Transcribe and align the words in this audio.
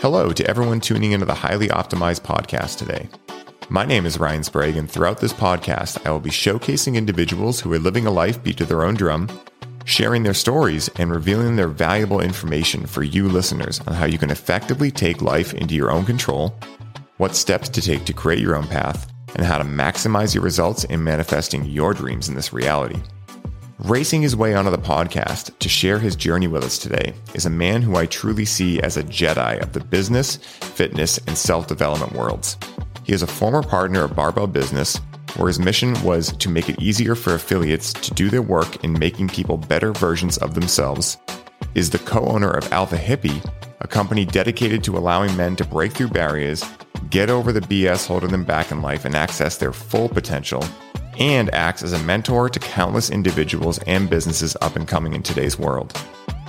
Hello 0.00 0.30
to 0.30 0.46
everyone 0.46 0.78
tuning 0.78 1.12
into 1.12 1.24
the 1.24 1.32
Highly 1.32 1.68
Optimized 1.68 2.20
podcast 2.20 2.76
today. 2.76 3.08
My 3.70 3.86
name 3.86 4.04
is 4.04 4.20
Ryan 4.20 4.44
Sprague, 4.44 4.76
and 4.76 4.90
throughout 4.90 5.20
this 5.20 5.32
podcast, 5.32 6.06
I 6.06 6.10
will 6.10 6.20
be 6.20 6.28
showcasing 6.28 6.96
individuals 6.96 7.60
who 7.60 7.72
are 7.72 7.78
living 7.78 8.06
a 8.06 8.10
life 8.10 8.42
beat 8.42 8.58
to 8.58 8.66
their 8.66 8.84
own 8.84 8.94
drum, 8.94 9.26
sharing 9.86 10.22
their 10.22 10.34
stories, 10.34 10.90
and 10.96 11.10
revealing 11.10 11.56
their 11.56 11.66
valuable 11.66 12.20
information 12.20 12.84
for 12.84 13.02
you 13.02 13.26
listeners 13.26 13.80
on 13.86 13.94
how 13.94 14.04
you 14.04 14.18
can 14.18 14.30
effectively 14.30 14.90
take 14.90 15.22
life 15.22 15.54
into 15.54 15.74
your 15.74 15.90
own 15.90 16.04
control, 16.04 16.54
what 17.16 17.34
steps 17.34 17.70
to 17.70 17.80
take 17.80 18.04
to 18.04 18.12
create 18.12 18.40
your 18.40 18.54
own 18.54 18.66
path, 18.66 19.10
and 19.34 19.46
how 19.46 19.56
to 19.56 19.64
maximize 19.64 20.34
your 20.34 20.44
results 20.44 20.84
in 20.84 21.02
manifesting 21.02 21.64
your 21.64 21.94
dreams 21.94 22.28
in 22.28 22.34
this 22.34 22.52
reality. 22.52 23.00
Racing 23.80 24.22
his 24.22 24.34
way 24.34 24.54
onto 24.54 24.70
the 24.70 24.78
podcast 24.78 25.58
to 25.58 25.68
share 25.68 25.98
his 25.98 26.16
journey 26.16 26.48
with 26.48 26.64
us 26.64 26.78
today 26.78 27.12
is 27.34 27.44
a 27.44 27.50
man 27.50 27.82
who 27.82 27.96
I 27.96 28.06
truly 28.06 28.46
see 28.46 28.80
as 28.80 28.96
a 28.96 29.02
Jedi 29.02 29.60
of 29.60 29.74
the 29.74 29.80
business, 29.80 30.36
fitness, 30.36 31.18
and 31.26 31.36
self 31.36 31.66
development 31.66 32.14
worlds. 32.14 32.56
He 33.04 33.12
is 33.12 33.22
a 33.22 33.26
former 33.26 33.62
partner 33.62 34.02
of 34.02 34.16
Barbell 34.16 34.46
Business, 34.46 34.96
where 35.36 35.48
his 35.48 35.58
mission 35.58 35.92
was 36.02 36.32
to 36.38 36.48
make 36.48 36.70
it 36.70 36.80
easier 36.80 37.14
for 37.14 37.34
affiliates 37.34 37.92
to 37.92 38.14
do 38.14 38.30
their 38.30 38.40
work 38.40 38.82
in 38.82 38.98
making 38.98 39.28
people 39.28 39.58
better 39.58 39.92
versions 39.92 40.38
of 40.38 40.54
themselves, 40.54 41.18
is 41.74 41.90
the 41.90 41.98
co 41.98 42.24
owner 42.24 42.50
of 42.50 42.72
Alpha 42.72 42.96
Hippie, 42.96 43.46
a 43.80 43.86
company 43.86 44.24
dedicated 44.24 44.82
to 44.84 44.96
allowing 44.96 45.36
men 45.36 45.54
to 45.54 45.66
break 45.66 45.92
through 45.92 46.08
barriers, 46.08 46.64
get 47.10 47.28
over 47.28 47.52
the 47.52 47.60
BS 47.60 48.06
holding 48.06 48.30
them 48.30 48.44
back 48.44 48.72
in 48.72 48.80
life, 48.80 49.04
and 49.04 49.14
access 49.14 49.58
their 49.58 49.74
full 49.74 50.08
potential 50.08 50.64
and 51.18 51.52
acts 51.54 51.82
as 51.82 51.92
a 51.92 52.02
mentor 52.04 52.48
to 52.48 52.58
countless 52.58 53.10
individuals 53.10 53.78
and 53.86 54.08
businesses 54.10 54.56
up 54.60 54.76
and 54.76 54.88
coming 54.88 55.14
in 55.14 55.22
today's 55.22 55.58
world. 55.58 55.98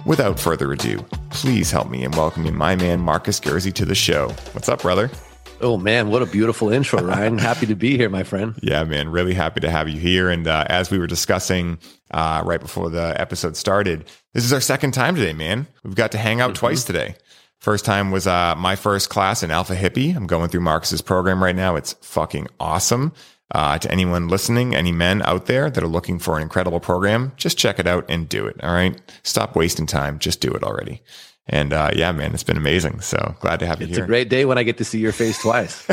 Without 0.06 0.40
further 0.40 0.72
ado, 0.72 1.00
please 1.30 1.72
help 1.72 1.90
me 1.90 2.04
in 2.04 2.12
welcoming 2.12 2.56
my 2.56 2.76
man 2.76 3.00
Marcus 3.00 3.40
Gersey 3.40 3.74
to 3.74 3.86
the 3.86 3.96
show. 3.96 4.30
What's 4.54 4.70
up, 4.70 4.82
brother? 4.82 5.12
Oh 5.60 5.78
man, 5.78 6.10
what 6.10 6.22
a 6.22 6.26
beautiful 6.26 6.70
intro, 6.70 7.02
Ryan. 7.02 7.38
happy 7.40 7.66
to 7.66 7.76
be 7.76 7.98
here, 7.98 8.10
my 8.10 8.24
friend. 8.24 8.56
Yeah, 8.62 8.84
man, 8.84 9.10
really 9.10 9.34
happy 9.34 9.60
to 9.62 9.70
have 9.70 9.90
you 9.90 10.00
here. 10.00 10.30
And 10.30 10.48
uh, 10.48 10.66
as 10.70 10.92
we 10.92 11.00
were 11.00 11.08
discussing 11.08 11.80
uh, 12.12 12.44
right 12.46 12.62
before 12.62 12.90
the 12.90 13.20
episode 13.20 13.58
started, 13.58 14.06
this 14.34 14.46
is 14.46 14.54
our 14.54 14.62
second 14.62 14.92
time 14.92 15.16
today, 15.16 15.34
man. 15.34 15.68
We've 15.84 15.96
got 15.96 16.12
to 16.12 16.18
hang 16.18 16.42
out 16.42 16.52
mm-hmm. 16.52 16.60
twice 16.60 16.84
today. 16.84 17.16
First 17.60 17.86
time 17.86 18.12
was 18.12 18.28
uh, 18.28 18.56
my 18.56 18.76
first 18.76 19.10
class 19.10 19.42
in 19.42 19.50
Alpha 19.50 19.76
Hippie. 19.76 20.16
I'm 20.16 20.28
going 20.28 20.50
through 20.50 20.62
Marcus's 20.62 21.02
program 21.02 21.44
right 21.44 21.56
now. 21.56 21.76
It's 21.76 21.94
fucking 22.02 22.48
awesome. 22.60 23.14
Uh, 23.52 23.78
to 23.80 23.90
anyone 23.90 24.28
listening, 24.28 24.76
any 24.76 24.92
men 24.92 25.22
out 25.22 25.46
there 25.46 25.70
that 25.70 25.82
are 25.82 25.88
looking 25.88 26.20
for 26.20 26.36
an 26.36 26.44
incredible 26.44 26.82
program, 26.82 27.32
just 27.38 27.58
check 27.58 27.80
it 27.80 27.88
out 27.88 28.04
and 28.10 28.28
do 28.28 28.46
it. 28.46 28.62
All 28.62 28.74
right. 28.74 29.00
Stop 29.24 29.56
wasting 29.56 29.86
time. 29.86 30.20
Just 30.20 30.42
do 30.42 30.52
it 30.52 30.64
already. 30.64 31.02
And 31.50 31.72
uh, 31.72 31.92
yeah, 31.96 32.12
man, 32.12 32.34
it's 32.34 32.44
been 32.44 32.58
amazing. 32.58 33.00
So 33.02 33.36
glad 33.40 33.60
to 33.62 33.66
have 33.66 33.80
you 33.80 33.86
it's 33.86 33.96
here. 33.96 34.04
It's 34.04 34.06
a 34.06 34.08
great 34.08 34.30
day 34.30 34.44
when 34.46 34.58
I 34.58 34.64
get 34.64 34.78
to 34.80 34.84
see 34.84 35.00
your 35.00 35.14
face 35.14 35.42
twice. 35.42 35.88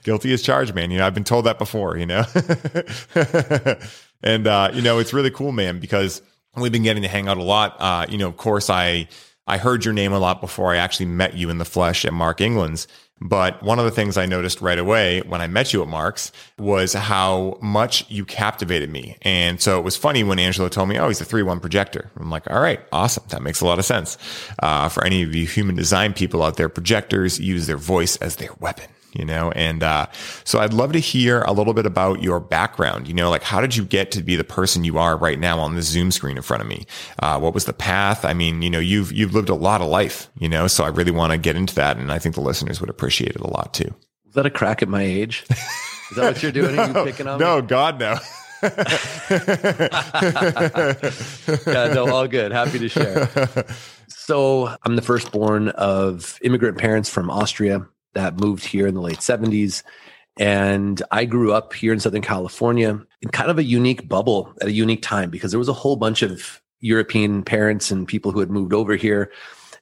Guilty 0.04 0.32
as 0.32 0.42
charged, 0.42 0.74
man. 0.74 0.90
You 0.90 0.98
know, 0.98 1.06
I've 1.06 1.14
been 1.14 1.24
told 1.24 1.46
that 1.46 1.58
before, 1.58 1.96
you 1.96 2.04
know? 2.04 2.24
and, 4.22 4.46
uh, 4.46 4.70
you 4.74 4.82
know, 4.82 4.98
it's 4.98 5.14
really 5.14 5.30
cool, 5.30 5.52
man, 5.52 5.78
because 5.78 6.20
we've 6.54 6.72
been 6.72 6.82
getting 6.82 7.02
to 7.02 7.08
hang 7.08 7.28
out 7.28 7.38
a 7.38 7.42
lot. 7.42 7.76
Uh, 7.78 8.06
you 8.10 8.18
know, 8.18 8.28
of 8.28 8.36
course, 8.36 8.68
I, 8.68 9.08
I 9.46 9.56
heard 9.56 9.86
your 9.86 9.94
name 9.94 10.12
a 10.12 10.18
lot 10.18 10.42
before 10.42 10.74
I 10.74 10.76
actually 10.76 11.06
met 11.06 11.34
you 11.34 11.48
in 11.48 11.56
the 11.56 11.64
flesh 11.64 12.04
at 12.04 12.12
Mark 12.12 12.42
England's. 12.42 12.86
But 13.20 13.62
one 13.62 13.78
of 13.78 13.84
the 13.84 13.90
things 13.90 14.16
I 14.16 14.26
noticed 14.26 14.62
right 14.62 14.78
away 14.78 15.20
when 15.20 15.40
I 15.40 15.46
met 15.46 15.72
you 15.72 15.82
at 15.82 15.88
Mark's 15.88 16.32
was 16.58 16.94
how 16.94 17.58
much 17.60 18.10
you 18.10 18.24
captivated 18.24 18.90
me. 18.90 19.16
And 19.22 19.60
so 19.60 19.78
it 19.78 19.82
was 19.82 19.96
funny 19.96 20.24
when 20.24 20.38
Angelo 20.38 20.68
told 20.68 20.88
me, 20.88 20.98
oh, 20.98 21.08
he's 21.08 21.20
a 21.20 21.24
3 21.24 21.42
1 21.42 21.60
projector. 21.60 22.10
I'm 22.18 22.30
like, 22.30 22.50
all 22.50 22.60
right, 22.60 22.80
awesome. 22.92 23.24
That 23.28 23.42
makes 23.42 23.60
a 23.60 23.66
lot 23.66 23.78
of 23.78 23.84
sense. 23.84 24.16
Uh, 24.62 24.88
for 24.88 25.04
any 25.04 25.22
of 25.22 25.34
you 25.34 25.46
human 25.46 25.74
design 25.76 26.14
people 26.14 26.42
out 26.42 26.56
there, 26.56 26.68
projectors 26.68 27.38
use 27.38 27.66
their 27.66 27.76
voice 27.76 28.16
as 28.16 28.36
their 28.36 28.52
weapon 28.58 28.86
you 29.12 29.24
know? 29.24 29.50
And, 29.52 29.82
uh, 29.82 30.06
so 30.44 30.58
I'd 30.60 30.72
love 30.72 30.92
to 30.92 30.98
hear 30.98 31.42
a 31.42 31.52
little 31.52 31.74
bit 31.74 31.86
about 31.86 32.22
your 32.22 32.40
background, 32.40 33.08
you 33.08 33.14
know, 33.14 33.30
like 33.30 33.42
how 33.42 33.60
did 33.60 33.76
you 33.76 33.84
get 33.84 34.10
to 34.12 34.22
be 34.22 34.36
the 34.36 34.44
person 34.44 34.84
you 34.84 34.98
are 34.98 35.16
right 35.16 35.38
now 35.38 35.58
on 35.60 35.74
the 35.76 35.82
Zoom 35.82 36.10
screen 36.10 36.36
in 36.36 36.42
front 36.42 36.62
of 36.62 36.68
me? 36.68 36.86
Uh, 37.20 37.38
what 37.38 37.54
was 37.54 37.64
the 37.64 37.72
path? 37.72 38.24
I 38.24 38.34
mean, 38.34 38.62
you 38.62 38.70
know, 38.70 38.78
you've, 38.78 39.12
you've 39.12 39.34
lived 39.34 39.48
a 39.48 39.54
lot 39.54 39.80
of 39.80 39.88
life, 39.88 40.30
you 40.38 40.48
know, 40.48 40.66
so 40.66 40.84
I 40.84 40.88
really 40.88 41.12
want 41.12 41.32
to 41.32 41.38
get 41.38 41.56
into 41.56 41.74
that. 41.76 41.96
And 41.96 42.10
I 42.12 42.18
think 42.18 42.34
the 42.34 42.40
listeners 42.40 42.80
would 42.80 42.90
appreciate 42.90 43.30
it 43.30 43.40
a 43.40 43.48
lot 43.48 43.74
too. 43.74 43.94
Is 44.28 44.34
that 44.34 44.46
a 44.46 44.50
crack 44.50 44.82
at 44.82 44.88
my 44.88 45.02
age? 45.02 45.44
Is 45.50 46.16
that 46.16 46.24
what 46.34 46.42
you're 46.42 46.52
doing? 46.52 46.76
no, 46.76 46.82
Are 46.82 46.88
you 46.98 47.04
picking 47.12 47.26
on 47.26 47.38
No, 47.40 47.60
me? 47.60 47.66
God, 47.66 47.98
no. 48.00 48.18
yeah, 51.66 51.92
no, 51.94 52.08
all 52.12 52.28
good. 52.28 52.52
Happy 52.52 52.78
to 52.78 52.88
share. 52.88 53.28
So 54.12 54.72
I'm 54.84 54.94
the 54.96 55.02
firstborn 55.02 55.68
of 55.70 56.38
immigrant 56.42 56.78
parents 56.78 57.08
from 57.08 57.30
Austria 57.30 57.86
that 58.14 58.40
moved 58.40 58.64
here 58.64 58.86
in 58.86 58.94
the 58.94 59.00
late 59.00 59.18
70s. 59.18 59.82
And 60.38 61.02
I 61.10 61.24
grew 61.24 61.52
up 61.52 61.74
here 61.74 61.92
in 61.92 62.00
Southern 62.00 62.22
California 62.22 63.00
in 63.20 63.28
kind 63.30 63.50
of 63.50 63.58
a 63.58 63.64
unique 63.64 64.08
bubble 64.08 64.54
at 64.60 64.68
a 64.68 64.72
unique 64.72 65.02
time 65.02 65.30
because 65.30 65.50
there 65.50 65.58
was 65.58 65.68
a 65.68 65.74
whole 65.74 65.96
bunch 65.96 66.22
of 66.22 66.62
European 66.80 67.42
parents 67.42 67.90
and 67.90 68.08
people 68.08 68.32
who 68.32 68.40
had 68.40 68.50
moved 68.50 68.72
over 68.72 68.96
here 68.96 69.30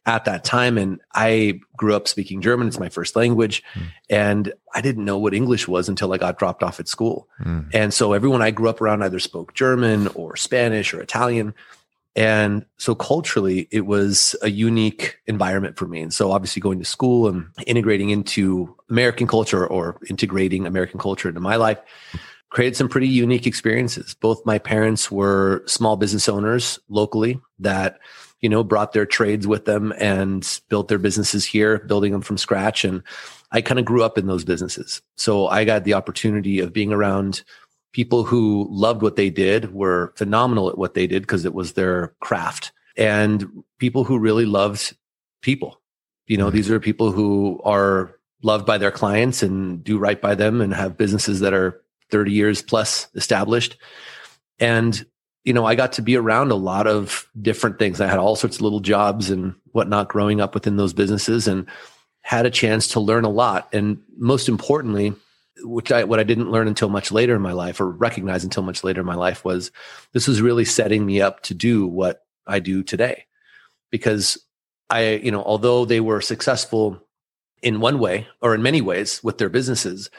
at 0.06 0.24
that 0.24 0.42
time. 0.42 0.78
And 0.78 1.00
I 1.14 1.60
grew 1.76 1.94
up 1.94 2.08
speaking 2.08 2.40
German. 2.40 2.66
It's 2.66 2.80
my 2.80 2.88
first 2.88 3.14
language. 3.14 3.62
Mm. 3.74 3.86
And 4.10 4.52
I 4.74 4.80
didn't 4.80 5.04
know 5.04 5.18
what 5.18 5.34
English 5.34 5.68
was 5.68 5.88
until 5.88 6.12
I 6.12 6.18
got 6.18 6.38
dropped 6.38 6.62
off 6.62 6.80
at 6.80 6.88
school. 6.88 7.28
Mm. 7.44 7.70
And 7.74 7.94
so 7.94 8.14
everyone 8.14 8.42
I 8.42 8.50
grew 8.50 8.68
up 8.68 8.80
around 8.80 9.02
either 9.02 9.20
spoke 9.20 9.54
German 9.54 10.08
or 10.08 10.34
Spanish 10.36 10.94
or 10.94 11.00
Italian. 11.00 11.54
And 12.16 12.66
so 12.78 12.94
culturally, 12.94 13.68
it 13.70 13.86
was 13.86 14.34
a 14.42 14.50
unique 14.50 15.18
environment 15.26 15.76
for 15.76 15.86
me. 15.86 16.00
And 16.00 16.12
so 16.12 16.32
obviously 16.32 16.60
going 16.60 16.80
to 16.80 16.84
school 16.84 17.28
and 17.28 17.46
integrating 17.66 18.10
into 18.10 18.74
American 18.90 19.26
culture 19.26 19.66
or 19.66 20.00
integrating 20.08 20.66
American 20.66 20.98
culture 20.98 21.28
into 21.28 21.40
my 21.40 21.56
life 21.56 21.78
created 22.50 22.76
some 22.76 22.88
pretty 22.88 23.08
unique 23.08 23.46
experiences. 23.46 24.14
Both 24.14 24.46
my 24.46 24.58
parents 24.58 25.10
were 25.10 25.62
small 25.66 25.96
business 25.96 26.28
owners 26.28 26.78
locally 26.88 27.40
that, 27.58 27.98
you 28.40 28.48
know, 28.48 28.64
brought 28.64 28.92
their 28.92 29.06
trades 29.06 29.46
with 29.46 29.64
them 29.64 29.92
and 29.98 30.60
built 30.68 30.88
their 30.88 30.98
businesses 30.98 31.44
here, 31.44 31.80
building 31.80 32.12
them 32.12 32.22
from 32.22 32.38
scratch. 32.38 32.84
And 32.84 33.02
I 33.52 33.60
kind 33.60 33.78
of 33.78 33.84
grew 33.84 34.02
up 34.02 34.16
in 34.16 34.26
those 34.26 34.44
businesses. 34.44 35.02
So 35.16 35.48
I 35.48 35.64
got 35.64 35.84
the 35.84 35.94
opportunity 35.94 36.60
of 36.60 36.72
being 36.72 36.92
around 36.92 37.42
people 37.92 38.24
who 38.24 38.66
loved 38.70 39.02
what 39.02 39.16
they 39.16 39.30
did 39.30 39.72
were 39.72 40.12
phenomenal 40.16 40.68
at 40.68 40.78
what 40.78 40.94
they 40.94 41.06
did 41.06 41.22
because 41.22 41.44
it 41.44 41.54
was 41.54 41.72
their 41.72 42.14
craft. 42.20 42.72
And 42.96 43.64
people 43.78 44.04
who 44.04 44.18
really 44.18 44.44
loved 44.44 44.96
people. 45.42 45.80
You 46.26 46.36
know 46.36 46.46
mm-hmm. 46.48 46.56
these 46.56 46.70
are 46.70 46.80
people 46.80 47.10
who 47.12 47.60
are 47.64 48.14
loved 48.42 48.66
by 48.66 48.78
their 48.78 48.90
clients 48.90 49.42
and 49.42 49.82
do 49.82 49.98
right 49.98 50.20
by 50.20 50.34
them 50.34 50.60
and 50.60 50.74
have 50.74 50.98
businesses 50.98 51.40
that 51.40 51.54
are 51.54 51.82
30 52.10 52.32
years 52.32 52.62
plus 52.62 53.08
established. 53.14 53.76
And 54.58 55.04
you 55.44 55.52
know 55.54 55.64
i 55.64 55.74
got 55.74 55.92
to 55.92 56.02
be 56.02 56.16
around 56.16 56.50
a 56.50 56.56
lot 56.56 56.86
of 56.86 57.28
different 57.40 57.78
things. 57.78 58.00
I 58.00 58.08
had 58.08 58.18
all 58.18 58.36
sorts 58.36 58.56
of 58.56 58.62
little 58.62 58.80
jobs 58.80 59.30
and 59.30 59.54
whatnot 59.72 60.08
growing 60.08 60.40
up 60.40 60.54
within 60.54 60.76
those 60.76 60.92
businesses 60.92 61.48
and 61.48 61.66
had 62.22 62.44
a 62.44 62.50
chance 62.50 62.88
to 62.88 63.00
learn 63.00 63.24
a 63.24 63.30
lot. 63.30 63.68
And 63.72 64.02
most 64.18 64.48
importantly 64.48 65.14
which 65.62 65.92
I 65.92 66.04
what 66.04 66.20
I 66.20 66.24
didn't 66.24 66.50
learn 66.50 66.68
until 66.68 66.88
much 66.88 67.12
later 67.12 67.34
in 67.34 67.42
my 67.42 67.52
life 67.52 67.80
or 67.80 67.90
recognize 67.90 68.44
until 68.44 68.62
much 68.62 68.84
later 68.84 69.00
in 69.00 69.06
my 69.06 69.14
life 69.14 69.44
was 69.44 69.70
this 70.12 70.28
was 70.28 70.42
really 70.42 70.64
setting 70.64 71.04
me 71.04 71.20
up 71.20 71.42
to 71.42 71.54
do 71.54 71.86
what 71.86 72.22
I 72.46 72.60
do 72.60 72.82
today. 72.82 73.26
Because 73.90 74.38
I, 74.90 75.14
you 75.16 75.30
know, 75.30 75.42
although 75.42 75.84
they 75.84 76.00
were 76.00 76.20
successful 76.20 77.02
in 77.62 77.80
one 77.80 77.98
way 77.98 78.26
or 78.40 78.54
in 78.54 78.62
many 78.62 78.80
ways 78.80 79.22
with 79.22 79.38
their 79.38 79.48
businesses, 79.48 80.10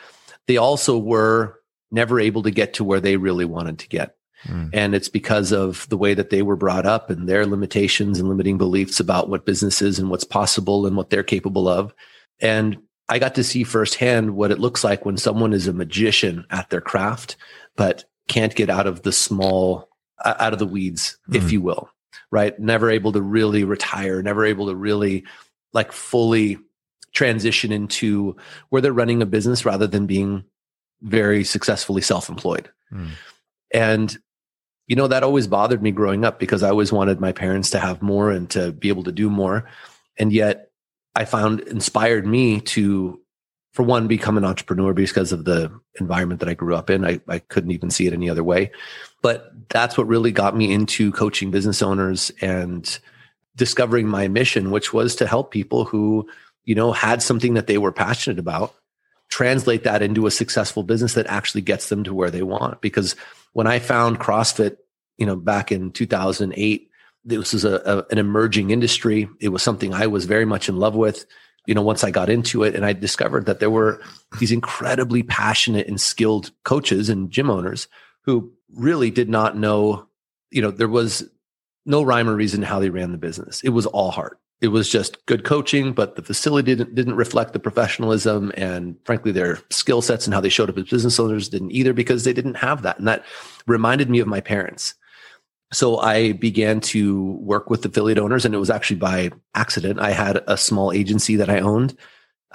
they 0.48 0.58
also 0.58 0.98
were 0.98 1.60
never 1.92 2.20
able 2.20 2.44
to 2.44 2.52
get 2.52 2.74
to 2.76 2.84
where 2.84 3.00
they 3.00 3.18
really 3.18 3.46
wanted 3.46 3.80
to 3.80 3.88
get. 3.88 4.16
Mm. 4.46 4.70
And 4.74 4.96
it's 4.96 5.10
because 5.10 5.52
of 5.52 5.88
the 5.90 5.98
way 5.98 6.14
that 6.14 6.30
they 6.30 6.42
were 6.42 6.56
brought 6.56 6.86
up 6.86 7.10
and 7.10 7.28
their 7.28 7.46
limitations 7.46 8.20
and 8.20 8.30
limiting 8.30 8.58
beliefs 8.58 9.00
about 9.00 9.30
what 9.30 9.46
business 9.46 9.82
is 9.82 10.00
and 10.00 10.10
what's 10.10 10.24
possible 10.24 10.86
and 10.86 10.96
what 10.96 11.10
they're 11.10 11.24
capable 11.24 11.68
of. 11.68 11.94
And 12.40 12.78
I 13.10 13.20
got 13.20 13.36
to 13.36 13.44
see 13.44 13.64
firsthand 13.64 14.36
what 14.36 14.52
it 14.52 14.60
looks 14.60 14.84
like 14.84 15.04
when 15.04 15.18
someone 15.18 15.52
is 15.52 15.68
a 15.68 15.74
magician 15.74 16.46
at 16.52 16.70
their 16.70 16.82
craft, 16.82 17.36
but 17.76 18.06
can't 18.28 18.56
get 18.56 18.70
out 18.70 18.86
of 18.86 19.02
the 19.02 19.12
small, 19.12 19.90
out 20.24 20.54
of 20.54 20.60
the 20.60 20.68
weeds, 20.68 21.18
mm 21.28 21.36
if 21.36 21.52
you 21.52 21.62
will, 21.62 21.90
right? 22.32 22.58
Never 22.60 22.90
able 22.90 23.12
to 23.14 23.22
really 23.22 23.64
retire, 23.64 24.22
never 24.22 24.46
able 24.46 24.68
to 24.68 24.76
really 24.76 25.26
like 25.74 25.92
fully 25.92 26.58
transition 27.12 27.72
into 27.72 28.36
where 28.70 28.82
they're 28.82 28.94
running 28.94 29.22
a 29.22 29.26
business 29.26 29.66
rather 29.66 29.88
than 29.88 30.06
being 30.06 30.44
very 31.02 31.44
successfully 31.44 32.02
self 32.02 32.30
employed. 32.30 32.70
Mm. 32.94 33.10
And, 33.74 34.18
you 34.88 34.96
know, 34.96 35.08
that 35.08 35.24
always 35.24 35.48
bothered 35.48 35.82
me 35.82 35.92
growing 35.92 36.26
up 36.26 36.40
because 36.40 36.62
I 36.62 36.70
always 36.70 36.92
wanted 36.92 37.20
my 37.20 37.32
parents 37.32 37.72
to 37.72 37.80
have 37.80 38.02
more 38.02 38.32
and 38.32 38.50
to 38.52 38.72
be 38.72 38.90
able 38.90 39.04
to 39.04 39.12
do 39.12 39.30
more. 39.30 39.70
And 40.18 40.34
yet, 40.34 40.69
I 41.20 41.26
found 41.26 41.60
inspired 41.62 42.26
me 42.26 42.62
to, 42.62 43.20
for 43.74 43.84
one, 43.84 44.08
become 44.08 44.38
an 44.38 44.46
entrepreneur 44.46 44.94
because 44.94 45.32
of 45.32 45.46
the 45.46 45.72
environment 46.00 46.40
that 46.40 46.50
I 46.50 46.56
grew 46.56 46.76
up 46.76 46.90
in. 46.90 47.06
I, 47.06 47.20
I 47.28 47.40
couldn't 47.40 47.72
even 47.72 47.92
see 47.92 48.08
it 48.08 48.14
any 48.14 48.30
other 48.30 48.44
way. 48.44 48.72
But 49.22 49.52
that's 49.70 49.98
what 49.98 50.08
really 50.08 50.32
got 50.32 50.56
me 50.56 50.74
into 50.74 51.12
coaching 51.12 51.52
business 51.52 51.84
owners 51.84 52.32
and 52.42 53.00
discovering 53.56 54.08
my 54.08 54.28
mission, 54.28 54.72
which 54.72 54.94
was 54.94 55.16
to 55.18 55.28
help 55.28 55.52
people 55.52 55.86
who 55.86 56.28
you 56.70 56.76
know, 56.76 56.92
had 56.92 57.24
something 57.24 57.56
that 57.56 57.66
they 57.66 57.80
were 57.80 57.92
passionate 57.92 58.38
about, 58.38 58.76
translate 59.28 59.84
that 59.86 60.04
into 60.04 60.28
a 60.28 60.32
successful 60.32 60.84
business 60.84 61.16
that 61.16 61.26
actually 61.26 61.62
gets 61.62 61.90
them 61.90 62.04
to 62.04 62.14
where 62.14 62.30
they 62.30 62.44
want. 62.44 62.80
Because 62.80 63.16
when 63.54 63.66
I 63.66 63.80
found 63.80 64.20
CrossFit, 64.20 64.78
you 65.18 65.26
know, 65.26 65.36
back 65.36 65.72
in 65.72 65.90
2008, 65.90 66.89
this 67.24 67.54
was 67.54 67.66
a, 67.66 67.82
a, 67.86 68.06
an 68.12 68.18
emerging 68.18 68.72
industry. 68.72 69.30
It 69.40 69.50
was 69.50 69.64
something 69.64 69.94
I 69.94 70.08
was 70.08 70.26
very 70.26 70.46
much 70.46 70.70
in 70.70 70.78
love 70.78 70.96
with. 70.96 71.26
You 71.66 71.76
know, 71.76 71.82
once 71.82 72.04
I 72.04 72.12
got 72.12 72.30
into 72.30 72.64
it 72.64 72.76
and 72.76 72.86
I 72.86 72.94
discovered 72.94 73.46
that 73.46 73.60
there 73.60 73.70
were 73.70 74.02
these 74.40 74.52
incredibly 74.52 75.24
passionate 75.24 75.88
and 75.88 76.00
skilled 76.00 76.52
coaches 76.64 77.10
and 77.10 77.30
gym 77.30 77.50
owners 77.50 77.88
who 78.24 78.52
really 78.74 79.12
did 79.12 79.30
not 79.30 79.58
know, 79.58 80.08
you 80.52 80.62
know, 80.62 80.72
there 80.72 80.88
was 80.88 81.30
no 81.86 82.02
rhyme 82.02 82.30
or 82.30 82.36
reason 82.36 82.64
how 82.64 82.80
they 82.80 82.90
ran 82.90 83.12
the 83.12 83.18
business. 83.18 83.62
It 83.64 83.70
was 83.70 83.86
all 83.86 84.12
heart. 84.12 84.40
It 84.62 84.70
was 84.70 84.90
just 84.90 85.26
good 85.26 85.46
coaching, 85.46 85.94
but 85.94 86.16
the 86.16 86.22
facility 86.22 86.76
didn't, 86.76 86.94
didn't 86.94 87.16
reflect 87.16 87.54
the 87.54 87.60
professionalism 87.60 88.52
and 88.58 88.98
frankly, 89.06 89.32
their 89.32 89.60
skill 89.70 90.02
sets 90.02 90.26
and 90.26 90.34
how 90.34 90.42
they 90.42 90.50
showed 90.50 90.70
up 90.70 90.78
as 90.78 90.90
business 90.90 91.20
owners 91.20 91.50
didn't 91.50 91.72
either 91.72 91.94
because 91.94 92.24
they 92.24 92.34
didn't 92.34 92.56
have 92.56 92.82
that. 92.82 92.98
And 92.98 93.08
that 93.08 93.24
reminded 93.68 94.10
me 94.10 94.20
of 94.20 94.28
my 94.28 94.42
parents. 94.42 94.96
So 95.72 95.98
I 95.98 96.32
began 96.32 96.80
to 96.82 97.24
work 97.42 97.70
with 97.70 97.86
affiliate 97.86 98.18
owners 98.18 98.46
and 98.46 98.56
it 98.56 98.60
was 98.60 98.72
actually 98.72 98.98
by 98.98 99.32
accident. 99.54 100.00
I 100.00 100.12
had 100.12 100.44
a 100.48 100.58
small 100.58 100.92
agency 100.92 101.36
that 101.38 101.50
I 101.50 101.60
owned 101.60 101.96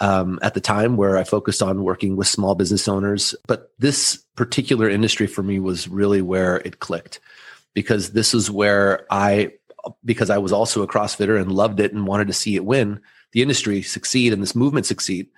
um, 0.01 0.41
at 0.43 0.55
the 0.55 0.61
time 0.61 0.97
where 0.97 1.17
I 1.17 1.25
focused 1.25 1.63
on 1.63 1.85
working 1.85 2.17
with 2.17 2.27
small 2.27 2.57
business 2.57 2.89
owners. 2.89 3.35
But 3.47 3.73
this 3.79 4.25
particular 4.35 4.89
industry 4.89 5.29
for 5.29 5.43
me 5.43 5.61
was 5.61 5.87
really 5.87 6.23
where 6.23 6.57
it 6.57 6.81
clicked 6.81 7.21
because 7.73 8.13
this 8.13 8.35
is 8.35 8.51
where 8.51 9.07
I, 9.11 9.53
because 10.05 10.31
I 10.31 10.39
was 10.39 10.53
also 10.53 10.83
a 10.83 10.89
CrossFitter 10.89 11.41
and 11.41 11.53
loved 11.53 11.79
it 11.79 11.93
and 11.93 12.07
wanted 12.07 12.27
to 12.29 12.33
see 12.33 12.57
it 12.57 12.65
win, 12.65 13.01
the 13.33 13.43
industry 13.43 13.83
succeed 13.83 14.33
and 14.33 14.43
this 14.43 14.57
movement 14.57 14.87
succeed. 14.87 15.29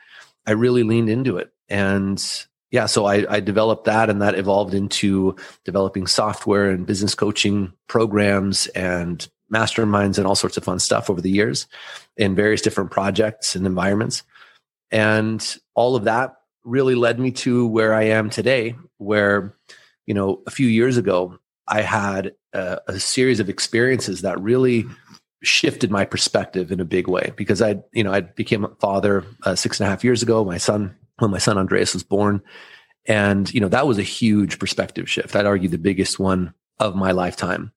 I 0.47 0.53
really 0.53 0.83
leaned 0.83 1.11
into 1.11 1.37
it. 1.37 1.53
And 1.69 2.23
yeah, 2.71 2.87
so 2.87 3.07
I, 3.07 3.25
I 3.37 3.41
developed 3.41 3.85
that 3.85 4.11
and 4.11 4.21
that 4.23 4.37
evolved 4.37 4.75
into 4.75 5.37
developing 5.65 6.07
software 6.07 6.71
and 6.71 6.87
business 6.87 7.15
coaching 7.15 7.73
programs 7.89 8.67
and 8.69 9.27
masterminds 9.53 10.19
and 10.19 10.27
all 10.27 10.35
sorts 10.35 10.57
of 10.57 10.65
fun 10.65 10.81
stuff 10.81 11.09
over 11.09 11.21
the 11.21 11.31
years 11.31 11.67
in 12.17 12.35
various 12.35 12.61
different 12.61 12.91
projects 12.91 13.55
and 13.55 13.67
environments. 13.67 14.25
And 14.91 15.57
all 15.75 15.95
of 15.95 16.05
that 16.05 16.37
really 16.65 16.97
led 16.97 17.21
me 17.21 17.31
to 17.31 17.67
where 17.67 17.95
I 17.95 18.05
am 18.05 18.29
today, 18.29 18.75
where, 18.99 19.55
you 20.07 20.15
know, 20.15 20.43
a 20.47 20.51
few 20.51 20.67
years 20.67 20.97
ago, 20.97 21.39
I 21.69 21.83
had 21.83 22.35
a, 22.53 22.81
a 22.89 23.01
series 23.01 23.39
of 23.39 23.49
experiences 23.49 24.23
that 24.23 24.41
really 24.41 24.85
shifted 25.43 25.91
my 25.91 26.05
perspective 26.05 26.73
in 26.73 26.81
a 26.81 26.85
big 26.85 27.07
way 27.07 27.33
because 27.37 27.63
I, 27.63 27.77
you 27.93 28.03
know, 28.03 28.13
I 28.13 28.21
became 28.21 28.65
a 28.65 28.75
father 28.81 29.25
uh, 29.45 29.55
six 29.55 29.79
and 29.79 29.87
a 29.87 29.91
half 29.91 30.03
years 30.03 30.23
ago. 30.23 30.45
My 30.45 30.59
son, 30.59 30.97
when 31.19 31.31
my 31.31 31.39
son 31.39 31.59
Andreas 31.59 31.95
was 31.95 32.03
born, 32.03 32.43
and 33.07 33.53
you 33.53 33.61
know 33.61 33.69
that 33.69 33.87
was 33.87 33.99
a 33.99 34.03
huge 34.03 34.59
perspective 34.59 35.09
shift. 35.09 35.37
I'd 35.37 35.47
argue 35.47 35.69
the 35.69 35.79
biggest 35.79 36.19
one 36.19 36.55
of 36.79 36.95
my 36.95 37.13
lifetime, 37.13 37.73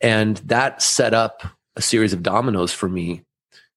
and 0.00 0.38
that 0.38 0.82
set 0.82 1.14
up 1.14 1.42
a 1.76 1.82
series 1.82 2.12
of 2.12 2.22
dominoes 2.22 2.72
for 2.72 2.88
me 2.88 3.22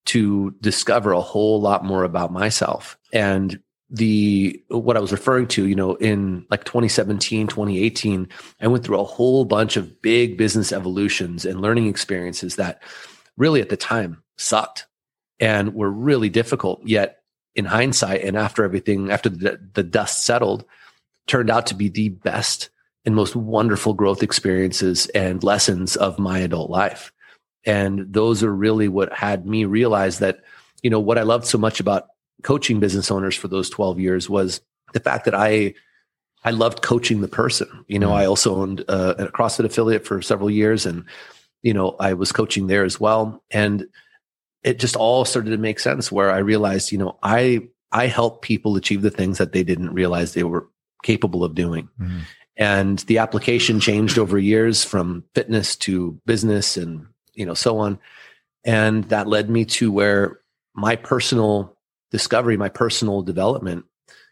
to 0.05 0.55
discover 0.61 1.11
a 1.11 1.21
whole 1.21 1.59
lot 1.59 1.83
more 1.83 2.03
about 2.03 2.31
myself 2.31 2.97
and 3.11 3.59
the 3.89 4.61
what 4.69 4.97
I 4.97 4.99
was 4.99 5.11
referring 5.11 5.47
to, 5.49 5.67
you 5.67 5.75
know, 5.75 5.95
in 5.95 6.45
like 6.49 6.63
2017, 6.63 7.47
2018, 7.47 8.27
I 8.61 8.67
went 8.67 8.83
through 8.83 8.99
a 8.99 9.03
whole 9.03 9.45
bunch 9.45 9.77
of 9.77 10.01
big 10.01 10.37
business 10.37 10.71
evolutions 10.71 11.45
and 11.45 11.61
learning 11.61 11.87
experiences 11.87 12.55
that 12.55 12.81
really 13.37 13.61
at 13.61 13.69
the 13.69 13.77
time 13.77 14.23
sucked 14.37 14.87
and 15.39 15.73
were 15.75 15.91
really 15.91 16.29
difficult. 16.29 16.81
Yet 16.83 17.19
in 17.55 17.65
hindsight 17.65 18.21
and 18.23 18.37
after 18.37 18.63
everything, 18.63 19.11
after 19.11 19.29
the, 19.29 19.59
the 19.73 19.83
dust 19.83 20.25
settled, 20.25 20.65
turned 21.27 21.49
out 21.49 21.65
to 21.67 21.75
be 21.75 21.89
the 21.89 22.09
best 22.09 22.69
and 23.05 23.15
most 23.15 23.35
wonderful 23.35 23.93
growth 23.93 24.23
experiences 24.23 25.07
and 25.07 25.43
lessons 25.43 25.95
of 25.95 26.19
my 26.19 26.39
adult 26.39 26.69
life. 26.69 27.11
And 27.65 28.11
those 28.11 28.43
are 28.43 28.53
really 28.53 28.87
what 28.87 29.13
had 29.13 29.45
me 29.45 29.65
realize 29.65 30.19
that, 30.19 30.39
you 30.83 30.89
know, 30.89 30.99
what 30.99 31.17
I 31.17 31.23
loved 31.23 31.45
so 31.45 31.57
much 31.57 31.79
about 31.79 32.07
coaching 32.43 32.79
business 32.79 33.09
owners 33.09 33.35
for 33.35 33.47
those 33.47 33.69
12 33.69 33.99
years 33.99 34.29
was 34.29 34.61
the 34.93 34.99
fact 34.99 35.25
that 35.25 35.35
I 35.35 35.73
I 36.43 36.51
loved 36.51 36.83
coaching 36.83 37.21
the 37.21 37.27
person. 37.27 37.67
You 37.87 37.97
know, 37.97 38.09
mm. 38.09 38.15
I 38.15 38.25
also 38.25 38.55
owned 38.55 38.81
a, 38.81 39.25
a 39.25 39.31
CrossFit 39.31 39.65
affiliate 39.65 40.05
for 40.05 40.21
several 40.21 40.49
years 40.49 40.85
and 40.85 41.05
you 41.63 41.73
know, 41.73 41.95
I 41.99 42.13
was 42.13 42.31
coaching 42.31 42.67
there 42.67 42.83
as 42.83 42.99
well 42.99 43.43
and 43.49 43.87
it 44.65 44.79
just 44.79 44.97
all 44.97 45.23
started 45.23 45.51
to 45.51 45.57
make 45.57 45.79
sense 45.79 46.11
where 46.11 46.31
I 46.31 46.39
realized, 46.39 46.91
you 46.91 46.97
know, 46.97 47.17
I 47.23 47.67
I 47.91 48.07
help 48.07 48.41
people 48.41 48.75
achieve 48.75 49.01
the 49.01 49.11
things 49.11 49.37
that 49.37 49.53
they 49.53 49.63
didn't 49.63 49.93
realize 49.93 50.33
they 50.33 50.43
were 50.43 50.67
capable 51.03 51.43
of 51.43 51.55
doing. 51.55 51.87
Mm. 51.99 52.21
And 52.57 52.99
the 52.99 53.19
application 53.19 53.79
changed 53.79 54.17
over 54.17 54.37
years 54.37 54.83
from 54.83 55.23
fitness 55.33 55.75
to 55.77 56.19
business 56.25 56.75
and 56.75 57.07
you 57.35 57.45
know 57.45 57.53
so 57.53 57.77
on 57.77 57.99
and 58.63 59.03
that 59.05 59.27
led 59.27 59.49
me 59.49 59.65
to 59.65 59.91
where 59.91 60.39
my 60.73 60.95
personal 60.95 61.77
discovery 62.11 62.57
my 62.57 62.69
personal 62.69 63.21
development 63.21 63.85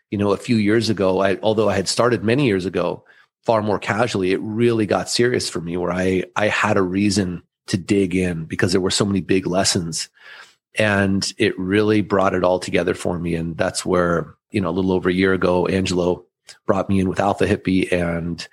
you 0.09 0.17
know 0.17 0.31
a 0.31 0.37
few 0.37 0.55
years 0.55 0.89
ago 0.89 1.21
I, 1.21 1.37
although 1.43 1.69
i 1.69 1.75
had 1.75 1.87
started 1.87 2.23
many 2.23 2.45
years 2.45 2.65
ago 2.65 3.03
far 3.43 3.61
more 3.61 3.79
casually 3.79 4.31
it 4.31 4.39
really 4.41 4.85
got 4.85 5.09
serious 5.09 5.49
for 5.49 5.61
me 5.61 5.77
where 5.77 5.91
i 5.91 6.23
i 6.35 6.47
had 6.47 6.77
a 6.77 6.81
reason 6.81 7.43
to 7.67 7.77
dig 7.77 8.15
in 8.15 8.45
because 8.45 8.71
there 8.71 8.81
were 8.81 8.91
so 8.91 9.05
many 9.05 9.21
big 9.21 9.47
lessons. 9.47 10.09
And 10.75 11.31
it 11.37 11.57
really 11.59 12.01
brought 12.01 12.33
it 12.33 12.43
all 12.43 12.59
together 12.59 12.93
for 12.93 13.19
me. 13.19 13.35
And 13.35 13.55
that's 13.57 13.85
where 13.85 14.35
you 14.53 14.61
know 14.61 14.69
a 14.69 14.71
little 14.71 14.93
over 14.93 15.09
a 15.09 15.13
year 15.13 15.33
ago 15.33 15.67
angelo 15.67 16.23
brought 16.65 16.87
me 16.87 16.99
in 16.99 17.09
with 17.09 17.19
alpha 17.19 17.45
hippie 17.45 17.91
and 17.91 18.47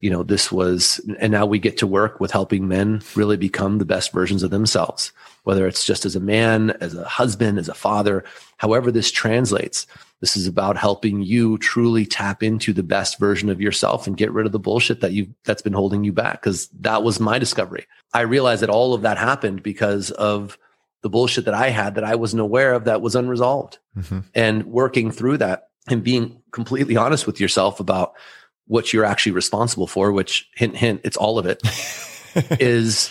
you 0.00 0.10
know, 0.10 0.22
this 0.22 0.50
was, 0.50 1.00
and 1.18 1.30
now 1.30 1.44
we 1.44 1.58
get 1.58 1.76
to 1.78 1.86
work 1.86 2.20
with 2.20 2.30
helping 2.30 2.66
men 2.66 3.02
really 3.14 3.36
become 3.36 3.78
the 3.78 3.84
best 3.84 4.12
versions 4.12 4.42
of 4.42 4.50
themselves, 4.50 5.12
whether 5.44 5.66
it's 5.66 5.84
just 5.84 6.06
as 6.06 6.16
a 6.16 6.20
man, 6.20 6.70
as 6.80 6.94
a 6.94 7.04
husband, 7.04 7.58
as 7.58 7.68
a 7.68 7.74
father, 7.74 8.24
however 8.56 8.90
this 8.90 9.10
translates. 9.10 9.86
This 10.20 10.36
is 10.36 10.46
about 10.46 10.76
helping 10.76 11.22
you 11.22 11.58
truly 11.58 12.06
tap 12.06 12.42
into 12.42 12.72
the 12.72 12.82
best 12.82 13.18
version 13.18 13.48
of 13.48 13.60
yourself 13.60 14.06
and 14.06 14.16
get 14.16 14.32
rid 14.32 14.46
of 14.46 14.52
the 14.52 14.58
bullshit 14.58 15.00
that 15.00 15.12
you 15.12 15.34
that's 15.44 15.62
been 15.62 15.72
holding 15.72 16.04
you 16.04 16.12
back. 16.12 16.42
Cause 16.42 16.68
that 16.80 17.02
was 17.02 17.20
my 17.20 17.38
discovery. 17.38 17.86
I 18.12 18.22
realized 18.22 18.62
that 18.62 18.70
all 18.70 18.92
of 18.94 19.02
that 19.02 19.18
happened 19.18 19.62
because 19.62 20.10
of 20.10 20.58
the 21.02 21.08
bullshit 21.08 21.46
that 21.46 21.54
I 21.54 21.70
had 21.70 21.94
that 21.94 22.04
I 22.04 22.14
wasn't 22.14 22.42
aware 22.42 22.74
of 22.74 22.84
that 22.84 23.00
was 23.00 23.14
unresolved. 23.14 23.78
Mm-hmm. 23.96 24.20
And 24.34 24.64
working 24.66 25.10
through 25.10 25.38
that 25.38 25.68
and 25.88 26.04
being 26.04 26.42
completely 26.52 26.96
honest 26.96 27.26
with 27.26 27.40
yourself 27.40 27.80
about 27.80 28.14
what 28.70 28.92
you're 28.92 29.04
actually 29.04 29.32
responsible 29.32 29.88
for, 29.88 30.12
which 30.12 30.48
hint, 30.54 30.76
hint, 30.76 31.00
it's 31.02 31.16
all 31.16 31.40
of 31.40 31.46
it, 31.46 31.60
is 32.60 33.10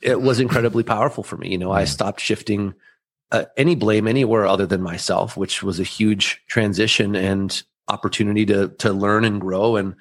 it 0.00 0.22
was 0.22 0.38
incredibly 0.38 0.84
powerful 0.84 1.24
for 1.24 1.36
me. 1.36 1.50
You 1.50 1.58
know, 1.58 1.72
I 1.72 1.86
stopped 1.86 2.20
shifting 2.20 2.72
uh, 3.32 3.46
any 3.56 3.74
blame 3.74 4.06
anywhere 4.06 4.46
other 4.46 4.64
than 4.64 4.80
myself, 4.80 5.36
which 5.36 5.60
was 5.60 5.80
a 5.80 5.84
huge 5.84 6.40
transition 6.46 7.16
and 7.16 7.64
opportunity 7.88 8.46
to 8.46 8.68
to 8.78 8.92
learn 8.92 9.24
and 9.24 9.40
grow. 9.40 9.74
And 9.74 9.96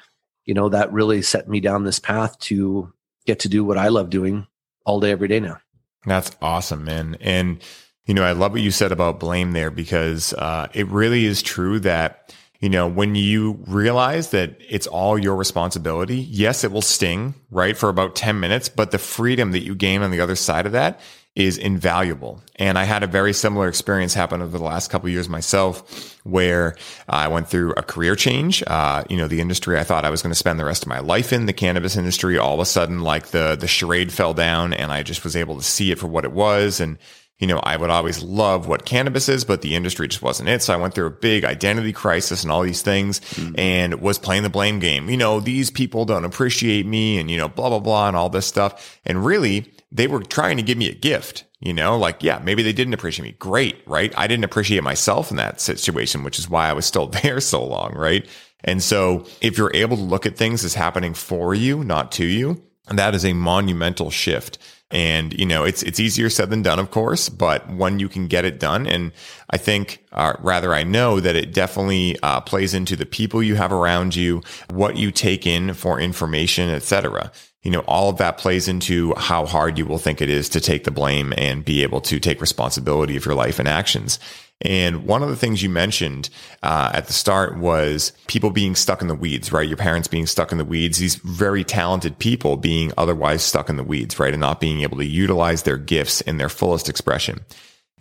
you 0.45 0.53
know, 0.53 0.69
that 0.69 0.93
really 0.93 1.23
set 1.23 1.49
me 1.49 1.59
down 1.61 1.83
this 1.83 1.99
path 1.99 2.37
to 2.41 2.93
get 3.25 3.39
to 3.39 3.49
do 3.49 3.65
what 3.65 3.79
I 3.79 3.87
love 3.87 4.11
doing 4.11 4.45
all 4.85 4.99
day, 4.99 5.09
every 5.09 5.27
day 5.27 5.39
now. 5.39 5.57
That's 6.05 6.29
awesome, 6.43 6.83
man. 6.83 7.17
And 7.21 7.63
you 8.05 8.13
know, 8.13 8.23
I 8.23 8.33
love 8.33 8.51
what 8.51 8.61
you 8.61 8.69
said 8.69 8.91
about 8.91 9.19
blame 9.19 9.53
there 9.53 9.71
because 9.71 10.33
uh, 10.33 10.67
it 10.75 10.85
really 10.89 11.25
is 11.25 11.41
true 11.41 11.79
that 11.79 12.35
you 12.61 12.69
know, 12.69 12.87
when 12.87 13.15
you 13.15 13.59
realize 13.67 14.29
that 14.29 14.55
it's 14.69 14.85
all 14.85 15.17
your 15.17 15.35
responsibility, 15.35 16.17
yes, 16.17 16.63
it 16.63 16.71
will 16.71 16.83
sting, 16.83 17.33
right, 17.49 17.75
for 17.75 17.89
about 17.89 18.15
10 18.15 18.39
minutes, 18.39 18.69
but 18.69 18.91
the 18.91 18.99
freedom 18.99 19.51
that 19.51 19.63
you 19.63 19.73
gain 19.73 20.03
on 20.03 20.11
the 20.11 20.21
other 20.21 20.35
side 20.35 20.67
of 20.67 20.71
that 20.71 20.99
is 21.35 21.57
invaluable. 21.57 22.41
And 22.57 22.77
I 22.77 22.83
had 22.83 23.03
a 23.03 23.07
very 23.07 23.33
similar 23.33 23.67
experience 23.67 24.13
happen 24.13 24.41
over 24.41 24.57
the 24.57 24.63
last 24.63 24.91
couple 24.91 25.09
years 25.09 25.27
myself, 25.27 26.19
where 26.23 26.75
I 27.09 27.29
went 27.29 27.47
through 27.47 27.71
a 27.71 27.81
career 27.81 28.15
change. 28.15 28.61
Uh, 28.67 29.05
you 29.09 29.17
know, 29.17 29.27
the 29.27 29.41
industry 29.41 29.79
I 29.79 29.83
thought 29.83 30.05
I 30.05 30.09
was 30.09 30.21
going 30.21 30.31
to 30.31 30.37
spend 30.37 30.59
the 30.59 30.65
rest 30.65 30.83
of 30.83 30.89
my 30.89 30.99
life 30.99 31.33
in, 31.33 31.47
the 31.47 31.53
cannabis 31.53 31.95
industry, 31.95 32.37
all 32.37 32.53
of 32.53 32.59
a 32.59 32.65
sudden, 32.65 32.99
like 32.99 33.27
the 33.27 33.55
the 33.59 33.67
charade 33.67 34.11
fell 34.11 34.33
down, 34.33 34.73
and 34.73 34.91
I 34.91 35.03
just 35.03 35.23
was 35.23 35.35
able 35.35 35.55
to 35.55 35.63
see 35.63 35.91
it 35.91 35.99
for 35.99 36.07
what 36.07 36.25
it 36.25 36.33
was, 36.33 36.81
and 36.81 36.97
you 37.41 37.47
know, 37.47 37.57
I 37.57 37.75
would 37.75 37.89
always 37.89 38.21
love 38.21 38.67
what 38.67 38.85
cannabis 38.85 39.27
is, 39.27 39.43
but 39.43 39.63
the 39.63 39.75
industry 39.75 40.07
just 40.07 40.21
wasn't 40.21 40.47
it. 40.47 40.61
So 40.61 40.75
I 40.75 40.77
went 40.77 40.93
through 40.93 41.07
a 41.07 41.11
big 41.11 41.43
identity 41.43 41.91
crisis 41.91 42.43
and 42.43 42.51
all 42.51 42.61
these 42.61 42.83
things 42.83 43.19
mm-hmm. 43.19 43.55
and 43.57 43.99
was 43.99 44.19
playing 44.19 44.43
the 44.43 44.49
blame 44.49 44.77
game. 44.77 45.09
You 45.09 45.17
know, 45.17 45.39
these 45.39 45.71
people 45.71 46.05
don't 46.05 46.23
appreciate 46.23 46.85
me 46.85 47.17
and, 47.17 47.31
you 47.31 47.37
know, 47.37 47.49
blah, 47.49 47.69
blah, 47.69 47.79
blah, 47.79 48.07
and 48.07 48.15
all 48.15 48.29
this 48.29 48.45
stuff. 48.45 48.99
And 49.05 49.25
really, 49.25 49.73
they 49.91 50.05
were 50.05 50.21
trying 50.21 50.57
to 50.57 50.63
give 50.63 50.77
me 50.77 50.87
a 50.87 50.93
gift, 50.93 51.45
you 51.59 51.73
know, 51.73 51.97
like, 51.97 52.21
yeah, 52.21 52.39
maybe 52.43 52.61
they 52.61 52.73
didn't 52.73 52.93
appreciate 52.93 53.25
me. 53.25 53.35
Great, 53.39 53.81
right? 53.87 54.13
I 54.15 54.27
didn't 54.27 54.45
appreciate 54.45 54.83
myself 54.83 55.31
in 55.31 55.37
that 55.37 55.59
situation, 55.59 56.23
which 56.23 56.37
is 56.37 56.47
why 56.47 56.69
I 56.69 56.73
was 56.73 56.85
still 56.85 57.07
there 57.23 57.39
so 57.39 57.65
long, 57.65 57.95
right? 57.95 58.23
And 58.63 58.83
so 58.83 59.25
if 59.41 59.57
you're 59.57 59.73
able 59.73 59.97
to 59.97 60.03
look 60.03 60.27
at 60.27 60.37
things 60.37 60.63
as 60.63 60.75
happening 60.75 61.15
for 61.15 61.55
you, 61.55 61.83
not 61.83 62.11
to 62.13 62.25
you, 62.25 62.61
that 62.87 63.15
is 63.15 63.25
a 63.25 63.33
monumental 63.33 64.11
shift 64.11 64.59
And, 64.91 65.33
you 65.33 65.45
know, 65.45 65.63
it's, 65.63 65.83
it's 65.83 65.99
easier 65.99 66.29
said 66.29 66.49
than 66.49 66.61
done, 66.61 66.79
of 66.79 66.91
course, 66.91 67.29
but 67.29 67.69
when 67.69 67.99
you 67.99 68.09
can 68.09 68.27
get 68.27 68.45
it 68.45 68.59
done. 68.59 68.87
And 68.87 69.11
I 69.49 69.57
think, 69.57 70.03
uh, 70.11 70.33
rather, 70.39 70.73
I 70.73 70.83
know 70.83 71.19
that 71.19 71.35
it 71.35 71.53
definitely 71.53 72.17
uh, 72.21 72.41
plays 72.41 72.73
into 72.73 72.95
the 72.95 73.05
people 73.05 73.41
you 73.41 73.55
have 73.55 73.71
around 73.71 74.15
you, 74.15 74.41
what 74.69 74.97
you 74.97 75.11
take 75.11 75.47
in 75.47 75.73
for 75.73 75.99
information, 75.99 76.69
etc 76.69 77.31
you 77.63 77.69
know, 77.69 77.81
all 77.81 78.09
of 78.09 78.17
that 78.17 78.37
plays 78.37 78.67
into 78.67 79.13
how 79.15 79.45
hard 79.45 79.77
you 79.77 79.85
will 79.85 79.99
think 79.99 80.19
it 80.21 80.29
is 80.29 80.49
to 80.49 80.59
take 80.59 80.83
the 80.83 80.91
blame 80.91 81.31
and 81.37 81.63
be 81.63 81.83
able 81.83 82.01
to 82.01 82.19
take 82.19 82.41
responsibility 82.41 83.15
of 83.15 83.25
your 83.25 83.35
life 83.35 83.59
and 83.59 83.67
actions. 83.67 84.19
And 84.61 85.05
one 85.05 85.23
of 85.23 85.29
the 85.29 85.35
things 85.35 85.63
you 85.63 85.69
mentioned 85.69 86.29
uh, 86.61 86.91
at 86.93 87.07
the 87.07 87.13
start 87.13 87.57
was 87.57 88.13
people 88.27 88.51
being 88.51 88.75
stuck 88.75 89.01
in 89.01 89.07
the 89.07 89.15
weeds, 89.15 89.51
right? 89.51 89.67
Your 89.67 89.77
parents 89.77 90.07
being 90.07 90.27
stuck 90.27 90.51
in 90.51 90.57
the 90.57 90.65
weeds, 90.65 90.99
these 90.99 91.15
very 91.15 91.63
talented 91.63 92.19
people 92.19 92.57
being 92.57 92.91
otherwise 92.97 93.43
stuck 93.43 93.69
in 93.69 93.77
the 93.77 93.83
weeds, 93.83 94.19
right? 94.19 94.33
And 94.33 94.41
not 94.41 94.59
being 94.59 94.81
able 94.81 94.97
to 94.97 95.05
utilize 95.05 95.63
their 95.63 95.77
gifts 95.77 96.21
in 96.21 96.37
their 96.37 96.49
fullest 96.49 96.89
expression. 96.89 97.39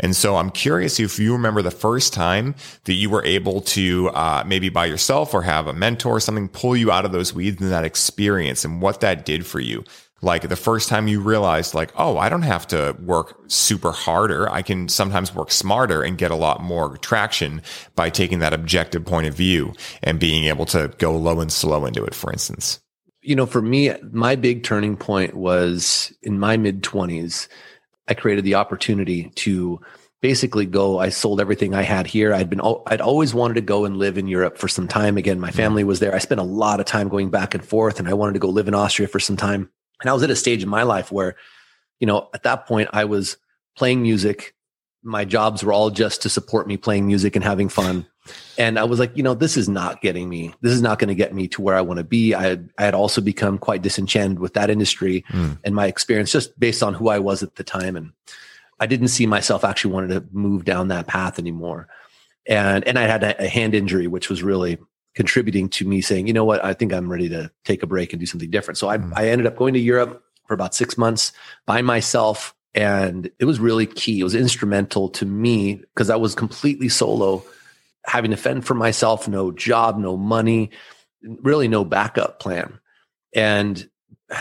And 0.02 0.16
so 0.16 0.36
I'm 0.36 0.50
curious 0.50 0.98
if 0.98 1.18
you 1.18 1.32
remember 1.34 1.60
the 1.60 1.70
first 1.70 2.14
time 2.14 2.54
that 2.84 2.94
you 2.94 3.10
were 3.10 3.24
able 3.24 3.60
to, 3.62 4.08
uh, 4.10 4.42
maybe 4.46 4.70
by 4.70 4.86
yourself 4.86 5.34
or 5.34 5.42
have 5.42 5.66
a 5.66 5.74
mentor 5.74 6.16
or 6.16 6.20
something 6.20 6.48
pull 6.48 6.74
you 6.74 6.90
out 6.90 7.04
of 7.04 7.12
those 7.12 7.34
weeds 7.34 7.60
and 7.60 7.70
that 7.70 7.84
experience 7.84 8.64
and 8.64 8.80
what 8.80 9.00
that 9.00 9.26
did 9.26 9.46
for 9.46 9.60
you 9.60 9.84
like 10.22 10.48
the 10.48 10.56
first 10.56 10.88
time 10.88 11.08
you 11.08 11.20
realized 11.20 11.74
like 11.74 11.92
oh 11.96 12.18
i 12.18 12.28
don't 12.28 12.42
have 12.42 12.66
to 12.66 12.96
work 13.00 13.40
super 13.50 13.90
harder. 13.92 14.48
I 14.50 14.62
can 14.62 14.88
sometimes 14.88 15.34
work 15.34 15.50
smarter 15.50 16.02
and 16.02 16.16
get 16.16 16.30
a 16.30 16.36
lot 16.36 16.62
more 16.62 16.96
traction 16.98 17.62
by 17.94 18.10
taking 18.10 18.38
that 18.38 18.52
objective 18.52 19.04
point 19.04 19.26
of 19.26 19.34
view 19.34 19.72
and 20.02 20.20
being 20.20 20.44
able 20.44 20.66
to 20.66 20.92
go 20.98 21.16
low 21.16 21.40
and 21.40 21.52
slow 21.52 21.84
into 21.84 22.04
it 22.04 22.14
for 22.14 22.32
instance. 22.32 22.80
You 23.22 23.36
know 23.36 23.46
for 23.46 23.60
me 23.62 23.92
my 24.12 24.36
big 24.36 24.62
turning 24.62 24.96
point 24.96 25.34
was 25.34 26.12
in 26.22 26.38
my 26.38 26.56
mid 26.56 26.82
20s 26.82 27.48
i 28.08 28.14
created 28.14 28.44
the 28.44 28.54
opportunity 28.54 29.30
to 29.36 29.80
basically 30.22 30.66
go 30.66 30.98
i 30.98 31.08
sold 31.08 31.40
everything 31.40 31.74
i 31.74 31.82
had 31.82 32.06
here. 32.06 32.32
I'd 32.32 32.50
been 32.50 32.60
i'd 32.86 33.00
always 33.00 33.34
wanted 33.34 33.54
to 33.54 33.62
go 33.62 33.84
and 33.84 33.96
live 33.96 34.16
in 34.16 34.28
europe 34.28 34.58
for 34.58 34.68
some 34.68 34.88
time. 34.88 35.16
Again 35.16 35.40
my 35.40 35.48
mm-hmm. 35.48 35.56
family 35.56 35.84
was 35.84 36.00
there. 36.00 36.14
I 36.14 36.18
spent 36.18 36.40
a 36.40 36.44
lot 36.44 36.80
of 36.80 36.86
time 36.86 37.08
going 37.08 37.30
back 37.30 37.54
and 37.54 37.64
forth 37.64 37.98
and 37.98 38.08
i 38.08 38.14
wanted 38.14 38.34
to 38.34 38.38
go 38.38 38.48
live 38.48 38.68
in 38.68 38.74
austria 38.74 39.08
for 39.08 39.20
some 39.20 39.36
time 39.36 39.70
and 40.00 40.11
I 40.11 40.12
was 40.12 40.23
at 40.23 40.30
a 40.30 40.37
stage 40.37 40.62
in 40.62 40.69
my 40.69 40.83
life 40.83 41.12
where, 41.12 41.37
you 41.99 42.07
know, 42.07 42.28
at 42.35 42.42
that 42.45 42.66
point 42.66 42.88
I 42.92 43.04
was 43.04 43.37
playing 43.76 44.02
music. 44.02 44.54
My 45.02 45.25
jobs 45.25 45.64
were 45.64 45.73
all 45.73 45.90
just 45.90 46.23
to 46.23 46.28
support 46.28 46.66
me 46.66 46.76
playing 46.76 47.07
music 47.07 47.37
and 47.37 47.45
having 47.45 47.69
fun. 47.69 48.07
And 48.59 48.78
I 48.78 48.85
was 48.85 48.99
like, 48.99 49.16
you 49.16 49.23
know, 49.23 49.35
this 49.35 49.57
is 49.57 49.69
not 49.69 50.02
getting 50.02 50.28
me. 50.28 50.54
This 50.61 50.73
is 50.73 50.83
not 50.83 50.99
going 50.99 51.09
to 51.09 51.14
get 51.14 51.35
me 51.35 51.49
to 51.49 51.62
where 51.62 51.75
I 51.75 51.80
want 51.80 51.99
to 51.99 52.04
be. 52.04 52.35
I 52.35 52.42
had, 52.42 52.71
I 52.76 52.85
had 52.85 52.95
also 52.95 53.21
become 53.21 53.59
quite 53.59 53.83
disenchanted 53.83 54.38
with 54.38 54.54
that 54.54 54.71
industry 54.71 55.25
mm. 55.30 55.59
and 55.64 55.75
my 55.75 55.87
experience 55.87 56.33
just 56.33 56.59
based 56.61 56.83
on 56.83 56.95
who 56.95 57.09
I 57.09 57.19
was 57.19 57.42
at 57.42 57.57
the 57.57 57.64
time. 57.64 57.97
And 57.97 58.12
I 58.78 58.87
didn't 58.87 59.09
see 59.09 59.26
myself 59.26 59.64
actually 59.64 59.92
wanting 59.92 60.11
to 60.11 60.26
move 60.33 60.64
down 60.64 60.88
that 60.88 61.07
path 61.07 61.38
anymore. 61.38 61.88
And, 62.47 62.87
and 62.87 62.99
I 62.99 63.02
had 63.02 63.23
a, 63.23 63.45
a 63.45 63.49
hand 63.49 63.75
injury, 63.75 64.07
which 64.07 64.28
was 64.28 64.42
really 64.42 64.78
contributing 65.14 65.68
to 65.68 65.86
me 65.86 66.00
saying, 66.00 66.26
you 66.26 66.32
know 66.32 66.44
what, 66.44 66.64
I 66.64 66.72
think 66.72 66.92
I'm 66.92 67.10
ready 67.10 67.28
to 67.30 67.50
take 67.64 67.82
a 67.82 67.86
break 67.86 68.12
and 68.12 68.20
do 68.20 68.26
something 68.26 68.50
different. 68.50 68.78
So 68.78 68.88
I, 68.88 68.98
mm. 68.98 69.12
I 69.14 69.28
ended 69.28 69.46
up 69.46 69.56
going 69.56 69.74
to 69.74 69.80
Europe 69.80 70.22
for 70.46 70.54
about 70.54 70.74
six 70.74 70.96
months 70.96 71.32
by 71.66 71.82
myself. 71.82 72.54
And 72.74 73.30
it 73.38 73.44
was 73.44 73.58
really 73.58 73.86
key. 73.86 74.20
It 74.20 74.24
was 74.24 74.34
instrumental 74.34 75.08
to 75.10 75.26
me 75.26 75.74
because 75.74 76.10
I 76.10 76.16
was 76.16 76.34
completely 76.34 76.88
solo, 76.88 77.44
having 78.04 78.30
to 78.30 78.36
fend 78.36 78.64
for 78.64 78.74
myself, 78.74 79.26
no 79.26 79.50
job, 79.50 79.98
no 79.98 80.16
money, 80.16 80.70
really 81.22 81.66
no 81.66 81.84
backup 81.84 82.38
plan. 82.38 82.78
And 83.34 83.88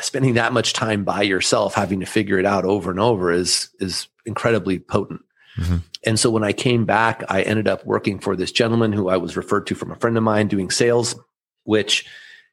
spending 0.01 0.35
that 0.35 0.53
much 0.53 0.73
time 0.73 1.03
by 1.03 1.23
yourself, 1.23 1.73
having 1.73 1.99
to 2.01 2.05
figure 2.05 2.37
it 2.37 2.45
out 2.45 2.65
over 2.65 2.91
and 2.91 2.99
over 2.99 3.31
is, 3.31 3.69
is 3.79 4.07
incredibly 4.25 4.77
potent. 4.77 5.21
Mm-hmm. 5.59 5.77
And 6.05 6.19
so 6.19 6.29
when 6.29 6.43
I 6.43 6.53
came 6.53 6.85
back, 6.85 7.23
I 7.29 7.41
ended 7.41 7.67
up 7.67 7.85
working 7.85 8.19
for 8.19 8.35
this 8.35 8.51
gentleman 8.51 8.93
who 8.93 9.09
I 9.09 9.17
was 9.17 9.35
referred 9.35 9.67
to 9.67 9.75
from 9.75 9.91
a 9.91 9.95
friend 9.95 10.17
of 10.17 10.23
mine 10.23 10.47
doing 10.47 10.71
sales, 10.71 11.15
which, 11.63 12.05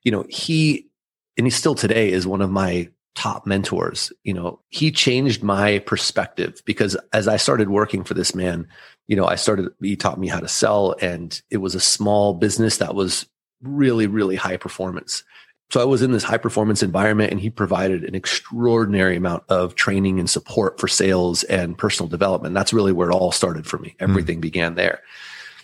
you 0.03 0.11
know, 0.11 0.25
he, 0.29 0.89
and 1.37 1.47
he 1.47 1.51
still 1.51 1.75
today 1.75 2.11
is 2.11 2.27
one 2.27 2.43
of 2.43 2.51
my 2.51 2.89
top 3.15 3.47
mentors. 3.47 4.13
You 4.25 4.35
know, 4.35 4.61
he 4.69 4.91
changed 4.91 5.43
my 5.43 5.79
perspective 5.81 6.61
because 6.65 6.97
as 7.13 7.29
I 7.29 7.37
started 7.37 7.71
working 7.71 8.05
for 8.05 8.15
this 8.15 8.35
man, 8.35 8.69
you 9.07 9.17
know, 9.17 9.27
I 9.27 9.37
started, 9.37 9.71
he 9.81 9.97
taught 9.97 10.19
me 10.19 10.29
how 10.29 10.41
to 10.41 10.49
sell 10.49 10.97
and 11.01 11.41
it 11.51 11.59
was 11.59 11.75
a 11.75 11.81
small 11.81 12.35
business 12.35 12.79
that 12.79 12.95
was 12.95 13.27
really, 13.63 14.07
really 14.07 14.37
high 14.37 14.57
performance. 14.57 15.25
So 15.71 15.81
I 15.81 15.85
was 15.85 16.01
in 16.01 16.13
this 16.13 16.23
high 16.23 16.39
performance 16.39 16.83
environment 16.83 17.33
and 17.33 17.41
he 17.41 17.51
provided 17.51 18.05
an 18.05 18.15
extraordinary 18.15 19.17
amount 19.17 19.43
of 19.49 19.75
training 19.75 20.21
and 20.21 20.31
support 20.31 20.79
for 20.79 20.87
sales 20.87 21.43
and 21.45 21.77
personal 21.77 22.09
development. 22.09 22.55
That's 22.55 22.73
really 22.73 22.93
where 22.93 23.11
it 23.11 23.15
all 23.15 23.33
started 23.33 23.67
for 23.67 23.79
me. 23.79 23.97
Hmm. 23.99 24.11
Everything 24.11 24.39
mm. 24.39 24.43
began 24.43 24.77
there. 24.77 25.01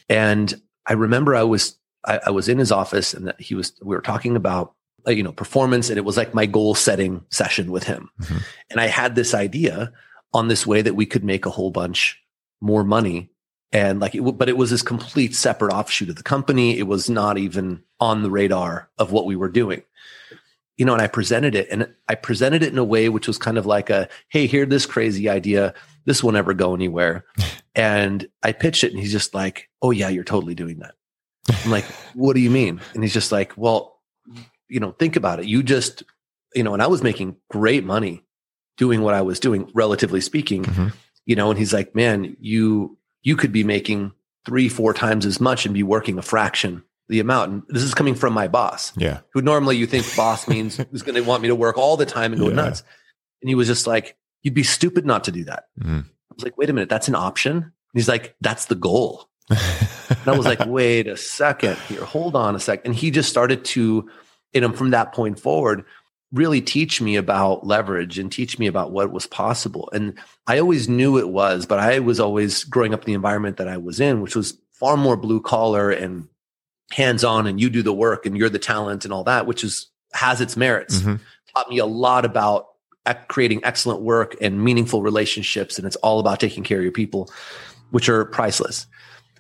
And 0.08 0.60
I 0.86 0.94
remember 0.94 1.36
I 1.36 1.44
was, 1.44 1.76
I, 2.04 2.20
I 2.26 2.30
was 2.30 2.48
in 2.48 2.58
his 2.58 2.72
office 2.72 3.14
and 3.14 3.32
he 3.38 3.54
was, 3.54 3.72
we 3.80 3.94
were 3.94 4.02
talking 4.02 4.34
about, 4.34 4.74
you 5.06 5.22
know, 5.22 5.32
performance 5.32 5.88
and 5.88 5.98
it 5.98 6.04
was 6.04 6.16
like 6.16 6.34
my 6.34 6.46
goal 6.46 6.74
setting 6.74 7.24
session 7.30 7.70
with 7.70 7.84
him. 7.84 8.10
Mm-hmm. 8.20 8.38
And 8.70 8.80
I 8.80 8.86
had 8.86 9.14
this 9.14 9.34
idea 9.34 9.92
on 10.34 10.48
this 10.48 10.66
way 10.66 10.82
that 10.82 10.94
we 10.94 11.06
could 11.06 11.22
make 11.22 11.46
a 11.46 11.50
whole 11.50 11.70
bunch 11.70 12.20
more 12.60 12.82
money 12.82 13.30
and 13.72 14.00
like 14.00 14.14
it, 14.14 14.20
but 14.20 14.48
it 14.48 14.56
was 14.56 14.70
this 14.70 14.82
complete 14.82 15.34
separate 15.34 15.72
offshoot 15.72 16.10
of 16.10 16.16
the 16.16 16.22
company 16.22 16.78
it 16.78 16.86
was 16.86 17.08
not 17.08 17.38
even 17.38 17.82
on 18.00 18.22
the 18.22 18.30
radar 18.30 18.90
of 18.98 19.12
what 19.12 19.26
we 19.26 19.34
were 19.34 19.48
doing 19.48 19.82
you 20.76 20.84
know 20.84 20.92
and 20.92 21.02
i 21.02 21.06
presented 21.06 21.54
it 21.54 21.68
and 21.70 21.86
i 22.08 22.14
presented 22.14 22.62
it 22.62 22.72
in 22.72 22.78
a 22.78 22.84
way 22.84 23.08
which 23.08 23.26
was 23.26 23.38
kind 23.38 23.58
of 23.58 23.66
like 23.66 23.90
a 23.90 24.08
hey 24.28 24.46
here 24.46 24.66
this 24.66 24.86
crazy 24.86 25.28
idea. 25.28 25.74
This 26.04 26.20
will 26.24 26.32
never 26.32 26.54
go 26.54 26.74
anywhere. 26.74 27.24
And 27.74 28.28
i 28.42 28.52
pitched 28.52 28.84
it 28.84 28.92
and 28.92 29.00
he's 29.00 29.12
just 29.12 29.32
like 29.32 29.70
oh 29.80 29.92
yeah 29.92 30.10
you're 30.10 30.24
totally 30.24 30.54
doing 30.54 30.80
that. 30.80 30.94
I'm 31.64 31.70
like 31.70 31.86
what 32.14 32.34
do 32.34 32.40
you 32.40 32.50
mean? 32.50 32.82
And 32.92 33.02
he's 33.02 33.14
just 33.14 33.32
like 33.32 33.54
well 33.56 33.98
you 34.68 34.78
know 34.78 34.92
think 34.92 35.16
about 35.16 35.40
it. 35.40 35.46
You 35.46 35.62
just 35.62 36.02
you 36.54 36.62
know 36.62 36.74
and 36.74 36.82
i 36.82 36.86
was 36.86 37.02
making 37.02 37.36
great 37.48 37.84
money 37.84 38.24
doing 38.76 39.02
what 39.02 39.14
i 39.14 39.22
was 39.22 39.40
doing 39.40 39.70
relatively 39.74 40.20
speaking 40.20 40.64
mm-hmm. 40.64 40.88
you 41.24 41.36
know 41.36 41.50
and 41.50 41.58
he's 41.58 41.72
like 41.72 41.94
man 41.94 42.36
you 42.40 42.98
you 43.22 43.36
could 43.36 43.52
be 43.52 43.64
making 43.64 44.12
three, 44.44 44.68
four 44.68 44.92
times 44.92 45.24
as 45.24 45.40
much 45.40 45.64
and 45.64 45.74
be 45.74 45.82
working 45.84 46.18
a 46.18 46.22
fraction 46.22 46.82
the 47.12 47.20
amount. 47.20 47.52
And 47.52 47.62
this 47.68 47.82
is 47.82 47.94
coming 47.94 48.14
from 48.14 48.32
my 48.32 48.48
boss. 48.48 48.92
Yeah. 48.96 49.20
Who 49.34 49.42
normally 49.42 49.76
you 49.76 49.86
think 49.86 50.04
boss 50.16 50.48
means 50.48 50.80
is 50.92 51.02
going 51.02 51.14
to 51.14 51.20
want 51.20 51.42
me 51.42 51.48
to 51.48 51.54
work 51.54 51.76
all 51.76 51.96
the 51.96 52.06
time 52.06 52.32
and 52.32 52.40
go 52.40 52.48
yeah. 52.48 52.54
nuts. 52.54 52.82
And 53.42 53.48
he 53.48 53.54
was 53.54 53.68
just 53.68 53.86
like, 53.86 54.16
you'd 54.42 54.54
be 54.54 54.62
stupid 54.62 55.04
not 55.04 55.24
to 55.24 55.32
do 55.32 55.44
that. 55.44 55.64
Mm. 55.78 56.04
I 56.04 56.34
was 56.34 56.42
like, 56.42 56.56
wait 56.56 56.70
a 56.70 56.72
minute, 56.72 56.88
that's 56.88 57.08
an 57.08 57.14
option. 57.14 57.56
And 57.56 57.72
he's 57.92 58.08
like, 58.08 58.34
that's 58.40 58.64
the 58.64 58.74
goal. 58.74 59.28
and 59.50 60.26
I 60.26 60.36
was 60.36 60.46
like, 60.46 60.64
wait 60.66 61.06
a 61.06 61.16
second 61.16 61.76
here, 61.88 62.04
hold 62.04 62.34
on 62.34 62.56
a 62.56 62.60
second. 62.60 62.86
And 62.86 62.94
he 62.94 63.10
just 63.10 63.28
started 63.28 63.64
to, 63.66 64.08
you 64.54 64.60
know, 64.60 64.72
from 64.72 64.90
that 64.90 65.12
point 65.12 65.38
forward, 65.38 65.84
really 66.32 66.62
teach 66.62 67.02
me 67.02 67.16
about 67.16 67.66
leverage 67.66 68.18
and 68.18 68.32
teach 68.32 68.58
me 68.58 68.66
about 68.66 68.92
what 68.92 69.12
was 69.12 69.26
possible. 69.26 69.90
And 69.92 70.18
I 70.46 70.58
always 70.58 70.88
knew 70.88 71.18
it 71.18 71.28
was, 71.28 71.66
but 71.66 71.78
I 71.78 71.98
was 71.98 72.18
always 72.18 72.64
growing 72.64 72.94
up 72.94 73.00
in 73.00 73.06
the 73.06 73.12
environment 73.12 73.58
that 73.58 73.68
I 73.68 73.76
was 73.76 74.00
in, 74.00 74.22
which 74.22 74.34
was 74.34 74.56
far 74.72 74.96
more 74.96 75.16
blue 75.16 75.42
collar 75.42 75.90
and 75.90 76.28
hands 76.90 77.24
on 77.24 77.46
and 77.46 77.60
you 77.60 77.70
do 77.70 77.82
the 77.82 77.92
work 77.92 78.26
and 78.26 78.36
you're 78.36 78.48
the 78.48 78.58
talent 78.58 79.04
and 79.04 79.12
all 79.12 79.24
that, 79.24 79.46
which 79.46 79.64
is 79.64 79.88
has 80.12 80.40
its 80.40 80.56
merits. 80.56 80.98
Mm-hmm. 80.98 81.16
Taught 81.54 81.70
me 81.70 81.78
a 81.78 81.86
lot 81.86 82.24
about 82.24 82.68
creating 83.28 83.60
excellent 83.64 84.00
work 84.02 84.36
and 84.40 84.62
meaningful 84.62 85.02
relationships. 85.02 85.78
And 85.78 85.86
it's 85.86 85.96
all 85.96 86.20
about 86.20 86.40
taking 86.40 86.62
care 86.62 86.78
of 86.78 86.84
your 86.84 86.92
people, 86.92 87.30
which 87.90 88.08
are 88.08 88.24
priceless. 88.24 88.86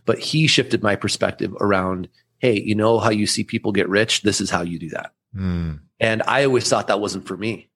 But 0.04 0.18
he 0.18 0.46
shifted 0.46 0.82
my 0.82 0.96
perspective 0.96 1.54
around, 1.60 2.08
hey, 2.38 2.60
you 2.60 2.74
know 2.74 2.98
how 2.98 3.10
you 3.10 3.26
see 3.26 3.44
people 3.44 3.70
get 3.70 3.88
rich? 3.88 4.22
This 4.22 4.40
is 4.40 4.50
how 4.50 4.62
you 4.62 4.78
do 4.78 4.88
that. 4.90 5.12
Mm. 5.36 5.80
And 6.00 6.22
I 6.26 6.44
always 6.44 6.68
thought 6.68 6.88
that 6.88 7.00
wasn't 7.00 7.26
for 7.26 7.36
me. 7.36 7.70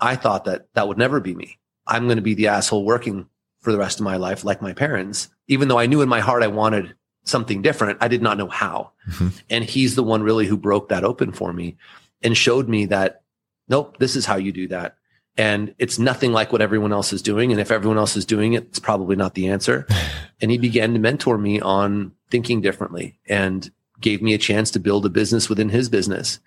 I 0.00 0.16
thought 0.16 0.44
that 0.46 0.66
that 0.74 0.88
would 0.88 0.98
never 0.98 1.20
be 1.20 1.34
me. 1.34 1.58
I'm 1.86 2.06
going 2.06 2.16
to 2.16 2.22
be 2.22 2.34
the 2.34 2.48
asshole 2.48 2.84
working 2.84 3.28
for 3.60 3.72
the 3.72 3.78
rest 3.78 4.00
of 4.00 4.04
my 4.04 4.16
life, 4.16 4.44
like 4.44 4.60
my 4.60 4.72
parents, 4.72 5.28
even 5.46 5.68
though 5.68 5.78
I 5.78 5.86
knew 5.86 6.02
in 6.02 6.08
my 6.08 6.20
heart 6.20 6.42
I 6.42 6.48
wanted 6.48 6.94
something 7.24 7.62
different. 7.62 7.98
I 8.00 8.08
did 8.08 8.22
not 8.22 8.38
know 8.38 8.48
how. 8.48 8.92
Mm-hmm. 9.10 9.28
And 9.50 9.64
he's 9.64 9.94
the 9.94 10.02
one 10.02 10.22
really 10.22 10.46
who 10.46 10.56
broke 10.56 10.88
that 10.88 11.04
open 11.04 11.32
for 11.32 11.52
me 11.52 11.76
and 12.22 12.36
showed 12.36 12.68
me 12.68 12.86
that, 12.86 13.22
nope, 13.68 13.98
this 13.98 14.16
is 14.16 14.26
how 14.26 14.36
you 14.36 14.52
do 14.52 14.68
that. 14.68 14.96
And 15.36 15.74
it's 15.78 15.98
nothing 15.98 16.32
like 16.32 16.50
what 16.50 16.62
everyone 16.62 16.92
else 16.92 17.12
is 17.12 17.22
doing. 17.22 17.52
And 17.52 17.60
if 17.60 17.70
everyone 17.70 17.98
else 17.98 18.16
is 18.16 18.24
doing 18.24 18.54
it, 18.54 18.64
it's 18.64 18.80
probably 18.80 19.14
not 19.14 19.34
the 19.34 19.48
answer. 19.48 19.86
and 20.40 20.50
he 20.50 20.58
began 20.58 20.92
to 20.94 20.98
mentor 20.98 21.38
me 21.38 21.60
on 21.60 22.12
thinking 22.30 22.60
differently 22.60 23.18
and 23.28 23.70
gave 24.00 24.20
me 24.20 24.34
a 24.34 24.38
chance 24.38 24.70
to 24.72 24.80
build 24.80 25.06
a 25.06 25.10
business 25.10 25.48
within 25.48 25.68
his 25.68 25.88
business. 25.88 26.40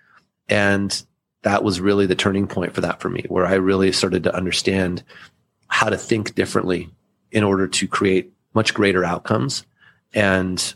And 0.50 1.04
that 1.44 1.64
was 1.64 1.80
really 1.80 2.06
the 2.06 2.16
turning 2.16 2.48
point 2.48 2.74
for 2.74 2.82
that 2.82 3.02
for 3.02 3.10
me, 3.10 3.26
where 3.30 3.46
I 3.46 3.56
really 3.56 3.92
started 3.92 4.24
to 4.24 4.36
understand 4.36 5.04
how 5.68 5.90
to 5.90 5.98
think 5.98 6.36
differently 6.36 6.90
in 7.32 7.44
order 7.44 7.68
to 7.68 7.88
create 7.88 8.34
much 8.54 8.74
greater 8.74 9.04
outcomes. 9.06 9.66
And 10.14 10.74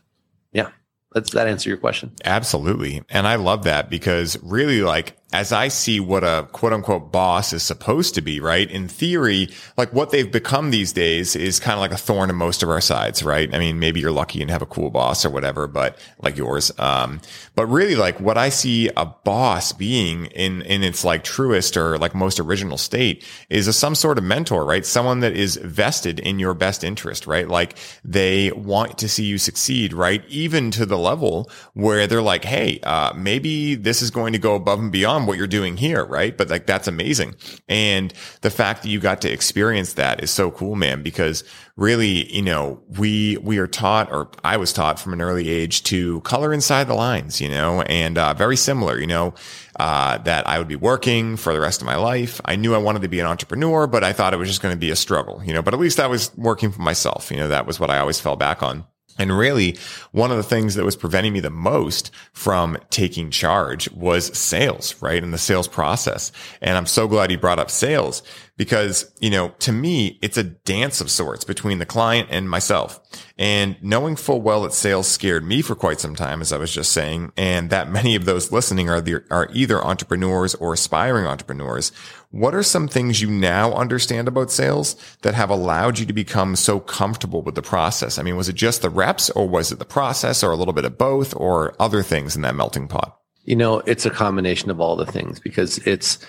yeah, 0.52 0.70
does 1.14 1.32
that 1.32 1.48
answer 1.48 1.70
your 1.70 1.78
question? 1.78 2.14
Absolutely. 2.24 3.04
And 3.10 3.28
I 3.28 3.36
love 3.36 3.64
that 3.64 3.90
because 3.90 4.38
really 4.44 4.82
like 4.82 5.18
as 5.34 5.52
I 5.52 5.68
see 5.68 6.00
what 6.00 6.24
a 6.24 6.48
quote 6.52 6.72
unquote 6.72 7.12
boss 7.12 7.52
is 7.52 7.64
supposed 7.64 8.16
to 8.16 8.22
be, 8.22 8.40
right? 8.40 8.70
In 8.70 8.88
theory, 8.88 9.50
like 9.76 9.92
what 9.92 10.12
they've 10.12 10.32
become 10.32 10.72
these 10.72 10.94
days 10.94 11.36
is 11.36 11.60
kind 11.60 11.74
of 11.74 11.80
like 11.80 11.92
a 11.92 11.98
thorn 11.98 12.30
in 12.30 12.36
most 12.36 12.64
of 12.64 12.70
our 12.70 12.80
sides, 12.80 13.24
right? 13.24 13.54
I 13.54 13.60
mean, 13.60 13.80
maybe 13.80 14.00
you're 14.00 14.12
lucky 14.12 14.42
and 14.42 14.52
have 14.52 14.62
a 14.62 14.68
cool 14.68 14.92
boss 14.92 15.26
or 15.26 15.30
whatever, 15.32 15.68
but 15.68 15.98
like 16.22 16.38
yours. 16.38 16.72
Um, 16.80 17.22
but 17.56 17.66
really 17.66 17.96
like 17.96 18.20
what 18.20 18.38
I 18.38 18.50
see 18.50 18.90
a 18.96 19.06
boss 19.06 19.74
being 19.74 20.28
in, 20.28 20.62
in 20.62 20.84
its 20.84 21.04
like 21.04 21.24
truest 21.24 21.76
or 21.76 21.98
like 21.98 22.14
most 22.14 22.40
original 22.40 22.78
state 22.78 23.24
is 23.50 23.68
a 23.68 23.74
some 23.74 23.96
sort 23.96 24.18
of 24.18 24.24
mentor, 24.24 24.64
right? 24.64 24.86
Someone 24.86 25.20
that 25.22 25.34
is 25.34 25.58
vested 25.58 26.20
in 26.20 26.40
your 26.40 26.54
best 26.54 26.84
interest, 26.84 27.28
right? 27.28 27.48
Like 27.48 27.78
they 28.06 28.52
want 28.52 29.00
to 29.00 29.10
see 29.10 29.26
you 29.26 29.38
succeed, 29.38 29.92
right? 29.92 30.24
Even 30.30 30.72
to 30.72 30.86
the 30.86 30.98
level 30.98 31.50
where 31.74 32.08
they're 32.08 32.22
like, 32.22 32.46
Hey, 32.46 32.80
uh, 32.84 33.12
maybe 33.16 33.76
this 33.76 34.02
is 34.02 34.12
going 34.12 34.32
to 34.32 34.40
go 34.40 34.56
above 34.56 34.80
and 34.80 34.92
beyond 34.92 35.15
what 35.26 35.38
you're 35.38 35.48
doing 35.48 35.78
here, 35.78 36.04
right? 36.04 36.38
But 36.38 36.50
like 36.50 36.66
that's 36.66 36.88
amazing. 36.88 37.36
And 37.68 38.14
the 38.42 38.50
fact 38.50 38.84
that 38.84 38.90
you 38.90 39.00
got 39.00 39.22
to 39.22 39.32
experience 39.32 39.94
that 39.94 40.22
is 40.24 40.32
so 40.32 40.52
cool, 40.52 40.76
man, 40.76 41.02
because 41.04 41.44
really, 41.78 42.32
you 42.34 42.42
know, 42.42 42.82
we, 42.98 43.38
we 43.38 43.58
are 43.58 43.68
taught, 43.68 44.12
or 44.12 44.30
I 44.44 44.58
was 44.58 44.74
taught 44.74 45.00
from 45.00 45.14
an 45.14 45.22
early 45.22 45.50
age 45.50 45.84
to 45.84 46.22
color 46.22 46.54
inside 46.54 46.88
the 46.88 46.94
lines, 46.94 47.42
you 47.42 47.50
know, 47.50 47.82
and, 47.84 48.18
uh, 48.18 48.34
very 48.34 48.58
similar, 48.58 49.00
you 49.00 49.08
know, 49.08 49.34
uh, 49.78 50.18
that 50.20 50.48
I 50.48 50.58
would 50.58 50.68
be 50.68 50.76
working 50.76 51.38
for 51.38 51.54
the 51.54 51.60
rest 51.60 51.82
of 51.82 51.86
my 51.86 51.96
life. 51.98 52.40
I 52.46 52.56
knew 52.56 52.74
I 52.74 52.78
wanted 52.78 53.02
to 53.02 53.10
be 53.10 53.20
an 53.20 53.26
entrepreneur, 53.26 53.88
but 53.88 54.04
I 54.04 54.14
thought 54.14 54.34
it 54.34 54.38
was 54.38 54.50
just 54.50 54.62
going 54.62 54.74
to 54.74 54.80
be 54.80 54.90
a 54.90 54.96
struggle, 54.96 55.42
you 55.44 55.54
know, 55.54 55.62
but 55.62 55.74
at 55.74 55.80
least 55.80 56.00
I 56.00 56.08
was 56.08 56.36
working 56.38 56.72
for 56.72 56.82
myself. 56.82 57.32
You 57.32 57.38
know, 57.38 57.50
that 57.50 57.66
was 57.66 57.80
what 57.80 57.90
I 57.90 58.00
always 58.00 58.20
fell 58.20 58.36
back 58.36 58.64
on. 58.64 58.86
And 59.18 59.38
really, 59.38 59.78
one 60.12 60.32
of 60.32 60.38
the 60.38 60.44
things 60.44 60.76
that 60.76 60.84
was 60.84 60.96
preventing 60.96 61.34
me 61.34 61.40
the 61.40 61.50
most 61.50 62.12
from 62.34 62.78
taking 62.90 63.32
charge 63.32 63.90
was 63.92 64.38
sales, 64.38 65.02
right? 65.02 65.24
And 65.24 65.34
the 65.34 65.38
sales 65.38 65.68
process. 65.68 66.32
And 66.62 66.78
I'm 66.78 66.86
so 66.86 67.08
glad 67.08 67.32
you 67.32 67.38
brought 67.38 67.60
up 67.60 67.72
sales 67.72 68.24
because, 68.58 69.12
you 69.20 69.30
know, 69.30 69.50
to 69.60 69.72
me, 69.72 70.18
it's 70.22 70.38
a 70.38 70.44
dance 70.44 71.02
of 71.02 71.12
sorts 71.12 71.44
between 71.44 71.80
the 71.80 71.86
client 71.86 72.30
and 72.32 72.50
myself. 72.50 73.00
And 73.38 73.76
knowing 73.82 74.16
full 74.16 74.42
well 74.42 74.64
that 74.64 74.74
sales 74.74 75.08
scared 75.08 75.44
me 75.44 75.62
for 75.62 75.76
quite 75.76 76.00
some 76.00 76.16
time, 76.16 76.42
as 76.42 76.54
I 76.54 76.58
was 76.58 76.74
just 76.74 76.92
saying, 76.94 77.34
and 77.36 77.70
that 77.70 77.90
many 77.90 78.16
of 78.16 78.26
those 78.26 78.52
listening 78.52 78.90
are 78.90 79.02
the, 79.02 79.24
are 79.30 79.50
either 79.54 79.84
entrepreneurs 79.84 80.56
or 80.56 80.74
aspiring 80.74 81.26
entrepreneurs. 81.26 81.92
What 82.36 82.54
are 82.54 82.64
some 82.64 82.90
things 82.90 83.22
you 83.22 83.32
now 83.32 83.72
understand 83.72 84.28
about 84.28 84.52
sales 84.52 84.98
that 85.22 85.34
have 85.34 85.50
allowed 85.50 86.00
you 86.00 86.06
to 86.06 86.12
become 86.12 86.58
so 86.58 86.82
comfortable 86.82 87.42
with 87.42 87.56
the 87.56 87.62
process? 87.62 88.20
I 88.20 88.24
mean, 88.24 88.36
was 88.36 88.50
it 88.50 88.58
just 88.58 88.82
the 88.82 88.90
reps 88.90 89.30
or 89.30 89.48
was 89.48 89.72
it 89.72 89.80
the 89.80 89.86
process 89.86 90.44
or 90.44 90.52
a 90.52 90.58
little 90.58 90.74
bit 90.74 90.84
of 90.84 90.98
both 90.98 91.34
or 91.38 91.74
other 91.80 92.04
things 92.04 92.36
in 92.36 92.42
that 92.42 92.54
melting 92.54 92.90
pot? 92.90 93.18
You 93.46 93.56
know, 93.56 93.80
it's 93.80 94.06
a 94.06 94.10
combination 94.10 94.70
of 94.70 94.82
all 94.82 94.98
the 94.98 95.06
things 95.06 95.40
because 95.40 95.78
it's, 95.88 96.20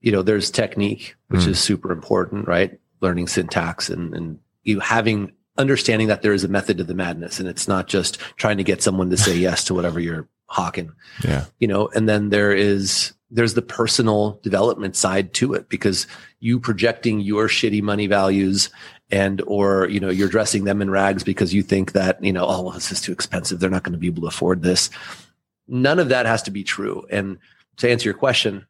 you 0.00 0.10
know, 0.10 0.22
there's 0.22 0.50
technique, 0.50 1.14
which 1.28 1.42
mm. 1.42 1.50
is 1.50 1.60
super 1.60 1.92
important, 1.92 2.48
right? 2.48 2.80
Learning 3.00 3.28
syntax 3.28 3.88
and, 3.88 4.12
and 4.14 4.40
you 4.64 4.80
having 4.80 5.30
understanding 5.58 6.08
that 6.08 6.22
there 6.22 6.32
is 6.32 6.42
a 6.42 6.48
method 6.48 6.78
to 6.78 6.84
the 6.84 6.92
madness 6.92 7.38
and 7.38 7.48
it's 7.48 7.68
not 7.68 7.86
just 7.86 8.18
trying 8.36 8.56
to 8.56 8.64
get 8.64 8.82
someone 8.82 9.10
to 9.10 9.16
say 9.16 9.36
yes 9.36 9.62
to 9.62 9.74
whatever 9.74 10.00
you're 10.00 10.28
hawking. 10.46 10.90
Yeah. 11.22 11.44
You 11.60 11.68
know, 11.68 11.86
and 11.94 12.08
then 12.08 12.30
there 12.30 12.50
is, 12.50 13.12
there's 13.34 13.54
the 13.54 13.62
personal 13.62 14.38
development 14.42 14.94
side 14.94 15.32
to 15.34 15.54
it 15.54 15.68
because 15.68 16.06
you 16.40 16.60
projecting 16.60 17.20
your 17.20 17.48
shitty 17.48 17.82
money 17.82 18.06
values 18.06 18.70
and 19.10 19.42
or 19.46 19.88
you 19.88 19.98
know 19.98 20.10
you're 20.10 20.28
dressing 20.28 20.64
them 20.64 20.82
in 20.82 20.90
rags 20.90 21.24
because 21.24 21.52
you 21.52 21.62
think 21.62 21.92
that 21.92 22.22
you 22.22 22.32
know 22.32 22.46
oh 22.46 22.62
well 22.62 22.72
this 22.72 22.92
is 22.92 23.00
too 23.00 23.12
expensive. 23.12 23.58
They're 23.58 23.70
not 23.70 23.82
going 23.82 23.94
to 23.94 23.98
be 23.98 24.06
able 24.06 24.22
to 24.22 24.28
afford 24.28 24.62
this. 24.62 24.90
None 25.66 25.98
of 25.98 26.10
that 26.10 26.26
has 26.26 26.42
to 26.42 26.50
be 26.50 26.62
true. 26.62 27.06
And 27.10 27.38
to 27.78 27.90
answer 27.90 28.08
your 28.08 28.14
question 28.14 28.66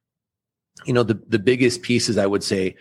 you 0.85 0.92
know 0.92 1.02
the 1.02 1.21
the 1.28 1.38
biggest 1.38 1.83
pieces 1.83 2.19
i 2.19 2.26
would 2.26 2.42
say 2.42 2.75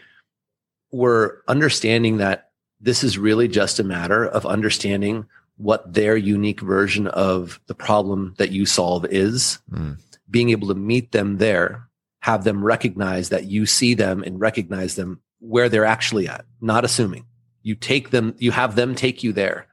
were 0.91 1.43
understanding 1.47 2.17
that 2.17 2.49
this 2.79 3.03
is 3.03 3.17
really 3.17 3.47
just 3.47 3.79
a 3.79 3.83
matter 3.83 4.25
of 4.25 4.45
understanding 4.45 5.25
what 5.57 5.93
their 5.93 6.17
unique 6.17 6.61
version 6.61 7.07
of 7.07 7.59
the 7.67 7.75
problem 7.75 8.33
that 8.37 8.51
you 8.51 8.65
solve 8.65 9.05
is 9.05 9.59
mm. 9.71 9.97
Being 10.31 10.49
able 10.49 10.67
to 10.67 10.75
meet 10.75 11.11
them 11.11 11.37
there 11.37 11.87
have 12.21 12.43
them 12.43 12.63
recognize 12.63 13.29
that 13.29 13.45
you 13.45 13.65
see 13.65 13.93
them 13.93 14.23
and 14.23 14.39
recognize 14.39 14.95
them 14.95 15.21
where 15.39 15.69
they're 15.69 15.85
actually 15.85 16.27
at 16.27 16.45
not 16.61 16.85
assuming 16.85 17.25
you 17.61 17.75
take 17.75 18.09
them 18.09 18.33
you 18.39 18.51
have 18.51 18.75
them 18.75 18.95
take 18.95 19.23
you 19.23 19.33
there 19.33 19.67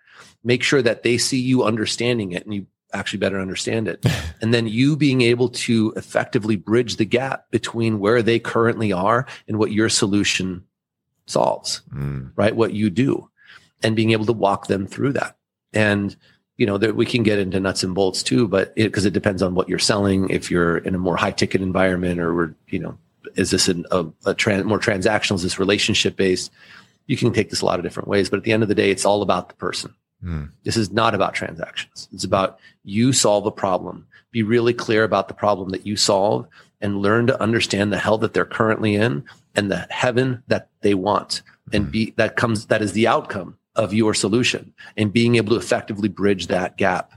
make 0.44 0.62
sure 0.62 0.83
that 0.83 1.03
they 1.03 1.18
see 1.18 1.40
you 1.40 1.64
understanding 1.64 2.33
it 2.33 2.44
and 2.44 2.55
you 2.55 2.66
actually 2.92 3.18
better 3.18 3.40
understand 3.40 3.88
it. 3.88 4.05
and 4.40 4.53
then 4.53 4.66
you 4.66 4.97
being 4.97 5.21
able 5.21 5.49
to 5.49 5.92
effectively 5.97 6.57
bridge 6.57 6.97
the 6.97 7.05
gap 7.05 7.51
between 7.51 7.99
where 7.99 8.23
they 8.23 8.38
currently 8.38 8.92
are 8.92 9.27
and 9.47 9.59
what 9.59 9.73
your 9.73 9.88
solution 9.88 10.64
solves, 11.27 11.83
mm. 11.94 12.31
right? 12.37 12.57
What 12.57 12.73
you 12.73 12.90
do 12.90 13.29
and 13.83 13.94
being 13.94 14.12
able 14.12 14.27
to 14.27 14.33
walk 14.33 14.66
them 14.66 14.87
through 14.87 15.12
that. 15.12 15.37
And, 15.73 16.16
you 16.59 16.66
know, 16.66 16.77
that 16.77 16.97
we 16.97 17.07
can 17.07 17.23
get 17.23 17.38
into 17.38 17.59
nuts 17.59 17.83
and 17.83 17.94
bolts 17.94 18.23
too, 18.23 18.47
but 18.47 18.75
because 18.75 19.07
it, 19.07 19.09
it, 19.09 19.14
depends 19.14 19.42
on 19.42 19.55
what 19.55 19.68
you're 19.68 19.79
selling. 19.79 20.29
If 20.29 20.51
you're 20.51 20.79
in 20.79 20.94
a 20.94 20.99
more 20.99 21.16
high 21.16 21.31
ticket 21.31 21.62
environment 21.62 22.21
or 22.21 22.35
we're, 22.35 22.55
you 22.68 22.79
know, 22.79 22.99
is 23.37 23.51
this 23.51 23.68
an, 23.68 23.87
a, 23.90 24.05
a 24.27 24.35
trans, 24.35 24.64
more 24.64 24.79
transactional? 24.79 25.37
Is 25.37 25.42
this 25.42 25.59
relationship 25.59 26.16
based? 26.16 26.51
You 27.07 27.16
can 27.16 27.33
take 27.33 27.49
this 27.49 27.62
a 27.62 27.64
lot 27.64 27.79
of 27.79 27.85
different 27.85 28.09
ways, 28.09 28.29
but 28.29 28.37
at 28.37 28.42
the 28.42 28.53
end 28.53 28.62
of 28.62 28.68
the 28.68 28.75
day, 28.75 28.90
it's 28.90 29.07
all 29.07 29.23
about 29.23 29.49
the 29.49 29.55
person 29.55 29.94
Mm. 30.25 30.51
This 30.64 30.77
is 30.77 30.90
not 30.90 31.14
about 31.14 31.35
transactions. 31.35 32.09
It's 32.12 32.25
about 32.25 32.59
you 32.85 33.12
solve 33.12 33.47
a 33.47 33.51
problem. 33.51 34.07
Be 34.31 34.42
really 34.42 34.75
clear 34.75 35.05
about 35.05 35.29
the 35.29 35.35
problem 35.35 35.71
that 35.71 35.87
you 35.87 35.97
solve 35.97 36.47
and 36.81 36.99
learn 36.99 37.27
to 37.27 37.40
understand 37.40 37.92
the 37.92 37.99
hell 37.99 38.18
that 38.18 38.35
they're 38.35 38.44
currently 38.44 38.94
in 38.94 39.25
and 39.55 39.71
the 39.71 39.87
heaven 39.90 40.42
that 40.49 40.68
they 40.81 40.94
want. 40.94 41.42
And 41.73 41.87
mm. 41.87 41.90
be 41.90 42.14
that 42.16 42.37
comes 42.37 42.66
that 42.66 42.83
is 42.83 42.92
the 42.92 43.07
outcome 43.07 43.58
of 43.79 43.95
your 43.95 44.12
solution 44.12 44.75
and 44.97 45.12
being 45.12 45.37
able 45.37 45.51
to 45.51 45.57
effectively 45.57 46.09
bridge 46.09 46.49
that 46.49 46.77
gap. 46.77 47.12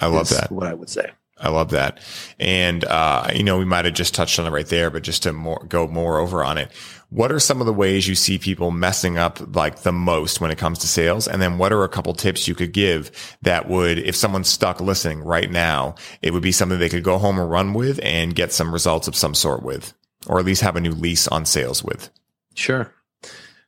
I 0.00 0.06
love 0.06 0.28
that. 0.28 0.52
What 0.52 0.68
I 0.68 0.74
would 0.74 0.90
say. 0.90 1.10
I 1.38 1.50
love 1.50 1.70
that. 1.72 2.00
And, 2.38 2.84
uh, 2.84 3.28
you 3.34 3.42
know, 3.42 3.58
we 3.58 3.66
might 3.66 3.84
have 3.84 3.92
just 3.92 4.14
touched 4.14 4.38
on 4.38 4.46
it 4.46 4.50
right 4.50 4.66
there, 4.66 4.90
but 4.90 5.02
just 5.02 5.24
to 5.24 5.34
more, 5.34 5.62
go 5.68 5.86
more 5.86 6.18
over 6.18 6.42
on 6.42 6.56
it. 6.56 6.70
What 7.10 7.30
are 7.30 7.38
some 7.38 7.60
of 7.60 7.66
the 7.66 7.74
ways 7.74 8.08
you 8.08 8.14
see 8.14 8.38
people 8.38 8.70
messing 8.70 9.18
up 9.18 9.54
like 9.54 9.80
the 9.80 9.92
most 9.92 10.40
when 10.40 10.50
it 10.50 10.56
comes 10.58 10.78
to 10.78 10.88
sales? 10.88 11.28
And 11.28 11.42
then 11.42 11.58
what 11.58 11.72
are 11.72 11.84
a 11.84 11.90
couple 11.90 12.14
tips 12.14 12.48
you 12.48 12.54
could 12.54 12.72
give 12.72 13.36
that 13.42 13.68
would, 13.68 13.98
if 13.98 14.16
someone's 14.16 14.48
stuck 14.48 14.80
listening 14.80 15.20
right 15.20 15.50
now, 15.50 15.94
it 16.22 16.32
would 16.32 16.42
be 16.42 16.52
something 16.52 16.78
they 16.78 16.88
could 16.88 17.04
go 17.04 17.18
home 17.18 17.38
and 17.38 17.50
run 17.50 17.74
with 17.74 18.00
and 18.02 18.34
get 18.34 18.52
some 18.52 18.72
results 18.72 19.06
of 19.06 19.14
some 19.14 19.34
sort 19.34 19.62
with, 19.62 19.92
or 20.26 20.38
at 20.38 20.46
least 20.46 20.62
have 20.62 20.76
a 20.76 20.80
new 20.80 20.92
lease 20.92 21.28
on 21.28 21.44
sales 21.44 21.84
with? 21.84 22.10
Sure. 22.54 22.92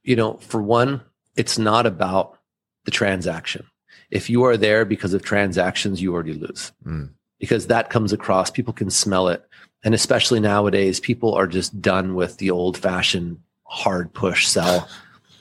You 0.03 0.17
know, 0.17 0.39
for 0.39 0.63
one, 0.63 1.03
it's 1.39 1.59
not 1.59 1.87
about 1.87 2.39
the 2.85 2.91
transaction. 2.91 3.67
If 4.11 4.29
you 4.31 4.45
are 4.45 4.57
there 4.57 4.85
because 4.85 5.15
of 5.15 5.23
transactions, 5.23 6.01
you 6.03 6.13
already 6.13 6.35
lose. 6.35 6.73
Mm 6.85 7.11
because 7.39 7.67
that 7.69 7.91
comes 7.91 8.13
across. 8.13 8.51
People 8.51 8.73
can 8.73 8.91
smell 8.91 9.29
it. 9.29 9.45
And 9.85 9.95
especially 9.95 10.41
nowadays, 10.41 11.01
people 11.01 11.35
are 11.35 11.47
just 11.47 11.81
done 11.81 12.15
with 12.15 12.39
the 12.39 12.51
old 12.51 12.77
fashioned 12.77 13.39
hard 13.65 14.13
push 14.13 14.47
sell. 14.47 14.89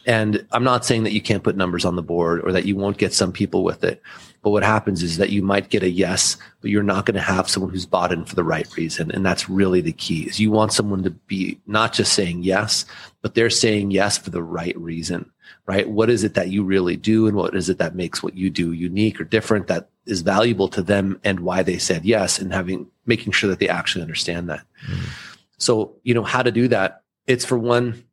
And 0.06 0.46
I'm 0.52 0.64
not 0.64 0.86
saying 0.86 1.04
that 1.04 1.12
you 1.12 1.22
can't 1.22 1.44
put 1.44 1.58
numbers 1.58 1.84
on 1.84 1.96
the 1.96 2.04
board 2.04 2.42
or 2.46 2.52
that 2.52 2.66
you 2.66 2.76
won't 2.76 2.98
get 2.98 3.14
some 3.14 3.32
people 3.32 3.64
with 3.64 3.84
it. 3.84 4.02
But 4.42 4.52
what 4.52 4.64
happens 4.64 5.04
is 5.04 5.18
that 5.18 5.32
you 5.32 5.42
might 5.42 5.70
get 5.70 5.84
a 5.84 5.90
yes, 5.90 6.38
but 6.62 6.70
you're 6.70 6.84
not 6.84 7.06
going 7.06 7.16
to 7.16 7.22
have 7.22 7.50
someone 7.50 7.72
who's 7.72 7.86
bought 7.86 8.14
in 8.14 8.24
for 8.24 8.36
the 8.36 8.44
right 8.44 8.68
reason. 8.78 9.12
And 9.12 9.26
that's 9.26 9.50
really 9.50 9.82
the 9.82 9.92
key 9.92 10.28
is 10.28 10.40
you 10.40 10.52
want 10.52 10.72
someone 10.72 11.04
to 11.04 11.10
be 11.10 11.60
not 11.66 11.92
just 11.92 12.14
saying 12.14 12.44
yes, 12.44 12.86
but 13.22 13.34
they're 13.34 13.50
saying 13.50 13.92
yes 13.92 14.18
for 14.18 14.30
the 14.30 14.44
right 14.44 14.78
reason, 14.78 15.30
right? 15.66 15.90
What 15.90 16.10
is 16.10 16.24
it 16.24 16.34
that 16.36 16.50
you 16.50 16.64
really 16.64 16.96
do? 16.96 17.28
And 17.28 17.36
what 17.36 17.56
is 17.56 17.70
it 17.70 17.78
that 17.78 17.96
makes 17.96 18.24
what 18.24 18.36
you 18.36 18.50
do 18.50 18.72
unique 18.72 19.20
or 19.20 19.24
different 19.24 19.68
that 19.68 19.90
is 20.06 20.22
valuable 20.22 20.68
to 20.70 20.82
them 20.82 21.20
and 21.24 21.42
why 21.42 21.64
they 21.64 21.78
said 21.78 22.06
yes 22.06 22.40
and 22.40 22.54
having, 22.54 22.88
making 23.06 23.34
sure 23.34 23.50
that 23.50 23.60
they 23.60 23.68
actually 23.70 24.02
understand 24.02 24.50
that. 24.50 24.66
Mm. 24.90 25.10
So, 25.58 25.96
you 26.04 26.14
know, 26.14 26.24
how 26.24 26.42
to 26.42 26.52
do 26.52 26.68
that? 26.70 27.02
It's 27.26 27.46
for 27.46 27.58
one, 27.58 28.04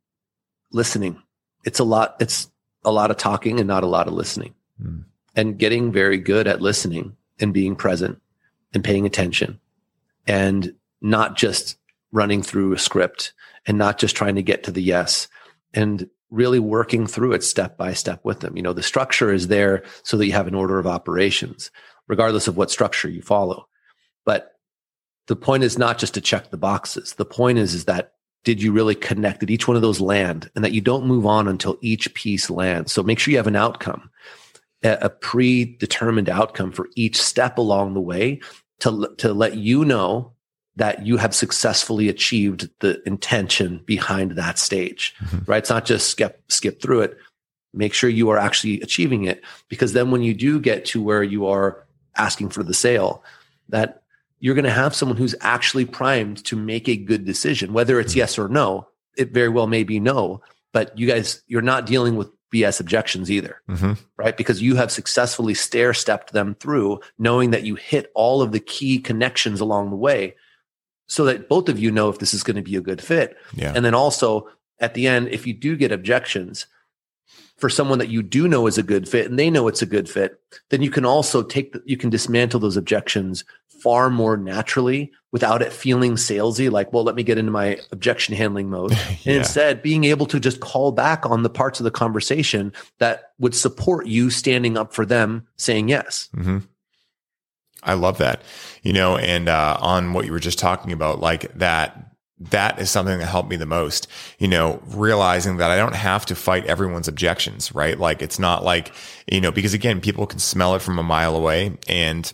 listening. 0.71 1.21
It's 1.63 1.79
a 1.79 1.83
lot, 1.83 2.17
it's 2.19 2.51
a 2.83 2.91
lot 2.91 3.11
of 3.11 3.17
talking 3.17 3.59
and 3.59 3.67
not 3.67 3.83
a 3.83 3.87
lot 3.87 4.07
of 4.07 4.13
listening. 4.13 4.53
Mm. 4.81 5.05
And 5.35 5.57
getting 5.57 5.91
very 5.91 6.17
good 6.17 6.47
at 6.47 6.61
listening 6.61 7.15
and 7.39 7.53
being 7.53 7.75
present 7.75 8.21
and 8.73 8.83
paying 8.83 9.05
attention 9.05 9.59
and 10.27 10.73
not 11.01 11.35
just 11.35 11.77
running 12.11 12.41
through 12.41 12.73
a 12.73 12.79
script 12.79 13.33
and 13.65 13.77
not 13.77 13.97
just 13.97 14.15
trying 14.15 14.35
to 14.35 14.43
get 14.43 14.63
to 14.63 14.71
the 14.71 14.81
yes 14.81 15.27
and 15.73 16.09
really 16.35 16.59
working 16.59 17.07
through 17.07 17.33
it 17.33 17.43
step 17.43 17.77
by 17.77 17.93
step 17.93 18.19
with 18.23 18.41
them. 18.41 18.55
You 18.55 18.63
know, 18.63 18.73
the 18.73 18.83
structure 18.83 19.31
is 19.31 19.47
there 19.47 19.83
so 20.03 20.17
that 20.17 20.25
you 20.25 20.33
have 20.33 20.47
an 20.47 20.55
order 20.55 20.77
of 20.77 20.87
operations, 20.87 21.71
regardless 22.07 22.47
of 22.47 22.57
what 22.57 22.71
structure 22.71 23.09
you 23.09 23.21
follow. 23.21 23.67
But 24.25 24.51
the 25.27 25.35
point 25.35 25.63
is 25.63 25.77
not 25.77 25.97
just 25.97 26.13
to 26.15 26.21
check 26.21 26.49
the 26.49 26.57
boxes. 26.57 27.13
The 27.13 27.25
point 27.25 27.57
is, 27.57 27.73
is 27.73 27.85
that 27.85 28.13
did 28.43 28.61
you 28.61 28.71
really 28.71 28.95
connect? 28.95 29.39
Did 29.39 29.49
each 29.49 29.67
one 29.67 29.75
of 29.75 29.81
those 29.81 29.99
land 29.99 30.51
and 30.55 30.63
that 30.63 30.71
you 30.71 30.81
don't 30.81 31.07
move 31.07 31.25
on 31.25 31.47
until 31.47 31.79
each 31.81 32.13
piece 32.13 32.49
lands? 32.49 32.91
So 32.91 33.01
make 33.01 33.17
sure 33.17 33.31
you 33.31 33.37
have 33.37 33.47
an 33.47 33.55
outcome, 33.55 34.11
a 34.83 35.09
predetermined 35.09 36.29
outcome 36.29 36.71
for 36.71 36.87
each 36.95 37.19
step 37.19 37.57
along 37.57 37.95
the 37.95 38.01
way 38.01 38.41
to, 38.81 39.15
to 39.17 39.33
let 39.33 39.57
you 39.57 39.83
know 39.83 40.34
that 40.75 41.05
you 41.05 41.17
have 41.17 41.33
successfully 41.33 42.09
achieved 42.09 42.69
the 42.79 43.01
intention 43.07 43.81
behind 43.85 44.31
that 44.31 44.59
stage, 44.59 45.15
mm-hmm. 45.23 45.49
right? 45.49 45.59
It's 45.59 45.69
not 45.69 45.85
just 45.85 46.09
skip, 46.09 46.43
skip 46.49 46.81
through 46.81 47.01
it. 47.01 47.17
Make 47.73 47.93
sure 47.93 48.09
you 48.09 48.29
are 48.29 48.37
actually 48.37 48.81
achieving 48.81 49.25
it 49.25 49.43
because 49.69 49.93
then 49.93 50.11
when 50.11 50.21
you 50.21 50.33
do 50.33 50.59
get 50.59 50.85
to 50.85 51.01
where 51.01 51.23
you 51.23 51.47
are 51.47 51.85
asking 52.15 52.49
for 52.49 52.63
the 52.63 52.73
sale, 52.73 53.23
that 53.69 54.03
you're 54.39 54.55
going 54.55 54.65
to 54.65 54.71
have 54.71 54.95
someone 54.95 55.17
who's 55.17 55.35
actually 55.41 55.85
primed 55.85 56.43
to 56.45 56.55
make 56.55 56.87
a 56.87 56.95
good 56.95 57.25
decision, 57.25 57.73
whether 57.73 57.99
it's 57.99 58.13
mm-hmm. 58.13 58.19
yes 58.19 58.37
or 58.37 58.47
no. 58.47 58.87
It 59.17 59.31
very 59.31 59.47
well 59.47 59.67
may 59.67 59.83
be 59.85 60.01
no, 60.01 60.41
but 60.73 60.97
you 60.97 61.07
guys, 61.07 61.41
you're 61.47 61.61
not 61.61 61.85
dealing 61.85 62.17
with 62.17 62.29
BS 62.53 62.81
objections 62.81 63.31
either, 63.31 63.61
mm-hmm. 63.69 63.93
right? 64.17 64.35
Because 64.35 64.61
you 64.61 64.75
have 64.75 64.91
successfully 64.91 65.53
stair 65.53 65.93
stepped 65.93 66.33
them 66.33 66.53
through, 66.55 66.99
knowing 67.17 67.51
that 67.51 67.63
you 67.63 67.75
hit 67.75 68.11
all 68.13 68.41
of 68.41 68.51
the 68.51 68.59
key 68.59 68.99
connections 68.99 69.61
along 69.61 69.89
the 69.89 69.95
way 69.95 70.35
so 71.07 71.25
that 71.25 71.49
both 71.49 71.69
of 71.69 71.79
you 71.79 71.91
know 71.91 72.09
if 72.09 72.19
this 72.19 72.33
is 72.33 72.43
going 72.43 72.55
to 72.55 72.61
be 72.61 72.75
a 72.75 72.81
good 72.81 73.01
fit. 73.01 73.37
Yeah. 73.53 73.73
And 73.75 73.85
then 73.85 73.93
also 73.93 74.47
at 74.79 74.93
the 74.93 75.07
end, 75.07 75.29
if 75.29 75.47
you 75.47 75.53
do 75.53 75.75
get 75.75 75.91
objections 75.91 76.67
for 77.57 77.69
someone 77.69 77.99
that 77.99 78.09
you 78.09 78.21
do 78.21 78.47
know 78.47 78.67
is 78.67 78.77
a 78.77 78.83
good 78.83 79.07
fit 79.07 79.29
and 79.29 79.39
they 79.39 79.49
know 79.49 79.67
it's 79.67 79.81
a 79.81 79.85
good 79.85 80.09
fit, 80.09 80.39
then 80.69 80.81
you 80.81 80.89
can 80.89 81.05
also 81.05 81.41
take 81.41 81.71
the, 81.71 81.81
you 81.85 81.95
can 81.95 82.09
dismantle 82.09 82.59
those 82.59 82.75
objections 82.75 83.45
far 83.81 84.09
more 84.09 84.35
naturally 84.35 85.11
without 85.31 85.61
it 85.61 85.71
feeling 85.71 86.13
salesy, 86.13 86.71
like, 86.71 86.91
well, 86.91 87.03
let 87.03 87.15
me 87.15 87.23
get 87.23 87.37
into 87.37 87.51
my 87.51 87.77
objection 87.91 88.35
handling 88.35 88.69
mode. 88.69 88.91
yeah. 88.91 88.97
And 89.25 89.35
instead, 89.37 89.81
being 89.81 90.05
able 90.05 90.25
to 90.27 90.39
just 90.39 90.59
call 90.59 90.91
back 90.91 91.25
on 91.25 91.43
the 91.43 91.49
parts 91.49 91.79
of 91.79 91.83
the 91.83 91.91
conversation 91.91 92.73
that 92.99 93.31
would 93.37 93.53
support 93.53 94.07
you 94.07 94.29
standing 94.29 94.77
up 94.77 94.93
for 94.93 95.05
them 95.05 95.45
saying 95.55 95.87
yes. 95.87 96.29
Mm-hmm. 96.35 96.59
I 97.85 97.93
love 97.93 98.17
that. 98.17 98.41
You 98.83 98.93
know, 98.93 99.17
and 99.17 99.49
uh, 99.49 99.77
on 99.79 100.13
what 100.13 100.25
you 100.25 100.31
were 100.31 100.39
just 100.39 100.59
talking 100.59 100.91
about, 100.91 101.19
like 101.19 101.53
that 101.55 102.05
that 102.39 102.79
is 102.79 102.91
something 102.91 103.17
that 103.19 103.27
helped 103.27 103.49
me 103.49 103.55
the 103.55 103.65
most, 103.65 104.07
you 104.39 104.47
know, 104.47 104.81
realizing 104.87 105.57
that 105.57 105.71
I 105.71 105.77
don't 105.77 105.95
have 105.95 106.25
to 106.27 106.35
fight 106.35 106.65
everyone's 106.65 107.07
objections, 107.07 107.73
right? 107.73 107.97
Like 107.97 108.21
it's 108.21 108.39
not 108.39 108.63
like, 108.63 108.91
you 109.31 109.39
know, 109.39 109.51
because 109.51 109.73
again, 109.73 110.01
people 110.01 110.27
can 110.27 110.39
smell 110.39 110.75
it 110.75 110.81
from 110.81 110.99
a 110.99 111.03
mile 111.03 111.35
away 111.35 111.77
and 111.87 112.31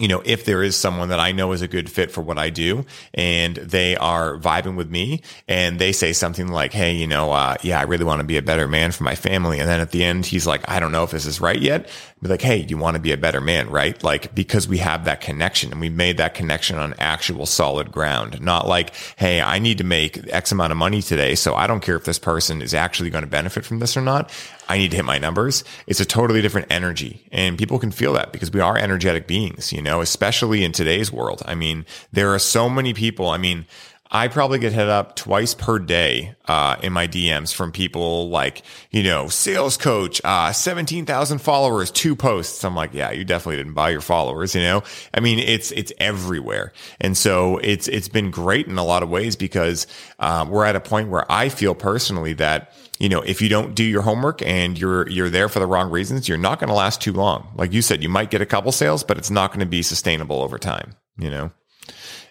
you 0.00 0.08
know, 0.08 0.22
if 0.24 0.46
there 0.46 0.62
is 0.62 0.76
someone 0.76 1.10
that 1.10 1.20
I 1.20 1.32
know 1.32 1.52
is 1.52 1.60
a 1.60 1.68
good 1.68 1.90
fit 1.90 2.10
for 2.10 2.22
what 2.22 2.38
I 2.38 2.48
do 2.48 2.86
and 3.12 3.56
they 3.56 3.96
are 3.96 4.38
vibing 4.38 4.74
with 4.74 4.90
me 4.90 5.20
and 5.46 5.78
they 5.78 5.92
say 5.92 6.14
something 6.14 6.48
like, 6.48 6.72
Hey, 6.72 6.94
you 6.94 7.06
know, 7.06 7.32
uh, 7.32 7.56
yeah, 7.62 7.78
I 7.78 7.82
really 7.82 8.04
want 8.04 8.20
to 8.20 8.26
be 8.26 8.38
a 8.38 8.42
better 8.42 8.66
man 8.66 8.92
for 8.92 9.04
my 9.04 9.14
family. 9.14 9.58
And 9.58 9.68
then 9.68 9.78
at 9.78 9.90
the 9.90 10.02
end, 10.02 10.24
he's 10.24 10.46
like, 10.46 10.66
I 10.70 10.80
don't 10.80 10.90
know 10.90 11.04
if 11.04 11.10
this 11.10 11.26
is 11.26 11.38
right 11.38 11.60
yet. 11.60 11.90
Be 12.22 12.28
like, 12.30 12.40
Hey, 12.40 12.64
you 12.66 12.78
want 12.78 12.94
to 12.94 13.00
be 13.00 13.12
a 13.12 13.18
better 13.18 13.42
man, 13.42 13.68
right? 13.68 14.02
Like, 14.02 14.34
because 14.34 14.66
we 14.66 14.78
have 14.78 15.04
that 15.04 15.20
connection 15.20 15.70
and 15.70 15.82
we 15.82 15.90
made 15.90 16.16
that 16.16 16.32
connection 16.32 16.78
on 16.78 16.94
actual 16.98 17.44
solid 17.44 17.92
ground, 17.92 18.40
not 18.40 18.66
like, 18.66 18.94
Hey, 19.16 19.42
I 19.42 19.58
need 19.58 19.76
to 19.78 19.84
make 19.84 20.32
X 20.32 20.50
amount 20.50 20.72
of 20.72 20.78
money 20.78 21.02
today. 21.02 21.34
So 21.34 21.54
I 21.54 21.66
don't 21.66 21.80
care 21.80 21.96
if 21.96 22.04
this 22.04 22.18
person 22.18 22.62
is 22.62 22.72
actually 22.72 23.10
going 23.10 23.24
to 23.24 23.30
benefit 23.30 23.66
from 23.66 23.80
this 23.80 23.98
or 23.98 24.00
not. 24.00 24.32
I 24.70 24.78
need 24.78 24.92
to 24.92 24.96
hit 24.98 25.04
my 25.04 25.18
numbers. 25.18 25.64
It's 25.88 25.98
a 25.98 26.04
totally 26.04 26.40
different 26.40 26.68
energy 26.70 27.26
and 27.32 27.58
people 27.58 27.80
can 27.80 27.90
feel 27.90 28.12
that 28.12 28.32
because 28.32 28.52
we 28.52 28.60
are 28.60 28.78
energetic 28.78 29.26
beings, 29.26 29.72
you 29.72 29.82
know, 29.82 30.00
especially 30.00 30.62
in 30.62 30.70
today's 30.70 31.10
world. 31.10 31.42
I 31.44 31.56
mean, 31.56 31.84
there 32.12 32.32
are 32.32 32.38
so 32.38 32.70
many 32.70 32.94
people. 32.94 33.28
I 33.28 33.36
mean, 33.36 33.66
I 34.12 34.28
probably 34.28 34.60
get 34.60 34.72
hit 34.72 34.88
up 34.88 35.16
twice 35.16 35.54
per 35.54 35.80
day 35.80 36.34
uh, 36.46 36.76
in 36.82 36.92
my 36.92 37.08
DMs 37.08 37.52
from 37.52 37.72
people 37.72 38.28
like, 38.28 38.62
you 38.92 39.02
know, 39.02 39.26
sales 39.28 39.76
coach, 39.76 40.20
uh, 40.22 40.52
17,000 40.52 41.38
followers, 41.38 41.90
two 41.90 42.14
posts. 42.14 42.64
I'm 42.64 42.76
like, 42.76 42.94
yeah, 42.94 43.10
you 43.10 43.24
definitely 43.24 43.56
didn't 43.56 43.74
buy 43.74 43.90
your 43.90 44.00
followers, 44.00 44.54
you 44.54 44.62
know? 44.62 44.84
I 45.14 45.18
mean, 45.18 45.40
it's, 45.40 45.72
it's 45.72 45.92
everywhere. 45.98 46.72
And 47.00 47.16
so 47.16 47.58
it's, 47.58 47.88
it's 47.88 48.08
been 48.08 48.30
great 48.30 48.66
in 48.66 48.78
a 48.78 48.84
lot 48.84 49.02
of 49.02 49.10
ways 49.10 49.34
because 49.34 49.88
uh, 50.20 50.46
we're 50.48 50.64
at 50.64 50.76
a 50.76 50.80
point 50.80 51.08
where 51.08 51.30
I 51.30 51.48
feel 51.48 51.74
personally 51.74 52.34
that, 52.34 52.72
you 53.00 53.08
know, 53.08 53.22
if 53.22 53.40
you 53.40 53.48
don't 53.48 53.74
do 53.74 53.82
your 53.82 54.02
homework 54.02 54.42
and 54.42 54.78
you're, 54.78 55.08
you're 55.08 55.30
there 55.30 55.48
for 55.48 55.58
the 55.58 55.66
wrong 55.66 55.90
reasons, 55.90 56.28
you're 56.28 56.36
not 56.36 56.60
going 56.60 56.68
to 56.68 56.74
last 56.74 57.00
too 57.00 57.14
long. 57.14 57.50
Like 57.56 57.72
you 57.72 57.80
said, 57.80 58.02
you 58.02 58.10
might 58.10 58.30
get 58.30 58.42
a 58.42 58.46
couple 58.46 58.70
sales, 58.72 59.02
but 59.02 59.16
it's 59.16 59.30
not 59.30 59.50
going 59.50 59.60
to 59.60 59.66
be 59.66 59.82
sustainable 59.82 60.42
over 60.42 60.58
time, 60.58 60.94
you 61.18 61.30
know? 61.30 61.50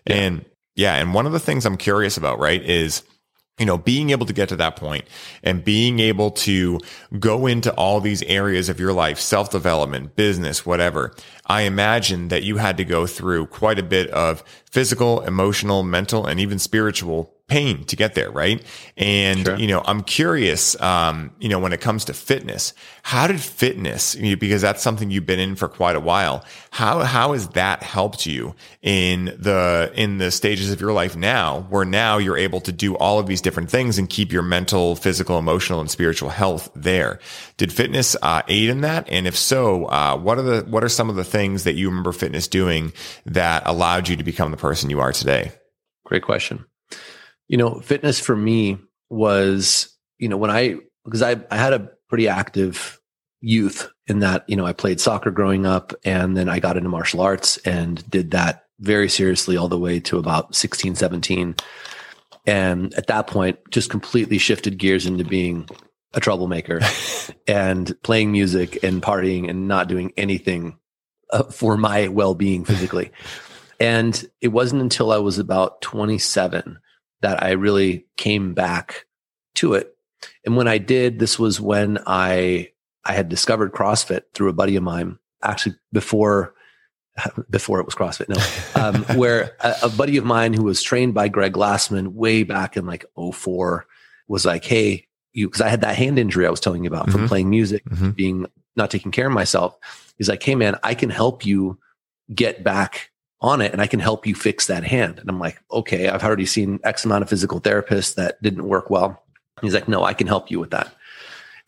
Yeah. 0.06 0.16
And 0.16 0.46
yeah. 0.76 0.96
And 0.96 1.14
one 1.14 1.26
of 1.26 1.32
the 1.32 1.40
things 1.40 1.66
I'm 1.66 1.76
curious 1.76 2.18
about, 2.18 2.38
right, 2.38 2.62
is, 2.62 3.02
you 3.58 3.66
know, 3.66 3.80
being 3.80 4.12
able 4.12 4.28
to 4.28 4.32
get 4.32 4.48
to 4.50 4.56
that 4.58 4.76
point 4.76 5.06
and 5.44 5.64
being 5.64 6.00
able 6.00 6.30
to 6.32 6.80
go 7.20 7.48
into 7.48 7.74
all 7.74 8.00
these 8.00 8.22
areas 8.24 8.70
of 8.70 8.80
your 8.80 8.94
life, 8.94 9.20
self 9.20 9.50
development, 9.50 10.16
business, 10.16 10.68
whatever. 10.68 11.16
I 11.48 11.64
imagine 11.64 12.28
that 12.28 12.44
you 12.44 12.58
had 12.58 12.78
to 12.78 12.86
go 12.86 13.08
through 13.08 13.48
quite 13.48 13.80
a 13.80 13.84
bit 13.84 14.08
of 14.12 14.44
physical, 14.70 15.22
emotional, 15.22 15.82
mental, 15.82 16.28
and 16.28 16.40
even 16.40 16.60
spiritual 16.60 17.34
pain 17.50 17.84
to 17.86 17.96
get 17.96 18.16
there, 18.16 18.32
right? 18.32 18.64
And 18.96 19.46
sure. 19.46 19.58
you 19.58 19.68
know, 19.68 19.82
I'm 19.86 20.02
curious, 20.04 20.80
um, 20.82 21.32
you 21.40 21.50
know, 21.50 21.60
when 21.60 21.74
it 21.74 21.82
comes 21.82 22.06
to 22.06 22.14
fitness, 22.14 22.74
how 23.04 23.28
did 23.28 23.42
fitness, 23.42 24.16
because 24.16 24.62
that's 24.62 24.82
something 24.82 25.12
you've 25.12 25.26
been 25.26 25.40
in 25.40 25.56
for 25.56 25.68
quite 25.68 25.96
a 25.96 26.00
while, 26.00 26.46
how 26.72 27.00
how 27.00 27.34
has 27.34 27.50
that 27.50 27.84
helped 27.84 28.26
you 28.26 28.56
in 28.82 29.26
the 29.26 29.92
in 29.96 30.18
the 30.20 30.32
stages 30.32 30.72
of 30.72 30.80
your 30.80 30.94
life 30.94 31.16
now, 31.16 31.62
where 31.70 31.86
now 31.86 32.18
you're 32.18 32.38
able 32.38 32.62
to 32.62 32.72
do 32.72 32.96
all 32.96 33.20
of 33.20 33.28
these 33.28 33.42
different 33.42 33.70
things 33.70 33.98
and 33.98 34.10
keep 34.10 34.32
your 34.32 34.44
mental, 34.44 34.96
physical, 34.96 35.40
emotional, 35.40 35.82
and 35.82 35.90
spiritual 35.90 36.30
health 36.30 36.70
there? 36.76 37.20
Did 37.58 37.74
fitness 37.74 38.16
uh, 38.22 38.44
aid 38.48 38.70
in 38.70 38.82
that? 38.82 39.10
And 39.10 39.28
if 39.28 39.36
so, 39.36 39.86
uh, 39.86 40.18
what 40.18 40.38
are 40.38 40.44
the 40.44 40.62
what 40.70 40.84
are 40.84 40.90
some 40.90 41.10
of 41.10 41.16
the 41.16 41.24
things 41.24 41.64
that 41.64 41.74
you 41.74 41.90
remember 41.90 42.12
fitness 42.12 42.48
doing 42.48 42.94
that 43.26 43.64
allowed 43.66 44.08
you 44.08 44.16
to 44.16 44.24
become 44.24 44.52
the 44.52 44.58
person 44.58 44.90
you 44.90 45.00
are 45.00 45.12
today? 45.12 45.52
Great 46.06 46.24
question. 46.24 46.66
You 47.50 47.58
know, 47.58 47.82
fitness 47.82 48.20
for 48.20 48.36
me 48.36 48.78
was, 49.10 49.94
you 50.18 50.30
know, 50.30 50.38
when 50.38 50.52
I, 50.52 50.78
because 51.04 51.22
I, 51.22 51.36
I 51.52 51.58
had 51.58 51.74
a 51.74 51.90
pretty 52.08 52.30
active 52.30 53.00
youth 53.42 53.90
in 54.08 54.20
that, 54.20 54.46
you 54.48 54.56
know, 54.56 54.66
I 54.66 54.74
played 54.74 55.02
soccer 55.02 55.32
growing 55.32 55.66
up 55.66 55.94
and 56.06 56.38
then 56.38 56.48
I 56.48 56.60
got 56.60 56.78
into 56.78 56.90
martial 56.90 57.22
arts 57.22 57.58
and 57.58 58.08
did 58.10 58.32
that 58.32 58.64
very 58.80 59.10
seriously 59.10 59.58
all 59.58 59.68
the 59.68 59.78
way 59.78 60.00
to 60.00 60.18
about 60.18 60.56
16, 60.56 60.96
17. 60.96 61.56
And 62.46 62.94
at 62.94 63.08
that 63.08 63.28
point, 63.28 63.60
just 63.70 63.90
completely 63.90 64.38
shifted 64.38 64.78
gears 64.78 65.06
into 65.06 65.24
being 65.24 65.68
a 66.14 66.20
troublemaker 66.20 66.82
and 67.48 67.94
playing 68.04 68.32
music 68.32 68.84
and 68.84 69.02
partying 69.02 69.50
and 69.50 69.68
not 69.68 69.88
doing 69.88 70.14
anything 70.18 70.78
uh, 71.32 71.44
for 71.44 71.78
my 71.78 72.08
well 72.08 72.34
being 72.34 72.66
physically. 72.66 73.12
and 73.80 74.26
it 74.42 74.50
wasn't 74.50 74.82
until 74.82 75.12
I 75.12 75.18
was 75.18 75.40
about 75.40 75.82
27 75.82 76.80
that 77.22 77.44
I 77.44 77.52
really 77.52 78.06
came 78.18 78.54
back 78.54 79.06
to 79.56 79.74
it. 79.74 79.96
And 80.46 80.56
when 80.56 80.68
I 80.68 80.78
did, 80.78 81.20
this 81.20 81.38
was 81.38 81.60
when 81.62 82.00
I 82.06 82.72
I 83.06 83.14
had 83.14 83.30
discovered 83.30 83.74
CrossFit 83.74 84.22
through 84.34 84.50
a 84.50 84.54
buddy 84.54 84.76
of 84.76 84.84
mine, 84.84 85.18
actually 85.44 85.76
before 85.92 86.54
before 87.50 87.80
it 87.80 87.86
was 87.86 87.96
CrossFit, 87.96 88.30
no, 88.30 88.82
um, 88.82 89.18
where 89.18 89.56
a, 89.62 89.76
a, 89.84 89.90
buddy 89.90 90.18
of 90.18 90.26
mine 90.26 90.54
who 90.54 90.64
was 90.64 90.82
trained 90.82 91.14
by 91.14 91.28
Greg 91.28 91.54
Glassman 91.54 92.14
way 92.14 92.44
back 92.44 92.78
in 92.78 92.86
like 92.86 93.06
04 93.16 93.86
was 94.28 94.46
like, 94.46 94.64
Hey, 94.64 95.08
you, 95.34 95.50
cause 95.50 95.62
I 95.62 95.70
had 95.70 95.82
that 95.82 95.96
hand 95.96 96.20
injury 96.20 96.46
I 96.46 96.50
was 96.50 96.60
telling 96.60 96.84
you 96.84 96.88
about 96.88 97.08
mm-hmm. 97.08 97.18
from 97.18 97.28
playing 97.28 97.50
music, 97.50 97.84
mm-hmm. 97.86 98.12
being 98.12 98.46
not 98.76 98.92
taking 98.92 99.12
care 99.12 99.28
of 99.28 99.34
myself. 99.34 99.78
He's 100.18 100.30
like, 100.30 100.44
Hey 100.44 100.56
man, 100.56 100.78
I 100.84 100.94
can 100.94 101.10
help 101.10 101.46
you 101.46 101.80
get 102.34 102.64
back 102.64 103.12
on 103.42 103.62
it 103.62 103.72
and 103.72 103.82
I 103.82 103.88
can 103.88 104.00
help 104.00 104.28
you 104.28 104.36
fix 104.36 104.68
that 104.68 104.84
hand. 104.84 105.20
And 105.20 105.30
I'm 105.30 105.40
like, 105.40 105.62
okay, 105.72 106.10
I've 106.10 106.24
already 106.24 106.46
seen 106.46 106.80
X 106.84 107.06
amount 107.06 107.24
of 107.24 107.30
physical 107.30 107.62
therapists 107.62 108.16
that 108.16 108.42
didn't 108.42 108.68
work 108.68 108.90
well. 108.90 109.24
He's 109.62 109.74
like, 109.74 109.88
no, 109.88 110.04
I 110.04 110.14
can 110.14 110.28
help 110.28 110.52
you 110.52 110.60
with 110.60 110.72
that. 110.72 110.94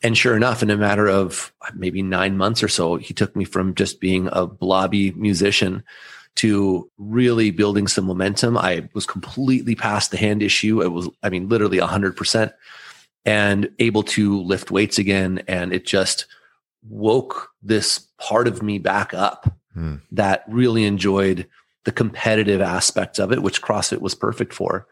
And 0.02 0.18
sure 0.18 0.36
enough, 0.36 0.62
in 0.62 0.70
a 0.70 0.76
matter 0.76 1.08
of 1.08 1.52
maybe 1.74 2.02
nine 2.02 2.36
months 2.36 2.62
or 2.62 2.68
so, 2.68 2.96
he 2.96 3.14
took 3.14 3.36
me 3.36 3.44
from 3.44 3.74
just 3.74 4.00
being 4.00 4.28
a 4.32 4.46
blobby 4.46 5.12
musician 5.12 5.84
to 6.36 6.90
really 6.98 7.50
building 7.50 7.86
some 7.86 8.06
momentum. 8.06 8.58
I 8.58 8.88
was 8.94 9.06
completely 9.06 9.74
past 9.74 10.10
the 10.10 10.16
hand 10.16 10.42
issue. 10.42 10.82
It 10.82 10.88
was, 10.88 11.08
I 11.22 11.30
mean, 11.30 11.48
literally 11.48 11.78
hundred 11.78 12.16
percent 12.16 12.52
and 13.24 13.70
able 13.78 14.02
to 14.02 14.40
lift 14.40 14.70
weights 14.70 14.98
again. 14.98 15.44
And 15.46 15.72
it 15.72 15.86
just 15.86 16.26
woke 16.88 17.50
this 17.62 18.00
part 18.18 18.48
of 18.48 18.62
me 18.62 18.78
back 18.78 19.14
up 19.14 19.54
hmm. 19.72 19.96
that 20.10 20.44
really 20.48 20.84
enjoyed 20.84 21.46
the 21.84 21.92
competitive 21.92 22.60
aspects 22.60 23.18
of 23.18 23.32
it, 23.32 23.42
which 23.42 23.62
CrossFit 23.62 24.00
was 24.00 24.14
perfect 24.14 24.52
for. 24.52 24.86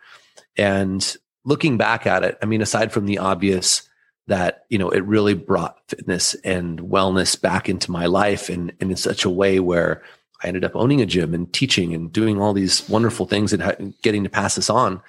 And 0.57 1.17
looking 1.45 1.77
back 1.77 2.07
at 2.07 2.25
it, 2.25 2.39
I 2.43 2.47
mean, 2.47 2.63
aside 2.63 2.93
from 2.93 3.07
the 3.07 3.19
obvious 3.19 3.89
that, 4.27 4.65
you 4.69 4.79
know, 4.79 4.91
it 4.91 5.05
really 5.05 5.35
brought 5.35 5.79
fitness 5.89 6.35
and 6.45 6.79
wellness 6.81 7.41
back 7.41 7.69
into 7.69 7.91
my 7.91 8.07
life 8.07 8.49
and, 8.49 8.73
and 8.81 8.91
in 8.91 8.97
such 8.97 9.25
a 9.25 9.31
way 9.31 9.61
where 9.61 10.03
I 10.43 10.49
ended 10.49 10.65
up 10.65 10.75
owning 10.75 11.01
a 11.01 11.07
gym 11.07 11.35
and 11.35 11.53
teaching 11.53 11.95
and 11.95 12.13
doing 12.13 12.41
all 12.41 12.53
these 12.53 12.89
wonderful 12.89 13.27
things 13.27 13.53
and 13.53 13.95
getting 14.03 14.25
to 14.25 14.31
pass 14.31 14.55
this 14.55 14.71
on. 14.71 15.03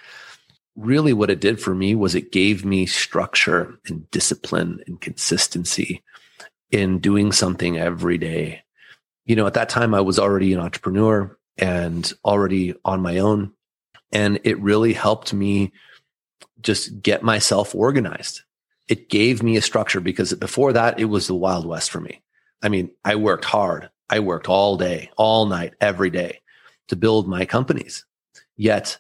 Really, 0.76 1.14
what 1.14 1.30
it 1.30 1.42
did 1.42 1.62
for 1.62 1.76
me 1.76 1.96
was 1.96 2.16
it 2.16 2.32
gave 2.32 2.64
me 2.66 2.86
structure 2.86 3.78
and 3.88 4.10
discipline 4.12 4.82
and 4.88 5.00
consistency 5.00 6.04
in 6.72 7.00
doing 7.00 7.32
something 7.32 7.78
every 7.78 8.18
day. 8.18 8.64
You 9.26 9.36
know, 9.36 9.46
at 9.46 9.54
that 9.54 9.70
time, 9.70 9.94
I 9.94 10.02
was 10.02 10.18
already 10.18 10.54
an 10.54 10.60
entrepreneur 10.60 11.38
and 11.58 12.12
already 12.24 12.76
on 12.84 13.02
my 13.02 13.20
own. 13.20 13.54
And 14.12 14.40
it 14.44 14.60
really 14.60 14.94
helped 14.94 15.34
me 15.34 15.72
just 16.62 17.02
get 17.02 17.24
myself 17.24 17.74
organized. 17.74 18.42
It 18.88 19.10
gave 19.10 19.42
me 19.42 19.58
a 19.58 19.62
structure 19.62 20.02
because 20.02 20.34
before 20.34 20.74
that, 20.74 21.00
it 21.00 21.06
was 21.06 21.28
the 21.28 21.36
Wild 21.36 21.66
West 21.66 21.92
for 21.92 22.02
me. 22.02 22.22
I 22.62 22.70
mean, 22.70 22.92
I 23.06 23.16
worked 23.16 23.46
hard. 23.46 23.90
I 24.10 24.20
worked 24.20 24.50
all 24.50 24.78
day, 24.78 25.10
all 25.18 25.46
night, 25.46 25.74
every 25.80 26.10
day 26.10 26.42
to 26.90 26.96
build 26.96 27.28
my 27.28 27.46
companies. 27.46 28.06
Yet 28.58 28.98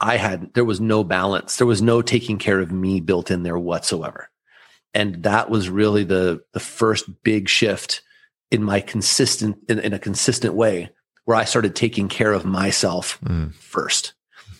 I 0.00 0.16
had, 0.16 0.52
there 0.54 0.64
was 0.64 0.80
no 0.80 1.04
balance. 1.04 1.56
There 1.56 1.66
was 1.66 1.80
no 1.80 2.02
taking 2.02 2.38
care 2.38 2.60
of 2.60 2.72
me 2.72 3.00
built 3.00 3.30
in 3.30 3.44
there 3.44 3.58
whatsoever. 3.58 4.30
And 4.94 5.22
that 5.22 5.50
was 5.50 5.68
really 5.68 6.04
the, 6.04 6.42
the 6.52 6.60
first 6.60 7.08
big 7.22 7.48
shift 7.48 8.02
in 8.50 8.62
my 8.64 8.80
consistent, 8.80 9.58
in, 9.68 9.78
in 9.78 9.92
a 9.92 9.98
consistent 9.98 10.54
way 10.54 10.90
where 11.28 11.36
I 11.36 11.44
started 11.44 11.76
taking 11.76 12.08
care 12.08 12.32
of 12.32 12.46
myself 12.46 13.20
mm. 13.20 13.52
first 13.52 14.14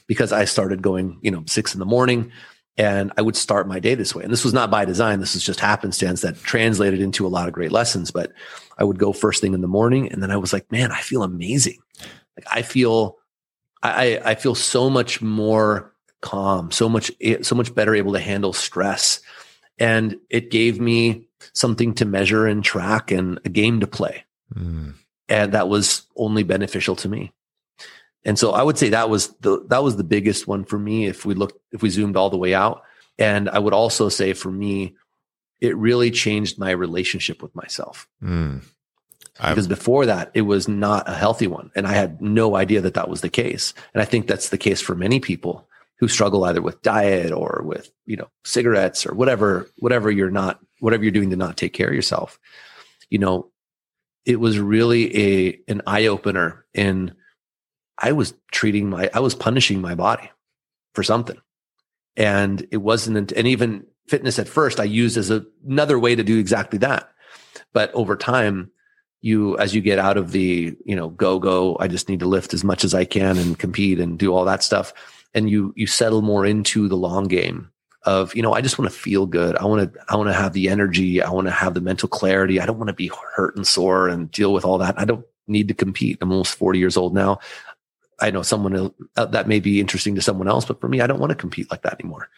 because 0.07 0.35
I 0.35 0.45
started 0.45 0.83
going, 0.83 1.19
you 1.23 1.31
know, 1.31 1.43
six 1.47 1.73
in 1.73 1.81
the 1.81 1.87
morning 1.87 2.31
and 2.77 3.11
I 3.17 3.23
would 3.23 3.37
start 3.37 3.67
my 3.67 3.81
day 3.81 3.95
this 3.95 4.15
way. 4.15 4.23
And 4.23 4.31
this 4.31 4.45
was 4.45 4.53
not 4.53 4.71
by 4.71 4.85
design. 4.85 5.19
This 5.19 5.35
is 5.35 5.43
just 5.43 5.61
happenstance 5.61 6.21
that 6.21 6.37
translated 6.37 7.01
into 7.01 7.27
a 7.27 7.29
lot 7.29 7.49
of 7.49 7.55
great 7.55 7.73
lessons. 7.73 8.11
But 8.11 8.35
I 8.77 8.85
would 8.85 8.99
go 8.99 9.15
first 9.15 9.41
thing 9.41 9.55
in 9.55 9.63
the 9.63 9.67
morning. 9.67 10.13
And 10.13 10.23
then 10.23 10.31
I 10.31 10.37
was 10.37 10.53
like, 10.53 10.71
man, 10.71 10.93
I 10.93 11.01
feel 11.01 11.23
amazing. 11.23 11.79
Like 12.37 12.45
I 12.53 12.61
feel, 12.61 13.17
I, 13.83 14.21
I 14.23 14.35
feel 14.35 14.55
so 14.55 14.91
much 14.91 15.23
more 15.23 15.95
calm, 16.21 16.71
so 16.71 16.87
much, 16.87 17.11
so 17.41 17.55
much 17.55 17.75
better 17.75 17.95
able 17.95 18.13
to 18.13 18.21
handle 18.21 18.53
stress. 18.53 19.23
And 19.79 20.19
it 20.29 20.51
gave 20.51 20.79
me 20.79 21.31
something 21.55 21.95
to 21.95 22.05
measure 22.05 22.47
and 22.47 22.63
track 22.63 23.11
and 23.11 23.41
a 23.47 23.49
game 23.49 23.81
to 23.81 23.87
play. 23.87 24.27
Mm. 24.55 24.97
And 25.29 25.53
that 25.53 25.69
was 25.69 26.03
only 26.17 26.43
beneficial 26.43 26.97
to 26.97 27.09
me. 27.09 27.33
And 28.25 28.39
so 28.39 28.53
I 28.53 28.63
would 28.63 28.79
say 28.79 28.91
that 28.91 29.11
was 29.11 29.29
the 29.41 29.65
that 29.69 29.83
was 29.83 29.97
the 29.97 30.05
biggest 30.05 30.47
one 30.47 30.65
for 30.65 30.79
me 30.79 31.07
if 31.07 31.25
we 31.25 31.35
looked 31.35 31.59
if 31.73 31.83
we 31.83 31.91
zoomed 31.91 32.17
all 32.17 32.31
the 32.31 32.37
way 32.37 32.55
out. 32.55 32.83
And 33.19 33.49
I 33.49 33.59
would 33.59 33.73
also 33.73 34.09
say 34.09 34.33
for 34.33 34.51
me, 34.51 34.97
it 35.61 35.77
really 35.77 36.11
changed 36.11 36.59
my 36.59 36.71
relationship 36.71 37.43
with 37.43 37.55
myself. 37.55 38.09
Mm. 38.23 38.63
Because 39.41 39.69
before 39.69 40.07
that, 40.07 40.33
it 40.35 40.43
was 40.43 40.67
not 40.67 41.09
a 41.09 41.15
healthy 41.15 41.47
one. 41.47 41.71
And 41.77 41.87
I 41.87 41.93
had 41.93 42.21
no 42.21 42.57
idea 42.57 42.81
that 42.81 42.95
that 42.95 43.09
was 43.09 43.21
the 43.21 43.29
case. 43.29 43.73
And 43.95 44.03
I 44.03 44.05
think 44.05 44.27
that's 44.27 44.49
the 44.49 44.59
case 44.59 44.81
for 44.81 44.97
many 44.97 45.21
people 45.21 45.69
who 46.01 46.09
struggle 46.09 46.45
either 46.45 46.61
with 46.61 46.83
diet 46.83 47.31
or 47.31 47.63
with, 47.65 47.91
you 48.05 48.17
know, 48.17 48.29
cigarettes 48.45 49.07
or 49.07 49.15
whatever, 49.15 49.71
whatever 49.79 50.11
you're 50.11 50.31
not, 50.31 50.59
whatever 50.81 51.05
you're 51.05 51.13
doing 51.13 51.31
to 51.31 51.37
not 51.37 51.57
take 51.57 51.73
care 51.73 51.89
of 51.89 51.95
yourself. 51.95 52.39
You 53.11 53.19
know, 53.19 53.51
it 54.29 54.39
was 54.39 54.59
really 54.59 55.17
a, 55.17 55.61
an 55.69 55.81
eye 55.87 56.07
opener 56.07 56.67
in 56.75 57.15
I 57.97 58.13
was 58.13 58.35
treating 58.53 58.91
my, 58.91 59.11
I 59.15 59.21
was 59.21 59.35
punishing 59.35 59.81
my 59.81 59.95
body 59.95 60.31
for 60.93 61.03
something. 61.03 61.39
And 62.15 62.69
it 62.71 62.77
wasn't, 62.77 63.33
and 63.33 63.49
even 63.49 63.87
fitness 64.07 64.39
at 64.39 64.47
first 64.47 64.81
I 64.81 64.85
used 64.85 65.17
as 65.17 65.31
a, 65.31 65.47
another 65.67 65.99
way 65.99 66.15
to 66.15 66.23
do 66.23 66.39
exactly 66.39 66.79
that. 66.81 67.11
But 67.73 67.91
over 67.95 68.17
time, 68.17 68.71
you, 69.23 69.57
as 69.57 69.75
you 69.75 69.81
get 69.81 69.99
out 69.99 70.19
of 70.19 70.31
the, 70.33 70.77
you 70.85 70.95
know, 70.95 71.09
go, 71.09 71.39
go, 71.39 71.79
I 71.81 71.89
just 71.89 72.11
need 72.11 72.21
to 72.21 72.27
lift 72.27 72.53
as 72.53 72.63
much 72.63 72.85
as 72.85 72.93
I 72.93 73.07
can 73.07 73.39
and 73.39 73.59
compete 73.59 73.99
and 73.99 74.19
do 74.19 74.35
all 74.35 74.45
that 74.45 74.63
stuff. 74.63 74.93
And 75.33 75.49
you, 75.49 75.73
you 75.75 75.87
settle 75.87 76.21
more 76.21 76.45
into 76.45 76.87
the 76.87 76.99
long 76.99 77.29
game 77.29 77.71
of, 78.09 78.35
you 78.35 78.41
know, 78.41 78.55
I 78.55 78.63
just 78.63 78.79
want 78.79 78.91
to 78.91 78.97
feel 78.97 79.27
good. 79.27 79.55
I 79.57 79.67
want 79.67 79.93
to, 79.93 80.01
I 80.09 80.17
want 80.17 80.31
to 80.31 80.35
have 80.35 80.55
the 80.55 80.71
energy. 80.71 81.23
I 81.23 81.31
want 81.31 81.47
to 81.47 81.53
have 81.53 81.75
the 81.75 81.83
mental 81.83 82.09
clarity. 82.09 82.59
I 82.59 82.65
don't 82.65 82.79
want 82.79 82.89
to 82.89 82.95
be 82.95 83.11
hurt 83.35 83.55
and 83.55 83.67
sore 83.67 84.09
and 84.09 84.31
deal 84.31 84.53
with 84.55 84.65
all 84.65 84.79
that. 84.79 84.99
I 84.99 85.05
don't 85.05 85.27
need 85.47 85.69
to 85.69 85.75
compete. 85.75 86.19
I'm 86.23 86.33
almost 86.33 86.55
40 86.55 86.79
years 86.79 86.97
old 86.97 87.15
now. 87.15 87.41
I 88.19 88.31
know 88.31 88.43
someone 88.43 88.95
uh, 89.17 89.27
that 89.27 89.47
may 89.47 89.61
be 89.61 89.79
interesting 89.79 90.15
to 90.15 90.23
someone 90.23 90.49
else, 90.49 90.65
but 90.65 90.81
for 90.81 90.89
me, 90.89 91.03
I 91.03 91.07
don't 91.07 91.21
want 91.21 91.31
to 91.31 91.37
compete 91.37 91.71
like 91.71 91.83
that 91.83 92.01
anymore. 92.01 92.31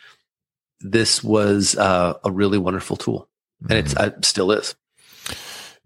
This 0.81 1.23
was 1.23 1.77
uh, 1.77 2.15
a 2.25 2.31
really 2.33 2.59
wonderful 2.59 2.97
tool, 2.97 3.29
and 3.69 3.79
it's 3.79 3.95
mm-hmm. 3.95 4.19
it 4.19 4.25
still 4.25 4.51
is. 4.51 4.75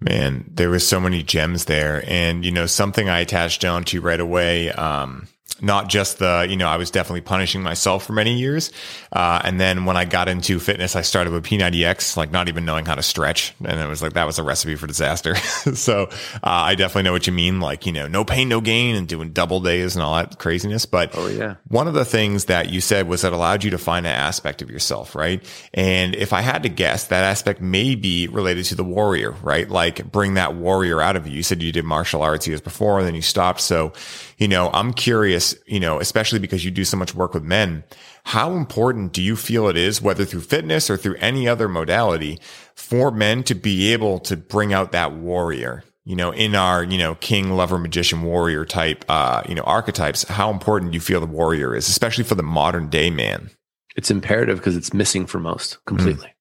Man, 0.00 0.50
there 0.52 0.70
was 0.70 0.86
so 0.86 0.98
many 0.98 1.22
gems 1.22 1.66
there, 1.66 2.02
and 2.08 2.44
you 2.44 2.50
know 2.50 2.66
something 2.66 3.08
I 3.08 3.20
attached 3.20 3.64
on 3.64 3.84
to 3.84 4.00
right 4.00 4.18
away. 4.18 4.72
Um, 4.72 5.28
not 5.60 5.88
just 5.88 6.18
the, 6.18 6.46
you 6.48 6.56
know, 6.56 6.66
I 6.66 6.76
was 6.76 6.90
definitely 6.90 7.20
punishing 7.20 7.62
myself 7.62 8.04
for 8.04 8.12
many 8.12 8.34
years. 8.34 8.72
Uh, 9.12 9.40
and 9.44 9.60
then 9.60 9.84
when 9.84 9.96
I 9.96 10.04
got 10.04 10.28
into 10.28 10.58
fitness, 10.58 10.96
I 10.96 11.02
started 11.02 11.32
with 11.32 11.44
P90X, 11.44 12.16
like 12.16 12.32
not 12.32 12.48
even 12.48 12.64
knowing 12.64 12.84
how 12.84 12.96
to 12.96 13.02
stretch. 13.02 13.54
And 13.64 13.78
it 13.78 13.86
was 13.86 14.02
like, 14.02 14.14
that 14.14 14.26
was 14.26 14.38
a 14.38 14.42
recipe 14.42 14.74
for 14.74 14.86
disaster. 14.86 15.34
so, 15.74 16.04
uh, 16.04 16.38
I 16.42 16.74
definitely 16.74 17.04
know 17.04 17.12
what 17.12 17.26
you 17.26 17.32
mean. 17.32 17.60
Like, 17.60 17.86
you 17.86 17.92
know, 17.92 18.08
no 18.08 18.24
pain, 18.24 18.48
no 18.48 18.60
gain 18.60 18.96
and 18.96 19.06
doing 19.06 19.30
double 19.30 19.60
days 19.60 19.94
and 19.94 20.02
all 20.02 20.16
that 20.16 20.38
craziness. 20.38 20.86
But 20.86 21.10
oh, 21.14 21.28
yeah. 21.28 21.54
one 21.68 21.86
of 21.86 21.94
the 21.94 22.04
things 22.04 22.46
that 22.46 22.70
you 22.70 22.80
said 22.80 23.06
was 23.06 23.22
that 23.22 23.32
allowed 23.32 23.62
you 23.62 23.70
to 23.70 23.78
find 23.78 24.06
an 24.06 24.12
aspect 24.12 24.60
of 24.60 24.70
yourself, 24.70 25.14
right? 25.14 25.42
And 25.72 26.16
if 26.16 26.32
I 26.32 26.40
had 26.40 26.64
to 26.64 26.68
guess, 26.68 27.06
that 27.08 27.22
aspect 27.24 27.60
may 27.60 27.94
be 27.94 28.26
related 28.26 28.64
to 28.66 28.74
the 28.74 28.84
warrior, 28.84 29.30
right? 29.42 29.68
Like 29.68 30.10
bring 30.10 30.34
that 30.34 30.56
warrior 30.56 31.00
out 31.00 31.14
of 31.14 31.28
you. 31.28 31.36
You 31.36 31.42
said 31.44 31.62
you 31.62 31.70
did 31.70 31.84
martial 31.84 32.22
arts 32.22 32.48
years 32.48 32.60
before 32.60 32.98
and 32.98 33.06
then 33.06 33.14
you 33.14 33.22
stopped. 33.22 33.60
So, 33.60 33.92
you 34.38 34.48
know, 34.48 34.70
I'm 34.72 34.92
curious, 34.92 35.54
you 35.66 35.80
know, 35.80 36.00
especially 36.00 36.38
because 36.38 36.64
you 36.64 36.70
do 36.70 36.84
so 36.84 36.96
much 36.96 37.14
work 37.14 37.34
with 37.34 37.42
men, 37.42 37.84
how 38.24 38.52
important 38.52 39.12
do 39.12 39.22
you 39.22 39.36
feel 39.36 39.68
it 39.68 39.76
is, 39.76 40.00
whether 40.02 40.24
through 40.24 40.40
fitness 40.40 40.88
or 40.90 40.96
through 40.96 41.16
any 41.16 41.48
other 41.48 41.68
modality, 41.68 42.38
for 42.74 43.10
men 43.10 43.42
to 43.44 43.54
be 43.54 43.92
able 43.92 44.18
to 44.20 44.36
bring 44.36 44.72
out 44.72 44.92
that 44.92 45.12
warrior? 45.12 45.84
You 46.04 46.16
know, 46.16 46.32
in 46.32 46.54
our, 46.54 46.84
you 46.84 46.98
know, 46.98 47.14
king, 47.14 47.52
lover, 47.52 47.78
magician, 47.78 48.22
warrior 48.22 48.66
type, 48.66 49.04
uh, 49.08 49.42
you 49.48 49.54
know, 49.54 49.62
archetypes, 49.62 50.24
how 50.24 50.50
important 50.50 50.92
do 50.92 50.96
you 50.96 51.00
feel 51.00 51.20
the 51.20 51.26
warrior 51.26 51.74
is, 51.74 51.88
especially 51.88 52.24
for 52.24 52.34
the 52.34 52.42
modern 52.42 52.90
day 52.90 53.08
man? 53.08 53.50
It's 53.96 54.10
imperative 54.10 54.58
because 54.58 54.76
it's 54.76 54.92
missing 54.92 55.24
for 55.24 55.38
most 55.38 55.82
completely. 55.86 56.34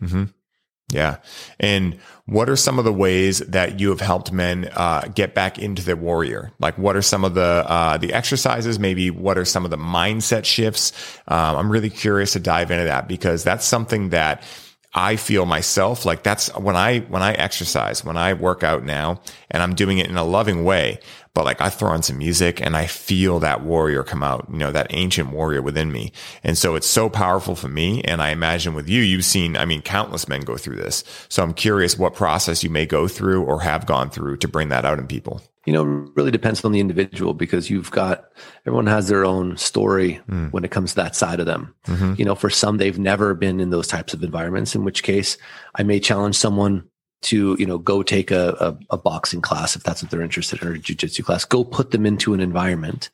Mm-hmm. 0.00 0.24
Yeah. 0.90 1.16
And 1.58 1.98
what 2.26 2.48
are 2.48 2.56
some 2.56 2.78
of 2.78 2.84
the 2.84 2.92
ways 2.92 3.40
that 3.40 3.80
you 3.80 3.88
have 3.90 4.00
helped 4.00 4.32
men 4.32 4.70
uh, 4.74 5.08
get 5.14 5.34
back 5.34 5.58
into 5.58 5.82
their 5.82 5.96
warrior? 5.96 6.52
Like, 6.58 6.78
what 6.78 6.94
are 6.94 7.02
some 7.02 7.24
of 7.24 7.34
the 7.34 7.64
uh, 7.66 7.96
the 7.98 8.12
exercises? 8.12 8.78
Maybe 8.78 9.10
what 9.10 9.36
are 9.38 9.44
some 9.44 9.64
of 9.64 9.70
the 9.70 9.78
mindset 9.78 10.44
shifts? 10.44 10.92
Um, 11.26 11.56
I'm 11.56 11.70
really 11.70 11.90
curious 11.90 12.32
to 12.34 12.40
dive 12.40 12.70
into 12.70 12.84
that 12.84 13.08
because 13.08 13.44
that's 13.44 13.64
something 13.64 14.10
that 14.10 14.42
I 14.94 15.16
feel 15.16 15.44
myself 15.44 16.04
like 16.04 16.22
that's 16.22 16.54
when 16.56 16.76
I 16.76 17.00
when 17.00 17.22
I 17.22 17.32
exercise, 17.32 18.04
when 18.04 18.16
I 18.16 18.34
work 18.34 18.62
out 18.62 18.84
now, 18.84 19.20
and 19.50 19.62
I'm 19.62 19.74
doing 19.74 19.98
it 19.98 20.08
in 20.08 20.16
a 20.16 20.24
loving 20.24 20.64
way 20.64 21.00
but 21.34 21.44
like 21.44 21.60
I 21.60 21.68
throw 21.68 21.90
on 21.90 22.02
some 22.02 22.18
music 22.18 22.60
and 22.60 22.76
I 22.76 22.86
feel 22.86 23.40
that 23.40 23.62
warrior 23.62 24.04
come 24.04 24.22
out, 24.22 24.46
you 24.50 24.58
know, 24.58 24.70
that 24.70 24.86
ancient 24.90 25.30
warrior 25.30 25.60
within 25.60 25.90
me. 25.90 26.12
And 26.44 26.56
so 26.56 26.76
it's 26.76 26.86
so 26.86 27.10
powerful 27.10 27.56
for 27.56 27.68
me. 27.68 28.02
And 28.02 28.22
I 28.22 28.30
imagine 28.30 28.72
with 28.74 28.88
you, 28.88 29.02
you've 29.02 29.24
seen, 29.24 29.56
I 29.56 29.64
mean, 29.64 29.82
countless 29.82 30.28
men 30.28 30.42
go 30.42 30.56
through 30.56 30.76
this. 30.76 31.02
So 31.28 31.42
I'm 31.42 31.52
curious 31.52 31.98
what 31.98 32.14
process 32.14 32.62
you 32.62 32.70
may 32.70 32.86
go 32.86 33.08
through 33.08 33.42
or 33.44 33.60
have 33.60 33.84
gone 33.84 34.10
through 34.10 34.38
to 34.38 34.48
bring 34.48 34.68
that 34.68 34.84
out 34.84 35.00
in 35.00 35.08
people. 35.08 35.42
You 35.66 35.72
know, 35.72 35.82
really 35.82 36.30
depends 36.30 36.62
on 36.64 36.72
the 36.72 36.80
individual 36.80 37.32
because 37.32 37.70
you've 37.70 37.90
got 37.90 38.26
everyone 38.66 38.86
has 38.86 39.08
their 39.08 39.24
own 39.24 39.56
story 39.56 40.20
mm. 40.28 40.52
when 40.52 40.62
it 40.62 40.70
comes 40.70 40.90
to 40.90 40.96
that 40.96 41.16
side 41.16 41.40
of 41.40 41.46
them. 41.46 41.74
Mm-hmm. 41.86 42.14
You 42.18 42.26
know, 42.26 42.34
for 42.34 42.50
some, 42.50 42.76
they've 42.76 42.98
never 42.98 43.34
been 43.34 43.60
in 43.60 43.70
those 43.70 43.88
types 43.88 44.12
of 44.12 44.22
environments, 44.22 44.74
in 44.74 44.84
which 44.84 45.02
case 45.02 45.38
I 45.74 45.82
may 45.82 46.00
challenge 46.00 46.36
someone 46.36 46.86
to 47.24 47.56
you 47.58 47.66
know 47.66 47.78
go 47.78 48.02
take 48.02 48.30
a, 48.30 48.56
a, 48.60 48.94
a, 48.94 48.98
boxing 48.98 49.40
class 49.40 49.76
if 49.76 49.82
that's 49.82 50.02
what 50.02 50.10
they're 50.10 50.22
interested 50.22 50.62
in 50.62 50.68
or 50.68 50.72
a 50.72 50.78
jiu-jitsu 50.78 51.22
class 51.22 51.44
go 51.44 51.64
put 51.64 51.90
them 51.90 52.06
into 52.06 52.34
an 52.34 52.40
environment 52.40 53.10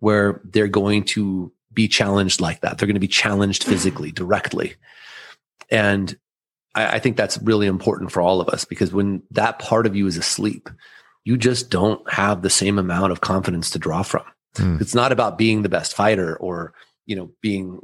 where 0.00 0.40
they're 0.44 0.68
going 0.68 1.02
to 1.02 1.52
be 1.72 1.88
challenged 1.88 2.40
like 2.40 2.60
that. 2.60 2.78
They're 2.78 2.86
going 2.86 2.94
to 2.94 3.00
be 3.00 3.08
challenged 3.08 3.64
physically 3.64 4.12
directly. 4.12 4.74
And 5.70 6.16
I, 6.74 6.96
I 6.96 6.98
think 7.00 7.16
that's 7.16 7.38
really 7.38 7.66
important 7.66 8.12
for 8.12 8.20
all 8.20 8.40
of 8.40 8.48
us 8.48 8.64
because 8.64 8.92
when 8.92 9.22
that 9.32 9.58
part 9.58 9.86
of 9.86 9.96
you 9.96 10.06
is 10.06 10.16
asleep 10.16 10.70
you 11.24 11.38
just 11.38 11.70
don't 11.70 12.10
have 12.12 12.42
the 12.42 12.50
same 12.50 12.78
amount 12.78 13.10
of 13.10 13.22
confidence 13.22 13.70
to 13.70 13.78
draw 13.78 14.02
from. 14.02 14.24
Mm. 14.56 14.80
it's 14.80 14.94
not 14.94 15.10
about 15.10 15.36
being 15.36 15.62
the 15.62 15.68
best 15.68 15.96
fighter 15.96 16.36
or 16.36 16.74
you 17.06 17.16
know 17.16 17.32
being 17.40 17.80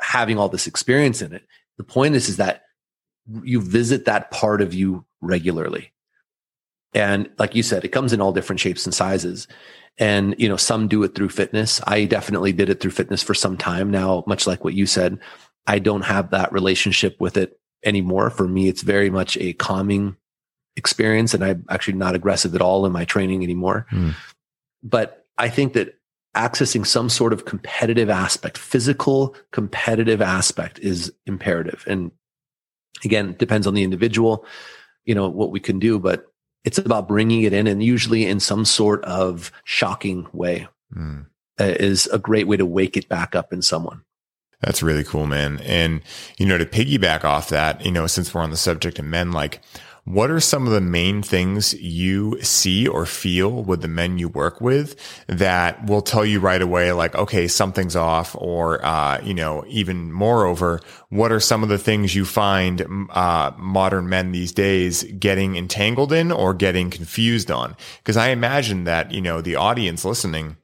having 0.00 0.38
all 0.38 0.48
this 0.48 0.68
experience 0.68 1.20
in 1.20 1.32
it. 1.32 1.42
The 1.78 1.84
point 1.84 2.14
is 2.14 2.28
is 2.28 2.36
that 2.36 2.62
you 3.42 3.60
visit 3.60 4.04
that 4.04 4.30
part 4.30 4.60
of 4.60 4.72
you 4.72 5.04
regularly. 5.22 5.92
And 6.94 7.30
like 7.38 7.54
you 7.54 7.62
said, 7.62 7.84
it 7.84 7.88
comes 7.88 8.12
in 8.12 8.20
all 8.20 8.32
different 8.32 8.60
shapes 8.60 8.84
and 8.84 8.94
sizes. 8.94 9.48
And, 9.98 10.34
you 10.38 10.48
know, 10.48 10.56
some 10.56 10.88
do 10.88 11.02
it 11.02 11.14
through 11.14 11.30
fitness. 11.30 11.80
I 11.86 12.04
definitely 12.04 12.52
did 12.52 12.68
it 12.68 12.80
through 12.80 12.90
fitness 12.90 13.22
for 13.22 13.34
some 13.34 13.56
time 13.56 13.90
now, 13.90 14.24
much 14.26 14.46
like 14.46 14.64
what 14.64 14.74
you 14.74 14.86
said. 14.86 15.18
I 15.66 15.78
don't 15.78 16.02
have 16.02 16.30
that 16.30 16.52
relationship 16.52 17.16
with 17.20 17.36
it 17.36 17.58
anymore. 17.84 18.28
For 18.30 18.46
me, 18.46 18.68
it's 18.68 18.82
very 18.82 19.10
much 19.10 19.38
a 19.38 19.54
calming 19.54 20.16
experience. 20.76 21.34
And 21.34 21.44
I'm 21.44 21.64
actually 21.70 21.94
not 21.94 22.14
aggressive 22.14 22.54
at 22.54 22.62
all 22.62 22.84
in 22.84 22.92
my 22.92 23.04
training 23.04 23.42
anymore. 23.42 23.86
Mm. 23.90 24.14
But 24.82 25.26
I 25.38 25.48
think 25.48 25.72
that 25.74 25.98
accessing 26.34 26.86
some 26.86 27.08
sort 27.08 27.32
of 27.32 27.44
competitive 27.44 28.10
aspect, 28.10 28.56
physical 28.58 29.34
competitive 29.50 30.22
aspect 30.22 30.78
is 30.78 31.12
imperative. 31.26 31.84
And 31.86 32.10
again, 33.04 33.34
depends 33.38 33.66
on 33.66 33.74
the 33.74 33.82
individual 33.82 34.46
you 35.04 35.14
know, 35.14 35.28
what 35.28 35.50
we 35.50 35.60
can 35.60 35.78
do, 35.78 35.98
but 35.98 36.26
it's 36.64 36.78
about 36.78 37.08
bringing 37.08 37.42
it 37.42 37.52
in 37.52 37.66
and 37.66 37.82
usually 37.82 38.26
in 38.26 38.40
some 38.40 38.64
sort 38.64 39.04
of 39.04 39.50
shocking 39.64 40.26
way. 40.32 40.68
Mm. 40.96 41.26
is 41.58 42.06
a 42.08 42.18
great 42.18 42.46
way 42.46 42.56
to 42.56 42.66
wake 42.66 42.96
it 42.96 43.08
back 43.08 43.34
up 43.34 43.52
in 43.52 43.62
someone. 43.62 44.02
That's 44.60 44.82
really 44.82 45.04
cool, 45.04 45.26
man. 45.26 45.58
And, 45.60 46.02
you 46.38 46.46
know, 46.46 46.56
to 46.56 46.64
piggyback 46.64 47.24
off 47.24 47.48
that, 47.48 47.84
you 47.84 47.90
know, 47.90 48.06
since 48.06 48.32
we're 48.32 48.42
on 48.42 48.50
the 48.50 48.56
subject 48.56 48.98
of 48.98 49.04
men, 49.04 49.32
like, 49.32 49.60
what 50.04 50.30
are 50.30 50.40
some 50.40 50.66
of 50.66 50.72
the 50.72 50.80
main 50.80 51.22
things 51.22 51.74
you 51.74 52.40
see 52.42 52.88
or 52.88 53.06
feel 53.06 53.62
with 53.62 53.82
the 53.82 53.88
men 53.88 54.18
you 54.18 54.28
work 54.28 54.60
with 54.60 54.96
that 55.28 55.86
will 55.86 56.02
tell 56.02 56.24
you 56.24 56.40
right 56.40 56.60
away, 56.60 56.90
like, 56.92 57.14
okay, 57.14 57.46
something's 57.46 57.94
off, 57.94 58.34
or 58.36 58.84
uh, 58.84 59.20
you 59.22 59.32
know, 59.32 59.64
even 59.68 60.12
moreover, 60.12 60.80
what 61.10 61.30
are 61.30 61.38
some 61.38 61.62
of 61.62 61.68
the 61.68 61.78
things 61.78 62.16
you 62.16 62.24
find 62.24 62.84
uh, 63.10 63.52
modern 63.56 64.08
men 64.08 64.32
these 64.32 64.50
days 64.50 65.04
getting 65.04 65.56
entangled 65.56 66.12
in 66.12 66.32
or 66.32 66.52
getting 66.52 66.90
confused 66.90 67.50
on? 67.50 67.76
Because 67.98 68.16
I 68.16 68.28
imagine 68.28 68.84
that 68.84 69.12
you 69.12 69.20
know 69.20 69.40
the 69.40 69.54
audience 69.54 70.04
listening 70.04 70.56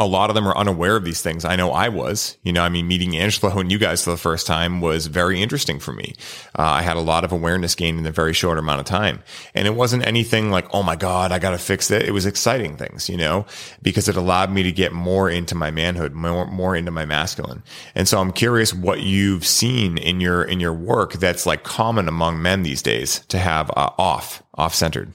a 0.00 0.06
lot 0.06 0.30
of 0.30 0.34
them 0.34 0.46
are 0.46 0.56
unaware 0.56 0.96
of 0.96 1.04
these 1.04 1.22
things. 1.22 1.44
I 1.44 1.56
know 1.56 1.72
I 1.72 1.88
was, 1.88 2.36
you 2.44 2.52
know, 2.52 2.62
I 2.62 2.68
mean, 2.68 2.86
meeting 2.86 3.16
Angelo 3.16 3.58
and 3.58 3.72
you 3.72 3.78
guys 3.78 4.04
for 4.04 4.10
the 4.10 4.16
first 4.16 4.46
time 4.46 4.80
was 4.80 5.06
very 5.06 5.42
interesting 5.42 5.80
for 5.80 5.92
me. 5.92 6.14
Uh, 6.56 6.62
I 6.62 6.82
had 6.82 6.96
a 6.96 7.00
lot 7.00 7.24
of 7.24 7.32
awareness 7.32 7.74
gained 7.74 7.98
in 7.98 8.06
a 8.06 8.12
very 8.12 8.32
short 8.32 8.58
amount 8.58 8.78
of 8.78 8.86
time. 8.86 9.24
And 9.54 9.66
it 9.66 9.74
wasn't 9.74 10.06
anything 10.06 10.50
like, 10.50 10.72
oh 10.72 10.84
my 10.84 10.94
God, 10.94 11.32
I 11.32 11.40
got 11.40 11.50
to 11.50 11.58
fix 11.58 11.90
it. 11.90 12.02
It 12.02 12.12
was 12.12 12.26
exciting 12.26 12.76
things, 12.76 13.08
you 13.08 13.16
know, 13.16 13.44
because 13.82 14.08
it 14.08 14.16
allowed 14.16 14.52
me 14.52 14.62
to 14.62 14.72
get 14.72 14.92
more 14.92 15.28
into 15.28 15.56
my 15.56 15.72
manhood, 15.72 16.12
more, 16.12 16.46
more 16.46 16.76
into 16.76 16.92
my 16.92 17.04
masculine. 17.04 17.64
And 17.96 18.06
so 18.06 18.20
I'm 18.20 18.32
curious 18.32 18.72
what 18.72 19.00
you've 19.00 19.44
seen 19.44 19.98
in 19.98 20.20
your, 20.20 20.44
in 20.44 20.60
your 20.60 20.74
work 20.74 21.14
that's 21.14 21.44
like 21.44 21.64
common 21.64 22.06
among 22.06 22.40
men 22.40 22.62
these 22.62 22.82
days 22.82 23.20
to 23.28 23.38
have 23.38 23.68
uh, 23.70 23.90
off, 23.98 24.44
off 24.54 24.76
centered. 24.76 25.12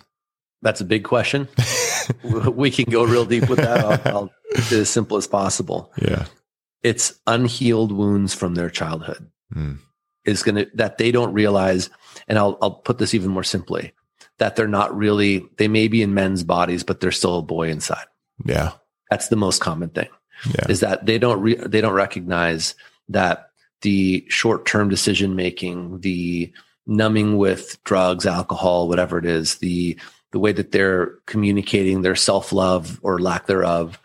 That's 0.63 0.81
a 0.81 0.85
big 0.85 1.03
question. 1.03 1.47
we 2.23 2.71
can 2.71 2.85
go 2.85 3.03
real 3.03 3.25
deep 3.25 3.49
with 3.49 3.59
that. 3.59 3.79
I'll, 3.79 4.15
I'll 4.15 4.29
it 4.53 4.71
as 4.71 4.89
simple 4.89 5.17
as 5.17 5.27
possible. 5.27 5.91
Yeah. 6.01 6.25
It's 6.81 7.19
unhealed 7.27 7.91
wounds 7.91 8.33
from 8.33 8.55
their 8.55 8.69
childhood. 8.69 9.29
Mm. 9.53 9.79
Is 10.25 10.41
going 10.41 10.55
to, 10.55 10.71
that 10.75 10.97
they 10.97 11.11
don't 11.11 11.33
realize, 11.33 11.89
and 12.29 12.39
I'll, 12.39 12.57
I'll 12.61 12.71
put 12.71 12.97
this 12.97 13.13
even 13.13 13.29
more 13.29 13.43
simply, 13.43 13.93
that 14.37 14.55
they're 14.55 14.67
not 14.67 14.95
really, 14.95 15.45
they 15.57 15.67
may 15.67 15.89
be 15.89 16.01
in 16.01 16.13
men's 16.13 16.43
bodies, 16.43 16.83
but 16.83 17.01
they're 17.01 17.11
still 17.11 17.39
a 17.39 17.43
boy 17.43 17.69
inside. 17.69 18.05
Yeah. 18.45 18.71
That's 19.09 19.27
the 19.27 19.35
most 19.35 19.59
common 19.59 19.89
thing 19.89 20.07
yeah. 20.49 20.65
is 20.69 20.79
that 20.79 21.05
they 21.05 21.19
don't, 21.19 21.41
re, 21.41 21.55
they 21.55 21.81
don't 21.81 21.93
recognize 21.93 22.73
that 23.09 23.49
the 23.81 24.25
short-term 24.29 24.87
decision 24.87 25.35
making, 25.35 25.99
the 25.99 26.53
numbing 26.87 27.37
with 27.37 27.77
drugs, 27.83 28.25
alcohol, 28.25 28.87
whatever 28.87 29.17
it 29.17 29.25
is, 29.25 29.55
the, 29.55 29.99
the 30.33 30.39
way 30.39 30.51
that 30.51 30.73
they're 30.73 31.13
communicating 31.25 32.01
their 32.01 32.15
self-love 32.15 32.99
or 33.01 33.19
lack 33.19 33.47
thereof 33.47 33.99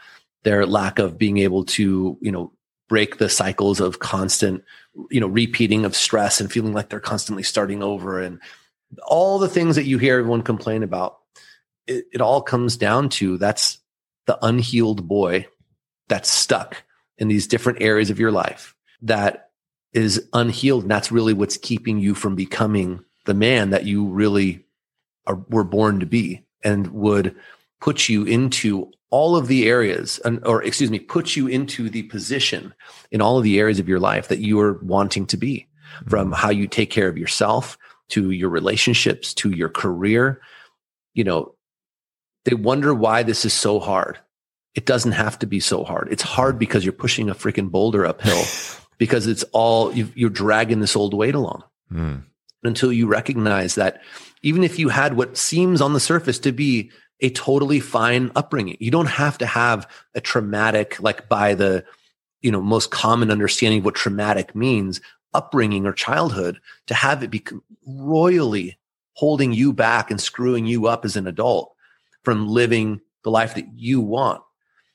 their 0.44 0.66
lack 0.66 0.98
of 0.98 1.18
being 1.18 1.38
able 1.38 1.64
to, 1.64 2.16
you 2.20 2.32
know, 2.32 2.52
break 2.88 3.18
the 3.18 3.28
cycles 3.28 3.80
of 3.80 3.98
constant, 3.98 4.64
you 5.10 5.20
know, 5.20 5.26
repeating 5.26 5.84
of 5.84 5.96
stress 5.96 6.40
and 6.40 6.50
feeling 6.50 6.72
like 6.72 6.88
they're 6.88 7.00
constantly 7.00 7.42
starting 7.42 7.82
over 7.82 8.22
and 8.22 8.40
all 9.06 9.38
the 9.38 9.48
things 9.48 9.76
that 9.76 9.84
you 9.84 9.98
hear 9.98 10.18
everyone 10.18 10.42
complain 10.42 10.82
about. 10.82 11.18
It, 11.86 12.06
it 12.12 12.20
all 12.20 12.40
comes 12.40 12.76
down 12.76 13.08
to 13.10 13.36
that's 13.36 13.78
the 14.26 14.38
unhealed 14.42 15.06
boy 15.06 15.46
that's 16.08 16.30
stuck 16.30 16.82
in 17.18 17.28
these 17.28 17.46
different 17.46 17.82
areas 17.82 18.08
of 18.10 18.18
your 18.18 18.32
life 18.32 18.74
that 19.02 19.50
is 19.92 20.28
unhealed. 20.32 20.82
And 20.84 20.90
that's 20.90 21.12
really 21.12 21.32
what's 21.32 21.56
keeping 21.56 21.98
you 21.98 22.14
from 22.14 22.36
becoming 22.36 23.04
the 23.26 23.34
man 23.34 23.70
that 23.70 23.84
you 23.84 24.06
really 24.06 24.64
are, 25.28 25.36
were 25.48 25.64
born 25.64 26.00
to 26.00 26.06
be 26.06 26.44
and 26.64 26.88
would 26.88 27.36
put 27.80 28.08
you 28.08 28.24
into 28.24 28.90
all 29.10 29.36
of 29.36 29.46
the 29.46 29.68
areas, 29.68 30.18
and, 30.24 30.44
or 30.44 30.62
excuse 30.62 30.90
me, 30.90 30.98
put 30.98 31.36
you 31.36 31.46
into 31.46 31.88
the 31.88 32.02
position 32.04 32.74
in 33.10 33.22
all 33.22 33.38
of 33.38 33.44
the 33.44 33.58
areas 33.58 33.78
of 33.78 33.88
your 33.88 34.00
life 34.00 34.28
that 34.28 34.40
you 34.40 34.60
are 34.60 34.74
wanting 34.82 35.26
to 35.26 35.36
be 35.36 35.66
from 36.08 36.26
mm-hmm. 36.26 36.34
how 36.34 36.50
you 36.50 36.66
take 36.66 36.90
care 36.90 37.08
of 37.08 37.16
yourself 37.16 37.78
to 38.08 38.30
your 38.30 38.50
relationships 38.50 39.32
to 39.34 39.50
your 39.50 39.68
career. 39.68 40.40
You 41.14 41.24
know, 41.24 41.54
they 42.44 42.54
wonder 42.54 42.92
why 42.94 43.22
this 43.22 43.44
is 43.44 43.52
so 43.52 43.78
hard. 43.80 44.18
It 44.74 44.86
doesn't 44.86 45.12
have 45.12 45.38
to 45.40 45.46
be 45.46 45.60
so 45.60 45.84
hard. 45.84 46.08
It's 46.10 46.22
hard 46.22 46.58
because 46.58 46.84
you're 46.84 46.92
pushing 46.92 47.30
a 47.30 47.34
freaking 47.34 47.70
boulder 47.70 48.04
uphill 48.04 48.44
because 48.98 49.26
it's 49.26 49.44
all 49.52 49.92
you're 49.94 50.30
dragging 50.30 50.80
this 50.80 50.96
old 50.96 51.14
weight 51.14 51.34
along 51.34 51.64
mm. 51.92 52.22
Until 52.68 52.92
you 52.92 53.08
recognize 53.08 53.74
that 53.74 54.00
even 54.42 54.62
if 54.62 54.78
you 54.78 54.88
had 54.88 55.16
what 55.16 55.36
seems 55.36 55.80
on 55.80 55.94
the 55.94 56.00
surface 56.00 56.38
to 56.38 56.52
be 56.52 56.92
a 57.20 57.30
totally 57.30 57.80
fine 57.80 58.30
upbringing. 58.36 58.76
You 58.80 58.90
don't 58.90 59.06
have 59.06 59.38
to 59.38 59.46
have 59.46 59.90
a 60.14 60.20
traumatic, 60.20 61.00
like 61.00 61.28
by 61.28 61.54
the, 61.54 61.84
you 62.40 62.50
know, 62.50 62.60
most 62.60 62.90
common 62.90 63.30
understanding 63.30 63.80
of 63.80 63.84
what 63.84 63.94
traumatic 63.94 64.54
means, 64.54 65.00
upbringing 65.34 65.86
or 65.86 65.92
childhood 65.92 66.60
to 66.86 66.94
have 66.94 67.22
it 67.22 67.30
be 67.30 67.44
royally 67.86 68.78
holding 69.14 69.52
you 69.52 69.72
back 69.72 70.10
and 70.10 70.20
screwing 70.20 70.66
you 70.66 70.86
up 70.86 71.04
as 71.04 71.16
an 71.16 71.26
adult 71.26 71.74
from 72.22 72.48
living 72.48 73.00
the 73.24 73.30
life 73.30 73.54
that 73.54 73.66
you 73.74 74.00
want. 74.00 74.42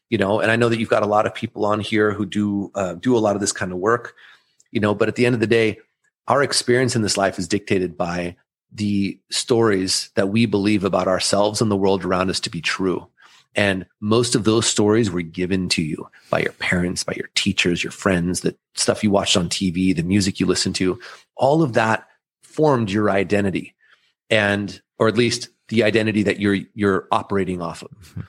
You 0.10 0.18
know, 0.18 0.40
and 0.40 0.52
I 0.52 0.56
know 0.56 0.70
that 0.70 0.80
you've 0.80 0.90
got 0.90 1.04
a 1.04 1.08
lot 1.08 1.26
of 1.26 1.34
people 1.34 1.66
on 1.66 1.80
here 1.80 2.14
who 2.14 2.26
do 2.26 2.72
uh, 2.76 2.94
do 2.94 3.18
a 3.18 3.20
lot 3.20 3.36
of 3.36 3.42
this 3.42 3.52
kind 3.52 3.72
of 3.72 3.80
work. 3.80 4.16
You 4.72 4.80
know, 4.80 4.96
but 4.96 5.08
at 5.08 5.16
the 5.16 5.26
end 5.26 5.34
of 5.34 5.42
the 5.42 5.48
day, 5.48 5.80
our 6.28 6.44
experience 6.44 6.96
in 6.96 7.02
this 7.02 7.18
life 7.18 7.38
is 7.38 7.48
dictated 7.48 7.98
by 7.98 8.36
the 8.72 9.20
stories 9.30 10.10
that 10.16 10.30
we 10.30 10.46
believe 10.46 10.84
about 10.84 11.08
ourselves 11.08 11.62
and 11.62 11.70
the 11.70 11.78
world 11.78 12.04
around 12.04 12.30
us 12.30 12.40
to 12.42 12.50
be 12.50 12.62
true. 12.62 13.08
And 13.56 13.86
most 14.00 14.34
of 14.34 14.46
those 14.46 14.66
stories 14.66 15.12
were 15.12 15.22
given 15.22 15.70
to 15.70 15.84
you 15.84 16.10
by 16.32 16.40
your 16.40 16.54
parents, 16.54 17.04
by 17.04 17.14
your 17.16 17.30
teachers, 17.36 17.84
your 17.84 17.92
friends, 17.92 18.42
the 18.42 18.56
stuff 18.74 19.04
you 19.04 19.12
watched 19.12 19.38
on 19.38 19.48
TV, 19.48 19.96
the 19.96 20.02
music 20.02 20.40
you 20.40 20.48
listened 20.48 20.76
to, 20.76 21.00
all 21.36 21.62
of 21.62 21.74
that 21.74 22.08
formed 22.42 22.90
your 22.90 23.12
identity 23.12 23.76
and, 24.30 24.82
or 24.98 25.08
at 25.08 25.18
least 25.18 25.50
the 25.68 25.84
identity 25.84 26.24
that 26.24 26.40
you're, 26.40 26.58
you're 26.74 27.08
operating 27.12 27.62
off 27.62 27.84
of. 27.84 27.92
Mm-hmm. 27.92 28.22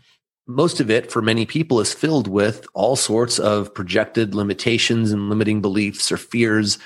Most 0.46 0.78
of 0.78 0.90
it 0.90 1.10
for 1.10 1.22
many 1.22 1.46
people 1.46 1.80
is 1.80 1.94
filled 1.94 2.28
with 2.28 2.66
all 2.74 2.96
sorts 2.96 3.38
of 3.38 3.72
projected 3.72 4.34
limitations 4.34 5.10
and 5.10 5.30
limiting 5.30 5.62
beliefs 5.62 6.12
or 6.12 6.18
fears 6.18 6.78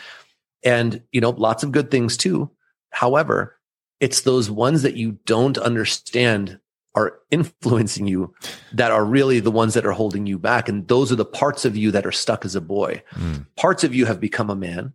and, 0.64 1.02
you 1.12 1.20
know, 1.20 1.30
lots 1.30 1.62
of 1.62 1.72
good 1.72 1.90
things 1.90 2.16
too. 2.16 2.50
However, 2.90 3.56
it's 4.00 4.22
those 4.22 4.50
ones 4.50 4.82
that 4.82 4.96
you 4.96 5.18
don't 5.24 5.58
understand 5.58 6.60
are 6.94 7.18
influencing 7.30 8.06
you 8.06 8.34
that 8.72 8.90
are 8.90 9.04
really 9.04 9.40
the 9.40 9.50
ones 9.50 9.74
that 9.74 9.86
are 9.86 9.92
holding 9.92 10.26
you 10.26 10.38
back. 10.38 10.68
And 10.68 10.88
those 10.88 11.12
are 11.12 11.16
the 11.16 11.24
parts 11.24 11.64
of 11.64 11.76
you 11.76 11.90
that 11.92 12.06
are 12.06 12.12
stuck 12.12 12.44
as 12.44 12.54
a 12.54 12.60
boy. 12.60 13.02
Mm. 13.14 13.46
Parts 13.56 13.84
of 13.84 13.94
you 13.94 14.06
have 14.06 14.20
become 14.20 14.50
a 14.50 14.56
man. 14.56 14.94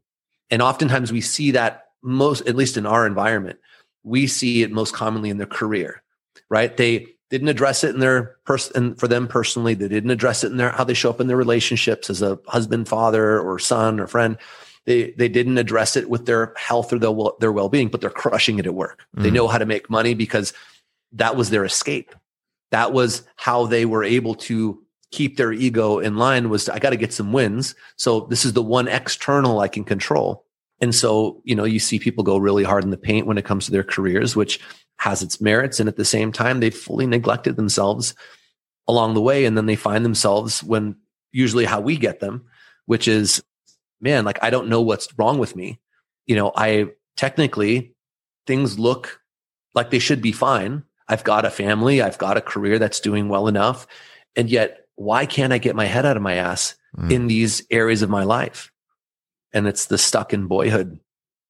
And 0.49 0.61
oftentimes 0.61 1.11
we 1.11 1.21
see 1.21 1.51
that 1.51 1.85
most, 2.01 2.47
at 2.47 2.55
least 2.55 2.77
in 2.77 2.85
our 2.85 3.07
environment, 3.07 3.59
we 4.03 4.27
see 4.27 4.63
it 4.63 4.71
most 4.71 4.93
commonly 4.93 5.29
in 5.29 5.37
their 5.37 5.47
career, 5.47 6.03
right? 6.49 6.75
They 6.75 7.07
didn't 7.29 7.47
address 7.47 7.83
it 7.83 7.93
in 7.93 7.99
their 7.99 8.35
person 8.45 8.95
for 8.95 9.07
them 9.07 9.27
personally. 9.27 9.73
They 9.73 9.87
didn't 9.87 10.11
address 10.11 10.43
it 10.43 10.51
in 10.51 10.57
their 10.57 10.71
how 10.71 10.83
they 10.83 10.93
show 10.93 11.09
up 11.09 11.21
in 11.21 11.27
their 11.27 11.37
relationships 11.37 12.09
as 12.09 12.21
a 12.21 12.37
husband, 12.47 12.87
father, 12.87 13.39
or 13.39 13.57
son 13.59 13.99
or 13.99 14.07
friend 14.07 14.37
they 14.85 15.11
they 15.11 15.29
didn't 15.29 15.57
address 15.57 15.95
it 15.95 16.09
with 16.09 16.25
their 16.25 16.53
health 16.57 16.91
or 16.91 16.99
their 16.99 17.13
their 17.39 17.51
well 17.51 17.69
being, 17.69 17.87
but 17.87 18.01
they're 18.01 18.09
crushing 18.09 18.59
it 18.59 18.65
at 18.65 18.73
work. 18.73 19.05
Mm. 19.17 19.23
They 19.23 19.31
know 19.31 19.47
how 19.47 19.57
to 19.57 19.65
make 19.65 19.89
money 19.89 20.13
because 20.13 20.53
that 21.13 21.35
was 21.35 21.49
their 21.49 21.65
escape. 21.65 22.13
That 22.71 22.91
was 22.91 23.23
how 23.35 23.65
they 23.65 23.85
were 23.85 24.03
able 24.03 24.35
to 24.35 24.81
keep 25.11 25.37
their 25.37 25.53
ego 25.53 25.99
in 25.99 26.17
line. 26.17 26.49
Was 26.49 26.67
I 26.69 26.79
got 26.79 26.89
to 26.89 26.97
get 26.97 27.13
some 27.13 27.31
wins, 27.31 27.75
so 27.97 28.21
this 28.21 28.45
is 28.45 28.53
the 28.53 28.63
one 28.63 28.87
external 28.87 29.59
I 29.59 29.67
can 29.67 29.83
control. 29.83 30.45
And 30.81 30.93
so 30.93 31.41
you 31.45 31.55
know 31.55 31.63
you 31.63 31.79
see 31.79 31.99
people 31.99 32.23
go 32.23 32.37
really 32.37 32.63
hard 32.63 32.83
in 32.83 32.89
the 32.89 32.97
paint 32.97 33.27
when 33.27 33.37
it 33.37 33.45
comes 33.45 33.65
to 33.65 33.71
their 33.71 33.83
careers, 33.83 34.35
which 34.35 34.59
has 34.97 35.21
its 35.21 35.39
merits, 35.39 35.79
and 35.79 35.87
at 35.87 35.95
the 35.95 36.05
same 36.05 36.31
time 36.31 36.59
they've 36.59 36.75
fully 36.75 37.05
neglected 37.05 37.55
themselves 37.55 38.15
along 38.87 39.13
the 39.13 39.21
way, 39.21 39.45
and 39.45 39.55
then 39.55 39.65
they 39.65 39.77
find 39.77 40.03
themselves 40.03 40.61
when 40.61 40.95
usually 41.31 41.65
how 41.65 41.79
we 41.79 41.95
get 41.95 42.19
them, 42.19 42.43
which 42.85 43.07
is 43.07 43.41
man, 44.03 44.25
like 44.25 44.37
I 44.43 44.49
don't 44.49 44.67
know 44.67 44.81
what's 44.81 45.17
wrong 45.17 45.39
with 45.39 45.55
me. 45.55 45.79
You 46.27 46.35
know, 46.35 46.51
I 46.55 46.89
technically 47.15 47.95
things 48.45 48.77
look 48.77 49.19
like 49.73 49.89
they 49.89 49.99
should 49.99 50.21
be 50.21 50.31
fine. 50.31 50.83
I've 51.07 51.23
got 51.23 51.45
a 51.45 51.49
family, 51.49 52.01
I've 52.01 52.17
got 52.17 52.37
a 52.37 52.41
career 52.41 52.77
that's 52.77 52.99
doing 52.99 53.29
well 53.29 53.47
enough. 53.47 53.87
And 54.35 54.49
yet, 54.49 54.85
why 54.95 55.25
can't 55.25 55.53
I 55.53 55.57
get 55.57 55.75
my 55.75 55.85
head 55.85 56.05
out 56.05 56.17
of 56.17 56.23
my 56.23 56.35
ass 56.35 56.75
mm. 56.95 57.11
in 57.11 57.27
these 57.27 57.65
areas 57.71 58.01
of 58.01 58.09
my 58.09 58.23
life? 58.23 58.71
And 59.53 59.67
it's 59.67 59.85
the 59.85 59.97
stuck 59.97 60.33
in 60.33 60.47
boyhood 60.47 60.99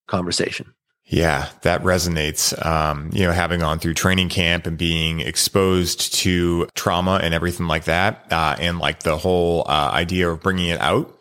conversation. 0.07 0.73
Yeah, 1.05 1.49
that 1.61 1.83
resonates. 1.83 2.65
Um, 2.65 3.09
you 3.13 3.23
know, 3.23 3.31
having 3.31 3.59
gone 3.59 3.79
through 3.79 3.93
training 3.93 4.29
camp 4.29 4.65
and 4.65 4.77
being 4.77 5.19
exposed 5.19 6.13
to 6.15 6.67
trauma 6.75 7.19
and 7.21 7.33
everything 7.33 7.67
like 7.67 7.85
that, 7.85 8.25
uh, 8.31 8.55
and 8.59 8.79
like 8.79 9.03
the 9.03 9.17
whole 9.17 9.65
uh, 9.67 9.91
idea 9.93 10.29
of 10.29 10.41
bringing 10.41 10.69
it 10.69 10.79
out 10.79 11.13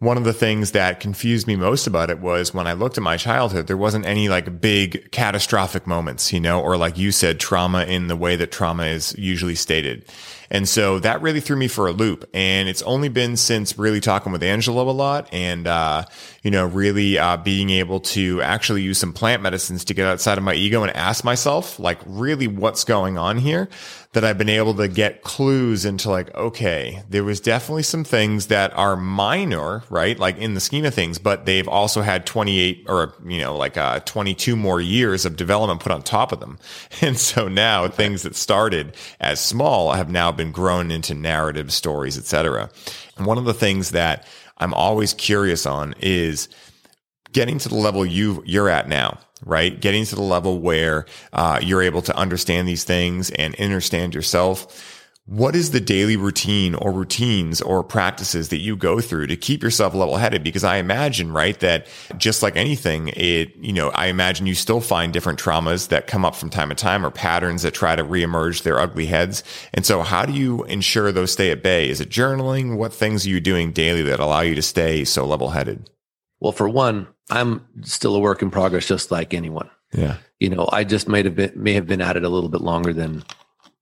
one 0.00 0.16
of 0.16 0.22
the 0.22 0.32
things 0.32 0.70
that 0.72 1.00
confused 1.00 1.48
me 1.48 1.56
most 1.56 1.88
about 1.88 2.08
it 2.08 2.20
was 2.20 2.54
when 2.54 2.68
I 2.68 2.72
looked 2.72 2.98
at 2.98 3.02
my 3.02 3.16
childhood, 3.16 3.66
there 3.66 3.76
wasn't 3.76 4.06
any 4.06 4.28
like 4.28 4.60
big 4.60 5.10
catastrophic 5.10 5.88
moments, 5.88 6.32
you 6.32 6.38
know, 6.38 6.60
or 6.60 6.76
like 6.76 6.96
you 6.96 7.10
said, 7.10 7.40
trauma 7.40 7.84
in 7.84 8.06
the 8.06 8.14
way 8.16 8.36
that 8.36 8.52
trauma 8.52 8.84
is 8.84 9.12
usually 9.18 9.56
stated. 9.56 10.04
And 10.50 10.68
so 10.68 10.98
that 11.00 11.20
really 11.20 11.40
threw 11.40 11.56
me 11.56 11.68
for 11.68 11.88
a 11.88 11.92
loop. 11.92 12.28
And 12.32 12.68
it's 12.68 12.80
only 12.82 13.08
been 13.08 13.36
since 13.36 13.76
really 13.76 14.00
talking 14.00 14.30
with 14.30 14.42
Angelo 14.42 14.88
a 14.88 14.92
lot 14.92 15.28
and, 15.32 15.66
uh, 15.66 16.04
you 16.42 16.50
know, 16.50 16.64
really 16.64 17.18
uh, 17.18 17.36
being 17.36 17.68
able 17.70 18.00
to 18.00 18.40
actually 18.40 18.82
use 18.82 18.98
some 18.98 19.12
plant 19.12 19.42
medicines 19.42 19.84
to 19.86 19.94
get 19.94 20.06
outside 20.06 20.38
of 20.38 20.44
my 20.44 20.54
ego 20.54 20.82
and 20.82 20.94
ask 20.96 21.24
myself, 21.24 21.78
like, 21.78 21.98
really 22.06 22.46
what's 22.46 22.84
going 22.84 23.18
on 23.18 23.36
here 23.36 23.68
that 24.12 24.24
I've 24.24 24.38
been 24.38 24.48
able 24.48 24.74
to 24.74 24.88
get 24.88 25.22
clues 25.22 25.84
into 25.84 26.10
like, 26.10 26.34
okay, 26.34 27.02
there 27.10 27.24
was 27.24 27.40
definitely 27.40 27.82
some 27.82 28.04
things 28.04 28.46
that 28.46 28.74
are 28.74 28.96
minor, 28.96 29.84
right? 29.90 30.18
Like 30.18 30.38
in 30.38 30.54
the 30.54 30.60
scheme 30.60 30.86
of 30.86 30.94
things, 30.94 31.18
but 31.18 31.44
they've 31.44 31.68
also 31.68 32.00
had 32.00 32.24
28 32.24 32.86
or, 32.88 33.14
you 33.26 33.40
know, 33.40 33.54
like 33.54 33.76
uh, 33.76 34.00
22 34.00 34.56
more 34.56 34.80
years 34.80 35.26
of 35.26 35.36
development 35.36 35.80
put 35.80 35.92
on 35.92 36.02
top 36.02 36.32
of 36.32 36.40
them. 36.40 36.58
And 37.00 37.16
so 37.16 37.48
now 37.48 37.86
things 37.88 38.22
that 38.22 38.34
started 38.34 38.96
as 39.20 39.40
small 39.40 39.92
have 39.92 40.10
now 40.10 40.32
been 40.32 40.52
grown 40.52 40.90
into 40.90 41.14
narrative 41.14 41.72
stories, 41.72 42.18
etc. 42.18 42.70
And 43.16 43.26
one 43.26 43.38
of 43.38 43.44
the 43.44 43.54
things 43.54 43.92
that 43.92 44.26
I'm 44.58 44.74
always 44.74 45.14
curious 45.14 45.64
on 45.64 45.94
is 46.00 46.48
getting 47.32 47.58
to 47.58 47.68
the 47.68 47.74
level 47.74 48.04
you 48.04 48.42
you're 48.46 48.68
at 48.68 48.88
now 48.88 49.18
right? 49.44 49.80
Getting 49.80 50.04
to 50.06 50.14
the 50.14 50.22
level 50.22 50.60
where 50.60 51.06
uh, 51.32 51.60
you're 51.62 51.82
able 51.82 52.02
to 52.02 52.16
understand 52.16 52.68
these 52.68 52.84
things 52.84 53.30
and 53.30 53.54
understand 53.60 54.14
yourself. 54.14 54.94
What 55.28 55.54
is 55.54 55.72
the 55.72 55.80
daily 55.80 56.16
routine 56.16 56.74
or 56.74 56.90
routines 56.90 57.60
or 57.60 57.84
practices 57.84 58.48
that 58.48 58.60
you 58.60 58.76
go 58.76 58.98
through 58.98 59.26
to 59.26 59.36
keep 59.36 59.62
yourself 59.62 59.92
level 59.92 60.16
headed? 60.16 60.42
Because 60.42 60.64
I 60.64 60.76
imagine, 60.76 61.32
right, 61.32 61.60
that 61.60 61.86
just 62.16 62.42
like 62.42 62.56
anything, 62.56 63.08
it, 63.08 63.54
you 63.56 63.74
know, 63.74 63.90
I 63.90 64.06
imagine 64.06 64.46
you 64.46 64.54
still 64.54 64.80
find 64.80 65.12
different 65.12 65.38
traumas 65.38 65.88
that 65.88 66.06
come 66.06 66.24
up 66.24 66.34
from 66.34 66.48
time 66.48 66.70
to 66.70 66.74
time 66.74 67.04
or 67.04 67.10
patterns 67.10 67.60
that 67.60 67.74
try 67.74 67.94
to 67.94 68.02
reemerge 68.02 68.62
their 68.62 68.80
ugly 68.80 69.04
heads. 69.04 69.44
And 69.74 69.84
so 69.84 70.00
how 70.00 70.24
do 70.24 70.32
you 70.32 70.64
ensure 70.64 71.12
those 71.12 71.32
stay 71.32 71.50
at 71.50 71.62
bay? 71.62 71.90
Is 71.90 72.00
it 72.00 72.08
journaling? 72.08 72.78
What 72.78 72.94
things 72.94 73.26
are 73.26 73.30
you 73.30 73.40
doing 73.40 73.72
daily 73.72 74.04
that 74.04 74.20
allow 74.20 74.40
you 74.40 74.54
to 74.54 74.62
stay 74.62 75.04
so 75.04 75.26
level 75.26 75.50
headed? 75.50 75.90
Well, 76.40 76.52
for 76.52 76.70
one, 76.70 77.06
I'm 77.30 77.66
still 77.82 78.16
a 78.16 78.20
work 78.20 78.42
in 78.42 78.50
progress, 78.50 78.86
just 78.86 79.10
like 79.10 79.34
anyone. 79.34 79.70
Yeah. 79.92 80.16
You 80.40 80.50
know, 80.50 80.68
I 80.72 80.84
just 80.84 81.08
may 81.08 81.22
have 81.22 81.34
been 81.34 81.52
may 81.54 81.72
have 81.74 81.86
been 81.86 82.00
at 82.00 82.16
it 82.16 82.24
a 82.24 82.28
little 82.28 82.48
bit 82.48 82.60
longer 82.60 82.92
than 82.92 83.24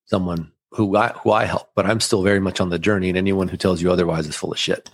someone 0.07 0.53
who 0.71 0.97
I 0.97 1.09
who 1.23 1.33
I 1.33 1.45
help, 1.45 1.71
but 1.75 1.87
I'm 1.87 2.01
still 2.01 2.23
very 2.23 2.41
much 2.41 2.61
on 2.61 2.71
the 2.71 2.79
journey, 2.79 3.09
and 3.09 3.19
anyone 3.19 3.49
who 3.49 3.57
tells 3.57 3.83
you 3.83 3.91
otherwise 3.91 4.27
is 4.27 4.37
full 4.37 4.53
of 4.53 4.59
shit. 4.59 4.91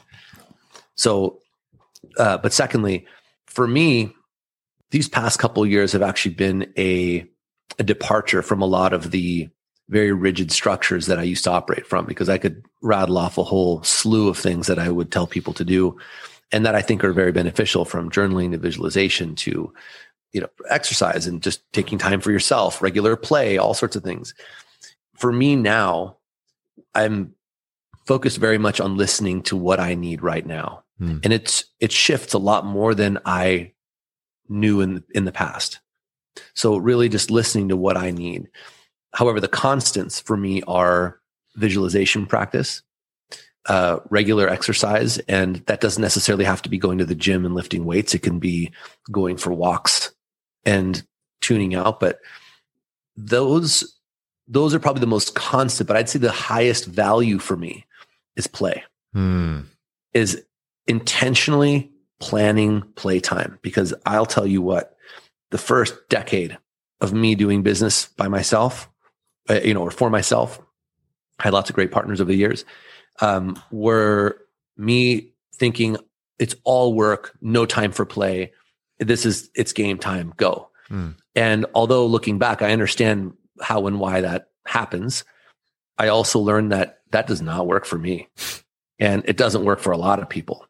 So, 0.94 1.40
uh, 2.18 2.38
but 2.38 2.52
secondly, 2.52 3.06
for 3.46 3.66
me, 3.66 4.14
these 4.90 5.08
past 5.08 5.38
couple 5.38 5.64
years 5.66 5.92
have 5.92 6.02
actually 6.02 6.34
been 6.34 6.72
a 6.76 7.26
a 7.78 7.82
departure 7.82 8.42
from 8.42 8.60
a 8.60 8.66
lot 8.66 8.92
of 8.92 9.10
the 9.10 9.48
very 9.88 10.12
rigid 10.12 10.50
structures 10.52 11.06
that 11.06 11.18
I 11.18 11.22
used 11.22 11.44
to 11.44 11.50
operate 11.50 11.86
from 11.86 12.06
because 12.06 12.28
I 12.28 12.38
could 12.38 12.64
rattle 12.82 13.18
off 13.18 13.38
a 13.38 13.44
whole 13.44 13.82
slew 13.82 14.28
of 14.28 14.38
things 14.38 14.66
that 14.66 14.78
I 14.78 14.90
would 14.90 15.10
tell 15.10 15.26
people 15.26 15.52
to 15.54 15.64
do 15.64 15.98
and 16.52 16.66
that 16.66 16.74
I 16.74 16.82
think 16.82 17.02
are 17.02 17.12
very 17.12 17.32
beneficial 17.32 17.84
from 17.84 18.10
journaling 18.10 18.52
to 18.52 18.58
visualization 18.58 19.34
to 19.36 19.72
you 20.32 20.40
know 20.40 20.48
exercise 20.68 21.26
and 21.26 21.42
just 21.42 21.60
taking 21.72 21.98
time 21.98 22.20
for 22.20 22.30
yourself, 22.30 22.82
regular 22.82 23.16
play, 23.16 23.58
all 23.58 23.74
sorts 23.74 23.96
of 23.96 24.02
things. 24.02 24.34
For 25.16 25.32
me 25.32 25.56
now, 25.56 26.16
I'm 26.94 27.34
focused 28.06 28.38
very 28.38 28.58
much 28.58 28.80
on 28.80 28.96
listening 28.96 29.42
to 29.44 29.56
what 29.56 29.80
I 29.80 29.94
need 29.94 30.22
right 30.22 30.44
now. 30.44 30.84
Hmm. 30.98 31.18
And 31.22 31.32
it's 31.32 31.64
it 31.80 31.92
shifts 31.92 32.34
a 32.34 32.38
lot 32.38 32.64
more 32.64 32.94
than 32.94 33.18
I 33.24 33.72
knew 34.48 34.80
in 34.80 35.04
in 35.14 35.24
the 35.24 35.32
past. 35.32 35.80
So 36.54 36.76
really 36.76 37.08
just 37.08 37.30
listening 37.30 37.68
to 37.68 37.76
what 37.76 37.96
I 37.96 38.10
need. 38.10 38.48
However, 39.14 39.40
the 39.40 39.48
constants 39.48 40.20
for 40.20 40.36
me 40.36 40.62
are 40.62 41.20
visualization 41.56 42.24
practice 42.24 42.82
uh, 43.66 44.00
regular 44.10 44.48
exercise. 44.48 45.18
And 45.18 45.56
that 45.66 45.80
doesn't 45.80 46.00
necessarily 46.00 46.44
have 46.44 46.62
to 46.62 46.68
be 46.68 46.78
going 46.78 46.98
to 46.98 47.04
the 47.04 47.14
gym 47.14 47.44
and 47.44 47.54
lifting 47.54 47.84
weights. 47.84 48.14
It 48.14 48.22
can 48.22 48.38
be 48.38 48.72
going 49.10 49.36
for 49.36 49.52
walks 49.52 50.12
and 50.64 51.02
tuning 51.40 51.74
out. 51.74 52.00
But 52.00 52.18
those, 53.16 53.96
those 54.48 54.74
are 54.74 54.78
probably 54.78 55.00
the 55.00 55.06
most 55.06 55.34
constant, 55.34 55.86
but 55.86 55.96
I'd 55.96 56.08
say 56.08 56.18
the 56.18 56.30
highest 56.30 56.86
value 56.86 57.38
for 57.38 57.56
me 57.56 57.86
is 58.36 58.46
play, 58.46 58.82
hmm. 59.12 59.60
is 60.12 60.42
intentionally 60.86 61.92
planning 62.20 62.82
playtime. 62.96 63.58
Because 63.62 63.94
I'll 64.06 64.26
tell 64.26 64.46
you 64.46 64.62
what, 64.62 64.96
the 65.50 65.58
first 65.58 65.94
decade 66.08 66.58
of 67.00 67.12
me 67.12 67.34
doing 67.34 67.62
business 67.62 68.06
by 68.06 68.28
myself, 68.28 68.88
uh, 69.50 69.60
you 69.62 69.74
know, 69.74 69.82
or 69.82 69.90
for 69.90 70.08
myself, 70.08 70.60
I 71.38 71.44
had 71.44 71.52
lots 71.52 71.68
of 71.68 71.74
great 71.74 71.90
partners 71.90 72.20
over 72.20 72.30
the 72.30 72.36
years 72.36 72.64
um, 73.20 73.60
were 73.70 74.38
me 74.76 75.32
thinking 75.54 75.96
it's 76.38 76.56
all 76.64 76.94
work, 76.94 77.36
no 77.40 77.66
time 77.66 77.92
for 77.92 78.04
play. 78.04 78.52
This 78.98 79.26
is 79.26 79.50
it's 79.54 79.72
game 79.72 79.98
time, 79.98 80.32
go. 80.36 80.70
Mm. 80.90 81.16
And 81.34 81.66
although 81.74 82.06
looking 82.06 82.38
back, 82.38 82.62
I 82.62 82.72
understand 82.72 83.34
how 83.60 83.86
and 83.86 84.00
why 84.00 84.20
that 84.20 84.48
happens. 84.66 85.24
I 85.98 86.08
also 86.08 86.38
learned 86.38 86.72
that 86.72 87.00
that 87.10 87.26
does 87.26 87.42
not 87.42 87.66
work 87.66 87.84
for 87.84 87.98
me. 87.98 88.28
And 88.98 89.22
it 89.26 89.36
doesn't 89.36 89.64
work 89.64 89.80
for 89.80 89.92
a 89.92 89.98
lot 89.98 90.20
of 90.20 90.28
people. 90.28 90.66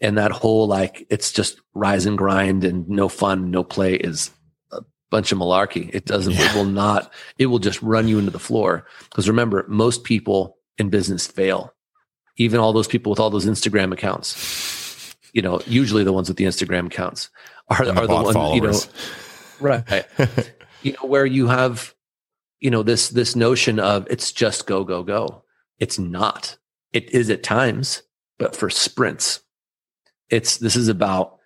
And 0.00 0.18
that 0.18 0.32
whole 0.32 0.66
like, 0.66 1.06
it's 1.10 1.32
just 1.32 1.60
rise 1.74 2.06
and 2.06 2.18
grind 2.18 2.64
and 2.64 2.88
no 2.88 3.08
fun, 3.08 3.50
no 3.50 3.62
play 3.62 3.94
is 3.94 4.30
a 4.72 4.82
bunch 5.10 5.32
of 5.32 5.38
malarkey. 5.38 5.90
It 5.92 6.04
doesn't, 6.04 6.32
yeah. 6.32 6.50
it 6.50 6.56
will 6.56 6.64
not, 6.64 7.12
it 7.38 7.46
will 7.46 7.60
just 7.60 7.80
run 7.82 8.08
you 8.08 8.18
into 8.18 8.30
the 8.30 8.38
floor. 8.38 8.86
Because 9.04 9.28
remember, 9.28 9.64
most 9.68 10.04
people 10.04 10.58
in 10.78 10.90
business 10.90 11.26
fail. 11.26 11.71
Even 12.36 12.60
all 12.60 12.72
those 12.72 12.88
people 12.88 13.10
with 13.10 13.20
all 13.20 13.30
those 13.30 13.46
Instagram 13.46 13.92
accounts, 13.92 15.14
you 15.32 15.42
know, 15.42 15.60
usually 15.66 16.04
the 16.04 16.12
ones 16.12 16.28
with 16.28 16.36
the 16.36 16.44
Instagram 16.44 16.86
accounts 16.86 17.30
are, 17.68 17.84
the, 17.84 17.94
are 17.94 18.06
the 18.06 18.14
ones, 18.14 18.32
followers. 18.32 18.88
you 19.60 19.68
know, 19.68 19.82
right. 19.88 20.06
you 20.82 20.92
know, 20.92 21.08
where 21.08 21.26
you 21.26 21.48
have, 21.48 21.94
you 22.60 22.70
know, 22.70 22.82
this, 22.82 23.10
this 23.10 23.36
notion 23.36 23.78
of 23.78 24.06
it's 24.10 24.32
just 24.32 24.66
go, 24.66 24.84
go, 24.84 25.02
go. 25.02 25.44
It's 25.78 25.98
not. 25.98 26.56
It 26.92 27.10
is 27.10 27.30
at 27.30 27.42
times, 27.42 28.02
but 28.38 28.54
for 28.54 28.70
sprints, 28.70 29.40
it's, 30.30 30.56
this 30.58 30.76
is 30.76 30.88
about 30.88 31.38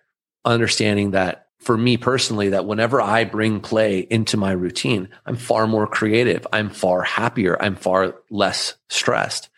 understanding 0.45 1.11
that 1.11 1.47
for 1.59 1.77
me 1.77 1.97
personally 1.97 2.49
that 2.49 2.65
whenever 2.65 3.01
I 3.01 3.25
bring 3.25 3.59
play 3.59 3.99
into 3.99 4.37
my 4.37 4.51
routine, 4.51 5.09
I'm 5.25 5.35
far 5.35 5.67
more 5.67 5.87
creative. 5.87 6.45
I'm 6.53 6.69
far 6.69 7.01
happier. 7.01 7.61
I'm 7.61 7.75
far 7.75 8.15
less 8.29 8.75
stressed. 8.89 9.49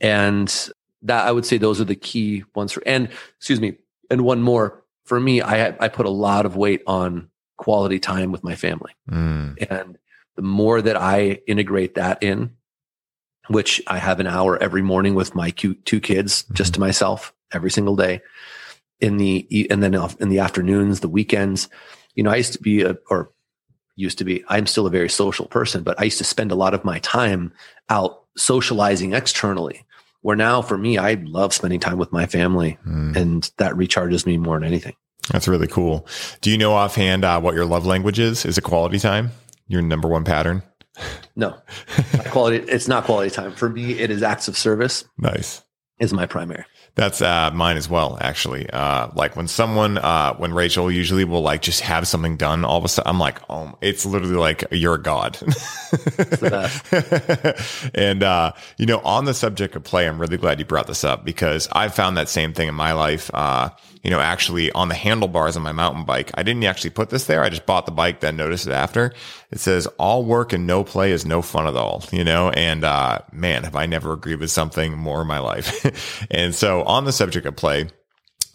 And 0.00 0.70
that 1.02 1.26
I 1.26 1.32
would 1.32 1.46
say 1.46 1.58
those 1.58 1.80
are 1.80 1.84
the 1.84 1.94
key 1.94 2.44
ones 2.54 2.72
for, 2.72 2.82
and 2.86 3.08
excuse 3.36 3.60
me, 3.60 3.78
and 4.10 4.22
one 4.22 4.42
more 4.42 4.82
for 5.04 5.18
me, 5.18 5.40
I, 5.40 5.68
I 5.80 5.88
put 5.88 6.04
a 6.04 6.10
lot 6.10 6.44
of 6.44 6.56
weight 6.56 6.82
on 6.86 7.30
quality 7.56 7.98
time 7.98 8.30
with 8.30 8.44
my 8.44 8.54
family. 8.54 8.92
Mm. 9.10 9.66
And 9.70 9.98
the 10.36 10.42
more 10.42 10.82
that 10.82 10.96
I 10.96 11.40
integrate 11.46 11.94
that 11.94 12.22
in, 12.22 12.54
which 13.48 13.80
I 13.86 13.96
have 13.96 14.20
an 14.20 14.26
hour 14.26 14.62
every 14.62 14.82
morning 14.82 15.14
with 15.14 15.34
my 15.34 15.50
two 15.50 15.74
kids 15.74 16.42
mm-hmm. 16.42 16.54
just 16.54 16.74
to 16.74 16.80
myself 16.80 17.32
every 17.52 17.70
single 17.70 17.96
day, 17.96 18.20
in 19.00 19.16
the 19.16 19.66
and 19.70 19.82
then 19.82 19.94
in 20.20 20.28
the 20.28 20.40
afternoons, 20.40 21.00
the 21.00 21.08
weekends. 21.08 21.68
You 22.14 22.22
know, 22.22 22.30
I 22.30 22.36
used 22.36 22.52
to 22.52 22.60
be 22.60 22.82
a 22.82 22.98
or 23.08 23.32
used 23.96 24.18
to 24.18 24.24
be. 24.24 24.44
I'm 24.48 24.66
still 24.66 24.86
a 24.86 24.90
very 24.90 25.08
social 25.08 25.46
person, 25.46 25.82
but 25.82 25.98
I 25.98 26.04
used 26.04 26.18
to 26.18 26.24
spend 26.24 26.52
a 26.52 26.56
lot 26.56 26.74
of 26.74 26.84
my 26.84 26.98
time 26.98 27.52
out 27.88 28.24
socializing 28.36 29.14
externally. 29.14 29.86
Where 30.28 30.36
now, 30.36 30.60
for 30.60 30.76
me, 30.76 30.98
I 30.98 31.14
love 31.14 31.54
spending 31.54 31.80
time 31.80 31.96
with 31.96 32.12
my 32.12 32.26
family, 32.26 32.76
mm. 32.86 33.16
and 33.16 33.50
that 33.56 33.72
recharges 33.72 34.26
me 34.26 34.36
more 34.36 34.60
than 34.60 34.68
anything. 34.68 34.94
That's 35.30 35.48
really 35.48 35.66
cool. 35.66 36.06
Do 36.42 36.50
you 36.50 36.58
know 36.58 36.74
offhand 36.74 37.24
uh, 37.24 37.40
what 37.40 37.54
your 37.54 37.64
love 37.64 37.86
language 37.86 38.18
is? 38.18 38.44
Is 38.44 38.58
it 38.58 38.60
quality 38.60 38.98
time? 38.98 39.30
Your 39.68 39.80
number 39.80 40.06
one 40.06 40.24
pattern? 40.24 40.62
No, 41.34 41.56
quality. 42.26 42.58
It's 42.70 42.86
not 42.86 43.04
quality 43.04 43.30
time 43.30 43.54
for 43.54 43.70
me. 43.70 43.98
It 43.98 44.10
is 44.10 44.22
acts 44.22 44.48
of 44.48 44.58
service. 44.58 45.02
Nice 45.16 45.62
is 45.98 46.12
my 46.12 46.26
primary. 46.26 46.66
That's 46.98 47.22
uh, 47.22 47.52
mine 47.54 47.76
as 47.76 47.88
well, 47.88 48.18
actually. 48.20 48.68
Uh, 48.68 49.10
like 49.14 49.36
when 49.36 49.46
someone, 49.46 49.98
uh, 49.98 50.34
when 50.34 50.52
Rachel 50.52 50.90
usually 50.90 51.22
will 51.22 51.42
like 51.42 51.62
just 51.62 51.82
have 51.82 52.08
something 52.08 52.36
done, 52.36 52.64
all 52.64 52.76
of 52.76 52.84
a 52.84 52.88
sudden 52.88 53.08
I'm 53.08 53.20
like, 53.20 53.38
oh, 53.48 53.78
it's 53.80 54.04
literally 54.04 54.34
like 54.34 54.64
you're 54.72 54.96
a 54.96 55.00
god. 55.00 55.38
and 57.94 58.24
uh, 58.24 58.52
you 58.78 58.86
know, 58.86 58.98
on 59.04 59.26
the 59.26 59.34
subject 59.34 59.76
of 59.76 59.84
play, 59.84 60.08
I'm 60.08 60.18
really 60.18 60.38
glad 60.38 60.58
you 60.58 60.64
brought 60.64 60.88
this 60.88 61.04
up 61.04 61.24
because 61.24 61.68
I've 61.70 61.94
found 61.94 62.16
that 62.16 62.28
same 62.28 62.52
thing 62.52 62.66
in 62.66 62.74
my 62.74 62.94
life. 62.94 63.32
You 64.02 64.10
know, 64.10 64.20
actually 64.20 64.70
on 64.72 64.88
the 64.88 64.94
handlebars 64.94 65.56
on 65.56 65.62
my 65.62 65.72
mountain 65.72 66.04
bike. 66.04 66.30
I 66.34 66.42
didn't 66.42 66.64
actually 66.64 66.90
put 66.90 67.10
this 67.10 67.26
there. 67.26 67.42
I 67.42 67.48
just 67.48 67.66
bought 67.66 67.86
the 67.86 67.92
bike, 67.92 68.20
then 68.20 68.36
noticed 68.36 68.66
it 68.66 68.72
after. 68.72 69.12
It 69.50 69.60
says 69.60 69.86
all 69.98 70.24
work 70.24 70.52
and 70.52 70.66
no 70.66 70.84
play 70.84 71.12
is 71.12 71.26
no 71.26 71.42
fun 71.42 71.66
at 71.66 71.76
all, 71.76 72.04
you 72.10 72.24
know? 72.24 72.50
And, 72.50 72.84
uh, 72.84 73.20
man, 73.32 73.64
have 73.64 73.76
I 73.76 73.86
never 73.86 74.12
agreed 74.12 74.40
with 74.40 74.50
something 74.50 74.96
more 74.96 75.22
in 75.22 75.26
my 75.26 75.38
life. 75.38 76.26
and 76.30 76.54
so 76.54 76.82
on 76.84 77.04
the 77.04 77.12
subject 77.12 77.46
of 77.46 77.56
play, 77.56 77.88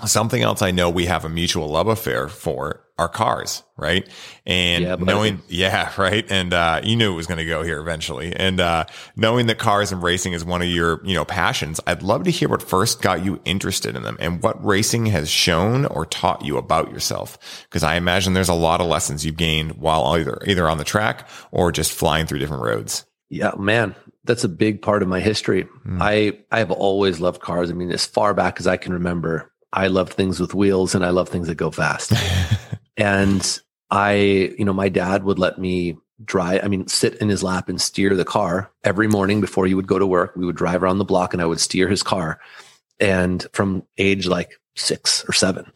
something 0.06 0.41
else 0.41 0.62
I 0.62 0.72
know 0.72 0.89
we 0.89 1.06
have 1.06 1.26
a 1.26 1.30
mutual 1.30 1.68
love 1.68 1.88
affair 1.88 2.28
for 2.28 2.84
our 2.98 3.10
cars, 3.10 3.64
right? 3.76 4.08
And 4.46 4.84
Yeah, 4.84 4.96
knowing, 4.96 5.41
yeah, 5.48 5.91
right. 5.98 6.26
And, 6.30 6.54
uh, 6.54 6.82
you 6.84 6.96
knew 6.96 7.12
it 7.12 7.16
was 7.16 7.26
going 7.26 7.39
to 7.39 7.46
go 7.46 7.64
here 7.64 7.80
eventually. 7.80 8.36
And, 8.36 8.60
uh, 8.60 8.86
knowing 9.16 9.48
that 9.48 9.58
cars 9.58 9.91
and 9.91 10.04
racing 10.04 10.34
is 10.34 10.46
one 10.46 10.62
of 10.62 10.68
your, 10.68 11.04
you 11.04 11.16
know, 11.16 11.26
passions, 11.26 11.80
I'd 11.88 12.04
love 12.04 12.24
to 12.26 12.32
hear 12.32 12.50
what 12.50 12.62
first 12.62 13.02
got 13.02 13.26
you 13.26 13.41
interested 13.46 13.96
in 13.96 14.04
them 14.04 14.18
and 14.20 14.44
what 14.44 14.64
racing 14.64 15.08
has 15.08 15.30
shown 15.30 15.86
or 15.86 16.06
taught 16.06 16.46
you 16.46 16.58
about 16.58 16.91
yourself. 16.91 17.66
Cause 17.72 17.84
I 17.84 17.96
imagine 17.96 18.34
there's 18.34 18.50
a 18.50 18.54
lot 18.54 18.80
of 18.80 18.88
lessons 18.88 19.26
you've 19.26 19.38
gained 19.38 19.74
while 19.74 20.06
either, 20.18 20.39
either 20.46 20.70
on 20.70 20.78
the 20.78 20.84
track 20.84 21.28
or 21.52 21.72
just 21.72 21.91
flying 21.91 22.28
through 22.28 22.39
different 22.39 22.64
roads. 22.64 23.06
Yeah, 23.30 23.54
man, 23.58 23.96
that's 24.26 24.44
a 24.44 24.50
big 24.50 24.82
part 24.84 25.02
of 25.02 25.10
my 25.10 25.20
history. 25.20 25.68
Mm. 25.88 25.98
I 26.00 26.38
I 26.52 26.60
have 26.60 26.70
always 26.70 27.20
loved 27.20 27.41
cars. 27.41 27.72
I 27.72 27.74
mean, 27.74 27.91
as 27.91 28.06
far 28.06 28.36
back 28.36 28.60
as 28.60 28.68
I 28.68 28.78
can 28.78 28.94
remember, 28.94 29.52
I 29.74 29.88
love 29.88 30.11
things 30.11 30.39
with 30.39 30.53
wheels 30.53 30.93
and 30.93 31.03
I 31.03 31.09
love 31.09 31.30
things 31.30 31.47
that 31.47 31.55
go 31.55 31.71
fast. 31.71 32.13
and 32.97 33.59
I, 33.89 34.13
you 34.13 34.63
know, 34.63 34.74
my 34.74 34.88
dad 34.88 35.24
would 35.24 35.39
let 35.39 35.57
me 35.57 35.97
drive, 36.24 36.63
I 36.63 36.67
mean, 36.67 36.88
sit 36.88 37.15
in 37.15 37.28
his 37.28 37.43
lap 37.43 37.69
and 37.69 37.82
steer 37.82 38.15
the 38.15 38.24
car 38.24 38.71
every 38.84 39.07
morning 39.07 39.41
before 39.41 39.65
he 39.65 39.74
would 39.74 39.88
go 39.88 39.97
to 39.97 40.05
work. 40.05 40.36
We 40.36 40.45
would 40.45 40.55
drive 40.55 40.84
around 40.84 40.99
the 40.99 41.05
block 41.05 41.34
and 41.34 41.41
I 41.41 41.47
would 41.47 41.59
steer 41.59 41.89
his 41.89 42.03
car. 42.03 42.39
And 42.99 43.45
from 43.51 43.84
age 43.97 44.28
like 44.28 44.59
six 44.76 45.26
or 45.28 45.34
seven, 45.34 45.71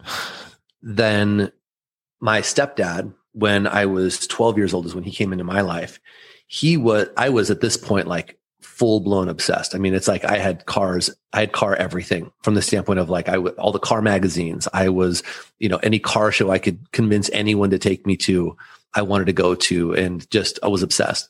then 0.80 1.50
my 2.20 2.40
stepdad, 2.40 3.12
when 3.32 3.66
I 3.66 3.86
was 3.86 4.26
12 4.28 4.56
years 4.58 4.72
old, 4.72 4.86
is 4.86 4.94
when 4.94 5.04
he 5.04 5.10
came 5.10 5.32
into 5.32 5.44
my 5.44 5.60
life. 5.60 5.98
He 6.46 6.76
was, 6.76 7.08
I 7.16 7.28
was 7.30 7.50
at 7.50 7.60
this 7.60 7.76
point 7.76 8.06
like 8.06 8.37
full 8.78 9.00
blown 9.00 9.28
obsessed. 9.28 9.74
I 9.74 9.78
mean, 9.78 9.92
it's 9.92 10.06
like 10.06 10.24
I 10.24 10.38
had 10.38 10.66
cars, 10.66 11.10
I 11.32 11.40
had 11.40 11.52
car 11.52 11.74
everything 11.74 12.30
from 12.42 12.54
the 12.54 12.62
standpoint 12.62 13.00
of 13.00 13.10
like 13.10 13.28
I 13.28 13.36
would 13.36 13.54
all 13.56 13.72
the 13.72 13.80
car 13.80 14.00
magazines. 14.00 14.68
I 14.72 14.88
was, 14.88 15.24
you 15.58 15.68
know, 15.68 15.78
any 15.78 15.98
car 15.98 16.30
show 16.30 16.50
I 16.50 16.58
could 16.58 16.92
convince 16.92 17.28
anyone 17.32 17.70
to 17.70 17.78
take 17.78 18.06
me 18.06 18.16
to, 18.18 18.56
I 18.94 19.02
wanted 19.02 19.26
to 19.26 19.32
go 19.32 19.56
to, 19.56 19.94
and 19.94 20.30
just 20.30 20.60
I 20.62 20.68
was 20.68 20.84
obsessed. 20.84 21.28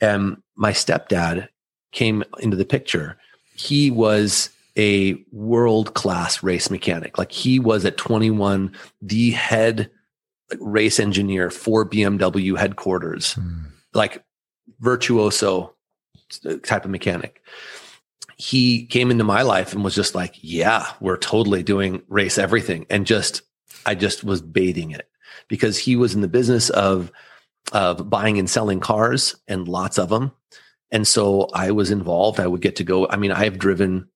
And 0.00 0.42
my 0.56 0.72
stepdad 0.72 1.48
came 1.92 2.24
into 2.40 2.56
the 2.56 2.64
picture. 2.64 3.18
He 3.54 3.90
was 3.90 4.48
a 4.78 5.22
world 5.32 5.94
class 5.94 6.42
race 6.42 6.70
mechanic. 6.70 7.18
Like 7.18 7.32
he 7.32 7.58
was 7.58 7.84
at 7.84 7.96
21 7.96 8.72
the 9.02 9.30
head 9.32 9.90
race 10.60 10.98
engineer 10.98 11.50
for 11.50 11.88
BMW 11.88 12.56
headquarters, 12.56 13.34
hmm. 13.34 13.64
like 13.92 14.24
virtuoso 14.80 15.75
type 16.62 16.84
of 16.84 16.90
mechanic. 16.90 17.42
He 18.36 18.86
came 18.86 19.10
into 19.10 19.24
my 19.24 19.42
life 19.42 19.72
and 19.72 19.82
was 19.82 19.94
just 19.94 20.14
like, 20.14 20.34
yeah, 20.40 20.86
we're 21.00 21.16
totally 21.16 21.62
doing 21.62 22.02
race 22.08 22.38
everything. 22.38 22.86
And 22.90 23.06
just, 23.06 23.42
I 23.86 23.94
just 23.94 24.24
was 24.24 24.42
baiting 24.42 24.90
it 24.90 25.08
because 25.48 25.78
he 25.78 25.96
was 25.96 26.14
in 26.14 26.20
the 26.20 26.28
business 26.28 26.68
of, 26.70 27.10
of 27.72 28.10
buying 28.10 28.38
and 28.38 28.48
selling 28.48 28.80
cars 28.80 29.34
and 29.48 29.68
lots 29.68 29.98
of 29.98 30.10
them. 30.10 30.32
And 30.90 31.06
so 31.06 31.48
I 31.54 31.70
was 31.70 31.90
involved. 31.90 32.38
I 32.38 32.46
would 32.46 32.60
get 32.60 32.76
to 32.76 32.84
go. 32.84 33.08
I 33.08 33.16
mean, 33.16 33.32
I 33.32 33.44
have 33.44 33.58
driven 33.58 34.08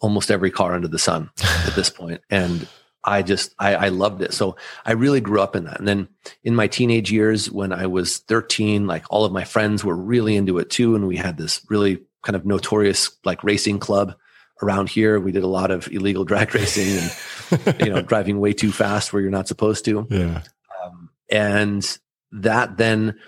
almost 0.00 0.30
every 0.30 0.50
car 0.50 0.74
under 0.74 0.88
the 0.88 0.98
sun 0.98 1.30
at 1.66 1.74
this 1.74 1.90
point, 2.00 2.20
and 2.30 2.66
I 3.10 3.22
just 3.22 3.54
I, 3.58 3.74
I 3.74 3.88
loved 3.88 4.22
it. 4.22 4.32
So 4.32 4.56
I 4.86 4.92
really 4.92 5.20
grew 5.20 5.40
up 5.40 5.56
in 5.56 5.64
that. 5.64 5.78
And 5.78 5.88
then 5.88 6.08
in 6.44 6.54
my 6.54 6.68
teenage 6.68 7.10
years, 7.10 7.50
when 7.50 7.72
I 7.72 7.86
was 7.86 8.18
13, 8.18 8.86
like 8.86 9.04
all 9.10 9.24
of 9.24 9.32
my 9.32 9.44
friends 9.44 9.84
were 9.84 9.96
really 9.96 10.36
into 10.36 10.58
it 10.58 10.70
too, 10.70 10.94
and 10.94 11.08
we 11.08 11.16
had 11.16 11.36
this 11.36 11.60
really 11.68 12.02
kind 12.22 12.36
of 12.36 12.46
notorious 12.46 13.10
like 13.24 13.42
racing 13.42 13.80
club 13.80 14.14
around 14.62 14.88
here. 14.88 15.18
We 15.18 15.32
did 15.32 15.42
a 15.42 15.48
lot 15.48 15.70
of 15.70 15.88
illegal 15.88 16.24
drag 16.30 16.54
racing 16.54 16.98
and 16.98 17.80
you 17.80 17.90
know 17.92 18.02
driving 18.12 18.38
way 18.38 18.52
too 18.52 18.70
fast 18.70 19.12
where 19.12 19.20
you're 19.20 19.30
not 19.30 19.48
supposed 19.48 19.84
to. 19.86 20.06
Yeah. 20.08 20.42
Um, 20.82 21.10
and 21.28 21.98
that 22.32 22.76
then 22.76 23.18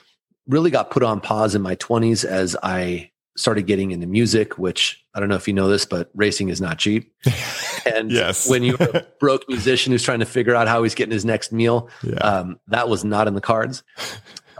really 0.46 0.70
got 0.70 0.90
put 0.90 1.02
on 1.02 1.20
pause 1.20 1.54
in 1.54 1.62
my 1.62 1.76
20s 1.76 2.24
as 2.24 2.56
I 2.62 3.10
started 3.36 3.66
getting 3.66 3.90
into 3.90 4.06
music, 4.06 4.58
which 4.58 5.02
I 5.14 5.20
don't 5.20 5.28
know 5.28 5.36
if 5.36 5.48
you 5.48 5.54
know 5.54 5.68
this, 5.68 5.86
but 5.86 6.10
racing 6.14 6.50
is 6.50 6.60
not 6.60 6.78
cheap. 6.78 7.12
And 7.86 8.10
Yes. 8.10 8.48
when 8.48 8.62
you're 8.62 8.80
a 8.80 9.06
broke 9.20 9.48
musician 9.48 9.92
who's 9.92 10.02
trying 10.02 10.20
to 10.20 10.26
figure 10.26 10.54
out 10.54 10.68
how 10.68 10.82
he's 10.82 10.94
getting 10.94 11.12
his 11.12 11.24
next 11.24 11.52
meal, 11.52 11.88
Yeah. 12.02 12.14
um, 12.18 12.60
that 12.68 12.88
was 12.88 13.04
not 13.04 13.28
in 13.28 13.34
the 13.34 13.40
cards. 13.40 13.82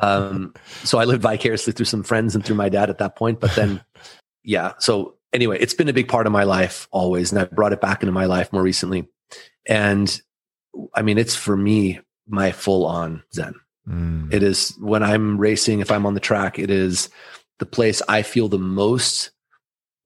Um, 0.01 0.55
so 0.85 0.99
I 0.99 1.05
lived 1.05 1.23
vicariously 1.23 1.73
through 1.73 1.87
some 1.87 2.03
friends 2.03 2.35
and 2.35 2.45
through 2.45 2.57
my 2.57 2.69
dad 2.69 2.91
at 2.91 2.99
that 2.99 3.15
point. 3.17 3.41
But 3.41 3.55
then, 3.55 3.83
yeah. 4.43 4.73
So 4.79 5.15
anyway, 5.33 5.59
it's 5.61 5.75
been 5.75 5.89
a 5.89 5.93
big 5.93 6.09
part 6.09 6.27
of 6.27 6.33
my 6.33 6.45
life 6.45 6.89
always. 6.91 7.31
And 7.33 7.41
I 7.41 7.45
brought 7.45 7.73
it 7.73 7.81
back 7.81 8.03
into 8.03 8.13
my 8.13 8.25
life 8.27 8.53
more 8.53 8.63
recently. 8.63 9.09
And 9.67 10.21
I 10.95 11.03
mean, 11.03 11.19
it's 11.19 11.37
for 11.37 11.57
me, 11.57 12.01
my 12.27 12.51
full 12.53 12.85
on 12.87 13.23
Zen. 13.35 13.55
Mm. 13.89 14.33
It 14.33 14.43
is 14.43 14.77
when 14.81 15.03
I'm 15.03 15.39
racing, 15.39 15.81
if 15.81 15.91
I'm 15.91 16.07
on 16.07 16.15
the 16.15 16.21
track, 16.21 16.59
it 16.59 16.71
is 16.71 17.09
the 17.59 17.67
place 17.67 18.01
I 18.09 18.23
feel 18.23 18.49
the 18.49 18.59
most, 18.59 19.31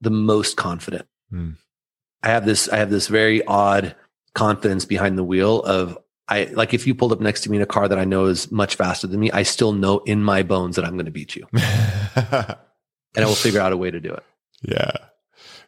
the 0.01 0.11
most 0.11 0.57
confident. 0.57 1.07
Hmm. 1.31 1.51
I 2.23 2.29
have 2.29 2.45
this, 2.45 2.69
I 2.69 2.77
have 2.77 2.91
this 2.91 3.09
very 3.09 3.45
odd 3.45 3.95
confidence 4.35 4.85
behind 4.85 5.17
the 5.17 5.25
wheel 5.25 5.63
of 5.63 5.99
I 6.29 6.45
like 6.53 6.75
if 6.75 6.87
you 6.87 6.95
pulled 6.95 7.13
up 7.13 7.21
next 7.21 7.43
to 7.43 7.51
me 7.51 7.57
in 7.57 7.63
a 7.63 7.67
car 7.67 7.87
that 7.89 7.99
I 7.99 8.05
know 8.05 8.27
is 8.27 8.51
much 8.51 8.75
faster 8.75 9.07
than 9.07 9.21
me, 9.21 9.31
I 9.31 9.45
still 9.45 9.73
know 9.73 9.99
in 10.01 10.23
my 10.23 10.43
bones 10.43 10.77
that 10.77 10.85
I'm 10.85 10.95
going 10.95 11.07
to 11.07 11.13
beat 11.13 11.37
you 11.37 11.47
and 11.53 11.65
I 12.17 13.25
will 13.25 13.35
figure 13.35 13.61
out 13.61 13.73
a 13.73 13.77
way 13.77 13.91
to 13.91 14.01
do 14.01 14.13
it. 14.13 14.25
Yeah. 14.63 14.93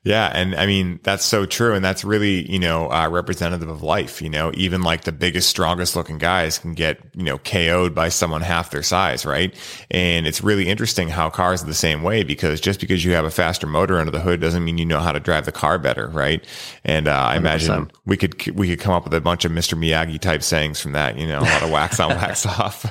Yeah. 0.04 0.30
And 0.32 0.54
I 0.54 0.66
mean, 0.66 1.00
that's 1.02 1.24
so 1.24 1.44
true. 1.44 1.74
And 1.74 1.84
that's 1.84 2.04
really, 2.04 2.50
you 2.50 2.58
know, 2.58 2.90
uh, 2.90 3.08
representative 3.10 3.68
of 3.68 3.82
life. 3.82 4.22
You 4.22 4.30
know, 4.30 4.52
even 4.54 4.82
like 4.82 5.04
the 5.04 5.12
biggest, 5.12 5.48
strongest 5.48 5.96
looking 5.96 6.18
guys 6.18 6.58
can 6.58 6.74
get, 6.74 7.00
you 7.14 7.24
know, 7.24 7.38
KO'd 7.38 7.94
by 7.94 8.08
someone 8.08 8.40
half 8.40 8.70
their 8.70 8.82
size. 8.82 9.26
Right. 9.26 9.54
And 9.90 10.26
it's 10.26 10.42
really 10.42 10.68
interesting 10.68 11.08
how 11.08 11.30
cars 11.30 11.62
are 11.62 11.66
the 11.66 11.74
same 11.74 12.02
way 12.02 12.22
because 12.22 12.60
just 12.60 12.80
because 12.80 13.04
you 13.04 13.12
have 13.12 13.24
a 13.24 13.30
faster 13.30 13.66
motor 13.66 13.98
under 13.98 14.10
the 14.12 14.20
hood 14.20 14.40
doesn't 14.40 14.64
mean 14.64 14.78
you 14.78 14.86
know 14.86 15.00
how 15.00 15.12
to 15.12 15.20
drive 15.20 15.44
the 15.44 15.52
car 15.52 15.78
better. 15.78 16.08
Right. 16.08 16.44
And, 16.84 17.08
uh, 17.08 17.12
I 17.12 17.36
imagine 17.36 17.86
100%. 17.86 17.90
we 18.06 18.16
could, 18.16 18.56
we 18.56 18.68
could 18.68 18.80
come 18.80 18.94
up 18.94 19.04
with 19.04 19.14
a 19.14 19.20
bunch 19.20 19.44
of 19.44 19.52
Mr. 19.52 19.76
Miyagi 19.78 20.18
type 20.20 20.42
sayings 20.42 20.80
from 20.80 20.92
that, 20.92 21.18
you 21.18 21.26
know, 21.26 21.40
a 21.40 21.42
lot 21.42 21.62
of 21.62 21.70
wax 21.70 22.00
on, 22.00 22.10
wax 22.10 22.46
off. 22.58 22.84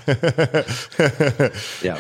Yeah. 1.84 1.98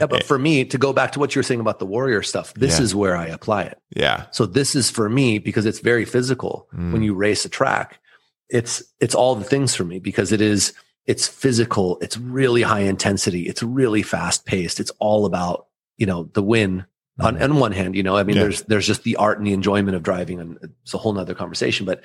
Yeah. 0.00 0.06
But 0.06 0.24
for 0.24 0.38
me, 0.38 0.64
to 0.66 0.78
go 0.78 0.92
back 0.92 1.12
to 1.12 1.18
what 1.18 1.34
you 1.34 1.38
were 1.40 1.44
saying 1.44 1.60
about 1.60 1.78
the 1.78 1.86
warrior 1.86 2.22
stuff, 2.22 2.54
this 2.54 2.78
Yeah. 2.78 2.84
is 2.84 2.94
where 2.94 3.16
I 3.16 3.26
apply 3.26 3.62
it. 3.64 3.78
Yeah. 3.94 4.26
So 4.32 4.46
this 4.46 4.74
is 4.74 4.90
for 4.90 5.08
me 5.08 5.38
because 5.38 5.66
it's 5.66 5.80
very 5.80 6.04
physical. 6.04 6.68
Mm. 6.74 6.92
When 6.92 7.02
you 7.02 7.14
race 7.14 7.44
a 7.44 7.48
track, 7.48 7.98
it's 8.48 8.82
it's 9.00 9.14
all 9.14 9.34
the 9.34 9.44
things 9.44 9.74
for 9.74 9.84
me 9.84 9.98
because 9.98 10.32
it 10.32 10.40
is 10.40 10.72
it's 11.06 11.26
physical, 11.26 11.98
it's 12.02 12.18
really 12.18 12.62
high 12.62 12.80
intensity, 12.80 13.48
it's 13.48 13.62
really 13.62 14.02
fast 14.02 14.44
paced. 14.44 14.78
It's 14.78 14.90
all 14.98 15.24
about, 15.24 15.66
you 15.96 16.06
know, 16.06 16.24
the 16.34 16.42
win. 16.42 16.84
On, 17.20 17.42
on 17.42 17.56
one 17.56 17.72
hand, 17.72 17.96
you 17.96 18.04
know, 18.04 18.16
I 18.16 18.22
mean, 18.22 18.36
Yeah. 18.36 18.42
there's 18.42 18.62
there's 18.62 18.86
just 18.86 19.02
the 19.02 19.16
art 19.16 19.38
and 19.38 19.46
the 19.46 19.52
enjoyment 19.52 19.96
of 19.96 20.04
driving, 20.04 20.38
and 20.38 20.56
it's 20.82 20.94
a 20.94 20.98
whole 20.98 21.12
nother 21.12 21.34
conversation. 21.34 21.84
But 21.84 22.04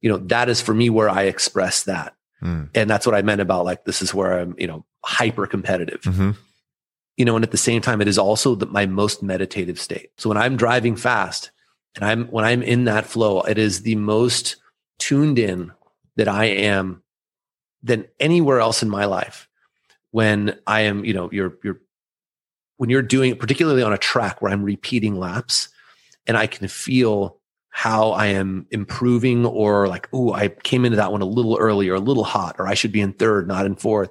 you 0.00 0.08
know, 0.08 0.18
that 0.18 0.48
is 0.48 0.60
for 0.60 0.72
me 0.72 0.88
where 0.88 1.08
I 1.10 1.22
express 1.22 1.82
that, 1.84 2.14
Mm. 2.44 2.68
and 2.74 2.88
that's 2.88 3.06
what 3.06 3.14
I 3.16 3.22
meant 3.22 3.40
about 3.40 3.64
like 3.64 3.84
this 3.86 4.02
is 4.02 4.14
where 4.14 4.38
I'm, 4.38 4.54
you 4.56 4.66
know, 4.68 4.84
hyper 5.04 5.46
competitive 5.48 6.02
hmm 6.04 6.30
you 7.16 7.24
know, 7.24 7.34
and 7.34 7.44
at 7.44 7.50
the 7.50 7.56
same 7.56 7.80
time, 7.80 8.00
it 8.00 8.08
is 8.08 8.18
also 8.18 8.54
the, 8.54 8.66
my 8.66 8.86
most 8.86 9.22
meditative 9.22 9.80
state. 9.80 10.10
So 10.18 10.28
when 10.28 10.38
I'm 10.38 10.56
driving 10.56 10.96
fast 10.96 11.50
and 11.94 12.04
I'm, 12.04 12.26
when 12.28 12.44
I'm 12.44 12.62
in 12.62 12.84
that 12.84 13.06
flow, 13.06 13.40
it 13.42 13.58
is 13.58 13.82
the 13.82 13.96
most 13.96 14.56
tuned 14.98 15.38
in 15.38 15.72
that 16.16 16.28
I 16.28 16.44
am 16.46 17.02
than 17.82 18.06
anywhere 18.20 18.60
else 18.60 18.82
in 18.82 18.90
my 18.90 19.06
life. 19.06 19.48
When 20.10 20.58
I 20.66 20.82
am, 20.82 21.04
you 21.04 21.14
know, 21.14 21.30
you're, 21.32 21.56
you're, 21.62 21.80
when 22.76 22.90
you're 22.90 23.02
doing, 23.02 23.36
particularly 23.36 23.82
on 23.82 23.92
a 23.92 23.98
track 23.98 24.42
where 24.42 24.52
I'm 24.52 24.62
repeating 24.62 25.18
laps 25.18 25.68
and 26.26 26.36
I 26.36 26.46
can 26.46 26.68
feel 26.68 27.38
how 27.70 28.12
I 28.12 28.28
am 28.28 28.66
improving 28.70 29.44
or 29.44 29.88
like, 29.88 30.08
oh, 30.12 30.32
I 30.32 30.48
came 30.48 30.86
into 30.86 30.96
that 30.96 31.12
one 31.12 31.20
a 31.20 31.26
little 31.26 31.58
early 31.58 31.88
or 31.90 31.94
a 31.94 32.00
little 32.00 32.24
hot, 32.24 32.56
or 32.58 32.66
I 32.66 32.72
should 32.72 32.92
be 32.92 33.02
in 33.02 33.12
third, 33.12 33.46
not 33.46 33.66
in 33.66 33.76
fourth. 33.76 34.10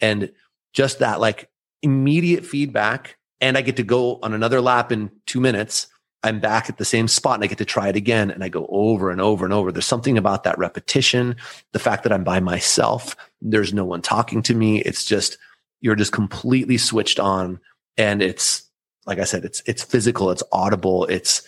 And 0.00 0.32
just 0.72 1.00
that 1.00 1.20
like 1.20 1.50
immediate 1.82 2.46
feedback. 2.46 3.16
And 3.40 3.58
I 3.58 3.62
get 3.62 3.76
to 3.76 3.82
go 3.82 4.18
on 4.22 4.34
another 4.34 4.60
lap 4.60 4.92
in 4.92 5.10
two 5.26 5.40
minutes. 5.40 5.88
I'm 6.22 6.38
back 6.38 6.68
at 6.68 6.78
the 6.78 6.84
same 6.84 7.08
spot 7.08 7.34
and 7.34 7.44
I 7.44 7.48
get 7.48 7.58
to 7.58 7.64
try 7.64 7.88
it 7.88 7.96
again. 7.96 8.30
And 8.30 8.44
I 8.44 8.48
go 8.48 8.66
over 8.70 9.10
and 9.10 9.20
over 9.20 9.44
and 9.44 9.52
over. 9.52 9.72
There's 9.72 9.84
something 9.86 10.16
about 10.16 10.44
that 10.44 10.58
repetition, 10.58 11.36
the 11.72 11.80
fact 11.80 12.04
that 12.04 12.12
I'm 12.12 12.22
by 12.22 12.38
myself. 12.38 13.16
There's 13.40 13.74
no 13.74 13.84
one 13.84 14.02
talking 14.02 14.42
to 14.42 14.54
me. 14.54 14.80
It's 14.82 15.04
just, 15.04 15.38
you're 15.80 15.96
just 15.96 16.12
completely 16.12 16.78
switched 16.78 17.18
on. 17.18 17.58
And 17.96 18.22
it's, 18.22 18.62
like 19.04 19.18
I 19.18 19.24
said, 19.24 19.44
it's, 19.44 19.62
it's 19.66 19.82
physical, 19.82 20.30
it's 20.30 20.44
audible. 20.52 21.06
It's, 21.06 21.42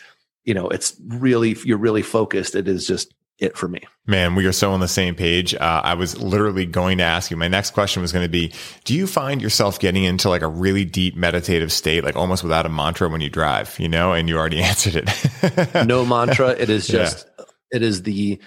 you 0.45 0.55
know, 0.55 0.68
it's 0.68 0.97
really, 1.07 1.57
you're 1.64 1.78
really 1.78 2.03
focused. 2.03 2.57
It 2.57 2.66
is 2.66 2.85
just 2.85 3.14
it 3.39 3.57
for 3.57 3.68
me. 3.68 3.80
Man, 4.07 4.35
we 4.35 4.47
are 4.47 4.53
so 4.53 4.70
on 4.72 4.80
the 4.80 4.89
same 4.89 5.14
page. 5.14 5.55
Uh, 5.55 5.80
I 5.82 5.95
was 5.95 6.20
literally 6.20 6.66
going 6.66 6.99
to 6.99 7.05
ask 7.05 7.30
you. 7.30 7.37
My 7.37 7.49
next 7.49 7.70
question 7.72 8.01
was 8.03 8.12
going 8.12 8.24
to 8.24 8.28
be 8.30 8.53
Do 8.85 8.95
you 8.95 9.07
find 9.07 9.43
yourself 9.43 9.78
getting 9.80 10.05
into 10.05 10.28
like 10.28 10.43
a 10.43 10.49
really 10.49 10.85
deep 10.85 11.16
meditative 11.16 11.72
state, 11.72 12.05
like 12.05 12.14
almost 12.16 12.43
without 12.43 12.64
a 12.66 12.68
mantra 12.68 13.09
when 13.09 13.20
you 13.20 13.30
drive, 13.30 13.76
you 13.78 13.89
know? 13.89 14.12
And 14.12 14.28
you 14.28 14.37
already 14.39 14.62
answered 14.62 15.03
it. 15.07 15.87
no 15.87 16.05
mantra. 16.05 16.51
It 16.51 16.70
is 16.70 16.89
Yeah. 16.95 16.99
just, 17.05 17.26
it 17.72 17.82
is 17.82 18.03
the 18.03 18.39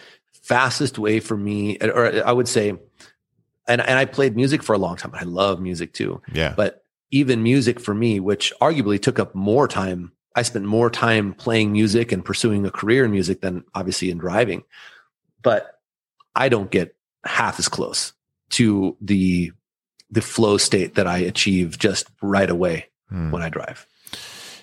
fastest 0.44 0.98
way 0.98 1.20
for 1.20 1.36
me, 1.36 1.78
or 1.80 2.26
I 2.26 2.32
would 2.32 2.48
say, 2.48 2.70
and, 2.70 3.82
and 3.82 4.00
I 4.00 4.06
played 4.06 4.36
music 4.38 4.64
for 4.64 4.74
a 4.74 4.78
long 4.78 4.96
time. 4.96 5.12
I 5.14 5.24
love 5.24 5.60
music 5.60 5.92
too. 5.94 6.22
Yeah. 6.32 6.54
But 6.56 6.82
even 7.12 7.44
music 7.44 7.80
for 7.82 7.94
me, 7.94 8.20
which 8.22 8.54
arguably 8.62 9.02
took 9.02 9.20
up 9.20 9.36
more 9.36 9.68
time, 9.68 10.14
I 10.38 10.44
spent 10.44 10.66
more 10.66 10.92
time 10.92 11.34
playing 11.34 11.72
music 11.72 12.12
and 12.12 12.24
pursuing 12.24 12.64
a 12.64 12.70
career 12.70 13.04
in 13.04 13.10
music 13.10 13.42
than 13.42 13.64
obviously 13.74 14.12
in 14.12 14.20
driving. 14.20 14.64
But 15.42 15.80
I 16.36 16.48
don't 16.48 16.70
get 16.70 16.96
half 17.26 17.58
as 17.58 17.68
close 17.68 18.14
to 18.52 18.96
the 19.02 19.52
the 20.12 20.22
flow 20.22 20.58
state 20.58 20.94
that 20.96 21.08
I 21.08 21.18
achieve 21.18 21.80
just 21.80 22.08
right 22.22 22.50
away 22.50 22.86
hmm. 23.10 23.32
when 23.32 23.42
I 23.42 23.50
drive. 23.50 23.88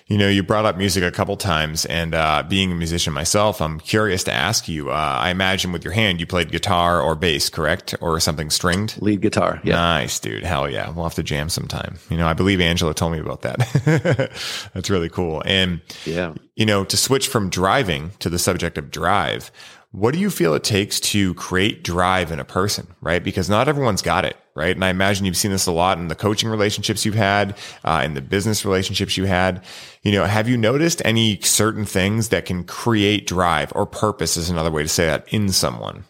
You 0.07 0.19
know, 0.19 0.29
you 0.29 0.43
brought 0.43 0.65
up 0.65 0.77
music 0.77 1.03
a 1.03 1.09
couple 1.09 1.35
times, 1.35 1.83
and 1.85 2.13
uh, 2.13 2.43
being 2.47 2.71
a 2.71 2.75
musician 2.75 3.11
myself, 3.11 3.59
I'm 3.59 3.79
curious 3.79 4.23
to 4.25 4.31
ask 4.31 4.67
you. 4.67 4.91
Uh, 4.91 4.93
I 4.93 5.31
imagine 5.31 5.71
with 5.71 5.83
your 5.83 5.93
hand, 5.93 6.19
you 6.19 6.27
played 6.27 6.51
guitar 6.51 7.01
or 7.01 7.15
bass, 7.15 7.49
correct, 7.49 7.95
or 8.01 8.19
something 8.19 8.51
stringed? 8.51 9.01
Lead 9.01 9.21
guitar. 9.21 9.59
Yeah. 9.63 9.77
Nice, 9.77 10.19
dude. 10.19 10.43
Hell 10.43 10.69
yeah. 10.69 10.91
We'll 10.91 11.05
have 11.05 11.15
to 11.15 11.23
jam 11.23 11.49
sometime. 11.49 11.97
You 12.11 12.17
know, 12.17 12.27
I 12.27 12.33
believe 12.33 12.61
Angelo 12.61 12.93
told 12.93 13.13
me 13.13 13.19
about 13.19 13.41
that. 13.41 14.29
That's 14.75 14.91
really 14.91 15.09
cool. 15.09 15.41
And 15.43 15.81
yeah, 16.05 16.35
you 16.55 16.67
know, 16.67 16.85
to 16.85 16.97
switch 16.97 17.27
from 17.27 17.49
driving 17.49 18.11
to 18.19 18.29
the 18.29 18.37
subject 18.37 18.77
of 18.77 18.91
drive, 18.91 19.51
what 19.95 20.13
do 20.13 20.19
you 20.19 20.29
feel 20.29 20.53
it 20.53 20.63
takes 20.63 20.99
to 20.99 21.33
create 21.35 21.81
drive 21.81 22.29
in 22.29 22.39
a 22.39 22.43
person, 22.43 22.85
right? 22.99 23.23
Because 23.23 23.49
not 23.49 23.69
everyone's 23.69 24.01
got 24.01 24.25
it, 24.25 24.35
right? 24.53 24.75
And 24.75 24.83
I 24.83 24.89
imagine 24.89 25.25
you've 25.25 25.37
seen 25.37 25.51
this 25.51 25.67
a 25.67 25.71
lot 25.71 25.97
in 25.97 26.09
the 26.09 26.15
coaching 26.15 26.49
relationships 26.49 27.05
you've 27.05 27.15
had, 27.15 27.57
uh, 27.85 28.01
in 28.03 28.13
the 28.13 28.21
business 28.21 28.65
relationships 28.65 29.15
you 29.15 29.23
had. 29.23 29.63
You 30.03 30.11
know, 30.11 30.25
have 30.25 30.49
you 30.49 30.57
noticed 30.57 31.01
any 31.05 31.39
certain 31.39 31.85
things 31.85 32.27
that 32.29 32.45
can 32.45 32.65
create 32.65 33.25
drive 33.25 33.71
or 33.73 33.85
purpose 33.85 34.35
is 34.35 34.49
another 34.49 34.69
way 34.69 34.83
to 34.83 34.89
say 34.89 35.05
that 35.05 35.31
in 35.33 35.49
someone? 35.49 36.03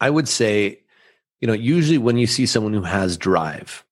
I 0.00 0.08
would 0.08 0.28
say, 0.28 0.80
you 1.40 1.46
know, 1.46 1.52
usually 1.52 1.98
when 1.98 2.16
you 2.16 2.26
see 2.26 2.46
someone 2.46 2.72
who 2.72 2.82
has 2.82 3.18
drive, 3.18 3.84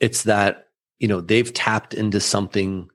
it's 0.00 0.24
that, 0.24 0.68
you 0.98 1.06
know, 1.06 1.20
they've 1.20 1.52
tapped 1.52 1.94
into 1.94 2.18
something 2.18 2.90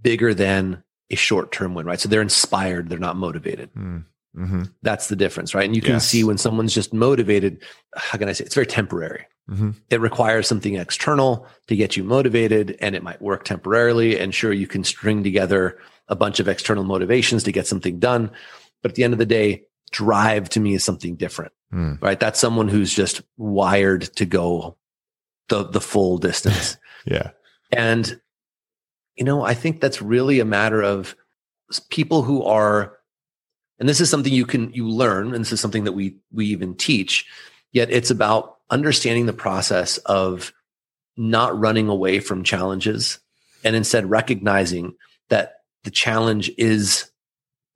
bigger 0.00 0.32
than 0.32 0.82
a 1.10 1.14
short 1.14 1.52
term 1.52 1.74
win, 1.74 1.84
right? 1.84 2.00
So 2.00 2.08
they're 2.08 2.22
inspired, 2.22 2.88
they're 2.88 2.98
not 2.98 3.16
motivated. 3.16 3.70
Mm 3.74 4.04
Mm-hmm. 4.36 4.64
That's 4.82 5.08
the 5.08 5.16
difference, 5.16 5.54
right? 5.54 5.64
And 5.64 5.76
you 5.76 5.82
can 5.82 5.94
yes. 5.94 6.06
see 6.06 6.24
when 6.24 6.38
someone's 6.38 6.74
just 6.74 6.92
motivated, 6.92 7.62
how 7.94 8.18
can 8.18 8.28
I 8.28 8.32
say? 8.32 8.44
It's 8.44 8.54
very 8.54 8.66
temporary. 8.66 9.26
Mm-hmm. 9.48 9.70
It 9.90 10.00
requires 10.00 10.48
something 10.48 10.74
external 10.74 11.46
to 11.68 11.76
get 11.76 11.96
you 11.96 12.02
motivated, 12.02 12.76
and 12.80 12.96
it 12.96 13.02
might 13.02 13.22
work 13.22 13.44
temporarily. 13.44 14.18
And 14.18 14.34
sure, 14.34 14.52
you 14.52 14.66
can 14.66 14.82
string 14.82 15.22
together 15.22 15.78
a 16.08 16.16
bunch 16.16 16.40
of 16.40 16.48
external 16.48 16.84
motivations 16.84 17.44
to 17.44 17.52
get 17.52 17.66
something 17.66 17.98
done. 17.98 18.30
But 18.82 18.92
at 18.92 18.94
the 18.96 19.04
end 19.04 19.12
of 19.12 19.18
the 19.18 19.26
day, 19.26 19.64
drive 19.92 20.48
to 20.50 20.60
me 20.60 20.74
is 20.74 20.82
something 20.82 21.14
different, 21.14 21.52
mm. 21.72 22.00
right? 22.02 22.18
That's 22.18 22.40
someone 22.40 22.68
who's 22.68 22.92
just 22.92 23.22
wired 23.36 24.02
to 24.16 24.24
go 24.24 24.76
the 25.48 25.64
the 25.64 25.80
full 25.80 26.18
distance. 26.18 26.76
yeah. 27.04 27.30
And 27.70 28.20
you 29.16 29.24
know, 29.24 29.42
I 29.42 29.54
think 29.54 29.80
that's 29.80 30.02
really 30.02 30.40
a 30.40 30.44
matter 30.44 30.82
of 30.82 31.14
people 31.88 32.22
who 32.22 32.42
are 32.42 32.98
and 33.78 33.88
this 33.88 34.00
is 34.00 34.10
something 34.10 34.32
you 34.32 34.46
can 34.46 34.72
you 34.72 34.88
learn 34.88 35.34
and 35.34 35.44
this 35.44 35.52
is 35.52 35.60
something 35.60 35.84
that 35.84 35.92
we 35.92 36.16
we 36.32 36.46
even 36.46 36.74
teach 36.74 37.26
yet 37.72 37.90
it's 37.90 38.10
about 38.10 38.58
understanding 38.70 39.26
the 39.26 39.32
process 39.32 39.98
of 39.98 40.52
not 41.16 41.58
running 41.58 41.88
away 41.88 42.20
from 42.20 42.42
challenges 42.42 43.20
and 43.62 43.76
instead 43.76 44.08
recognizing 44.08 44.94
that 45.28 45.60
the 45.84 45.90
challenge 45.90 46.50
is 46.58 47.10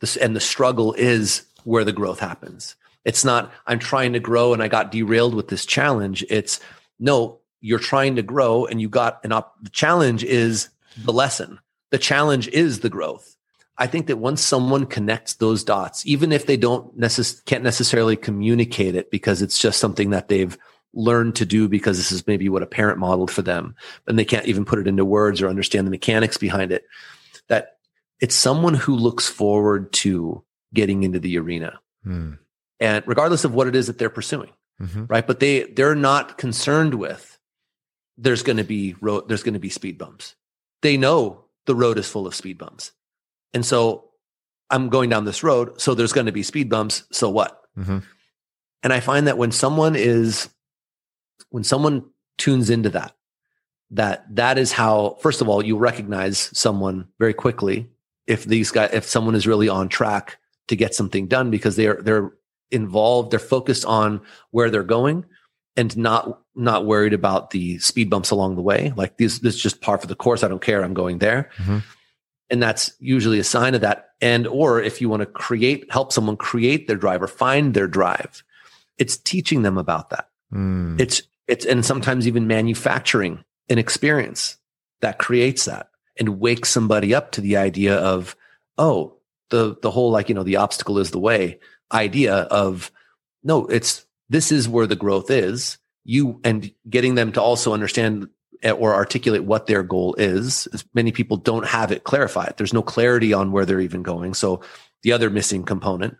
this 0.00 0.16
and 0.16 0.34
the 0.34 0.40
struggle 0.40 0.92
is 0.94 1.42
where 1.64 1.84
the 1.84 1.92
growth 1.92 2.20
happens. 2.20 2.76
It's 3.04 3.24
not 3.24 3.52
i'm 3.66 3.78
trying 3.78 4.12
to 4.12 4.20
grow 4.20 4.52
and 4.52 4.62
i 4.62 4.68
got 4.68 4.90
derailed 4.90 5.34
with 5.34 5.48
this 5.48 5.64
challenge. 5.64 6.24
It's 6.28 6.60
no 6.98 7.40
you're 7.60 7.78
trying 7.78 8.16
to 8.16 8.22
grow 8.22 8.66
and 8.66 8.80
you 8.80 8.88
got 8.88 9.24
an 9.24 9.32
op 9.32 9.54
the 9.62 9.70
challenge 9.70 10.24
is 10.24 10.68
the 10.96 11.12
lesson. 11.12 11.58
The 11.90 11.98
challenge 11.98 12.48
is 12.48 12.80
the 12.80 12.90
growth 12.90 13.36
I 13.78 13.86
think 13.86 14.08
that 14.08 14.16
once 14.16 14.42
someone 14.42 14.86
connects 14.86 15.34
those 15.34 15.62
dots, 15.62 16.04
even 16.04 16.32
if 16.32 16.46
they 16.46 16.56
don't 16.56 16.98
necess- 16.98 17.44
can't 17.44 17.62
necessarily 17.62 18.16
communicate 18.16 18.96
it 18.96 19.10
because 19.10 19.40
it's 19.40 19.58
just 19.58 19.78
something 19.78 20.10
that 20.10 20.28
they've 20.28 20.58
learned 20.94 21.36
to 21.36 21.46
do 21.46 21.68
because 21.68 21.96
this 21.96 22.10
is 22.10 22.26
maybe 22.26 22.48
what 22.48 22.62
a 22.62 22.66
parent 22.66 22.98
modeled 22.98 23.30
for 23.30 23.42
them, 23.42 23.76
and 24.06 24.18
they 24.18 24.24
can't 24.24 24.46
even 24.46 24.64
put 24.64 24.80
it 24.80 24.88
into 24.88 25.04
words 25.04 25.40
or 25.40 25.48
understand 25.48 25.86
the 25.86 25.92
mechanics 25.92 26.36
behind 26.36 26.72
it, 26.72 26.86
that 27.46 27.76
it's 28.20 28.34
someone 28.34 28.74
who 28.74 28.96
looks 28.96 29.28
forward 29.28 29.92
to 29.92 30.42
getting 30.74 31.04
into 31.04 31.20
the 31.20 31.38
arena. 31.38 31.78
Hmm. 32.02 32.32
And 32.80 33.04
regardless 33.06 33.44
of 33.44 33.54
what 33.54 33.68
it 33.68 33.76
is 33.76 33.86
that 33.86 33.98
they're 33.98 34.10
pursuing, 34.10 34.50
mm-hmm. 34.80 35.04
right? 35.06 35.26
But 35.26 35.40
they 35.40 35.64
they're 35.64 35.94
not 35.94 36.36
concerned 36.36 36.94
with 36.94 37.38
there's 38.16 38.42
going 38.42 38.56
to 38.56 38.64
be 38.64 38.96
road 39.00 39.28
there's 39.28 39.42
going 39.42 39.54
to 39.54 39.60
be 39.60 39.68
speed 39.68 39.98
bumps. 39.98 40.34
They 40.82 40.96
know 40.96 41.44
the 41.66 41.74
road 41.74 41.98
is 41.98 42.08
full 42.08 42.26
of 42.26 42.34
speed 42.34 42.58
bumps 42.58 42.92
and 43.54 43.64
so 43.64 44.08
I'm 44.70 44.88
going 44.88 45.10
down 45.10 45.24
this 45.24 45.42
road. 45.42 45.80
So 45.80 45.94
there's 45.94 46.12
going 46.12 46.26
to 46.26 46.32
be 46.32 46.42
speed 46.42 46.68
bumps. 46.68 47.04
So 47.10 47.30
what? 47.30 47.62
Mm-hmm. 47.76 47.98
And 48.82 48.92
I 48.92 49.00
find 49.00 49.26
that 49.26 49.38
when 49.38 49.52
someone 49.52 49.96
is, 49.96 50.48
when 51.50 51.64
someone 51.64 52.04
tunes 52.36 52.70
into 52.70 52.90
that, 52.90 53.14
that 53.90 54.24
that 54.36 54.58
is 54.58 54.72
how, 54.72 55.16
first 55.20 55.40
of 55.40 55.48
all, 55.48 55.64
you 55.64 55.76
recognize 55.76 56.50
someone 56.56 57.08
very 57.18 57.32
quickly 57.32 57.88
if 58.26 58.44
these 58.44 58.70
guys, 58.70 58.90
if 58.92 59.04
someone 59.04 59.34
is 59.34 59.46
really 59.46 59.68
on 59.68 59.88
track 59.88 60.38
to 60.68 60.76
get 60.76 60.94
something 60.94 61.26
done 61.26 61.50
because 61.50 61.76
they're, 61.76 62.00
they're 62.02 62.30
involved, 62.70 63.30
they're 63.30 63.38
focused 63.38 63.86
on 63.86 64.20
where 64.50 64.68
they're 64.68 64.82
going 64.82 65.24
and 65.76 65.96
not, 65.96 66.42
not 66.54 66.84
worried 66.84 67.14
about 67.14 67.50
the 67.50 67.78
speed 67.78 68.10
bumps 68.10 68.30
along 68.30 68.56
the 68.56 68.62
way. 68.62 68.92
Like 68.94 69.16
this, 69.16 69.38
this 69.38 69.54
is 69.54 69.62
just 69.62 69.80
par 69.80 69.96
for 69.96 70.06
the 70.06 70.14
course. 70.14 70.44
I 70.44 70.48
don't 70.48 70.60
care. 70.60 70.84
I'm 70.84 70.92
going 70.92 71.18
there. 71.18 71.50
Mm-hmm 71.56 71.78
and 72.50 72.62
that's 72.62 72.92
usually 72.98 73.38
a 73.38 73.44
sign 73.44 73.74
of 73.74 73.82
that. 73.82 74.10
And 74.20 74.46
or 74.46 74.80
if 74.82 75.00
you 75.00 75.08
want 75.08 75.20
to 75.20 75.26
create 75.26 75.90
help 75.90 76.12
someone 76.12 76.36
create 76.36 76.86
their 76.86 76.96
drive 76.96 77.22
or 77.22 77.28
find 77.28 77.74
their 77.74 77.86
drive 77.86 78.42
it's 78.98 79.16
teaching 79.16 79.62
them 79.62 79.78
about 79.78 80.10
that. 80.10 80.28
Mm. 80.52 80.98
it's 80.98 81.22
it's 81.46 81.66
and 81.66 81.84
sometimes 81.84 82.26
even 82.26 82.46
manufacturing 82.46 83.44
an 83.68 83.78
experience 83.78 84.56
that 85.02 85.18
creates 85.18 85.66
that 85.66 85.90
and 86.18 86.40
wakes 86.40 86.70
somebody 86.70 87.14
up 87.14 87.32
to 87.32 87.42
the 87.42 87.58
idea 87.58 87.96
of 87.96 88.34
oh 88.78 89.14
the 89.50 89.76
the 89.82 89.90
whole 89.90 90.10
like 90.10 90.30
you 90.30 90.34
know 90.34 90.42
the 90.42 90.56
obstacle 90.56 90.98
is 90.98 91.10
the 91.10 91.18
way 91.18 91.58
idea 91.92 92.34
of 92.34 92.90
no 93.44 93.66
it's 93.66 94.06
this 94.30 94.50
is 94.50 94.68
where 94.68 94.86
the 94.86 94.96
growth 94.96 95.30
is. 95.30 95.78
You 96.04 96.40
and 96.44 96.72
getting 96.88 97.14
them 97.14 97.32
to 97.32 97.42
also 97.42 97.74
understand 97.74 98.28
or 98.64 98.94
articulate 98.94 99.44
what 99.44 99.66
their 99.66 99.82
goal 99.82 100.14
is. 100.18 100.68
Many 100.94 101.12
people 101.12 101.36
don't 101.36 101.66
have 101.66 101.92
it 101.92 102.04
clarified. 102.04 102.54
There's 102.56 102.72
no 102.72 102.82
clarity 102.82 103.32
on 103.32 103.52
where 103.52 103.64
they're 103.64 103.80
even 103.80 104.02
going. 104.02 104.34
So 104.34 104.62
the 105.02 105.12
other 105.12 105.30
missing 105.30 105.64
component. 105.64 106.16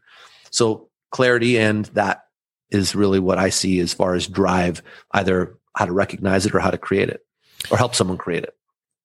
So 0.51 0.89
clarity 1.11 1.59
and 1.59 1.87
that 1.87 2.25
is 2.71 2.95
really 2.95 3.19
what 3.19 3.39
I 3.39 3.49
see 3.49 3.81
as 3.81 3.93
far 3.95 4.15
as 4.15 4.27
drive, 4.27 4.83
either 5.13 5.57
how 5.75 5.87
to 5.87 5.93
recognize 5.93 6.47
it 6.47 6.55
or 6.55 6.61
how 6.61 6.71
to 6.71 6.79
create 6.79 7.09
it 7.09 7.25
or 7.71 7.79
help 7.79 7.95
someone 7.95 8.19
create 8.19 8.45
it 8.45 8.58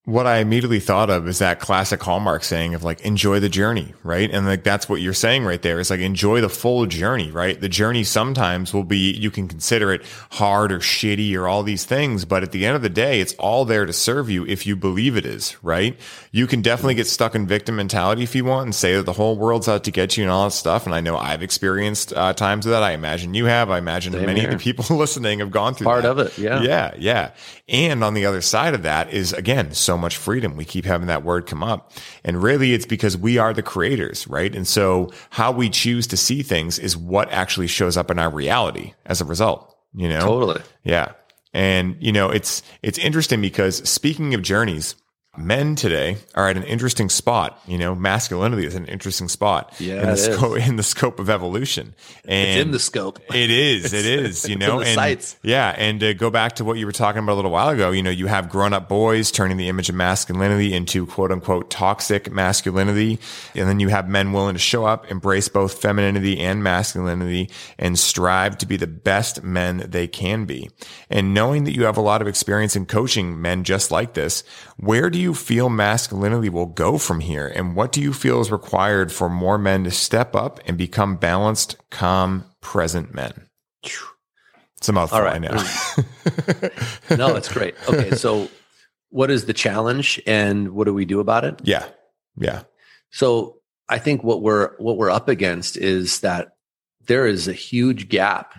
what 0.06 0.28
I 0.28 0.39
immediately 0.39 0.82
thought 0.82 1.10
of 1.10 1.30
is 1.30 1.39
that 1.39 1.62
classic 1.62 2.04
Hallmark 2.04 2.43
saying 2.43 2.74
of 2.74 2.84
like, 2.84 2.99
enjoy 3.01 3.39
the 3.39 3.47
journey, 3.47 3.93
right? 4.04 4.30
And 4.30 4.45
like, 4.45 4.64
that's 4.64 4.89
what 4.89 4.99
you're 4.99 5.14
saying 5.14 5.45
right 5.45 5.62
there. 5.62 5.80
It's 5.80 5.89
like, 5.89 6.01
enjoy 6.01 6.41
the 6.41 6.49
full 6.49 6.86
journey, 6.88 7.32
right? 7.32 7.60
The 7.60 7.70
journey 7.70 8.04
sometimes 8.04 8.74
will 8.74 8.84
be, 8.84 9.14
you 9.14 9.32
can 9.32 9.47
consider 9.47 9.93
it 9.93 10.04
hard 10.32 10.74
or 10.74 10.80
shitty 10.80 11.38
or 11.38 11.47
all 11.47 11.64
these 11.64 11.86
things, 11.86 12.26
but 12.26 12.43
at 12.43 12.51
the 12.51 12.66
end 12.66 12.76
of 12.76 12.82
the 12.82 12.89
day, 12.89 13.22
it's 13.22 13.34
all 13.36 13.64
there 13.64 13.86
to 13.86 13.93
serve 13.93 14.30
you 14.30 14.45
if 14.45 14.68
you 14.68 14.76
believe 14.76 15.16
it 15.16 15.26
is, 15.26 15.56
right? 15.64 15.97
You 16.36 16.48
can 16.48 16.64
definitely 16.64 16.96
get 16.96 17.06
stuck 17.06 17.36
in 17.36 17.46
victim 17.46 17.76
mentality 17.76 18.24
if 18.24 18.34
you 18.34 18.44
want 18.44 18.66
and 18.66 18.74
say 18.74 18.96
that 18.96 19.06
the 19.06 19.14
whole 19.14 19.38
world's 19.38 19.68
out 19.68 19.84
to 19.84 19.92
get 19.92 20.18
you 20.18 20.24
and 20.24 20.32
all 20.32 20.46
that 20.46 20.52
stuff. 20.52 20.88
And 20.88 20.96
I 20.96 21.00
know 21.00 21.16
I've 21.16 21.44
experienced 21.44 22.12
uh, 22.12 22.34
times 22.34 22.66
of 22.66 22.72
that. 22.72 22.82
I 22.82 22.94
imagine 22.94 23.36
you 23.36 23.46
have. 23.46 23.70
I 23.70 23.78
imagine 23.78 24.14
Same 24.14 24.26
many 24.26 24.40
here. 24.40 24.50
of 24.50 24.58
the 24.58 24.64
people 24.64 24.98
listening 24.98 25.40
have 25.40 25.52
gone 25.52 25.76
through 25.76 25.86
part 25.86 26.02
that. 26.02 26.10
of 26.10 26.18
it. 26.18 26.36
Yeah. 26.40 26.64
Yeah. 26.64 26.92
Yeah. 26.98 27.32
And 27.70 28.04
on 28.04 28.16
the 28.16 28.26
other 28.26 28.42
side 28.42 28.74
of 28.74 28.82
that 28.82 29.14
is 29.14 29.32
again, 29.32 29.76
so 29.76 29.96
much 29.96 30.18
freedom. 30.18 30.58
We 30.58 30.66
keep 30.66 30.86
having 30.86 31.06
that 31.06 31.24
word 31.24 31.46
come 31.46 31.62
up. 31.62 31.92
And 32.24 32.42
really 32.42 32.74
it's 32.74 32.88
because 32.88 33.16
we 33.16 33.38
are 33.38 33.54
the 33.54 33.62
creators, 33.62 34.28
right? 34.28 34.56
And 34.56 34.68
so 34.68 35.12
how 35.30 35.52
we 35.52 35.70
choose 35.70 36.08
to 36.08 36.18
see 36.18 36.42
things 36.42 36.80
is 36.80 36.98
what 36.98 37.32
actually 37.32 37.68
shows 37.68 37.96
up 37.96 38.10
in 38.10 38.18
our 38.18 38.32
reality 38.32 38.96
as 39.06 39.22
a 39.22 39.26
result, 39.26 39.72
you 39.94 40.10
know? 40.10 40.22
Totally. 40.22 40.64
Yeah. 40.84 41.12
And, 41.54 41.96
you 42.00 42.12
know, 42.12 42.32
it's, 42.32 42.64
it's 42.82 42.98
interesting 42.98 43.40
because 43.40 43.88
speaking 43.88 44.34
of 44.34 44.42
journeys, 44.42 44.96
men 45.36 45.76
today 45.76 46.18
are 46.36 46.48
at 46.48 46.58
an 46.58 46.64
interesting 46.64 47.10
spot. 47.10 47.60
You 47.66 47.78
know, 47.78 47.96
masculinity 47.96 48.66
is 48.66 48.76
an 48.76 48.86
interesting 48.86 49.28
spot 49.28 49.74
Yeah, 49.80 50.02
in 50.02 50.10
the 50.10 50.18
scope 50.18 50.58
in 50.58 50.76
the 50.76 50.84
scope 50.84 51.20
of 51.20 51.30
evolution. 51.30 51.96
And 52.26 52.50
It's 52.50 52.62
in 52.62 52.72
the 52.72 52.80
scope. 52.80 53.20
it 53.34 53.50
is. 53.50 53.94
It 53.94 54.06
is. 54.06 54.48
You 54.48 54.58
know, 54.58 54.80
and 54.82 54.90
sights. 54.90 55.38
yeah, 55.42 55.74
and 55.78 56.00
to 56.02 56.14
go 56.14 56.30
back 56.30 56.56
to 56.58 56.64
what 56.66 56.78
you 56.78 56.86
were 56.86 56.92
talking 56.92 57.24
about 57.24 57.34
a 57.34 57.36
little 57.36 57.52
while 57.52 57.70
ago, 57.70 57.92
you 57.92 58.04
know, 58.04 58.12
you 58.12 58.28
have 58.28 58.50
grown-up 58.50 58.88
boys 58.88 59.32
turning 59.32 59.58
the 59.58 59.70
image 59.70 59.90
of 59.90 59.96
masculinity 59.96 60.74
into 60.74 61.06
"quote 61.08 61.32
unquote" 61.32 61.72
toxic 61.72 62.32
masculinity, 62.32 63.20
and 63.56 63.68
then 63.68 63.80
you 63.80 63.88
have 63.88 64.08
men 64.08 64.34
willing 64.34 64.54
to 64.54 64.60
show 64.60 64.86
up, 64.86 65.10
embrace 65.10 65.48
both 65.48 65.82
femininity 65.82 66.40
and 66.40 66.64
masculinity, 66.64 67.50
and 67.80 67.98
strive 67.98 68.58
to 68.60 68.66
be 68.68 68.78
the 68.78 68.88
best 68.88 69.44
men 69.44 69.86
they 69.88 70.08
can 70.08 70.46
be. 70.46 70.70
And 71.10 71.34
knowing 71.34 71.64
that 71.64 71.74
you 71.74 71.86
have 71.86 71.98
a 71.98 72.02
lot 72.02 72.22
of 72.22 72.28
experience 72.28 72.76
in 72.76 72.86
coaching 72.86 73.42
men 73.42 73.64
just 73.64 73.90
like 73.90 74.14
this, 74.14 74.44
where 74.78 75.10
do 75.10 75.18
you 75.20 75.23
feel 75.32 75.70
masculinity 75.70 76.50
will 76.50 76.66
go 76.66 76.98
from 76.98 77.20
here, 77.20 77.48
and 77.48 77.76
what 77.76 77.92
do 77.92 78.02
you 78.02 78.14
feel 78.14 78.42
is 78.42 78.52
required 78.52 79.12
for 79.12 79.30
more 79.30 79.60
men 79.60 79.84
to 79.84 79.92
step 79.92 80.36
up 80.36 80.60
and 80.66 80.76
become 80.76 81.18
balanced, 81.18 81.76
calm, 81.92 82.46
present 82.62 83.14
men? 83.14 83.48
It's 83.84 84.90
a 84.90 84.92
mouthful, 84.94 85.20
All 85.20 85.24
right. 85.24 85.36
I 85.36 85.38
know. 85.38 87.16
no, 87.16 87.36
it's 87.36 87.52
great. 87.52 87.76
Okay, 87.88 88.12
so 88.16 88.50
what 89.10 89.30
is 89.30 89.46
the 89.46 89.54
challenge 89.54 90.20
and 90.26 90.70
what 90.74 90.86
do 90.86 90.94
we 90.96 91.06
do 91.06 91.20
about 91.20 91.46
it? 91.46 91.62
yeah. 91.64 91.86
Yeah. 92.36 92.64
So 93.12 93.58
I 93.88 94.00
think 94.00 94.24
what 94.24 94.42
we're 94.42 94.76
what 94.78 94.98
we're 94.98 95.12
up 95.12 95.30
against 95.30 95.78
is 95.78 96.22
that 96.22 96.56
there 97.06 97.28
is 97.28 97.48
a 97.48 97.54
huge 97.54 98.10
gap 98.10 98.56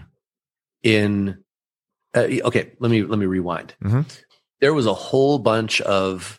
in 0.84 1.42
uh, 2.14 2.28
okay, 2.44 2.70
let 2.78 2.88
me 2.90 3.02
let 3.02 3.18
me 3.18 3.26
rewind. 3.26 3.74
Mhm. 3.82 4.04
There 4.60 4.72
was 4.72 4.86
a 4.86 4.94
whole 4.94 5.40
bunch 5.40 5.80
of 5.80 6.38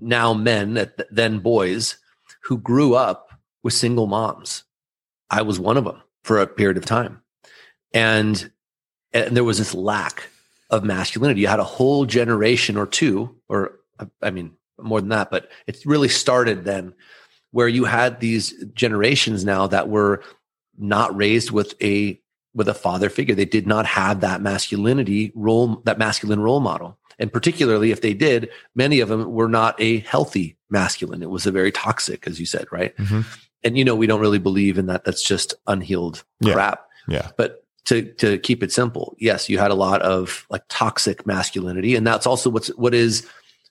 now 0.00 0.34
men 0.34 0.74
that 0.74 1.06
then 1.10 1.38
boys 1.38 1.96
who 2.42 2.58
grew 2.58 2.94
up 2.94 3.30
with 3.62 3.72
single 3.72 4.06
moms. 4.06 4.64
I 5.30 5.42
was 5.42 5.58
one 5.58 5.76
of 5.76 5.84
them 5.84 6.02
for 6.22 6.40
a 6.40 6.46
period 6.46 6.76
of 6.76 6.84
time. 6.84 7.22
And 7.92 8.50
and 9.12 9.36
there 9.36 9.44
was 9.44 9.58
this 9.58 9.74
lack 9.74 10.28
of 10.70 10.84
masculinity. 10.84 11.40
You 11.40 11.46
had 11.46 11.60
a 11.60 11.64
whole 11.64 12.04
generation 12.04 12.76
or 12.76 12.86
two, 12.86 13.34
or 13.48 13.78
I 14.22 14.30
mean, 14.30 14.52
more 14.80 15.00
than 15.00 15.10
that, 15.10 15.30
but 15.30 15.50
it 15.66 15.78
really 15.86 16.08
started 16.08 16.64
then 16.64 16.94
where 17.52 17.68
you 17.68 17.84
had 17.84 18.18
these 18.18 18.52
generations 18.74 19.44
now 19.44 19.68
that 19.68 19.88
were 19.88 20.22
not 20.76 21.16
raised 21.16 21.52
with 21.52 21.74
a 21.80 22.20
with 22.54 22.68
a 22.68 22.74
father 22.74 23.08
figure. 23.08 23.34
They 23.34 23.44
did 23.44 23.66
not 23.66 23.86
have 23.86 24.20
that 24.20 24.42
masculinity 24.42 25.32
role, 25.34 25.80
that 25.84 25.98
masculine 25.98 26.40
role 26.40 26.60
model. 26.60 26.98
And 27.18 27.32
particularly 27.32 27.90
if 27.90 28.00
they 28.00 28.14
did, 28.14 28.50
many 28.74 29.00
of 29.00 29.08
them 29.08 29.32
were 29.32 29.48
not 29.48 29.80
a 29.80 29.98
healthy 30.00 30.56
masculine. 30.70 31.22
It 31.22 31.30
was 31.30 31.46
a 31.46 31.52
very 31.52 31.72
toxic, 31.72 32.26
as 32.26 32.40
you 32.40 32.46
said, 32.46 32.66
right? 32.70 32.96
Mhm. 32.96 33.24
And 33.62 33.78
you 33.78 33.84
know, 33.84 33.94
we 33.94 34.06
don't 34.06 34.20
really 34.20 34.38
believe 34.38 34.78
in 34.78 34.86
that. 34.86 35.04
That's 35.04 35.22
just 35.22 35.54
unhealed 35.66 36.24
Yeah. 36.40 36.54
crap. 36.54 36.86
Yeah. 37.08 37.30
But 37.36 37.64
to 37.86 38.02
to 38.14 38.38
keep 38.38 38.62
it 38.62 38.72
simple, 38.72 39.14
yes, 39.18 39.48
you 39.48 39.58
had 39.58 39.70
a 39.70 39.74
lot 39.74 40.02
of 40.02 40.46
like 40.50 40.62
toxic 40.68 41.26
masculinity, 41.26 41.94
and 41.94 42.06
that's 42.06 42.26
also 42.26 42.50
what's 42.50 42.68
what 42.68 42.94
is 42.94 43.26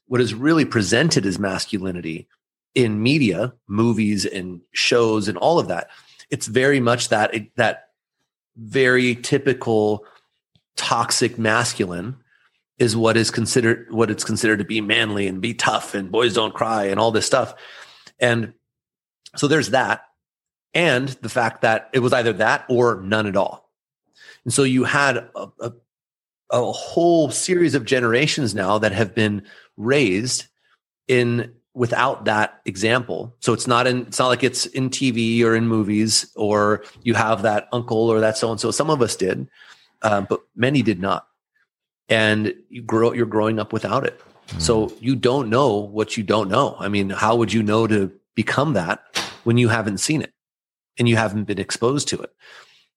what 0.08 0.22
is 0.22 0.34
really 0.34 0.66
presented 0.66 1.26
as 1.26 1.40
masculinity 1.40 2.28
in 2.76 3.02
media, 3.02 3.54
movies 3.68 4.26
and 4.26 4.62
shows 4.72 5.28
and 5.28 5.38
all 5.38 5.60
of 5.60 5.68
that. 5.68 5.90
It's 6.30 6.48
very 6.48 6.80
much 6.80 7.10
that 7.10 7.34
that 7.56 7.90
very 8.56 9.16
typical 9.16 10.06
toxic 10.76 11.38
masculine 11.40 12.16
is 12.78 12.96
what 12.96 13.18
is 13.18 13.32
considered 13.32 13.88
what 13.92 14.10
it's 14.10 14.24
considered 14.24 14.60
to 14.60 14.66
be 14.66 14.82
manly 14.82 15.28
and 15.28 15.42
be 15.42 15.54
tough 15.54 15.94
and 15.94 16.12
boys 16.12 16.34
don't 16.34 16.54
cry 16.54 16.86
and 16.86 17.00
all 17.00 17.12
this 17.12 17.26
stuff. 17.26 17.54
And 18.20 18.54
so 19.36 19.48
there's 19.48 19.72
that 19.72 20.06
and 20.74 21.10
the 21.10 21.30
fact 21.30 21.62
that 21.62 21.90
it 21.94 22.00
was 22.00 22.14
either 22.14 22.34
that 22.34 22.66
or 22.70 23.02
none 23.02 23.28
at 23.28 23.38
all. 23.38 23.70
And 24.44 24.54
so 24.54 24.64
you 24.64 24.84
had 24.84 25.18
a, 25.18 25.48
a, 25.60 25.72
a 26.50 26.72
whole 26.72 27.30
series 27.30 27.76
of 27.76 27.86
generations 27.86 28.54
now 28.56 28.78
that 28.80 28.92
have 28.92 29.14
been 29.14 29.44
raised 29.78 30.48
in 31.08 31.54
without 31.74 32.26
that 32.26 32.62
example. 32.66 33.36
So 33.40 33.54
it's 33.54 33.68
not 33.68 33.88
in 33.88 34.02
it's 34.08 34.20
not 34.20 34.28
like 34.28 34.44
it's 34.44 34.66
in 34.68 34.90
TV 34.90 35.44
or 35.44 35.56
in 35.56 35.68
movies 35.68 36.32
or 36.36 36.84
you 37.02 37.14
have 37.16 37.42
that 37.44 37.68
uncle 37.72 38.10
or 38.10 38.20
that 38.20 38.38
so 38.38 38.52
and 38.52 38.60
so. 38.60 38.72
Some 38.72 38.90
of 38.90 39.02
us 39.02 39.16
did, 39.16 39.48
um, 40.02 40.28
but 40.30 40.42
many 40.56 40.82
did 40.82 41.00
not. 41.00 41.28
And 42.14 42.54
you 42.70 42.82
grow 42.82 43.14
you're 43.14 43.26
growing 43.26 43.60
up 43.60 43.74
without 43.74 44.06
it. 44.06 44.20
So 44.60 44.94
you 45.00 45.16
don't 45.16 45.50
know 45.50 45.78
what 45.78 46.16
you 46.16 46.24
don't 46.24 46.50
know. 46.50 46.76
I 46.80 46.88
mean, 46.88 47.10
how 47.10 47.36
would 47.36 47.52
you 47.52 47.64
know 47.64 47.88
to 47.88 48.12
become 48.36 48.74
that 48.74 49.00
when 49.46 49.58
you 49.58 49.70
haven't 49.70 49.98
seen 49.98 50.22
it 50.22 50.32
and 50.98 51.10
you 51.10 51.16
haven't 51.16 51.46
been 51.46 51.60
exposed 51.60 52.08
to 52.10 52.22
it? 52.22 52.32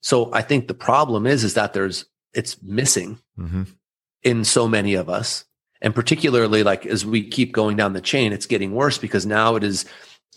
So 0.03 0.31
I 0.35 0.43
think 0.43 0.69
the 0.69 0.75
problem 0.75 1.27
is 1.27 1.45
is 1.45 1.55
that 1.55 1.73
there's 1.73 2.05
it's 2.35 2.63
missing 2.63 3.19
hmm 3.37 3.63
in 4.23 4.45
so 4.45 4.67
many 4.67 4.95
of 4.95 5.09
us. 5.09 5.45
And 5.81 5.95
particularly 5.95 6.65
like 6.65 6.85
as 6.85 7.07
we 7.07 7.23
keep 7.23 7.53
going 7.53 7.77
down 7.77 7.93
the 7.93 8.01
chain, 8.01 8.33
it's 8.33 8.47
getting 8.47 8.73
worse 8.73 8.99
because 8.99 9.25
now 9.25 9.55
it 9.55 9.63
is 9.63 9.85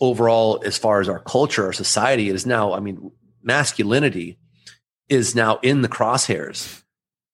overall, 0.00 0.62
as 0.64 0.78
far 0.78 1.00
as 1.00 1.08
our 1.08 1.18
culture, 1.18 1.66
our 1.66 1.72
society, 1.72 2.28
it 2.28 2.34
is 2.36 2.46
now, 2.46 2.72
I 2.72 2.78
mean, 2.78 3.10
masculinity 3.42 4.38
is 5.08 5.34
now 5.34 5.58
in 5.62 5.82
the 5.82 5.88
crosshairs 5.88 6.82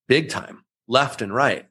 big 0.09 0.31
time, 0.31 0.65
left 0.89 1.23
and 1.23 1.35
right. 1.35 1.67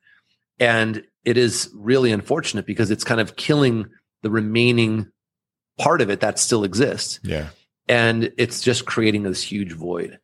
And 0.59 1.03
it 1.23 1.37
is 1.37 1.69
really 1.73 2.11
unfortunate 2.11 2.65
because 2.65 2.91
it's 2.91 3.03
kind 3.03 3.19
of 3.21 3.35
killing 3.35 3.87
the 4.23 4.29
remaining 4.29 5.11
part 5.77 6.01
of 6.01 6.09
it 6.09 6.21
that 6.21 6.39
still 6.39 6.63
exists 6.63 7.19
Yeah. 7.23 7.49
and 7.89 8.31
it's 8.37 8.61
just 8.61 8.85
creating 8.85 9.23
this 9.23 9.43
huge 9.43 9.73
void. 9.73 10.19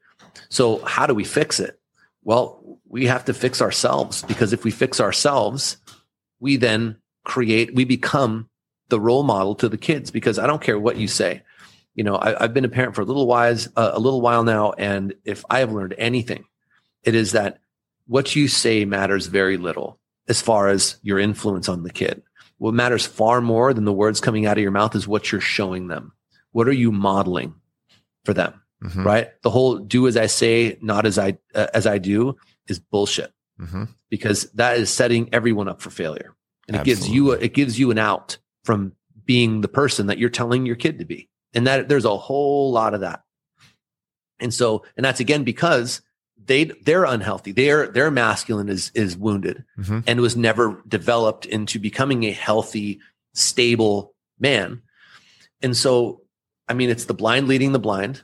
So 0.49 0.79
how 0.85 1.05
do 1.07 1.13
we 1.13 1.23
fix 1.25 1.59
it? 1.59 1.77
Well, 2.23 2.79
we 2.87 3.05
have 3.07 3.25
to 3.25 3.33
fix 3.33 3.61
ourselves 3.61 4.21
because 4.23 4.53
if 4.53 4.63
we 4.63 4.71
fix 4.71 4.99
ourselves, 5.01 5.77
we 6.39 6.55
then 6.57 6.97
create, 7.25 7.75
we 7.75 7.83
become 7.83 8.49
the 8.89 8.99
role 8.99 9.23
model 9.23 9.55
to 9.55 9.67
the 9.69 9.77
kids 9.77 10.11
because 10.11 10.39
I 10.39 10.47
don't 10.47 10.61
care 10.61 10.79
what 10.79 10.97
you 10.97 11.07
say. 11.07 11.43
You 11.95 12.03
know, 12.05 12.15
I, 12.15 12.43
I've 12.43 12.53
been 12.53 12.65
a 12.65 12.69
parent 12.69 12.95
for 12.95 13.01
a 13.01 13.05
little 13.05 13.27
while, 13.27 13.55
uh, 13.75 13.91
a 13.93 13.99
little 13.99 14.21
while 14.21 14.43
now, 14.43 14.71
and 14.73 15.13
if 15.25 15.43
I 15.49 15.59
have 15.59 15.71
learned 15.73 15.95
anything, 15.97 16.45
it 17.03 17.15
is 17.15 17.33
that 17.33 17.59
what 18.07 18.35
you 18.35 18.47
say 18.47 18.85
matters 18.85 19.27
very 19.27 19.57
little 19.57 19.99
as 20.27 20.41
far 20.41 20.69
as 20.69 20.97
your 21.01 21.19
influence 21.19 21.67
on 21.69 21.83
the 21.83 21.91
kid. 21.91 22.21
What 22.57 22.73
matters 22.73 23.05
far 23.05 23.41
more 23.41 23.73
than 23.73 23.85
the 23.85 23.93
words 23.93 24.19
coming 24.21 24.45
out 24.45 24.57
of 24.57 24.61
your 24.61 24.71
mouth 24.71 24.95
is 24.95 25.07
what 25.07 25.31
you're 25.31 25.41
showing 25.41 25.87
them. 25.87 26.13
What 26.51 26.67
are 26.67 26.73
you 26.73 26.91
modeling 26.91 27.55
for 28.25 28.33
them? 28.33 28.53
Mhm. 28.83 29.05
right? 29.05 29.29
The 29.43 29.51
whole 29.51 29.77
"do 29.77 30.07
as 30.07 30.17
I 30.17 30.25
say, 30.25 30.77
not 30.81 31.05
as 31.05 31.19
I 31.19 31.37
uh, 31.53 31.67
as 31.71 31.85
I 31.85 31.99
do" 31.99 32.35
is 32.67 32.79
bullshit 32.79 33.31
Mhm. 33.59 33.89
because 34.09 34.49
that 34.53 34.77
is 34.79 34.89
setting 34.89 35.29
everyone 35.31 35.67
up 35.67 35.81
for 35.83 35.91
failure, 35.91 36.35
and 36.67 36.75
it 36.77 36.83
gives 36.83 37.07
you 37.07 37.31
a, 37.33 37.35
it 37.35 37.53
gives 37.53 37.77
you 37.79 37.91
an 37.91 37.99
out 37.99 38.39
from 38.63 38.93
being 39.23 39.61
the 39.61 39.67
person 39.67 40.07
that 40.07 40.17
you're 40.17 40.31
telling 40.31 40.65
your 40.65 40.75
kid 40.75 40.97
to 40.97 41.05
be, 41.05 41.29
and 41.53 41.67
that 41.67 41.89
there's 41.89 42.05
a 42.05 42.17
whole 42.17 42.71
lot 42.71 42.95
of 42.95 43.01
that, 43.01 43.23
and 44.39 44.51
so 44.51 44.83
and 44.97 45.05
that's 45.05 45.19
again 45.19 45.43
because 45.43 46.01
they 46.51 46.65
they're 46.65 47.05
unhealthy, 47.05 47.53
their 47.53 47.87
their 47.87 48.11
masculine 48.11 48.67
is 48.67 48.91
is 48.93 49.15
wounded 49.15 49.63
Mhm. 49.79 50.03
and 50.05 50.19
was 50.19 50.35
never 50.35 50.83
developed 50.87 51.45
into 51.45 51.79
becoming 51.79 52.25
a 52.25 52.31
healthy, 52.31 52.99
stable 53.33 54.13
man, 54.37 54.81
and 55.61 55.75
so 55.77 56.21
I 56.67 56.73
mean 56.73 56.89
it's 56.89 57.05
the 57.05 57.13
blind 57.13 57.47
leading 57.47 57.71
the 57.71 57.79
blind 57.79 58.23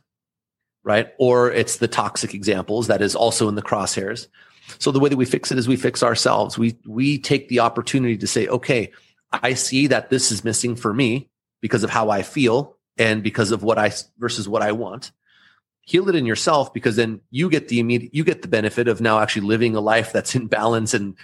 right? 0.83 1.09
Or 1.19 1.51
it's 1.51 1.77
the 1.77 1.87
toxic 1.89 2.33
examples 2.33 2.87
that 2.87 3.01
is 3.01 3.13
also 3.13 3.49
in 3.49 3.55
the 3.55 3.61
crosshairs. 3.61 4.27
So 4.79 4.89
the 4.89 5.01
way 5.01 5.09
that 5.09 5.17
we 5.17 5.25
fix 5.25 5.51
it 5.51 5.57
is 5.57 5.67
we 5.67 5.75
fix 5.75 6.01
ourselves. 6.01 6.57
We 6.57 6.77
we 6.85 7.19
take 7.19 7.49
the 7.49 7.59
opportunity 7.59 8.15
to 8.17 8.27
say, 8.27 8.47
okay, 8.47 8.91
I 9.33 9.53
see 9.53 9.87
that 9.87 10.09
this 10.09 10.31
is 10.31 10.45
missing 10.45 10.77
for 10.77 10.93
me 10.93 11.29
because 11.61 11.83
of 11.83 11.89
how 11.89 12.09
I 12.09 12.21
feel 12.21 12.77
and 12.97 13.21
because 13.21 13.51
of 13.51 13.63
what 13.63 13.77
I 13.77 13.91
versus 14.17 14.47
what 14.47 14.61
I 14.61 14.71
want. 14.71 15.11
Heal 15.87 16.09
it 16.09 16.15
in 16.15 16.25
yourself 16.25 16.73
because 16.73 16.97
then 16.97 17.21
you 17.31 17.49
get 17.49 17.69
the 17.69 17.79
immediate 17.79 18.13
you 18.13 18.23
get 18.25 18.41
the 18.41 18.47
benefit 18.49 18.87
of 18.89 18.99
now 18.99 19.19
actually 19.19 19.47
living 19.47 19.73
a 19.75 19.79
life 19.79 20.11
that's 20.11 20.35
in 20.35 20.47
balance 20.47 20.93
and 20.93 21.15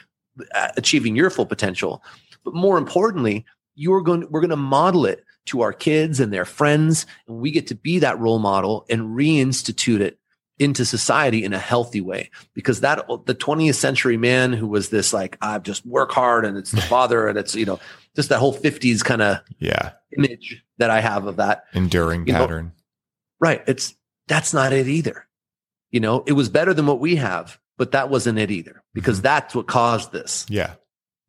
uh, 0.56 0.70
achieving 0.78 1.16
your 1.18 1.30
full 1.30 1.46
potential. 1.46 2.02
But 2.46 2.54
more 2.56 2.78
importantly, 2.78 3.46
you 3.76 3.94
are 3.94 4.02
going 4.02 4.26
we're 4.30 4.40
going 4.40 4.50
to 4.52 4.56
model 4.56 5.06
it 5.06 5.26
to 5.48 5.62
our 5.62 5.74
kids 5.74 6.22
and 6.22 6.32
their 6.32 6.46
friends 6.46 7.06
and 7.28 7.38
we 7.40 7.52
get 7.52 7.68
to 7.68 7.76
be 7.76 8.00
that 8.00 8.18
role 8.20 8.40
model 8.40 8.86
and 8.90 9.02
reinstitute 9.18 10.00
it 10.00 10.18
into 10.60 10.86
society 10.86 11.44
in 11.44 11.52
a 11.52 11.60
healthy 11.60 12.00
way 12.00 12.30
because 12.54 12.80
that 12.82 13.06
the 13.26 13.36
20th 13.36 13.74
century 13.76 14.16
man 14.16 14.54
who 14.54 14.68
was 14.68 14.88
this 14.90 15.12
like 15.12 15.36
i 15.42 15.58
just 15.58 15.86
work 15.86 16.12
hard 16.14 16.46
and 16.46 16.58
it's 16.58 16.72
the 16.72 16.82
father 16.94 17.28
and 17.28 17.38
it's 17.38 17.56
you 17.56 17.66
know 17.66 17.78
just 18.16 18.30
that 18.30 18.38
whole 18.40 18.54
50s 18.56 19.04
kind 19.04 19.22
of 19.22 19.40
Yeah. 19.60 19.92
image 20.16 20.64
that 20.78 20.90
i 20.92 21.02
have 21.02 21.26
of 21.26 21.36
that 21.38 21.66
Enduring 21.74 22.26
You 22.28 22.34
know, 22.34 22.40
pattern. 22.40 22.72
right 23.42 23.62
it's 23.68 23.96
that's 24.28 24.54
not 24.54 24.74
it 24.74 24.88
either 24.88 25.28
you 25.92 26.00
know 26.00 26.24
it 26.28 26.34
was 26.34 26.50
better 26.50 26.74
than 26.74 26.88
what 26.88 27.00
we 27.00 27.16
have 27.16 27.60
but 27.78 27.92
that 27.92 28.10
wasn't 28.10 28.40
it 28.40 28.52
either 28.52 28.84
because 28.94 29.18
mm-hmm. 29.18 29.24
that's 29.24 29.56
what 29.56 29.68
caused 29.68 30.12
this 30.12 30.46
yeah. 30.50 30.76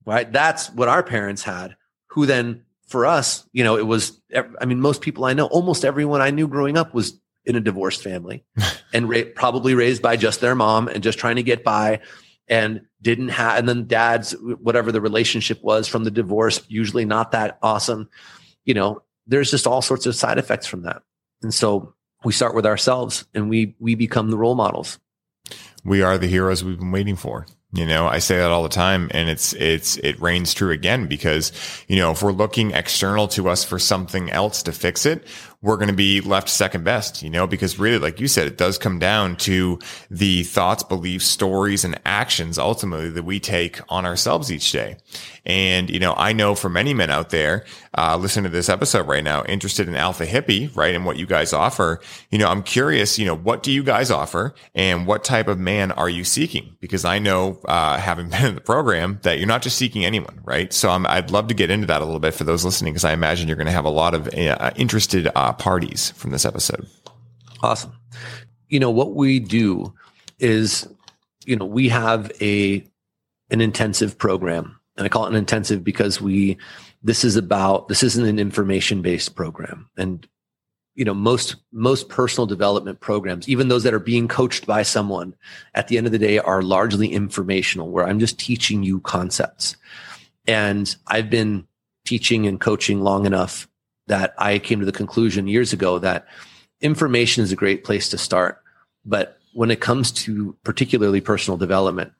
right? 0.05 0.31
That's 0.31 0.71
what 0.71 0.89
our 0.89 1.03
parents 1.03 1.43
had, 1.43 1.77
who 2.09 2.27
then 2.27 2.65
for 2.87 3.07
us, 3.07 3.49
you 3.53 3.65
know, 3.65 3.77
it 3.77 3.87
was, 3.87 4.21
I 4.61 4.67
mean, 4.67 4.81
most 4.81 5.01
people 5.01 5.25
I 5.25 5.33
know, 5.33 5.47
almost 5.47 5.85
everyone 5.85 6.21
I 6.21 6.31
knew 6.31 6.47
growing 6.47 6.77
up 6.77 6.95
was 6.95 7.19
in 7.45 7.57
a 7.57 7.61
divorced 7.61 8.03
family 8.03 8.45
and 8.93 9.09
ra- 9.09 9.23
probably 9.35 9.75
raised 9.75 10.03
by 10.03 10.17
just 10.17 10.41
their 10.41 10.55
mom 10.55 10.89
and 10.89 11.03
just 11.03 11.19
trying 11.19 11.37
to 11.37 11.43
get 11.43 11.65
by 11.65 12.01
and 12.47 12.83
didn't 13.01 13.31
have, 13.31 13.59
and 13.59 13.69
then 13.69 13.87
dad's, 13.87 14.33
whatever 14.33 14.93
the 14.93 15.01
relationship 15.01 15.63
was 15.63 15.89
from 15.89 16.05
the 16.05 16.11
divorce, 16.11 16.61
usually 16.69 17.07
not 17.07 17.33
that 17.33 17.59
awesome. 17.63 18.09
You 18.65 18.75
know, 18.75 19.03
there's 19.27 19.51
just 19.51 19.67
all 19.67 19.81
sorts 19.81 20.05
of 20.05 20.15
side 20.15 20.39
effects 20.39 20.67
from 20.67 20.83
that. 20.83 21.03
And 21.43 21.53
so 21.53 21.95
we 22.25 22.33
start 22.33 22.55
with 22.55 22.67
ourselves 22.67 23.27
and 23.35 23.49
we, 23.49 23.75
we 23.79 23.95
become 23.95 24.31
the 24.31 24.39
role 24.39 24.55
models. 24.55 24.99
We 25.85 26.03
are 26.03 26.17
the 26.19 26.27
heroes 26.27 26.65
we've 26.65 26.79
been 26.79 26.93
waiting 26.93 27.17
for. 27.17 27.47
You 27.73 27.87
know, 27.87 28.07
I 28.07 28.21
say 28.21 28.37
that 28.37 28.53
all 28.53 28.63
the 28.63 28.69
time 28.69 29.11
and 29.13 29.29
it's, 29.29 29.53
it's, 29.55 29.97
it 29.97 30.21
reigns 30.21 30.55
true 30.55 30.71
again 30.71 31.09
because, 31.09 31.51
you 31.89 31.97
know, 31.97 32.13
if 32.13 32.23
we're 32.23 32.31
looking 32.31 32.71
external 32.71 33.27
to 33.29 33.49
us 33.49 33.65
for 33.65 33.81
something 33.81 34.31
else 34.31 34.63
to 34.63 34.73
fix 34.73 35.07
it, 35.07 35.27
we're 35.65 35.77
going 35.77 35.89
to 35.89 35.95
be 35.95 36.21
left 36.21 36.51
second 36.51 36.85
best, 36.85 37.23
you 37.23 37.31
know, 37.31 37.47
because 37.47 37.79
really, 37.79 37.99
like 37.99 38.21
you 38.21 38.29
said, 38.29 38.47
it 38.47 38.59
does 38.59 38.77
come 38.77 38.99
down 38.99 39.35
to 39.35 39.79
the 40.11 40.43
thoughts, 40.43 40.83
beliefs, 40.83 41.25
stories, 41.25 41.87
and 41.87 41.99
actions 42.05 42.59
ultimately 42.59 43.09
that 43.09 43.23
we 43.23 43.41
take 43.41 43.81
on 43.89 44.05
ourselves 44.05 44.53
each 44.53 44.71
day. 44.73 44.99
And, 45.47 45.89
you 45.89 45.99
know, 45.99 46.15
I 46.17 46.35
know 46.35 46.55
for 46.55 46.69
many 46.69 46.93
men 46.93 47.11
out 47.11 47.31
there, 47.31 47.65
uh, 47.97 48.17
listening 48.17 48.45
to 48.45 48.51
this 48.51 48.69
episode 48.69 49.07
right 49.07 49.25
now, 49.25 49.45
interested 49.45 49.89
in 49.89 49.95
Alpha 49.95 50.27
Hippie, 50.27 50.75
right? 50.77 50.95
And 50.95 51.05
what 51.05 51.17
you 51.17 51.27
guys 51.27 51.53
offer, 51.53 52.01
you 52.31 52.39
know, 52.39 52.49
I'm 52.49 52.63
curious, 52.63 53.19
you 53.19 53.27
know, 53.27 53.37
what 53.37 53.63
do 53.63 53.71
you 53.71 53.83
guys 53.83 54.11
offer 54.11 54.55
and 54.75 55.07
what 55.07 55.25
type 55.25 55.49
of 55.49 55.59
man 55.59 55.93
are 55.93 56.09
you 56.09 56.25
seeking? 56.25 56.77
Because 56.81 57.05
I 57.05 57.19
know, 57.19 57.59
uh, 57.67 57.99
having 57.99 58.29
been 58.31 58.45
in 58.45 58.55
the 58.55 58.61
program 58.61 59.19
that 59.23 59.39
you're 59.39 59.49
not 59.49 59.63
just 59.63 59.79
seeking 59.79 60.05
anyone, 60.05 60.41
right? 60.45 60.73
So 60.73 60.91
I'm, 60.91 61.07
I'd 61.07 61.31
love 61.31 61.49
to 61.49 61.55
get 61.55 61.71
into 61.71 61.87
that 61.87 62.03
a 62.03 62.05
little 62.05 62.21
bit 62.21 62.35
for 62.35 62.45
those 62.45 62.65
listening, 62.67 62.93
because 62.93 63.05
I 63.05 63.13
imagine 63.13 63.49
you're 63.49 63.57
going 63.57 63.67
to 63.67 63.73
have 63.73 63.87
a 63.87 63.91
lot 63.91 64.15
of 64.15 64.29
uh, 64.35 64.71
interested, 64.77 65.31
uh, 65.35 65.53
parties 65.59 66.11
from 66.13 66.31
this 66.31 66.45
episode. 66.45 66.87
Awesome. 67.63 67.93
You 68.69 68.81
know, 68.81 68.91
what 68.91 69.15
we 69.15 69.39
do 69.41 69.95
is, 70.39 70.89
you 71.45 71.57
know, 71.57 71.65
we 71.65 71.89
have 71.89 72.31
a 72.41 72.85
an 73.51 73.61
intensive 73.61 74.19
program. 74.19 74.79
And 74.97 75.05
I 75.05 75.09
call 75.09 75.27
it 75.27 75.31
an 75.31 75.37
intensive 75.37 75.83
because 75.83 76.21
we 76.21 76.57
this 77.03 77.25
is 77.25 77.37
about 77.37 77.89
this 77.89 78.03
isn't 78.03 78.27
an 78.27 78.39
information 78.39 79.03
based 79.03 79.35
program. 79.35 79.89
And 79.97 80.27
you 80.95 81.05
know, 81.05 81.15
most 81.15 81.57
most 81.73 82.09
personal 82.09 82.47
development 82.47 83.01
programs, 83.01 83.49
even 83.49 83.69
those 83.69 83.83
that 83.83 83.95
are 83.95 83.99
being 83.99 84.29
coached 84.29 84.67
by 84.67 84.83
someone, 84.83 85.35
at 85.75 85.89
the 85.89 85.99
end 85.99 86.07
of 86.07 86.13
the 86.13 86.19
day 86.19 86.39
are 86.39 86.63
largely 86.63 87.09
informational, 87.09 87.91
where 87.91 88.07
I'm 88.07 88.21
just 88.21 88.39
teaching 88.39 88.83
you 88.83 89.01
concepts. 89.01 89.77
And 90.47 90.95
I've 91.09 91.31
been 91.31 91.67
teaching 92.05 92.47
and 92.47 92.61
coaching 92.61 93.01
long 93.01 93.27
enough 93.27 93.69
that 94.07 94.35
I 94.39 94.59
came 94.59 94.81
to 94.81 94.87
the 94.87 94.93
conclusion 94.93 95.49
years 95.49 95.73
ago 95.73 95.99
that 95.99 96.27
information 96.81 97.43
is 97.43 97.53
a 97.53 97.57
great 97.57 97.85
place 97.85 98.09
to 98.11 98.19
start. 98.19 98.63
But 99.05 99.39
when 99.55 99.71
it 99.71 99.81
comes 99.81 100.13
to 100.13 100.57
particularly 100.65 101.21
personal 101.21 101.57
development, 101.57 102.13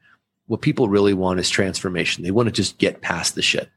what 0.47 0.63
people 0.63 0.89
really 0.89 1.15
want 1.15 1.41
is 1.41 1.51
transformation. 1.51 2.23
They 2.23 2.31
want 2.31 2.47
to 2.47 2.53
just 2.53 2.79
get 2.79 3.03
past 3.03 3.35
the 3.35 3.43
shit. 3.43 3.71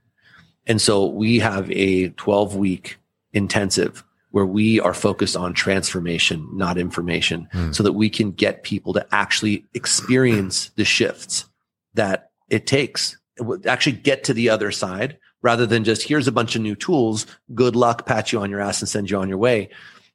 And 0.66 0.82
so 0.82 1.05
we 1.05 1.39
have 1.39 1.72
a 1.72 2.10
12 2.10 2.55
week 2.55 2.97
intensive 3.34 4.03
where 4.32 4.45
we 4.45 4.80
are 4.82 4.93
focused 4.93 5.38
on 5.38 5.53
transformation, 5.53 6.47
not 6.53 6.78
information, 6.78 7.47
mm. 7.53 7.74
so 7.74 7.82
that 7.84 7.93
we 7.93 8.10
can 8.10 8.32
get 8.32 8.64
people 8.64 8.93
to 8.93 9.05
actually 9.12 9.66
experience 9.74 10.70
the 10.76 10.86
shifts 10.86 11.45
that 11.93 12.32
it 12.49 12.68
takes, 12.68 13.18
actually 13.66 13.93
get 13.93 14.26
to 14.26 14.34
the 14.34 14.49
other 14.49 14.72
side 14.72 15.18
rather 15.48 15.66
than 15.66 15.86
just 15.86 16.04
here's 16.04 16.28
a 16.28 16.32
bunch 16.34 16.58
of 16.58 16.62
new 16.62 16.76
tools, 16.76 17.26
good 17.56 17.74
luck, 17.74 18.06
pat 18.06 18.34
you 18.34 18.39
on 18.41 18.50
your 18.50 18.60
ass 18.60 18.82
and 18.82 18.89
send 18.89 19.10
you 19.10 19.18
on 19.18 19.30
your 19.30 19.38
way. 19.38 19.70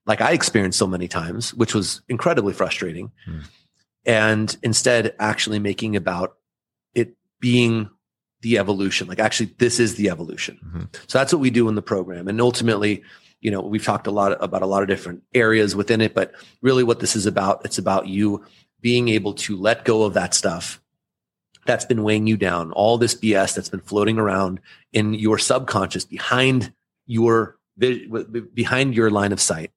Like 0.05 0.20
I 0.20 0.33
experienced 0.33 0.78
so 0.78 0.87
many 0.87 1.09
times, 1.09 1.55
which 1.55 1.74
was 1.74 2.03
incredibly 2.07 2.53
frustrating. 2.53 3.12
Hmm. 3.24 3.39
And 4.05 4.55
instead, 4.62 5.14
actually 5.18 5.59
making 5.59 5.97
about 5.97 6.37
it 6.95 7.16
being 7.41 7.89
the 8.43 8.59
evolution. 8.59 9.09
Like 9.09 9.20
actually, 9.20 9.55
this 9.57 9.80
is 9.80 9.95
the 9.95 10.11
evolution. 10.11 10.59
Mm-hmm. 10.66 10.83
So 11.07 11.16
that's 11.16 11.33
what 11.33 11.41
we 11.41 11.49
do 11.49 11.66
in 11.70 11.76
the 11.76 11.80
program. 11.80 12.28
And 12.28 12.39
ultimately, 12.39 13.03
you 13.41 13.51
know, 13.51 13.62
we've 13.62 13.83
talked 13.83 14.07
a 14.07 14.11
lot 14.11 14.37
about 14.39 14.61
a 14.61 14.66
lot 14.66 14.83
of 14.83 14.89
different 14.89 15.22
areas 15.33 15.74
within 15.74 16.03
it, 16.03 16.12
but 16.12 16.33
really 16.61 16.85
what 16.85 17.01
this 17.01 17.16
is 17.16 17.24
about, 17.24 17.64
it's 17.64 17.78
about 17.78 18.07
you 18.07 18.45
being 18.83 19.09
able 19.09 19.33
to 19.33 19.57
let 19.57 19.87
go 19.87 20.03
of 20.03 20.12
that 20.12 20.35
stuff 20.35 20.82
that's 21.64 21.84
been 21.84 22.02
weighing 22.02 22.26
you 22.26 22.36
down, 22.36 22.72
all 22.72 22.98
this 22.98 23.14
BS 23.14 23.54
that's 23.54 23.68
been 23.68 23.80
floating 23.80 24.18
around 24.18 24.60
in 24.92 25.14
your 25.14 25.38
subconscious 25.38 26.04
behind 26.04 26.72
your 27.06 27.56
behind 28.54 28.94
your 28.94 29.10
line 29.10 29.32
of 29.32 29.40
sight 29.40 29.70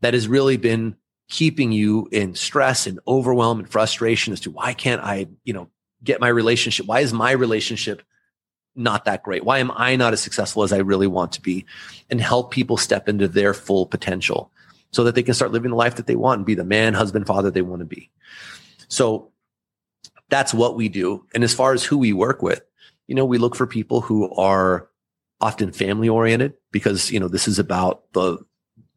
that 0.00 0.14
has 0.14 0.28
really 0.28 0.56
been 0.56 0.96
keeping 1.28 1.72
you 1.72 2.08
in 2.12 2.34
stress 2.34 2.86
and 2.86 3.00
overwhelm 3.08 3.58
and 3.58 3.68
frustration 3.68 4.32
as 4.32 4.40
to 4.40 4.50
why 4.50 4.74
can't 4.74 5.02
I, 5.02 5.28
you 5.44 5.52
know, 5.52 5.68
get 6.04 6.20
my 6.20 6.28
relationship? 6.28 6.86
Why 6.86 7.00
is 7.00 7.12
my 7.12 7.32
relationship 7.32 8.02
not 8.74 9.06
that 9.06 9.22
great? 9.22 9.44
Why 9.44 9.58
am 9.58 9.72
I 9.74 9.96
not 9.96 10.12
as 10.12 10.20
successful 10.20 10.62
as 10.62 10.72
I 10.72 10.78
really 10.78 11.06
want 11.06 11.32
to 11.32 11.40
be? 11.40 11.64
And 12.10 12.20
help 12.20 12.50
people 12.50 12.76
step 12.76 13.08
into 13.08 13.28
their 13.28 13.54
full 13.54 13.86
potential 13.86 14.50
so 14.92 15.04
that 15.04 15.14
they 15.14 15.22
can 15.22 15.34
start 15.34 15.52
living 15.52 15.70
the 15.70 15.76
life 15.76 15.96
that 15.96 16.06
they 16.06 16.16
want 16.16 16.40
and 16.40 16.46
be 16.46 16.54
the 16.54 16.64
man, 16.64 16.94
husband, 16.94 17.26
father 17.26 17.50
they 17.50 17.62
want 17.62 17.80
to 17.80 17.86
be. 17.86 18.10
So 18.88 19.31
that's 20.32 20.54
what 20.54 20.76
we 20.76 20.88
do. 20.88 21.26
And 21.34 21.44
as 21.44 21.52
far 21.52 21.74
as 21.74 21.84
who 21.84 21.98
we 21.98 22.14
work 22.14 22.42
with, 22.42 22.62
you 23.06 23.14
know, 23.14 23.26
we 23.26 23.36
look 23.36 23.54
for 23.54 23.66
people 23.66 24.00
who 24.00 24.32
are 24.34 24.88
often 25.42 25.72
family 25.72 26.08
oriented 26.08 26.54
because, 26.70 27.10
you 27.10 27.20
know, 27.20 27.28
this 27.28 27.46
is 27.46 27.58
about 27.58 28.10
the 28.14 28.38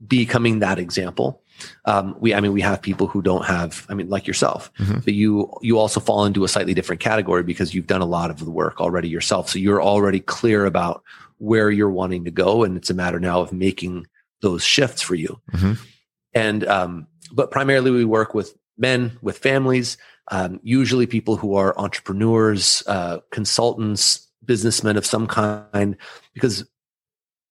becoming 0.08 0.60
that 0.60 0.80
example. 0.80 1.42
Um, 1.84 2.16
we, 2.22 2.34
I 2.34 2.40
mean, 2.40 2.54
we 2.54 2.62
have 2.62 2.82
people 2.82 3.08
who 3.08 3.22
don't 3.22 3.44
have, 3.44 3.86
I 3.90 3.96
mean, 3.96 4.08
like 4.08 4.28
yourself, 4.28 4.72
mm-hmm. 4.80 5.00
but 5.00 5.14
you, 5.14 5.52
you 5.62 5.78
also 5.78 6.00
fall 6.00 6.24
into 6.24 6.46
a 6.46 6.48
slightly 6.48 6.74
different 6.74 7.02
category 7.02 7.44
because 7.44 7.74
you've 7.74 7.88
done 7.88 8.02
a 8.02 8.06
lot 8.06 8.30
of 8.32 8.40
the 8.40 8.52
work 8.52 8.80
already 8.80 9.10
yourself. 9.10 9.50
So 9.50 9.60
you're 9.60 9.84
already 9.84 10.22
clear 10.22 10.66
about 10.66 11.04
where 11.40 11.70
you're 11.70 11.90
wanting 11.90 12.24
to 12.26 12.32
go. 12.32 12.64
And 12.64 12.78
it's 12.78 12.90
a 12.90 12.94
matter 12.94 13.20
now 13.20 13.42
of 13.42 13.52
making 13.52 14.08
those 14.40 14.64
shifts 14.64 15.02
for 15.02 15.16
you. 15.16 15.42
Mm-hmm. 15.52 15.74
And, 16.34 16.66
um, 16.66 17.08
but 17.34 17.52
primarily 17.52 17.92
we 17.92 18.06
work 18.06 18.34
with 18.34 18.56
men, 18.78 19.18
with 19.22 19.38
families, 19.38 19.98
um, 20.30 20.60
usually 20.64 21.06
people 21.06 21.38
who 21.38 21.56
are 21.56 21.78
entrepreneurs, 21.78 22.84
uh, 22.88 23.20
consultants, 23.32 24.28
businessmen 24.44 24.98
of 24.98 25.06
some 25.06 25.28
kind, 25.28 25.98
because 26.34 26.68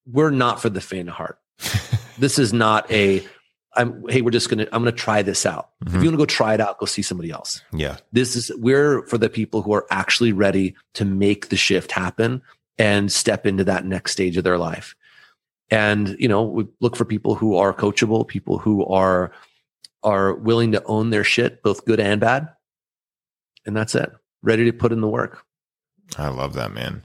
we're 0.06 0.30
not 0.30 0.60
for 0.60 0.70
the 0.70 0.80
faint 0.80 1.08
of 1.08 1.14
heart. 1.14 1.38
this 2.18 2.38
is 2.38 2.52
not 2.52 2.90
a 2.90 3.26
I'm, 3.76 4.04
hey, 4.08 4.22
we're 4.22 4.30
just 4.30 4.48
gonna, 4.48 4.66
I'm 4.72 4.82
gonna 4.82 4.92
try 4.92 5.22
this 5.22 5.44
out. 5.44 5.70
Mm-hmm. 5.84 5.96
If 5.96 6.02
you 6.02 6.08
wanna 6.08 6.18
go 6.18 6.26
try 6.26 6.54
it 6.54 6.60
out, 6.60 6.78
go 6.78 6.86
see 6.86 7.02
somebody 7.02 7.30
else. 7.30 7.60
Yeah. 7.72 7.96
This 8.12 8.36
is, 8.36 8.52
we're 8.56 9.04
for 9.06 9.18
the 9.18 9.28
people 9.28 9.62
who 9.62 9.72
are 9.72 9.86
actually 9.90 10.32
ready 10.32 10.76
to 10.94 11.04
make 11.04 11.48
the 11.48 11.56
shift 11.56 11.90
happen 11.90 12.42
and 12.78 13.10
step 13.10 13.46
into 13.46 13.64
that 13.64 13.84
next 13.84 14.12
stage 14.12 14.36
of 14.36 14.44
their 14.44 14.58
life. 14.58 14.94
And, 15.70 16.16
you 16.18 16.28
know, 16.28 16.42
we 16.42 16.66
look 16.80 16.94
for 16.94 17.04
people 17.04 17.34
who 17.34 17.56
are 17.56 17.72
coachable, 17.72 18.26
people 18.26 18.58
who 18.58 18.84
are, 18.86 19.32
are 20.02 20.34
willing 20.34 20.72
to 20.72 20.84
own 20.84 21.10
their 21.10 21.24
shit, 21.24 21.62
both 21.62 21.84
good 21.84 21.98
and 21.98 22.20
bad 22.20 22.48
and 23.66 23.76
that's 23.76 23.94
it. 23.94 24.10
Ready 24.42 24.64
to 24.64 24.72
put 24.72 24.92
in 24.92 25.00
the 25.00 25.08
work. 25.08 25.44
I 26.18 26.28
love 26.28 26.54
that, 26.54 26.72
man. 26.72 27.04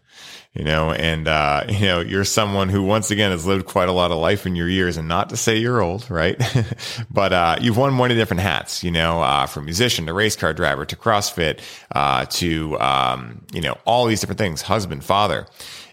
You 0.54 0.64
know, 0.64 0.92
and, 0.92 1.28
uh, 1.28 1.64
you 1.70 1.86
know, 1.86 2.00
you're 2.02 2.26
someone 2.26 2.70
who 2.70 2.84
once 2.84 3.12
again 3.12 3.32
has 3.32 3.46
lived 3.46 3.66
quite 3.66 3.88
a 3.90 3.94
lot 3.94 4.12
of 4.12 4.18
life 4.18 4.46
in 4.46 4.56
your 4.56 4.68
years 4.68 4.98
and 4.98 5.08
not 5.08 5.30
to 5.30 5.38
say 5.38 5.58
you're 5.58 5.82
old, 5.82 6.10
right? 6.10 6.42
but, 7.12 7.34
uh, 7.34 7.58
you've 7.62 7.78
worn 7.78 7.96
many 7.96 8.16
different 8.16 8.42
hats, 8.42 8.84
you 8.84 8.92
know, 8.92 9.22
uh, 9.22 9.46
from 9.46 9.66
musician 9.66 10.06
to 10.08 10.14
race 10.14 10.36
car 10.36 10.54
driver 10.54 10.86
to 10.86 10.96
CrossFit, 10.96 11.62
uh, 11.94 12.26
to, 12.26 12.80
um, 12.80 13.42
you 13.54 13.62
know, 13.62 13.78
all 13.86 14.06
these 14.06 14.20
different 14.20 14.40
things, 14.40 14.64
husband, 14.64 15.04
father. 15.04 15.48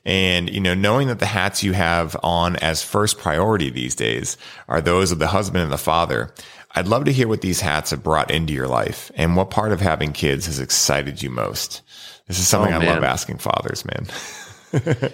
And, 0.04 0.48
you 0.48 0.60
know, 0.60 0.74
knowing 0.74 1.08
that 1.08 1.18
the 1.18 1.26
hats 1.26 1.64
you 1.64 1.72
have 1.72 2.16
on 2.22 2.54
as 2.56 2.80
first 2.80 3.18
priority 3.18 3.70
these 3.70 3.96
days 3.96 4.38
are 4.68 4.80
those 4.80 5.10
of 5.10 5.18
the 5.18 5.26
husband 5.26 5.64
and 5.64 5.72
the 5.72 5.78
father, 5.78 6.32
I'd 6.76 6.88
love 6.88 7.06
to 7.06 7.12
hear 7.12 7.26
what 7.26 7.40
these 7.40 7.60
hats 7.60 7.90
have 7.90 8.02
brought 8.02 8.30
into 8.30 8.52
your 8.52 8.68
life 8.68 9.10
and 9.14 9.34
what 9.34 9.50
part 9.50 9.72
of 9.72 9.80
having 9.80 10.12
kids 10.12 10.44
has 10.44 10.60
excited 10.60 11.22
you 11.22 11.30
most. 11.30 11.80
This 12.28 12.38
is 12.38 12.46
something 12.46 12.72
oh, 12.74 12.80
I 12.80 12.84
love 12.84 13.02
asking 13.02 13.38
fathers, 13.38 13.84
man. 13.84 14.06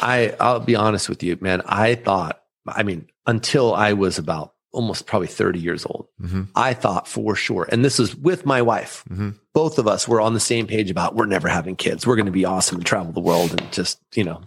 I 0.00 0.34
I'll 0.40 0.60
be 0.60 0.74
honest 0.74 1.08
with 1.08 1.22
you, 1.22 1.38
man. 1.40 1.62
I 1.66 1.94
thought, 1.94 2.42
I 2.66 2.82
mean, 2.82 3.06
until 3.26 3.74
I 3.74 3.92
was 3.92 4.18
about 4.18 4.54
almost 4.72 5.06
probably 5.06 5.28
30 5.28 5.60
years 5.60 5.86
old, 5.86 6.08
mm-hmm. 6.20 6.42
I 6.56 6.74
thought 6.74 7.06
for 7.06 7.36
sure, 7.36 7.68
and 7.70 7.84
this 7.84 8.00
is 8.00 8.16
with 8.16 8.44
my 8.44 8.60
wife. 8.60 9.04
Mm-hmm. 9.08 9.30
Both 9.52 9.78
of 9.78 9.86
us 9.86 10.08
were 10.08 10.20
on 10.20 10.34
the 10.34 10.40
same 10.40 10.66
page 10.66 10.90
about 10.90 11.14
we're 11.14 11.26
never 11.26 11.46
having 11.46 11.76
kids. 11.76 12.06
We're 12.06 12.16
going 12.16 12.26
to 12.26 12.32
be 12.32 12.44
awesome 12.44 12.78
and 12.78 12.86
travel 12.86 13.12
the 13.12 13.20
world 13.20 13.52
and 13.52 13.72
just, 13.72 14.00
you 14.14 14.24
know, 14.24 14.40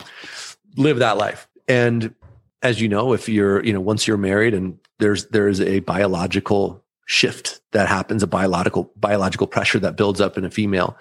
live 0.76 1.00
that 1.00 1.18
life. 1.18 1.48
And 1.70 2.14
as 2.62 2.82
you 2.82 2.90
know, 2.90 3.14
if 3.14 3.30
you're, 3.30 3.64
you 3.64 3.72
know, 3.72 3.80
once 3.80 4.06
you're 4.06 4.18
married 4.18 4.54
and 4.54 4.80
there's 5.00 5.28
there's 5.28 5.62
a 5.62 5.80
biological 5.82 6.84
shift 7.06 7.62
that 7.72 7.88
happens, 7.88 8.24
a 8.24 8.28
biological 8.28 8.92
biological 8.96 9.48
pressure 9.48 9.80
that 9.80 9.98
builds 9.98 10.22
up 10.22 10.38
in 10.38 10.46
a 10.46 10.52
female 10.52 10.98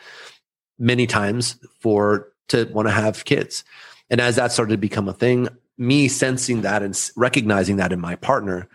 many 0.79 1.07
times 1.07 1.59
for 1.81 2.33
to 2.49 2.65
want 2.73 2.89
to 2.89 2.93
have 2.93 3.25
kids. 3.25 3.65
And 4.11 4.21
as 4.21 4.37
that 4.37 4.53
started 4.53 4.73
to 4.73 4.79
become 4.79 5.09
a 5.09 5.13
thing, 5.13 5.49
me 5.79 6.09
sensing 6.09 6.63
that 6.63 6.83
and 6.83 7.11
recognizing 7.17 7.77
that 7.77 7.93
in 7.93 8.01
my 8.01 8.17
partner 8.17 8.69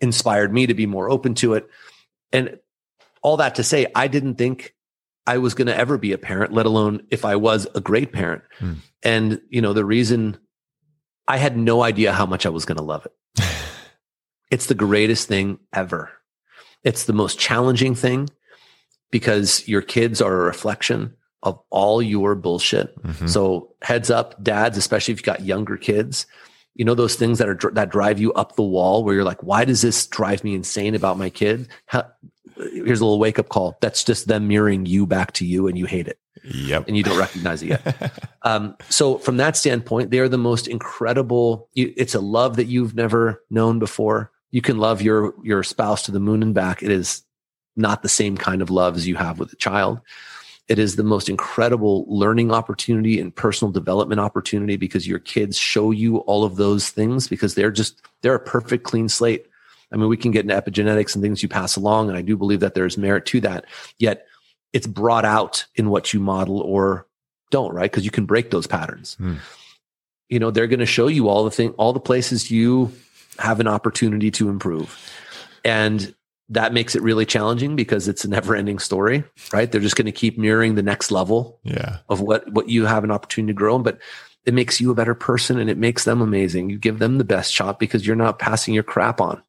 inspired 0.00 0.52
me 0.52 0.66
to 0.66 0.74
be 0.74 0.86
more 0.86 1.08
open 1.08 1.34
to 1.36 1.54
it. 1.54 1.68
And 2.32 2.58
all 3.22 3.36
that 3.36 3.54
to 3.56 3.62
say, 3.62 3.86
I 3.94 4.08
didn't 4.08 4.34
think 4.34 4.74
I 5.26 5.38
was 5.38 5.54
going 5.54 5.68
to 5.68 5.76
ever 5.76 5.96
be 5.98 6.12
a 6.12 6.18
parent, 6.18 6.52
let 6.52 6.66
alone 6.66 7.06
if 7.10 7.24
I 7.24 7.36
was 7.36 7.66
a 7.74 7.80
great 7.80 8.12
parent. 8.12 8.42
Hmm. 8.58 8.72
And, 9.04 9.40
you 9.48 9.60
know, 9.60 9.72
the 9.72 9.84
reason 9.84 10.38
I 11.28 11.36
had 11.36 11.56
no 11.56 11.82
idea 11.82 12.12
how 12.12 12.26
much 12.26 12.44
I 12.44 12.48
was 12.48 12.64
going 12.64 12.78
to 12.78 12.82
love 12.82 13.06
it. 13.06 13.44
it's 14.52 14.66
the 14.66 14.74
greatest 14.74 15.28
thing 15.28 15.58
ever. 15.72 16.12
It's 16.84 17.04
the 17.06 17.14
most 17.14 17.38
challenging 17.38 17.94
thing 17.94 18.28
because 19.10 19.66
your 19.66 19.80
kids 19.80 20.20
are 20.20 20.32
a 20.32 20.44
reflection 20.44 21.14
of 21.42 21.58
all 21.70 22.02
your 22.02 22.34
bullshit. 22.34 22.96
Mm-hmm. 23.02 23.28
So 23.28 23.74
heads 23.80 24.10
up, 24.10 24.42
dads, 24.44 24.76
especially 24.76 25.12
if 25.12 25.20
you've 25.20 25.24
got 25.24 25.40
younger 25.40 25.78
kids, 25.78 26.26
you 26.74 26.84
know 26.84 26.94
those 26.94 27.16
things 27.16 27.38
that 27.38 27.48
are 27.48 27.70
that 27.72 27.90
drive 27.90 28.18
you 28.18 28.32
up 28.34 28.56
the 28.56 28.62
wall 28.62 29.04
where 29.04 29.14
you're 29.14 29.24
like, 29.24 29.42
why 29.42 29.64
does 29.64 29.82
this 29.82 30.06
drive 30.06 30.44
me 30.44 30.54
insane 30.54 30.94
about 30.94 31.18
my 31.18 31.30
kid? 31.30 31.68
How, 31.86 32.06
here's 32.56 33.00
a 33.00 33.04
little 33.04 33.18
wake 33.18 33.38
up 33.38 33.48
call. 33.48 33.78
That's 33.80 34.04
just 34.04 34.28
them 34.28 34.48
mirroring 34.48 34.86
you 34.86 35.06
back 35.06 35.32
to 35.32 35.46
you, 35.46 35.66
and 35.66 35.76
you 35.76 35.86
hate 35.86 36.08
it. 36.08 36.18
Yep. 36.44 36.88
And 36.88 36.96
you 36.96 37.02
don't 37.02 37.18
recognize 37.18 37.62
it 37.62 37.68
yet. 37.68 38.12
um, 38.42 38.76
so 38.88 39.18
from 39.18 39.36
that 39.36 39.56
standpoint, 39.56 40.10
they 40.10 40.18
are 40.18 40.28
the 40.28 40.38
most 40.38 40.66
incredible. 40.66 41.68
You, 41.74 41.92
it's 41.96 42.14
a 42.14 42.20
love 42.20 42.56
that 42.56 42.66
you've 42.66 42.94
never 42.94 43.42
known 43.50 43.78
before. 43.78 44.31
You 44.52 44.62
can 44.62 44.78
love 44.78 45.02
your 45.02 45.34
your 45.42 45.64
spouse 45.64 46.02
to 46.02 46.12
the 46.12 46.20
moon 46.20 46.42
and 46.42 46.54
back. 46.54 46.82
It 46.82 46.90
is 46.90 47.22
not 47.74 48.02
the 48.02 48.08
same 48.08 48.36
kind 48.36 48.62
of 48.62 48.70
love 48.70 48.96
as 48.96 49.08
you 49.08 49.16
have 49.16 49.38
with 49.38 49.52
a 49.52 49.56
child. 49.56 50.00
It 50.68 50.78
is 50.78 50.96
the 50.96 51.02
most 51.02 51.28
incredible 51.28 52.06
learning 52.08 52.52
opportunity 52.52 53.18
and 53.18 53.34
personal 53.34 53.72
development 53.72 54.20
opportunity 54.20 54.76
because 54.76 55.08
your 55.08 55.18
kids 55.18 55.58
show 55.58 55.90
you 55.90 56.18
all 56.18 56.44
of 56.44 56.56
those 56.56 56.90
things 56.90 57.26
because 57.26 57.54
they're 57.54 57.72
just, 57.72 58.00
they're 58.20 58.36
a 58.36 58.40
perfect 58.40 58.84
clean 58.84 59.08
slate. 59.08 59.46
I 59.92 59.96
mean, 59.96 60.08
we 60.08 60.16
can 60.16 60.30
get 60.30 60.48
into 60.48 60.54
epigenetics 60.54 61.14
and 61.14 61.22
things 61.22 61.42
you 61.42 61.48
pass 61.48 61.76
along. 61.76 62.08
And 62.08 62.16
I 62.16 62.22
do 62.22 62.36
believe 62.36 62.60
that 62.60 62.74
there's 62.74 62.96
merit 62.96 63.26
to 63.26 63.40
that. 63.40 63.66
Yet 63.98 64.26
it's 64.72 64.86
brought 64.86 65.24
out 65.24 65.66
in 65.74 65.90
what 65.90 66.14
you 66.14 66.20
model 66.20 66.60
or 66.60 67.06
don't, 67.50 67.74
right? 67.74 67.90
Because 67.90 68.04
you 68.04 68.10
can 68.10 68.24
break 68.24 68.50
those 68.50 68.66
patterns. 68.66 69.16
Mm. 69.20 69.38
You 70.28 70.38
know, 70.38 70.50
they're 70.50 70.68
going 70.68 70.80
to 70.80 70.86
show 70.86 71.08
you 71.08 71.28
all 71.28 71.44
the 71.44 71.50
thing, 71.50 71.70
all 71.70 71.92
the 71.92 72.00
places 72.00 72.50
you 72.50 72.92
have 73.38 73.60
an 73.60 73.68
opportunity 73.68 74.30
to 74.32 74.48
improve. 74.48 74.98
And 75.64 76.14
that 76.48 76.72
makes 76.74 76.94
it 76.94 77.02
really 77.02 77.24
challenging 77.24 77.76
because 77.76 78.08
it's 78.08 78.24
a 78.24 78.28
never 78.28 78.54
ending 78.54 78.78
story, 78.78 79.24
right? 79.52 79.70
They're 79.70 79.80
just 79.80 79.96
going 79.96 80.06
to 80.06 80.12
keep 80.12 80.36
mirroring 80.36 80.74
the 80.74 80.82
next 80.82 81.10
level 81.10 81.58
yeah. 81.64 81.98
of 82.08 82.20
what, 82.20 82.50
what 82.52 82.68
you 82.68 82.84
have 82.84 83.04
an 83.04 83.10
opportunity 83.10 83.52
to 83.52 83.56
grow 83.56 83.76
in. 83.76 83.82
But 83.82 83.98
it 84.44 84.52
makes 84.52 84.80
you 84.80 84.90
a 84.90 84.94
better 84.94 85.14
person 85.14 85.58
and 85.58 85.70
it 85.70 85.78
makes 85.78 86.04
them 86.04 86.20
amazing. 86.20 86.68
You 86.68 86.78
give 86.78 86.98
them 86.98 87.18
the 87.18 87.24
best 87.24 87.52
shot 87.52 87.78
because 87.78 88.06
you're 88.06 88.16
not 88.16 88.38
passing 88.38 88.74
your 88.74 88.82
crap 88.82 89.20
on. 89.20 89.42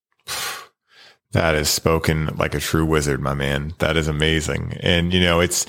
That 1.32 1.56
is 1.56 1.68
spoken 1.68 2.28
like 2.38 2.54
a 2.54 2.60
true 2.60 2.86
wizard, 2.86 3.20
my 3.20 3.34
man. 3.34 3.74
That 3.80 3.98
is 3.98 4.08
amazing. 4.08 4.78
And, 4.82 5.14
you 5.14 5.20
know, 5.20 5.40
it's, 5.40 5.66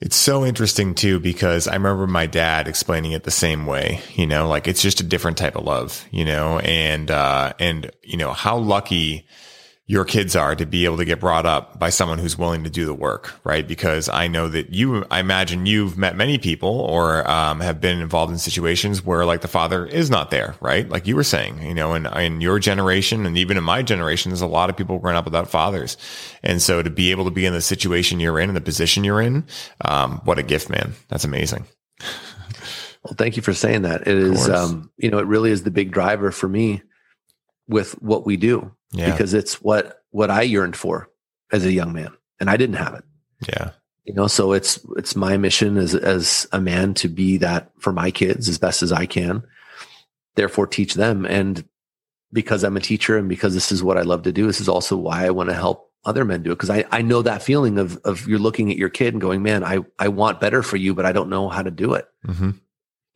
it's 0.00 0.16
so 0.16 0.44
interesting 0.44 0.94
too, 0.94 1.18
because 1.18 1.66
I 1.66 1.74
remember 1.74 2.06
my 2.06 2.26
dad 2.26 2.68
explaining 2.68 3.12
it 3.12 3.24
the 3.24 3.30
same 3.30 3.64
way, 3.64 4.00
you 4.14 4.26
know, 4.26 4.46
like 4.48 4.68
it's 4.68 4.82
just 4.82 5.00
a 5.00 5.04
different 5.04 5.38
type 5.38 5.56
of 5.56 5.64
love, 5.64 6.06
you 6.10 6.24
know, 6.24 6.58
and, 6.58 7.10
uh, 7.10 7.54
and, 7.58 7.90
you 8.02 8.18
know, 8.18 8.32
how 8.32 8.58
lucky, 8.58 9.26
your 9.88 10.04
kids 10.04 10.34
are 10.34 10.56
to 10.56 10.66
be 10.66 10.84
able 10.84 10.96
to 10.96 11.04
get 11.04 11.20
brought 11.20 11.46
up 11.46 11.78
by 11.78 11.90
someone 11.90 12.18
who's 12.18 12.36
willing 12.36 12.64
to 12.64 12.70
do 12.70 12.84
the 12.84 12.94
work, 12.94 13.32
right? 13.44 13.68
Because 13.68 14.08
I 14.08 14.26
know 14.26 14.48
that 14.48 14.70
you, 14.70 15.04
I 15.12 15.20
imagine 15.20 15.64
you've 15.64 15.96
met 15.96 16.16
many 16.16 16.38
people 16.38 16.80
or 16.80 17.28
um, 17.30 17.60
have 17.60 17.80
been 17.80 18.00
involved 18.00 18.32
in 18.32 18.38
situations 18.38 19.04
where 19.04 19.24
like 19.24 19.42
the 19.42 19.48
father 19.48 19.86
is 19.86 20.10
not 20.10 20.32
there, 20.32 20.56
right? 20.60 20.88
Like 20.88 21.06
you 21.06 21.14
were 21.14 21.22
saying, 21.22 21.62
you 21.62 21.72
know, 21.72 21.94
in, 21.94 22.06
in 22.06 22.40
your 22.40 22.58
generation 22.58 23.24
and 23.26 23.38
even 23.38 23.56
in 23.56 23.62
my 23.62 23.80
generation, 23.80 24.30
there's 24.30 24.40
a 24.40 24.46
lot 24.48 24.70
of 24.70 24.76
people 24.76 24.98
growing 24.98 25.16
up 25.16 25.24
without 25.24 25.48
fathers. 25.48 25.96
And 26.42 26.60
so 26.60 26.82
to 26.82 26.90
be 26.90 27.12
able 27.12 27.24
to 27.24 27.30
be 27.30 27.46
in 27.46 27.52
the 27.52 27.60
situation 27.60 28.18
you're 28.18 28.40
in 28.40 28.50
and 28.50 28.56
the 28.56 28.60
position 28.60 29.04
you're 29.04 29.20
in, 29.20 29.46
um, 29.84 30.20
what 30.24 30.40
a 30.40 30.42
gift, 30.42 30.68
man. 30.68 30.94
That's 31.08 31.24
amazing. 31.24 31.64
Well, 33.04 33.14
thank 33.16 33.36
you 33.36 33.42
for 33.42 33.54
saying 33.54 33.82
that. 33.82 34.00
It 34.00 34.18
is, 34.18 34.48
um, 34.48 34.90
you 34.96 35.10
know, 35.12 35.18
it 35.18 35.26
really 35.28 35.52
is 35.52 35.62
the 35.62 35.70
big 35.70 35.92
driver 35.92 36.32
for 36.32 36.48
me 36.48 36.82
with 37.68 37.92
what 38.02 38.26
we 38.26 38.36
do 38.36 38.72
yeah. 38.96 39.10
because 39.10 39.34
it's 39.34 39.62
what 39.62 40.02
what 40.10 40.30
I 40.30 40.42
yearned 40.42 40.76
for 40.76 41.08
as 41.52 41.64
a 41.64 41.72
young 41.72 41.92
man, 41.92 42.12
and 42.40 42.50
I 42.50 42.56
didn't 42.56 42.76
have 42.76 42.94
it. 42.94 43.04
Yeah, 43.48 43.70
you 44.04 44.14
know, 44.14 44.26
so 44.26 44.52
it's 44.52 44.78
it's 44.96 45.16
my 45.16 45.36
mission 45.36 45.76
as 45.76 45.94
as 45.94 46.46
a 46.52 46.60
man 46.60 46.94
to 46.94 47.08
be 47.08 47.38
that 47.38 47.70
for 47.78 47.92
my 47.92 48.10
kids 48.10 48.48
as 48.48 48.58
best 48.58 48.82
as 48.82 48.92
I 48.92 49.06
can. 49.06 49.42
Therefore, 50.34 50.66
teach 50.66 50.94
them, 50.94 51.24
and 51.24 51.64
because 52.32 52.64
I'm 52.64 52.76
a 52.76 52.80
teacher 52.80 53.16
and 53.16 53.28
because 53.28 53.54
this 53.54 53.72
is 53.72 53.82
what 53.82 53.96
I 53.96 54.02
love 54.02 54.22
to 54.24 54.32
do, 54.32 54.46
this 54.46 54.60
is 54.60 54.68
also 54.68 54.96
why 54.96 55.26
I 55.26 55.30
want 55.30 55.48
to 55.48 55.54
help 55.54 55.90
other 56.04 56.24
men 56.24 56.42
do 56.42 56.52
it 56.52 56.54
because 56.54 56.70
I, 56.70 56.84
I 56.92 57.02
know 57.02 57.22
that 57.22 57.42
feeling 57.42 57.78
of 57.78 57.96
of 58.04 58.28
you're 58.28 58.38
looking 58.38 58.70
at 58.70 58.76
your 58.76 58.88
kid 58.88 59.12
and 59.14 59.20
going, 59.20 59.42
man, 59.42 59.64
I 59.64 59.80
I 59.98 60.08
want 60.08 60.40
better 60.40 60.62
for 60.62 60.76
you, 60.76 60.94
but 60.94 61.06
I 61.06 61.12
don't 61.12 61.30
know 61.30 61.48
how 61.48 61.62
to 61.62 61.70
do 61.70 61.94
it. 61.94 62.08
Mm-hmm. 62.26 62.50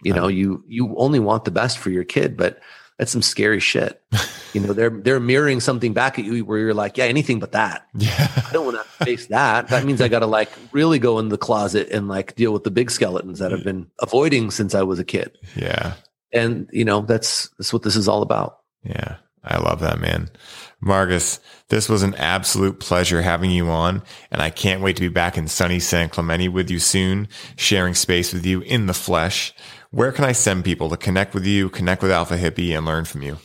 You 0.02 0.12
know, 0.14 0.28
you 0.28 0.64
you 0.66 0.96
only 0.96 1.20
want 1.20 1.44
the 1.44 1.50
best 1.50 1.78
for 1.78 1.90
your 1.90 2.04
kid, 2.04 2.36
but 2.36 2.58
that's 3.00 3.12
some 3.12 3.22
scary 3.22 3.60
shit. 3.60 4.02
you 4.52 4.60
know, 4.60 4.74
they're 4.74 4.90
they're 4.90 5.18
mirroring 5.18 5.60
something 5.60 5.94
back 5.94 6.18
at 6.18 6.26
you 6.26 6.44
where 6.44 6.58
you're 6.58 6.74
like, 6.74 6.98
yeah, 6.98 7.06
anything 7.06 7.40
but 7.40 7.52
that. 7.52 7.86
Yeah. 7.94 8.28
I 8.46 8.52
don't 8.52 8.66
want 8.66 8.76
to 8.76 9.04
face 9.06 9.28
that. 9.28 9.68
That 9.68 9.86
means 9.86 10.02
I 10.02 10.08
got 10.08 10.18
to 10.18 10.26
like 10.26 10.50
really 10.72 10.98
go 10.98 11.18
in 11.18 11.30
the 11.30 11.38
closet 11.38 11.88
and 11.90 12.08
like 12.08 12.36
deal 12.36 12.52
with 12.52 12.64
the 12.64 12.70
big 12.70 12.90
skeletons 12.90 13.38
that 13.38 13.54
I've 13.54 13.64
been 13.64 13.86
avoiding 14.00 14.50
since 14.50 14.74
I 14.74 14.82
was 14.82 14.98
a 14.98 15.04
kid. 15.04 15.38
Yeah. 15.56 15.94
And 16.30 16.68
you 16.72 16.84
know, 16.84 17.00
that's 17.00 17.48
that's 17.56 17.72
what 17.72 17.84
this 17.84 17.96
is 17.96 18.06
all 18.06 18.20
about. 18.20 18.58
Yeah. 18.84 19.16
I 19.42 19.56
love 19.56 19.80
that, 19.80 19.98
man. 19.98 20.28
Marcus, 20.82 21.40
this 21.68 21.88
was 21.88 22.02
an 22.02 22.14
absolute 22.16 22.80
pleasure 22.80 23.22
having 23.22 23.50
you 23.50 23.70
on, 23.70 24.02
and 24.30 24.42
I 24.42 24.50
can't 24.50 24.82
wait 24.82 24.96
to 24.96 25.02
be 25.02 25.08
back 25.08 25.38
in 25.38 25.48
sunny 25.48 25.80
San 25.80 26.10
Clemente 26.10 26.48
with 26.48 26.70
you 26.70 26.78
soon, 26.78 27.28
sharing 27.56 27.94
space 27.94 28.34
with 28.34 28.44
you 28.44 28.60
in 28.60 28.84
the 28.84 28.92
flesh. 28.92 29.54
Where 29.92 30.12
can 30.12 30.24
I 30.24 30.32
send 30.32 30.64
people 30.64 30.88
to 30.90 30.96
connect 30.96 31.34
with 31.34 31.44
you, 31.44 31.68
connect 31.68 32.00
with 32.02 32.12
Alpha 32.12 32.36
Hippie, 32.36 32.76
and 32.76 32.86
learn 32.86 33.04
from 33.04 33.22
you? 33.22 33.38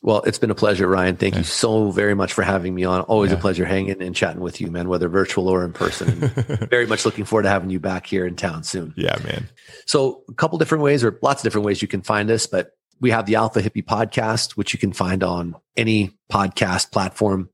Well, 0.00 0.22
it's 0.22 0.38
been 0.38 0.50
a 0.50 0.54
pleasure, 0.54 0.88
Ryan. 0.88 1.16
Thank 1.16 1.36
you 1.36 1.42
so 1.42 1.90
very 1.90 2.14
much 2.14 2.32
for 2.32 2.42
having 2.42 2.74
me 2.74 2.84
on. 2.84 3.02
Always 3.02 3.32
yeah. 3.32 3.36
a 3.36 3.40
pleasure 3.40 3.66
hanging 3.66 4.00
and 4.00 4.14
chatting 4.14 4.40
with 4.40 4.60
you, 4.60 4.70
man, 4.70 4.88
whether 4.88 5.08
virtual 5.08 5.48
or 5.48 5.64
in 5.64 5.72
person. 5.72 6.20
very 6.70 6.86
much 6.86 7.04
looking 7.04 7.24
forward 7.24 7.42
to 7.42 7.48
having 7.50 7.68
you 7.68 7.80
back 7.80 8.06
here 8.06 8.24
in 8.24 8.36
town 8.36 8.62
soon. 8.62 8.94
Yeah, 8.96 9.16
man. 9.24 9.48
So, 9.86 10.22
a 10.28 10.34
couple 10.34 10.56
different 10.56 10.84
ways, 10.84 11.04
or 11.04 11.18
lots 11.20 11.42
of 11.42 11.44
different 11.44 11.66
ways 11.66 11.82
you 11.82 11.88
can 11.88 12.02
find 12.02 12.30
us, 12.30 12.46
but 12.46 12.70
we 13.00 13.10
have 13.10 13.26
the 13.26 13.34
Alpha 13.34 13.60
Hippie 13.60 13.84
podcast, 13.84 14.52
which 14.52 14.72
you 14.72 14.78
can 14.78 14.92
find 14.92 15.22
on 15.22 15.56
any 15.76 16.12
podcast 16.32 16.92
platform. 16.92 17.50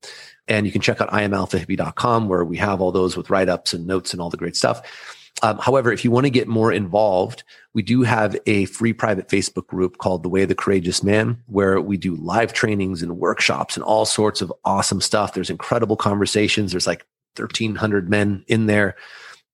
And 0.47 0.67
you 0.67 0.73
can 0.73 0.83
check 0.83 1.01
out 1.01 1.11
imalphahippie.com 1.11 2.29
where 2.29 2.45
we 2.45 2.59
have 2.59 2.81
all 2.81 2.93
those 2.93 3.17
with 3.17 3.31
write 3.31 3.49
ups 3.49 3.73
and 3.73 3.87
notes 3.87 4.13
and 4.13 4.21
all 4.21 4.31
the 4.31 4.37
great 4.37 4.57
stuff. 4.57 4.83
Um, 5.43 5.59
however, 5.59 5.93
if 5.93 6.05
you 6.05 6.11
want 6.11 6.27
to 6.27 6.31
get 6.31 6.47
more 6.47 6.73
involved, 6.73 7.43
we 7.75 7.83
do 7.83 8.03
have 8.03 8.37
a 8.47 8.65
free 8.67 8.93
private 8.93 9.29
Facebook 9.29 9.67
group 9.67 9.99
called 9.99 10.23
The 10.23 10.29
Way 10.29 10.43
of 10.43 10.49
the 10.49 10.55
Courageous 10.55 11.03
Man, 11.03 11.43
where 11.47 11.81
we 11.81 11.97
do 11.97 12.15
live 12.15 12.53
trainings 12.53 13.03
and 13.03 13.19
workshops 13.19 13.77
and 13.77 13.85
all 13.85 14.07
sorts 14.07 14.41
of 14.41 14.53
awesome 14.65 15.01
stuff. 15.01 15.35
There's 15.35 15.51
incredible 15.51 15.97
conversations. 15.97 16.71
There's 16.71 16.87
like 16.87 17.05
1,300 17.37 18.09
men 18.09 18.45
in 18.47 18.67
there. 18.67 18.95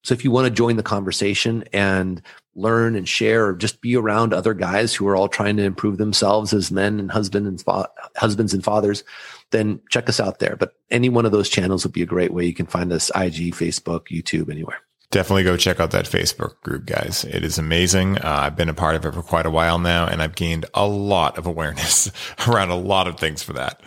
So 0.02 0.12
if 0.12 0.22
you 0.22 0.30
want 0.30 0.46
to 0.46 0.50
join 0.50 0.76
the 0.76 0.82
conversation 0.82 1.64
and 1.72 2.22
learn 2.54 2.94
and 2.94 3.08
share 3.08 3.46
or 3.46 3.54
just 3.54 3.80
be 3.80 3.96
around 3.96 4.34
other 4.34 4.54
guys 4.54 4.94
who 4.94 5.06
are 5.08 5.16
all 5.16 5.28
trying 5.28 5.56
to 5.56 5.62
improve 5.62 5.96
themselves 5.96 6.52
as 6.52 6.70
men 6.70 7.00
and 7.00 7.10
husband 7.10 7.46
and 7.46 7.60
fa- 7.60 7.88
husbands 8.16 8.52
and 8.52 8.64
fathers, 8.64 9.02
then 9.50 9.80
check 9.88 10.08
us 10.08 10.20
out 10.20 10.40
there. 10.40 10.56
But 10.56 10.74
any 10.90 11.08
one 11.08 11.26
of 11.26 11.32
those 11.32 11.48
channels 11.48 11.84
would 11.84 11.92
be 11.92 12.02
a 12.02 12.06
great 12.06 12.32
way. 12.32 12.44
You 12.44 12.54
can 12.54 12.66
find 12.66 12.92
us 12.92 13.10
IG, 13.10 13.54
Facebook, 13.54 14.08
YouTube, 14.08 14.50
anywhere 14.50 14.80
definitely 15.10 15.42
go 15.42 15.56
check 15.56 15.80
out 15.80 15.90
that 15.90 16.04
Facebook 16.04 16.60
group, 16.62 16.86
guys. 16.86 17.24
It 17.24 17.44
is 17.44 17.58
amazing. 17.58 18.18
Uh, 18.18 18.40
I've 18.42 18.56
been 18.56 18.68
a 18.68 18.74
part 18.74 18.94
of 18.94 19.04
it 19.04 19.12
for 19.12 19.22
quite 19.22 19.46
a 19.46 19.50
while 19.50 19.78
now, 19.78 20.06
and 20.06 20.22
I've 20.22 20.36
gained 20.36 20.66
a 20.74 20.86
lot 20.86 21.36
of 21.36 21.46
awareness 21.46 22.10
around 22.48 22.70
a 22.70 22.76
lot 22.76 23.08
of 23.08 23.18
things 23.18 23.42
for 23.42 23.52
that. 23.54 23.80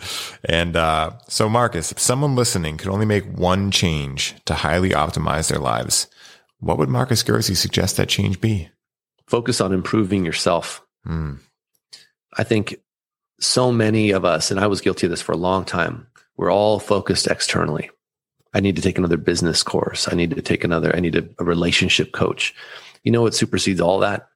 And 0.44 0.76
uh, 0.76 1.12
so, 1.28 1.48
Marcus, 1.48 1.92
if 1.92 1.98
someone 1.98 2.36
listening 2.36 2.76
could 2.76 2.90
only 2.90 3.06
make 3.06 3.24
one 3.24 3.70
change 3.70 4.34
to 4.44 4.54
highly 4.54 4.90
optimize 4.90 5.48
their 5.48 5.58
lives, 5.58 6.08
what 6.58 6.78
would 6.78 6.88
Marcus 6.88 7.22
Gersey 7.22 7.56
suggest 7.56 7.96
that 7.96 8.08
change 8.08 8.40
be? 8.40 8.68
Focus 9.26 9.60
on 9.60 9.72
improving 9.72 10.24
yourself. 10.24 10.84
Mm. 11.06 11.40
I 12.36 12.44
think 12.44 12.76
so 13.40 13.72
many 13.72 14.10
of 14.10 14.24
us, 14.24 14.50
and 14.50 14.60
I 14.60 14.66
was 14.66 14.80
guilty 14.80 15.06
of 15.06 15.10
this 15.10 15.22
for 15.22 15.32
a 15.32 15.36
long 15.36 15.64
time, 15.64 16.06
we're 16.36 16.52
all 16.52 16.78
focused 16.78 17.26
externally. 17.26 17.90
I 18.54 18.60
need 18.60 18.76
to 18.76 18.82
take 18.82 18.98
another 18.98 19.16
business 19.16 19.62
course. 19.62 20.08
I 20.10 20.14
need 20.14 20.30
to 20.30 20.42
take 20.42 20.64
another, 20.64 20.94
I 20.94 21.00
need 21.00 21.16
a, 21.16 21.28
a 21.38 21.44
relationship 21.44 22.12
coach. 22.12 22.54
You 23.02 23.12
know 23.12 23.22
what 23.22 23.34
supersedes 23.34 23.80
all 23.80 23.98
that 23.98 24.28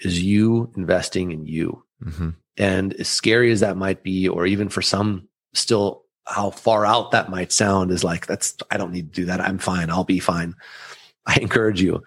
is 0.00 0.22
you 0.22 0.72
investing 0.76 1.30
in 1.30 1.46
you. 1.46 1.84
Mm-hmm. 2.04 2.30
And 2.56 2.94
as 2.94 3.08
scary 3.08 3.52
as 3.52 3.60
that 3.60 3.76
might 3.76 4.02
be, 4.02 4.28
or 4.28 4.46
even 4.46 4.68
for 4.68 4.82
some 4.82 5.28
still 5.52 6.04
how 6.26 6.50
far 6.50 6.84
out 6.84 7.12
that 7.12 7.30
might 7.30 7.52
sound 7.52 7.90
is 7.90 8.02
like, 8.02 8.26
that's, 8.26 8.56
I 8.70 8.78
don't 8.78 8.92
need 8.92 9.12
to 9.12 9.20
do 9.20 9.26
that. 9.26 9.40
I'm 9.40 9.58
fine. 9.58 9.90
I'll 9.90 10.04
be 10.04 10.18
fine. 10.18 10.54
I 11.26 11.38
encourage 11.40 11.80
you 11.80 12.02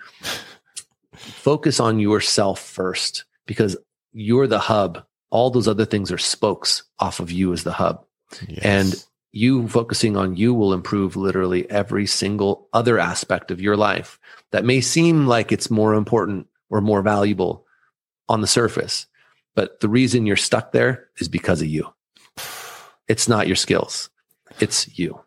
focus 1.20 1.80
on 1.80 2.00
yourself 2.00 2.60
first 2.60 3.26
because 3.46 3.78
you're 4.14 4.48
the 4.48 4.60
hub. 4.60 5.04
All 5.30 5.50
those 5.50 5.68
other 5.68 5.86
things 5.86 6.12
are 6.12 6.18
spokes 6.18 6.84
off 7.00 7.20
of 7.20 7.32
you 7.32 7.54
as 7.54 7.64
the 7.64 7.72
hub. 7.72 8.06
Yes. 8.48 8.64
And 8.64 9.06
you 9.32 9.68
focusing 9.68 10.18
on 10.18 10.36
you 10.36 10.54
will 10.54 10.74
improve 10.74 11.16
literally 11.16 11.70
every 11.70 12.06
single 12.06 12.68
other 12.74 12.98
aspect 12.98 13.52
of 13.52 13.62
your 13.62 13.78
life 13.78 14.20
that 14.52 14.66
may 14.66 14.82
seem 14.82 15.28
like 15.28 15.52
it's 15.52 15.70
more 15.70 15.94
important 15.94 16.48
or 16.70 16.82
more 16.82 17.02
valuable 17.02 17.66
on 18.28 18.42
the 18.42 18.48
surface. 18.48 19.06
But 19.56 19.80
the 19.82 19.90
reason 19.90 20.26
you're 20.26 20.36
stuck 20.36 20.72
there 20.72 21.10
is 21.18 21.28
because 21.28 21.62
of 21.62 21.68
you. 21.68 21.94
It's 23.08 23.28
not 23.28 23.48
your 23.48 23.56
skills, 23.56 24.10
it's 24.60 24.98
you. 24.98 25.20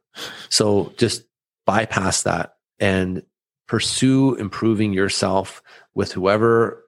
So 0.49 0.93
just 0.97 1.25
bypass 1.65 2.23
that 2.23 2.57
and 2.79 3.23
pursue 3.67 4.35
improving 4.35 4.93
yourself 4.93 5.63
with 5.95 6.13
whoever, 6.13 6.85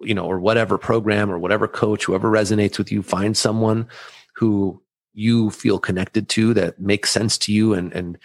you 0.00 0.14
know, 0.14 0.26
or 0.26 0.38
whatever 0.38 0.78
program 0.78 1.30
or 1.30 1.38
whatever 1.38 1.68
coach, 1.68 2.04
whoever 2.04 2.30
resonates 2.30 2.78
with 2.78 2.92
you. 2.92 3.02
Find 3.02 3.36
someone 3.36 3.88
who 4.34 4.82
you 5.16 5.50
feel 5.50 5.78
connected 5.78 6.28
to 6.28 6.54
that 6.54 6.78
makes 6.78 7.10
sense 7.10 7.38
to 7.38 7.52
you 7.52 7.74
and, 7.74 7.92
and, 7.92 8.18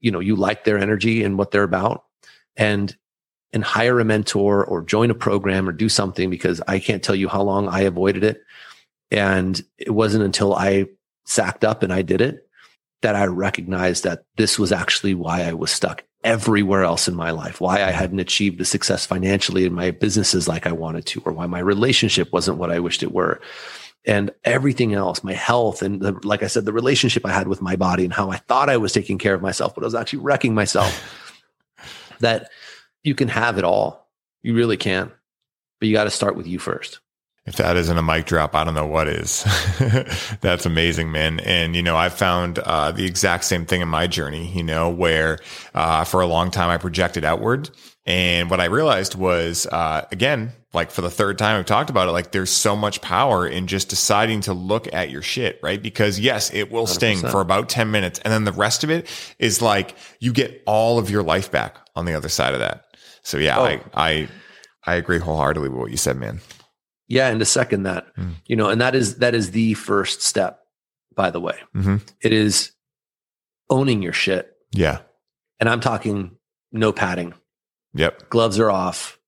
you 0.00 0.10
know, 0.10 0.18
you 0.18 0.34
like 0.34 0.64
their 0.64 0.78
energy 0.78 1.22
and 1.22 1.38
what 1.38 1.50
they're 1.50 1.62
about 1.62 2.04
and 2.56 2.96
and 3.52 3.62
hire 3.62 4.00
a 4.00 4.04
mentor 4.04 4.64
or 4.64 4.82
join 4.82 5.10
a 5.10 5.14
program 5.14 5.68
or 5.68 5.72
do 5.72 5.88
something 5.88 6.30
because 6.30 6.62
I 6.66 6.78
can't 6.78 7.02
tell 7.02 7.14
you 7.14 7.28
how 7.28 7.42
long 7.42 7.68
I 7.68 7.80
avoided 7.80 8.24
it. 8.24 8.42
And 9.10 9.62
it 9.76 9.90
wasn't 9.90 10.24
until 10.24 10.54
I 10.54 10.86
sacked 11.26 11.62
up 11.62 11.82
and 11.82 11.92
I 11.92 12.00
did 12.00 12.22
it 12.22 12.48
that 13.02 13.14
I 13.14 13.26
recognized 13.26 14.04
that 14.04 14.24
this 14.36 14.58
was 14.58 14.72
actually 14.72 15.14
why 15.14 15.42
I 15.42 15.52
was 15.52 15.70
stuck 15.70 16.02
everywhere 16.24 16.84
else 16.84 17.08
in 17.08 17.14
my 17.14 17.32
life, 17.32 17.60
why 17.60 17.82
I 17.82 17.90
hadn't 17.90 18.20
achieved 18.20 18.58
the 18.58 18.64
success 18.64 19.04
financially 19.04 19.66
in 19.66 19.74
my 19.74 19.90
businesses 19.90 20.48
like 20.48 20.66
I 20.66 20.72
wanted 20.72 21.04
to, 21.06 21.22
or 21.26 21.32
why 21.32 21.46
my 21.46 21.58
relationship 21.58 22.32
wasn't 22.32 22.58
what 22.58 22.70
I 22.70 22.78
wished 22.78 23.02
it 23.02 23.12
were. 23.12 23.40
And 24.04 24.32
everything 24.44 24.94
else, 24.94 25.22
my 25.22 25.32
health, 25.32 25.80
and 25.80 26.00
the, 26.00 26.12
like 26.24 26.42
I 26.42 26.48
said, 26.48 26.64
the 26.64 26.72
relationship 26.72 27.24
I 27.24 27.30
had 27.30 27.46
with 27.46 27.62
my 27.62 27.76
body 27.76 28.04
and 28.04 28.12
how 28.12 28.30
I 28.30 28.36
thought 28.36 28.68
I 28.68 28.76
was 28.76 28.92
taking 28.92 29.16
care 29.16 29.34
of 29.34 29.42
myself, 29.42 29.74
but 29.74 29.84
I 29.84 29.86
was 29.86 29.94
actually 29.94 30.20
wrecking 30.20 30.54
myself. 30.54 31.38
that 32.20 32.50
you 33.04 33.14
can 33.14 33.28
have 33.28 33.58
it 33.58 33.64
all. 33.64 34.08
You 34.42 34.54
really 34.54 34.76
can. 34.76 35.12
But 35.78 35.88
you 35.88 35.94
got 35.94 36.04
to 36.04 36.10
start 36.10 36.36
with 36.36 36.46
you 36.46 36.58
first. 36.58 37.00
If 37.44 37.56
that 37.56 37.76
isn't 37.76 37.98
a 37.98 38.02
mic 38.02 38.26
drop, 38.26 38.54
I 38.54 38.62
don't 38.62 38.74
know 38.74 38.86
what 38.86 39.08
is. 39.08 39.44
That's 40.40 40.64
amazing, 40.64 41.10
man. 41.10 41.40
And, 41.40 41.74
you 41.74 41.82
know, 41.82 41.96
I 41.96 42.08
found 42.08 42.60
uh, 42.60 42.92
the 42.92 43.04
exact 43.04 43.44
same 43.44 43.66
thing 43.66 43.80
in 43.80 43.88
my 43.88 44.06
journey, 44.06 44.52
you 44.52 44.62
know, 44.62 44.88
where 44.90 45.40
uh, 45.74 46.04
for 46.04 46.20
a 46.20 46.26
long 46.26 46.52
time 46.52 46.70
I 46.70 46.76
projected 46.76 47.24
outward. 47.24 47.68
And 48.06 48.48
what 48.48 48.60
I 48.60 48.66
realized 48.66 49.16
was, 49.16 49.66
uh, 49.66 50.06
again, 50.12 50.52
like 50.74 50.90
for 50.90 51.02
the 51.02 51.10
third 51.10 51.38
time 51.38 51.58
we've 51.58 51.66
talked 51.66 51.90
about 51.90 52.08
it, 52.08 52.12
like 52.12 52.32
there's 52.32 52.50
so 52.50 52.74
much 52.74 53.00
power 53.02 53.46
in 53.46 53.66
just 53.66 53.88
deciding 53.88 54.40
to 54.42 54.54
look 54.54 54.92
at 54.92 55.10
your 55.10 55.22
shit, 55.22 55.60
right? 55.62 55.82
Because 55.82 56.18
yes, 56.18 56.52
it 56.52 56.70
will 56.70 56.86
100%. 56.86 56.88
sting 56.88 57.18
for 57.18 57.40
about 57.40 57.68
10 57.68 57.90
minutes. 57.90 58.20
And 58.20 58.32
then 58.32 58.44
the 58.44 58.52
rest 58.52 58.82
of 58.82 58.90
it 58.90 59.08
is 59.38 59.60
like 59.60 59.94
you 60.20 60.32
get 60.32 60.62
all 60.66 60.98
of 60.98 61.10
your 61.10 61.22
life 61.22 61.50
back 61.50 61.78
on 61.94 62.06
the 62.06 62.14
other 62.14 62.28
side 62.28 62.54
of 62.54 62.60
that. 62.60 62.86
So 63.22 63.36
yeah, 63.38 63.58
oh. 63.58 63.64
I, 63.64 63.80
I, 63.94 64.28
I 64.84 64.94
agree 64.94 65.18
wholeheartedly 65.18 65.68
with 65.68 65.78
what 65.78 65.90
you 65.90 65.96
said, 65.96 66.16
man. 66.16 66.40
Yeah. 67.06 67.28
And 67.28 67.38
to 67.40 67.44
second 67.44 67.82
that, 67.82 68.06
mm. 68.16 68.32
you 68.46 68.56
know, 68.56 68.70
and 68.70 68.80
that 68.80 68.94
is, 68.94 69.16
that 69.16 69.34
is 69.34 69.50
the 69.50 69.74
first 69.74 70.22
step, 70.22 70.60
by 71.14 71.30
the 71.30 71.40
way. 71.40 71.56
Mm-hmm. 71.76 71.96
It 72.22 72.32
is 72.32 72.72
owning 73.68 74.02
your 74.02 74.14
shit. 74.14 74.50
Yeah. 74.72 75.00
And 75.60 75.68
I'm 75.68 75.80
talking 75.80 76.36
no 76.72 76.92
padding. 76.92 77.34
Yep. 77.94 78.30
Gloves 78.30 78.58
are 78.58 78.70
off. 78.70 79.18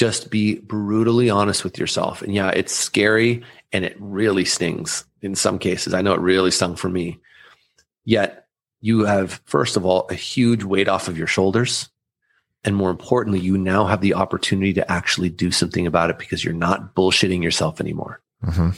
Just 0.00 0.30
be 0.30 0.60
brutally 0.60 1.28
honest 1.28 1.62
with 1.62 1.76
yourself. 1.76 2.22
And 2.22 2.34
yeah, 2.34 2.48
it's 2.48 2.72
scary 2.74 3.44
and 3.70 3.84
it 3.84 3.94
really 4.00 4.46
stings 4.46 5.04
in 5.20 5.34
some 5.34 5.58
cases. 5.58 5.92
I 5.92 6.00
know 6.00 6.14
it 6.14 6.20
really 6.20 6.50
stung 6.50 6.74
for 6.74 6.88
me. 6.88 7.20
Yet 8.06 8.46
you 8.80 9.04
have, 9.04 9.42
first 9.44 9.76
of 9.76 9.84
all, 9.84 10.06
a 10.08 10.14
huge 10.14 10.64
weight 10.64 10.88
off 10.88 11.06
of 11.06 11.18
your 11.18 11.26
shoulders. 11.26 11.90
And 12.64 12.74
more 12.74 12.88
importantly, 12.88 13.40
you 13.40 13.58
now 13.58 13.84
have 13.84 14.00
the 14.00 14.14
opportunity 14.14 14.72
to 14.72 14.90
actually 14.90 15.28
do 15.28 15.50
something 15.50 15.86
about 15.86 16.08
it 16.08 16.18
because 16.18 16.42
you're 16.42 16.54
not 16.54 16.94
bullshitting 16.94 17.42
yourself 17.42 17.78
anymore. 17.78 18.22
Mm-hmm. 18.42 18.70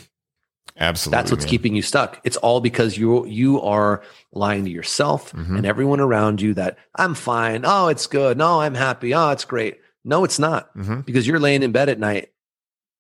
Absolutely. 0.77 1.16
That's 1.16 1.31
what's 1.31 1.45
man. 1.45 1.51
keeping 1.51 1.77
you 1.77 1.83
stuck. 1.83 2.20
It's 2.25 2.37
all 2.39 2.61
because 2.61 2.99
you 2.99 3.27
you 3.27 3.61
are 3.61 4.03
lying 4.33 4.64
to 4.64 4.70
yourself 4.73 5.33
mm-hmm. 5.33 5.55
and 5.55 5.66
everyone 5.66 6.01
around 6.01 6.41
you 6.41 6.55
that 6.55 6.79
I'm 6.97 7.14
fine. 7.14 7.62
Oh, 7.64 7.87
it's 7.87 8.09
good. 8.09 8.37
No, 8.37 8.61
I'm 8.61 8.75
happy. 8.75 9.14
Oh, 9.14 9.31
it's 9.31 9.45
great. 9.45 9.79
No, 10.05 10.24
it's 10.24 10.38
not. 10.38 10.76
Mm-hmm. 10.76 11.00
Because 11.00 11.26
you're 11.26 11.38
laying 11.38 11.62
in 11.62 11.72
bed 11.72 11.88
at 11.88 11.98
night, 11.98 12.32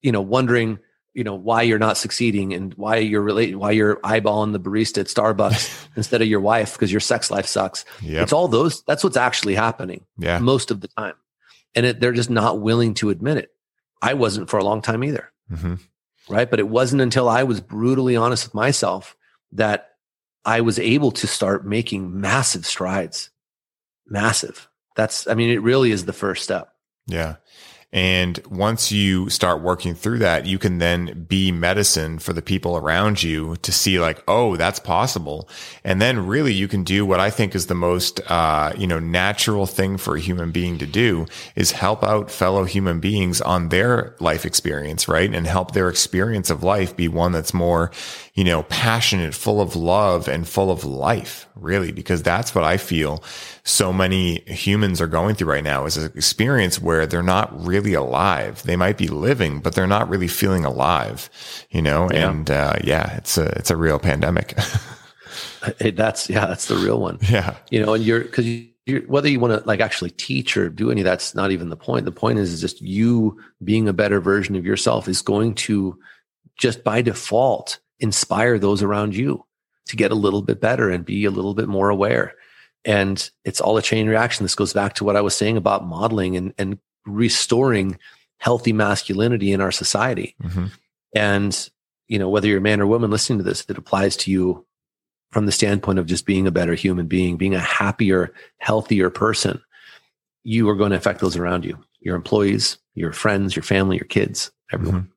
you 0.02 0.12
know, 0.12 0.20
wondering 0.20 0.78
you 1.14 1.24
know 1.24 1.34
why 1.34 1.62
you're 1.62 1.78
not 1.78 1.96
succeeding 1.96 2.54
and 2.54 2.74
why 2.74 2.96
you're 2.96 3.22
related 3.22 3.56
why 3.56 3.70
you're 3.70 3.96
eyeballing 3.96 4.52
the 4.52 4.60
barista 4.60 4.98
at 4.98 5.06
starbucks 5.06 5.88
instead 5.96 6.22
of 6.22 6.28
your 6.28 6.40
wife 6.40 6.72
because 6.72 6.90
your 6.90 7.00
sex 7.00 7.30
life 7.30 7.46
sucks 7.46 7.84
yep. 8.00 8.22
it's 8.22 8.32
all 8.32 8.48
those 8.48 8.82
that's 8.84 9.04
what's 9.04 9.16
actually 9.16 9.54
happening 9.54 10.04
yeah. 10.18 10.38
most 10.38 10.70
of 10.70 10.80
the 10.80 10.88
time 10.88 11.14
and 11.74 11.86
it, 11.86 12.00
they're 12.00 12.12
just 12.12 12.30
not 12.30 12.60
willing 12.60 12.94
to 12.94 13.10
admit 13.10 13.36
it 13.36 13.50
i 14.00 14.14
wasn't 14.14 14.48
for 14.48 14.58
a 14.58 14.64
long 14.64 14.80
time 14.80 15.04
either 15.04 15.30
mm-hmm. 15.50 15.74
right 16.28 16.50
but 16.50 16.60
it 16.60 16.68
wasn't 16.68 17.00
until 17.00 17.28
i 17.28 17.42
was 17.42 17.60
brutally 17.60 18.16
honest 18.16 18.46
with 18.46 18.54
myself 18.54 19.16
that 19.52 19.90
i 20.44 20.60
was 20.60 20.78
able 20.78 21.10
to 21.10 21.26
start 21.26 21.66
making 21.66 22.20
massive 22.20 22.64
strides 22.64 23.30
massive 24.06 24.68
that's 24.96 25.26
i 25.26 25.34
mean 25.34 25.50
it 25.50 25.62
really 25.62 25.90
is 25.90 26.06
the 26.06 26.12
first 26.12 26.42
step 26.42 26.71
yeah 27.06 27.36
and 27.92 28.40
once 28.48 28.90
you 28.90 29.28
start 29.28 29.60
working 29.60 29.94
through 29.94 30.20
that, 30.20 30.46
you 30.46 30.58
can 30.58 30.78
then 30.78 31.26
be 31.28 31.52
medicine 31.52 32.18
for 32.18 32.32
the 32.32 32.40
people 32.40 32.76
around 32.76 33.22
you 33.22 33.56
to 33.56 33.70
see 33.70 34.00
like, 34.00 34.22
oh, 34.26 34.56
that's 34.56 34.78
possible. 34.78 35.46
And 35.84 36.00
then 36.00 36.26
really 36.26 36.54
you 36.54 36.68
can 36.68 36.84
do 36.84 37.04
what 37.04 37.20
I 37.20 37.28
think 37.28 37.54
is 37.54 37.66
the 37.66 37.74
most, 37.74 38.20
uh, 38.30 38.72
you 38.78 38.86
know, 38.86 38.98
natural 38.98 39.66
thing 39.66 39.98
for 39.98 40.16
a 40.16 40.20
human 40.20 40.52
being 40.52 40.78
to 40.78 40.86
do 40.86 41.26
is 41.54 41.72
help 41.72 42.02
out 42.02 42.30
fellow 42.30 42.64
human 42.64 42.98
beings 42.98 43.42
on 43.42 43.68
their 43.68 44.16
life 44.20 44.46
experience, 44.46 45.06
right? 45.06 45.32
And 45.32 45.46
help 45.46 45.72
their 45.72 45.90
experience 45.90 46.48
of 46.48 46.62
life 46.62 46.96
be 46.96 47.08
one 47.08 47.32
that's 47.32 47.52
more, 47.52 47.90
you 48.34 48.44
know, 48.44 48.62
passionate, 48.64 49.34
full 49.34 49.60
of 49.60 49.76
love 49.76 50.26
and 50.26 50.48
full 50.48 50.70
of 50.70 50.84
life, 50.84 51.46
really, 51.54 51.92
because 51.92 52.22
that's 52.22 52.54
what 52.54 52.64
I 52.64 52.78
feel 52.78 53.22
so 53.64 53.92
many 53.92 54.40
humans 54.46 55.00
are 55.00 55.06
going 55.06 55.34
through 55.34 55.50
right 55.50 55.62
now 55.62 55.86
is 55.86 55.96
an 55.96 56.10
experience 56.16 56.80
where 56.80 57.06
they're 57.06 57.22
not 57.22 57.64
really 57.64 57.94
alive. 57.94 58.62
They 58.64 58.74
might 58.74 58.98
be 58.98 59.06
living, 59.08 59.60
but 59.60 59.74
they're 59.74 59.86
not 59.86 60.08
really 60.08 60.28
feeling 60.28 60.64
alive, 60.64 61.30
you 61.70 61.80
know? 61.80 62.08
Yeah. 62.10 62.30
And, 62.30 62.50
uh, 62.50 62.76
yeah, 62.82 63.16
it's 63.16 63.38
a, 63.38 63.46
it's 63.56 63.70
a 63.70 63.76
real 63.76 63.98
pandemic. 63.98 64.56
that's, 65.78 66.28
yeah, 66.28 66.46
that's 66.46 66.66
the 66.66 66.76
real 66.76 67.00
one. 67.00 67.18
Yeah. 67.28 67.56
You 67.70 67.84
know, 67.84 67.94
and 67.94 68.02
you're, 68.02 68.24
cause 68.24 68.44
you, 68.44 68.68
you're, 68.84 69.02
whether 69.02 69.28
you 69.28 69.38
want 69.38 69.60
to 69.60 69.66
like 69.66 69.80
actually 69.80 70.10
teach 70.10 70.56
or 70.56 70.68
do 70.68 70.90
any, 70.90 71.02
that's 71.02 71.34
not 71.34 71.52
even 71.52 71.68
the 71.68 71.76
point. 71.76 72.04
The 72.04 72.12
point 72.12 72.40
is, 72.40 72.52
is 72.52 72.60
just 72.60 72.80
you 72.80 73.38
being 73.62 73.86
a 73.86 73.92
better 73.92 74.20
version 74.20 74.56
of 74.56 74.66
yourself 74.66 75.06
is 75.06 75.22
going 75.22 75.54
to 75.54 75.96
just 76.58 76.82
by 76.82 77.00
default 77.00 77.78
inspire 78.02 78.58
those 78.58 78.82
around 78.82 79.14
you 79.14 79.46
to 79.86 79.96
get 79.96 80.10
a 80.10 80.16
little 80.16 80.42
bit 80.42 80.60
better 80.60 80.90
and 80.90 81.04
be 81.04 81.24
a 81.24 81.30
little 81.30 81.54
bit 81.54 81.68
more 81.68 81.88
aware. 81.88 82.34
And 82.84 83.30
it's 83.44 83.60
all 83.60 83.76
a 83.76 83.82
chain 83.82 84.08
reaction. 84.08 84.44
This 84.44 84.56
goes 84.56 84.72
back 84.72 84.94
to 84.94 85.04
what 85.04 85.16
I 85.16 85.20
was 85.20 85.34
saying 85.34 85.56
about 85.56 85.86
modeling 85.86 86.36
and, 86.36 86.52
and 86.58 86.78
restoring 87.06 87.98
healthy 88.38 88.72
masculinity 88.72 89.52
in 89.52 89.60
our 89.60 89.70
society. 89.70 90.34
Mm-hmm. 90.42 90.66
And, 91.14 91.70
you 92.08 92.18
know, 92.18 92.28
whether 92.28 92.48
you're 92.48 92.58
a 92.58 92.62
man 92.62 92.80
or 92.80 92.86
woman 92.86 93.10
listening 93.10 93.38
to 93.38 93.44
this, 93.44 93.64
it 93.68 93.78
applies 93.78 94.16
to 94.18 94.30
you 94.30 94.66
from 95.30 95.46
the 95.46 95.52
standpoint 95.52 95.98
of 95.98 96.06
just 96.06 96.26
being 96.26 96.46
a 96.46 96.52
better 96.52 96.74
human 96.74 97.06
being, 97.06 97.36
being 97.36 97.54
a 97.54 97.60
happier, 97.60 98.34
healthier 98.58 99.10
person. 99.10 99.62
You 100.42 100.68
are 100.68 100.76
going 100.76 100.90
to 100.90 100.96
affect 100.96 101.20
those 101.20 101.36
around 101.36 101.64
you, 101.64 101.78
your 102.00 102.16
employees, 102.16 102.78
your 102.94 103.12
friends, 103.12 103.54
your 103.54 103.62
family, 103.62 103.96
your 103.96 104.06
kids, 104.06 104.50
everyone. 104.72 105.02
Mm-hmm 105.02 105.11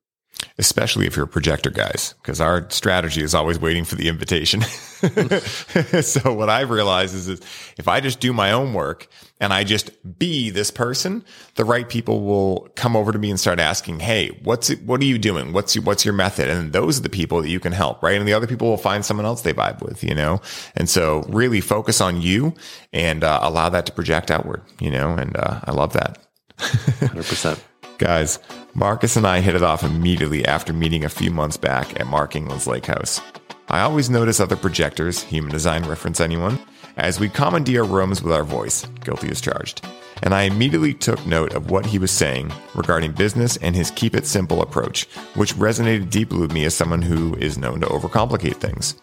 especially 0.58 1.06
if 1.06 1.16
you're 1.16 1.26
a 1.26 1.28
projector 1.28 1.70
guys, 1.70 2.14
because 2.22 2.40
our 2.40 2.68
strategy 2.70 3.22
is 3.22 3.34
always 3.34 3.58
waiting 3.58 3.84
for 3.84 3.94
the 3.94 4.08
invitation. 4.08 4.62
so 6.02 6.32
what 6.32 6.48
I've 6.48 6.70
realized 6.70 7.14
is, 7.14 7.28
is 7.28 7.40
if 7.76 7.88
I 7.88 8.00
just 8.00 8.20
do 8.20 8.32
my 8.32 8.52
own 8.52 8.72
work 8.72 9.08
and 9.38 9.52
I 9.52 9.64
just 9.64 9.90
be 10.18 10.48
this 10.48 10.70
person, 10.70 11.24
the 11.56 11.64
right 11.64 11.86
people 11.86 12.22
will 12.22 12.68
come 12.74 12.96
over 12.96 13.12
to 13.12 13.18
me 13.18 13.28
and 13.28 13.38
start 13.38 13.60
asking, 13.60 14.00
Hey, 14.00 14.28
what's 14.44 14.70
it, 14.70 14.82
what 14.82 15.00
are 15.02 15.04
you 15.04 15.18
doing? 15.18 15.52
What's 15.52 15.74
your, 15.74 15.84
what's 15.84 16.04
your 16.04 16.14
method? 16.14 16.48
And 16.48 16.72
those 16.72 16.98
are 16.98 17.02
the 17.02 17.10
people 17.10 17.42
that 17.42 17.50
you 17.50 17.60
can 17.60 17.72
help, 17.72 18.02
right? 18.02 18.18
And 18.18 18.26
the 18.26 18.32
other 18.32 18.46
people 18.46 18.68
will 18.68 18.78
find 18.78 19.04
someone 19.04 19.26
else 19.26 19.42
they 19.42 19.52
vibe 19.52 19.82
with, 19.82 20.02
you 20.02 20.14
know? 20.14 20.40
And 20.74 20.88
so 20.88 21.24
really 21.28 21.60
focus 21.60 22.00
on 22.00 22.22
you 22.22 22.54
and 22.92 23.22
uh, 23.22 23.40
allow 23.42 23.68
that 23.68 23.84
to 23.86 23.92
project 23.92 24.30
outward, 24.30 24.62
you 24.80 24.90
know? 24.90 25.14
And 25.14 25.36
uh, 25.36 25.60
I 25.64 25.72
love 25.72 25.92
that. 25.92 26.18
100%. 26.56 27.60
Guys, 27.98 28.38
Marcus 28.74 29.16
and 29.16 29.26
I 29.26 29.40
hit 29.40 29.54
it 29.54 29.62
off 29.62 29.82
immediately 29.82 30.44
after 30.44 30.74
meeting 30.74 31.04
a 31.04 31.08
few 31.08 31.30
months 31.30 31.56
back 31.56 31.98
at 31.98 32.06
Mark 32.06 32.36
England's 32.36 32.66
lake 32.66 32.86
house. 32.86 33.22
I 33.68 33.80
always 33.80 34.10
notice 34.10 34.38
other 34.38 34.54
projectors, 34.54 35.22
human 35.22 35.50
design 35.50 35.86
reference 35.86 36.20
anyone, 36.20 36.58
as 36.98 37.18
we 37.18 37.30
commandeer 37.30 37.84
rooms 37.84 38.22
with 38.22 38.34
our 38.34 38.44
voice, 38.44 38.84
guilty 39.02 39.30
as 39.30 39.40
charged. 39.40 39.84
and 40.22 40.34
I 40.34 40.42
immediately 40.42 40.94
took 40.94 41.24
note 41.26 41.54
of 41.54 41.70
what 41.70 41.86
he 41.86 41.98
was 41.98 42.10
saying 42.10 42.52
regarding 42.74 43.12
business 43.12 43.56
and 43.58 43.74
his 43.74 43.90
keep 43.90 44.14
it 44.14 44.26
simple 44.26 44.62
approach, 44.62 45.04
which 45.34 45.54
resonated 45.56 46.10
deeply 46.10 46.38
with 46.38 46.52
me 46.52 46.64
as 46.64 46.74
someone 46.74 47.02
who 47.02 47.34
is 47.36 47.58
known 47.58 47.80
to 47.80 47.86
overcomplicate 47.86 48.56
things. 48.56 49.00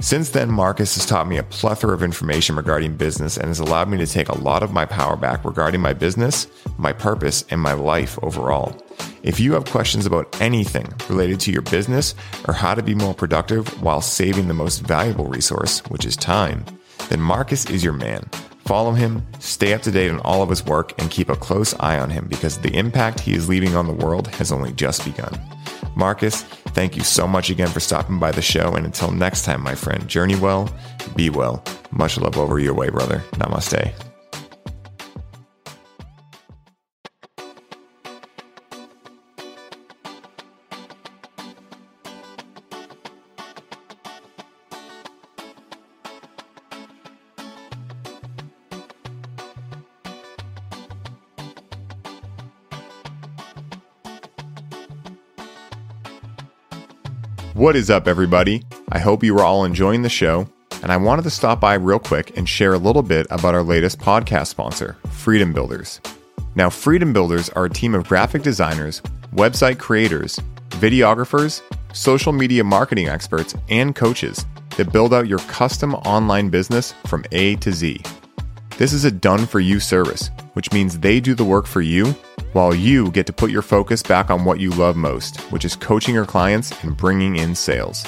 Since 0.00 0.30
then, 0.30 0.50
Marcus 0.50 0.94
has 0.96 1.06
taught 1.06 1.26
me 1.26 1.38
a 1.38 1.42
plethora 1.42 1.94
of 1.94 2.02
information 2.02 2.54
regarding 2.54 2.96
business 2.96 3.38
and 3.38 3.48
has 3.48 3.60
allowed 3.60 3.88
me 3.88 3.96
to 3.96 4.06
take 4.06 4.28
a 4.28 4.38
lot 4.38 4.62
of 4.62 4.72
my 4.72 4.84
power 4.84 5.16
back 5.16 5.44
regarding 5.44 5.80
my 5.80 5.94
business, 5.94 6.46
my 6.76 6.92
purpose, 6.92 7.46
and 7.50 7.60
my 7.60 7.72
life 7.72 8.18
overall. 8.22 8.76
If 9.22 9.40
you 9.40 9.54
have 9.54 9.64
questions 9.64 10.04
about 10.04 10.40
anything 10.40 10.92
related 11.08 11.40
to 11.40 11.50
your 11.50 11.62
business 11.62 12.14
or 12.46 12.52
how 12.52 12.74
to 12.74 12.82
be 12.82 12.94
more 12.94 13.14
productive 13.14 13.82
while 13.82 14.02
saving 14.02 14.48
the 14.48 14.54
most 14.54 14.80
valuable 14.80 15.26
resource, 15.26 15.80
which 15.86 16.04
is 16.04 16.14
time, 16.14 16.64
then 17.08 17.20
Marcus 17.20 17.64
is 17.70 17.82
your 17.82 17.94
man. 17.94 18.28
Follow 18.66 18.92
him, 18.92 19.26
stay 19.38 19.72
up 19.72 19.82
to 19.82 19.90
date 19.90 20.10
on 20.10 20.20
all 20.20 20.42
of 20.42 20.50
his 20.50 20.64
work, 20.64 20.92
and 21.00 21.10
keep 21.10 21.30
a 21.30 21.36
close 21.36 21.72
eye 21.80 21.98
on 21.98 22.10
him 22.10 22.26
because 22.28 22.58
the 22.58 22.76
impact 22.76 23.20
he 23.20 23.32
is 23.34 23.48
leaving 23.48 23.76
on 23.76 23.86
the 23.86 23.92
world 23.92 24.28
has 24.28 24.52
only 24.52 24.72
just 24.72 25.04
begun. 25.04 25.40
Marcus, 25.96 26.42
thank 26.42 26.94
you 26.94 27.02
so 27.02 27.26
much 27.26 27.50
again 27.50 27.68
for 27.68 27.80
stopping 27.80 28.18
by 28.18 28.30
the 28.30 28.42
show. 28.42 28.74
And 28.74 28.84
until 28.84 29.10
next 29.10 29.44
time, 29.44 29.62
my 29.62 29.74
friend, 29.74 30.06
journey 30.06 30.36
well, 30.36 30.68
be 31.16 31.30
well. 31.30 31.64
Much 31.90 32.18
love 32.18 32.36
over 32.36 32.58
your 32.58 32.74
way, 32.74 32.90
brother. 32.90 33.18
Namaste. 33.32 33.92
What 57.56 57.74
is 57.74 57.88
up, 57.88 58.06
everybody? 58.06 58.64
I 58.92 58.98
hope 58.98 59.24
you 59.24 59.34
are 59.38 59.42
all 59.42 59.64
enjoying 59.64 60.02
the 60.02 60.10
show, 60.10 60.46
and 60.82 60.92
I 60.92 60.98
wanted 60.98 61.22
to 61.22 61.30
stop 61.30 61.58
by 61.58 61.72
real 61.72 61.98
quick 61.98 62.36
and 62.36 62.46
share 62.46 62.74
a 62.74 62.78
little 62.78 63.00
bit 63.00 63.26
about 63.30 63.54
our 63.54 63.62
latest 63.62 63.98
podcast 63.98 64.48
sponsor, 64.48 64.94
Freedom 65.08 65.54
Builders. 65.54 66.02
Now, 66.54 66.68
Freedom 66.68 67.14
Builders 67.14 67.48
are 67.48 67.64
a 67.64 67.70
team 67.70 67.94
of 67.94 68.06
graphic 68.06 68.42
designers, 68.42 69.00
website 69.32 69.78
creators, 69.78 70.38
videographers, 70.68 71.62
social 71.94 72.30
media 72.30 72.62
marketing 72.62 73.08
experts, 73.08 73.54
and 73.70 73.96
coaches 73.96 74.44
that 74.76 74.92
build 74.92 75.14
out 75.14 75.26
your 75.26 75.38
custom 75.48 75.94
online 75.94 76.50
business 76.50 76.92
from 77.06 77.24
A 77.32 77.56
to 77.56 77.72
Z. 77.72 78.02
This 78.76 78.92
is 78.92 79.06
a 79.06 79.10
done 79.10 79.46
for 79.46 79.60
you 79.60 79.80
service, 79.80 80.30
which 80.52 80.74
means 80.74 80.98
they 80.98 81.20
do 81.20 81.34
the 81.34 81.42
work 81.42 81.66
for 81.66 81.80
you 81.80 82.14
while 82.52 82.74
you 82.74 83.10
get 83.10 83.26
to 83.26 83.32
put 83.32 83.50
your 83.50 83.62
focus 83.62 84.02
back 84.02 84.30
on 84.30 84.44
what 84.44 84.60
you 84.60 84.70
love 84.70 84.96
most, 84.96 85.40
which 85.52 85.64
is 85.64 85.76
coaching 85.76 86.14
your 86.14 86.26
clients 86.26 86.72
and 86.82 86.96
bringing 86.96 87.36
in 87.36 87.54
sales. 87.54 88.04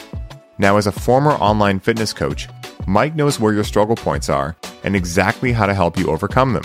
Now, 0.59 0.77
as 0.77 0.86
a 0.86 0.93
former 0.93 1.32
online 1.32 1.81
fitness 1.81 2.12
coach, 2.12 2.48
Mike 2.86 3.15
knows 3.15 3.39
where 3.39 3.52
your 3.52 3.65
struggle 3.65 3.97
points 3.97 4.28
are 4.28 4.56
and 4.82 4.97
exactly 4.97 5.52
how 5.52 5.66
to 5.66 5.74
help 5.74 5.98
you 5.98 6.09
overcome 6.09 6.52
them. 6.52 6.65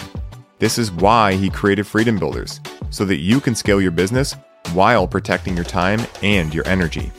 This 0.60 0.78
is 0.78 0.92
why 0.92 1.34
he 1.34 1.50
created 1.50 1.86
Freedom 1.86 2.18
Builders, 2.18 2.60
so 2.90 3.06
that 3.06 3.18
you 3.18 3.40
can 3.42 3.54
scale 3.54 3.82
your 3.82 3.92
business 3.92 4.36
while 4.72 5.08
protecting 5.08 5.56
your 5.56 5.66
time 5.66 6.00
and 6.22 6.54
your 6.54 6.68
energy. 6.68 7.12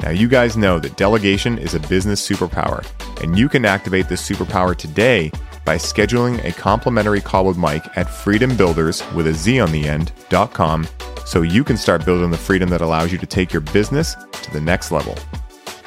Now, 0.00 0.10
you 0.10 0.28
guys 0.28 0.56
know 0.56 0.78
that 0.78 0.96
delegation 0.96 1.58
is 1.58 1.74
a 1.74 1.80
business 1.80 2.26
superpower, 2.26 2.84
and 3.22 3.38
you 3.38 3.48
can 3.48 3.64
activate 3.64 4.08
this 4.08 4.28
superpower 4.28 4.76
today 4.76 5.30
by 5.68 5.76
scheduling 5.76 6.42
a 6.46 6.52
complimentary 6.52 7.20
call 7.20 7.44
with 7.44 7.58
Mike 7.58 7.84
at 7.98 8.06
freedombuilders 8.06 9.04
with 9.12 9.26
a 9.26 9.34
Z 9.34 9.60
on 9.60 9.70
the 9.70 9.86
end.com 9.86 10.88
so 11.26 11.42
you 11.42 11.62
can 11.62 11.76
start 11.76 12.06
building 12.06 12.30
the 12.30 12.38
freedom 12.38 12.70
that 12.70 12.80
allows 12.80 13.12
you 13.12 13.18
to 13.18 13.26
take 13.26 13.52
your 13.52 13.60
business 13.60 14.14
to 14.32 14.50
the 14.50 14.62
next 14.62 14.90
level. 14.90 15.14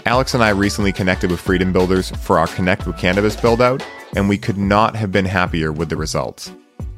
Alex 0.05 0.35
and 0.35 0.43
I 0.43 0.49
recently 0.49 0.91
connected 0.91 1.31
with 1.31 1.39
Freedom 1.39 1.73
Builders 1.73 2.11
for 2.11 2.37
our 2.37 2.45
Connect 2.45 2.85
with 2.85 2.95
Cannabis 2.99 3.35
build 3.35 3.59
out, 3.59 3.83
and 4.15 4.29
we 4.29 4.37
could 4.37 4.55
not 4.55 4.95
have 4.95 5.11
been 5.11 5.25
happier 5.25 5.71
with 5.71 5.89
the 5.89 5.97
results. 5.97 6.51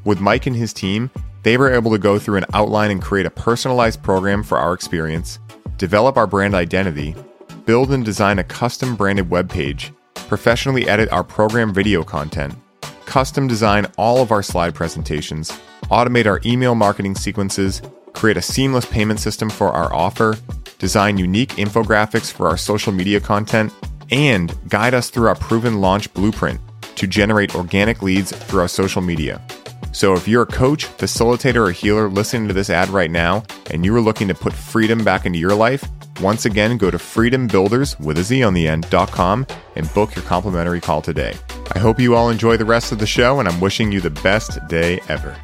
With 0.04 0.20
Mike 0.20 0.44
and 0.44 0.54
his 0.54 0.74
team, 0.74 1.10
they 1.42 1.56
were 1.56 1.72
able 1.72 1.90
to 1.90 1.98
go 1.98 2.18
through 2.18 2.36
an 2.36 2.46
outline 2.52 2.90
and 2.90 3.00
create 3.00 3.24
a 3.24 3.30
personalized 3.30 4.02
program 4.02 4.42
for 4.42 4.58
our 4.58 4.74
experience, 4.74 5.38
develop 5.78 6.18
our 6.18 6.26
brand 6.26 6.54
identity, 6.54 7.16
build 7.64 7.92
and 7.92 8.04
design 8.04 8.38
a 8.38 8.44
custom 8.44 8.94
branded 8.94 9.30
web 9.30 9.48
page, 9.48 9.90
professionally 10.28 10.86
edit 10.86 11.10
our 11.10 11.24
program 11.24 11.72
video 11.72 12.04
content, 12.04 12.54
custom 13.06 13.46
design 13.46 13.86
all 13.96 14.22
of 14.22 14.32
our 14.32 14.42
slide 14.42 14.74
presentations, 14.74 15.50
automate 15.84 16.26
our 16.26 16.40
email 16.44 16.74
marketing 16.74 17.14
sequences, 17.14 17.82
create 18.12 18.36
a 18.36 18.42
seamless 18.42 18.86
payment 18.86 19.20
system 19.20 19.50
for 19.50 19.68
our 19.68 19.92
offer, 19.92 20.36
design 20.78 21.18
unique 21.18 21.50
infographics 21.50 22.32
for 22.32 22.48
our 22.48 22.56
social 22.56 22.92
media 22.92 23.20
content, 23.20 23.72
and 24.10 24.54
guide 24.68 24.94
us 24.94 25.10
through 25.10 25.28
our 25.28 25.34
proven 25.34 25.80
launch 25.80 26.12
blueprint 26.14 26.60
to 26.96 27.06
generate 27.06 27.54
organic 27.54 28.02
leads 28.02 28.32
through 28.32 28.60
our 28.60 28.68
social 28.68 29.02
media. 29.02 29.40
So 29.92 30.14
if 30.14 30.26
you're 30.26 30.42
a 30.42 30.46
coach, 30.46 30.86
facilitator, 30.86 31.68
or 31.68 31.70
healer 31.70 32.08
listening 32.08 32.48
to 32.48 32.54
this 32.54 32.70
ad 32.70 32.88
right 32.88 33.10
now 33.10 33.44
and 33.70 33.84
you 33.84 33.94
are 33.94 34.00
looking 34.00 34.28
to 34.28 34.34
put 34.34 34.52
freedom 34.52 35.04
back 35.04 35.24
into 35.24 35.38
your 35.38 35.54
life, 35.54 35.84
once 36.20 36.44
again, 36.46 36.76
go 36.76 36.90
to 36.90 36.98
freedombuilders 36.98 37.98
with 38.00 38.18
a 38.18 38.22
Z 38.22 38.42
on 38.42 38.54
the 38.54 38.68
end.com 38.68 39.46
and 39.76 39.94
book 39.94 40.14
your 40.14 40.24
complimentary 40.24 40.80
call 40.80 41.02
today. 41.02 41.34
I 41.72 41.78
hope 41.78 41.98
you 41.98 42.14
all 42.14 42.30
enjoy 42.30 42.56
the 42.56 42.64
rest 42.64 42.92
of 42.92 42.98
the 42.98 43.06
show, 43.06 43.40
and 43.40 43.48
I'm 43.48 43.60
wishing 43.60 43.90
you 43.90 44.00
the 44.00 44.10
best 44.10 44.58
day 44.68 45.00
ever. 45.08 45.36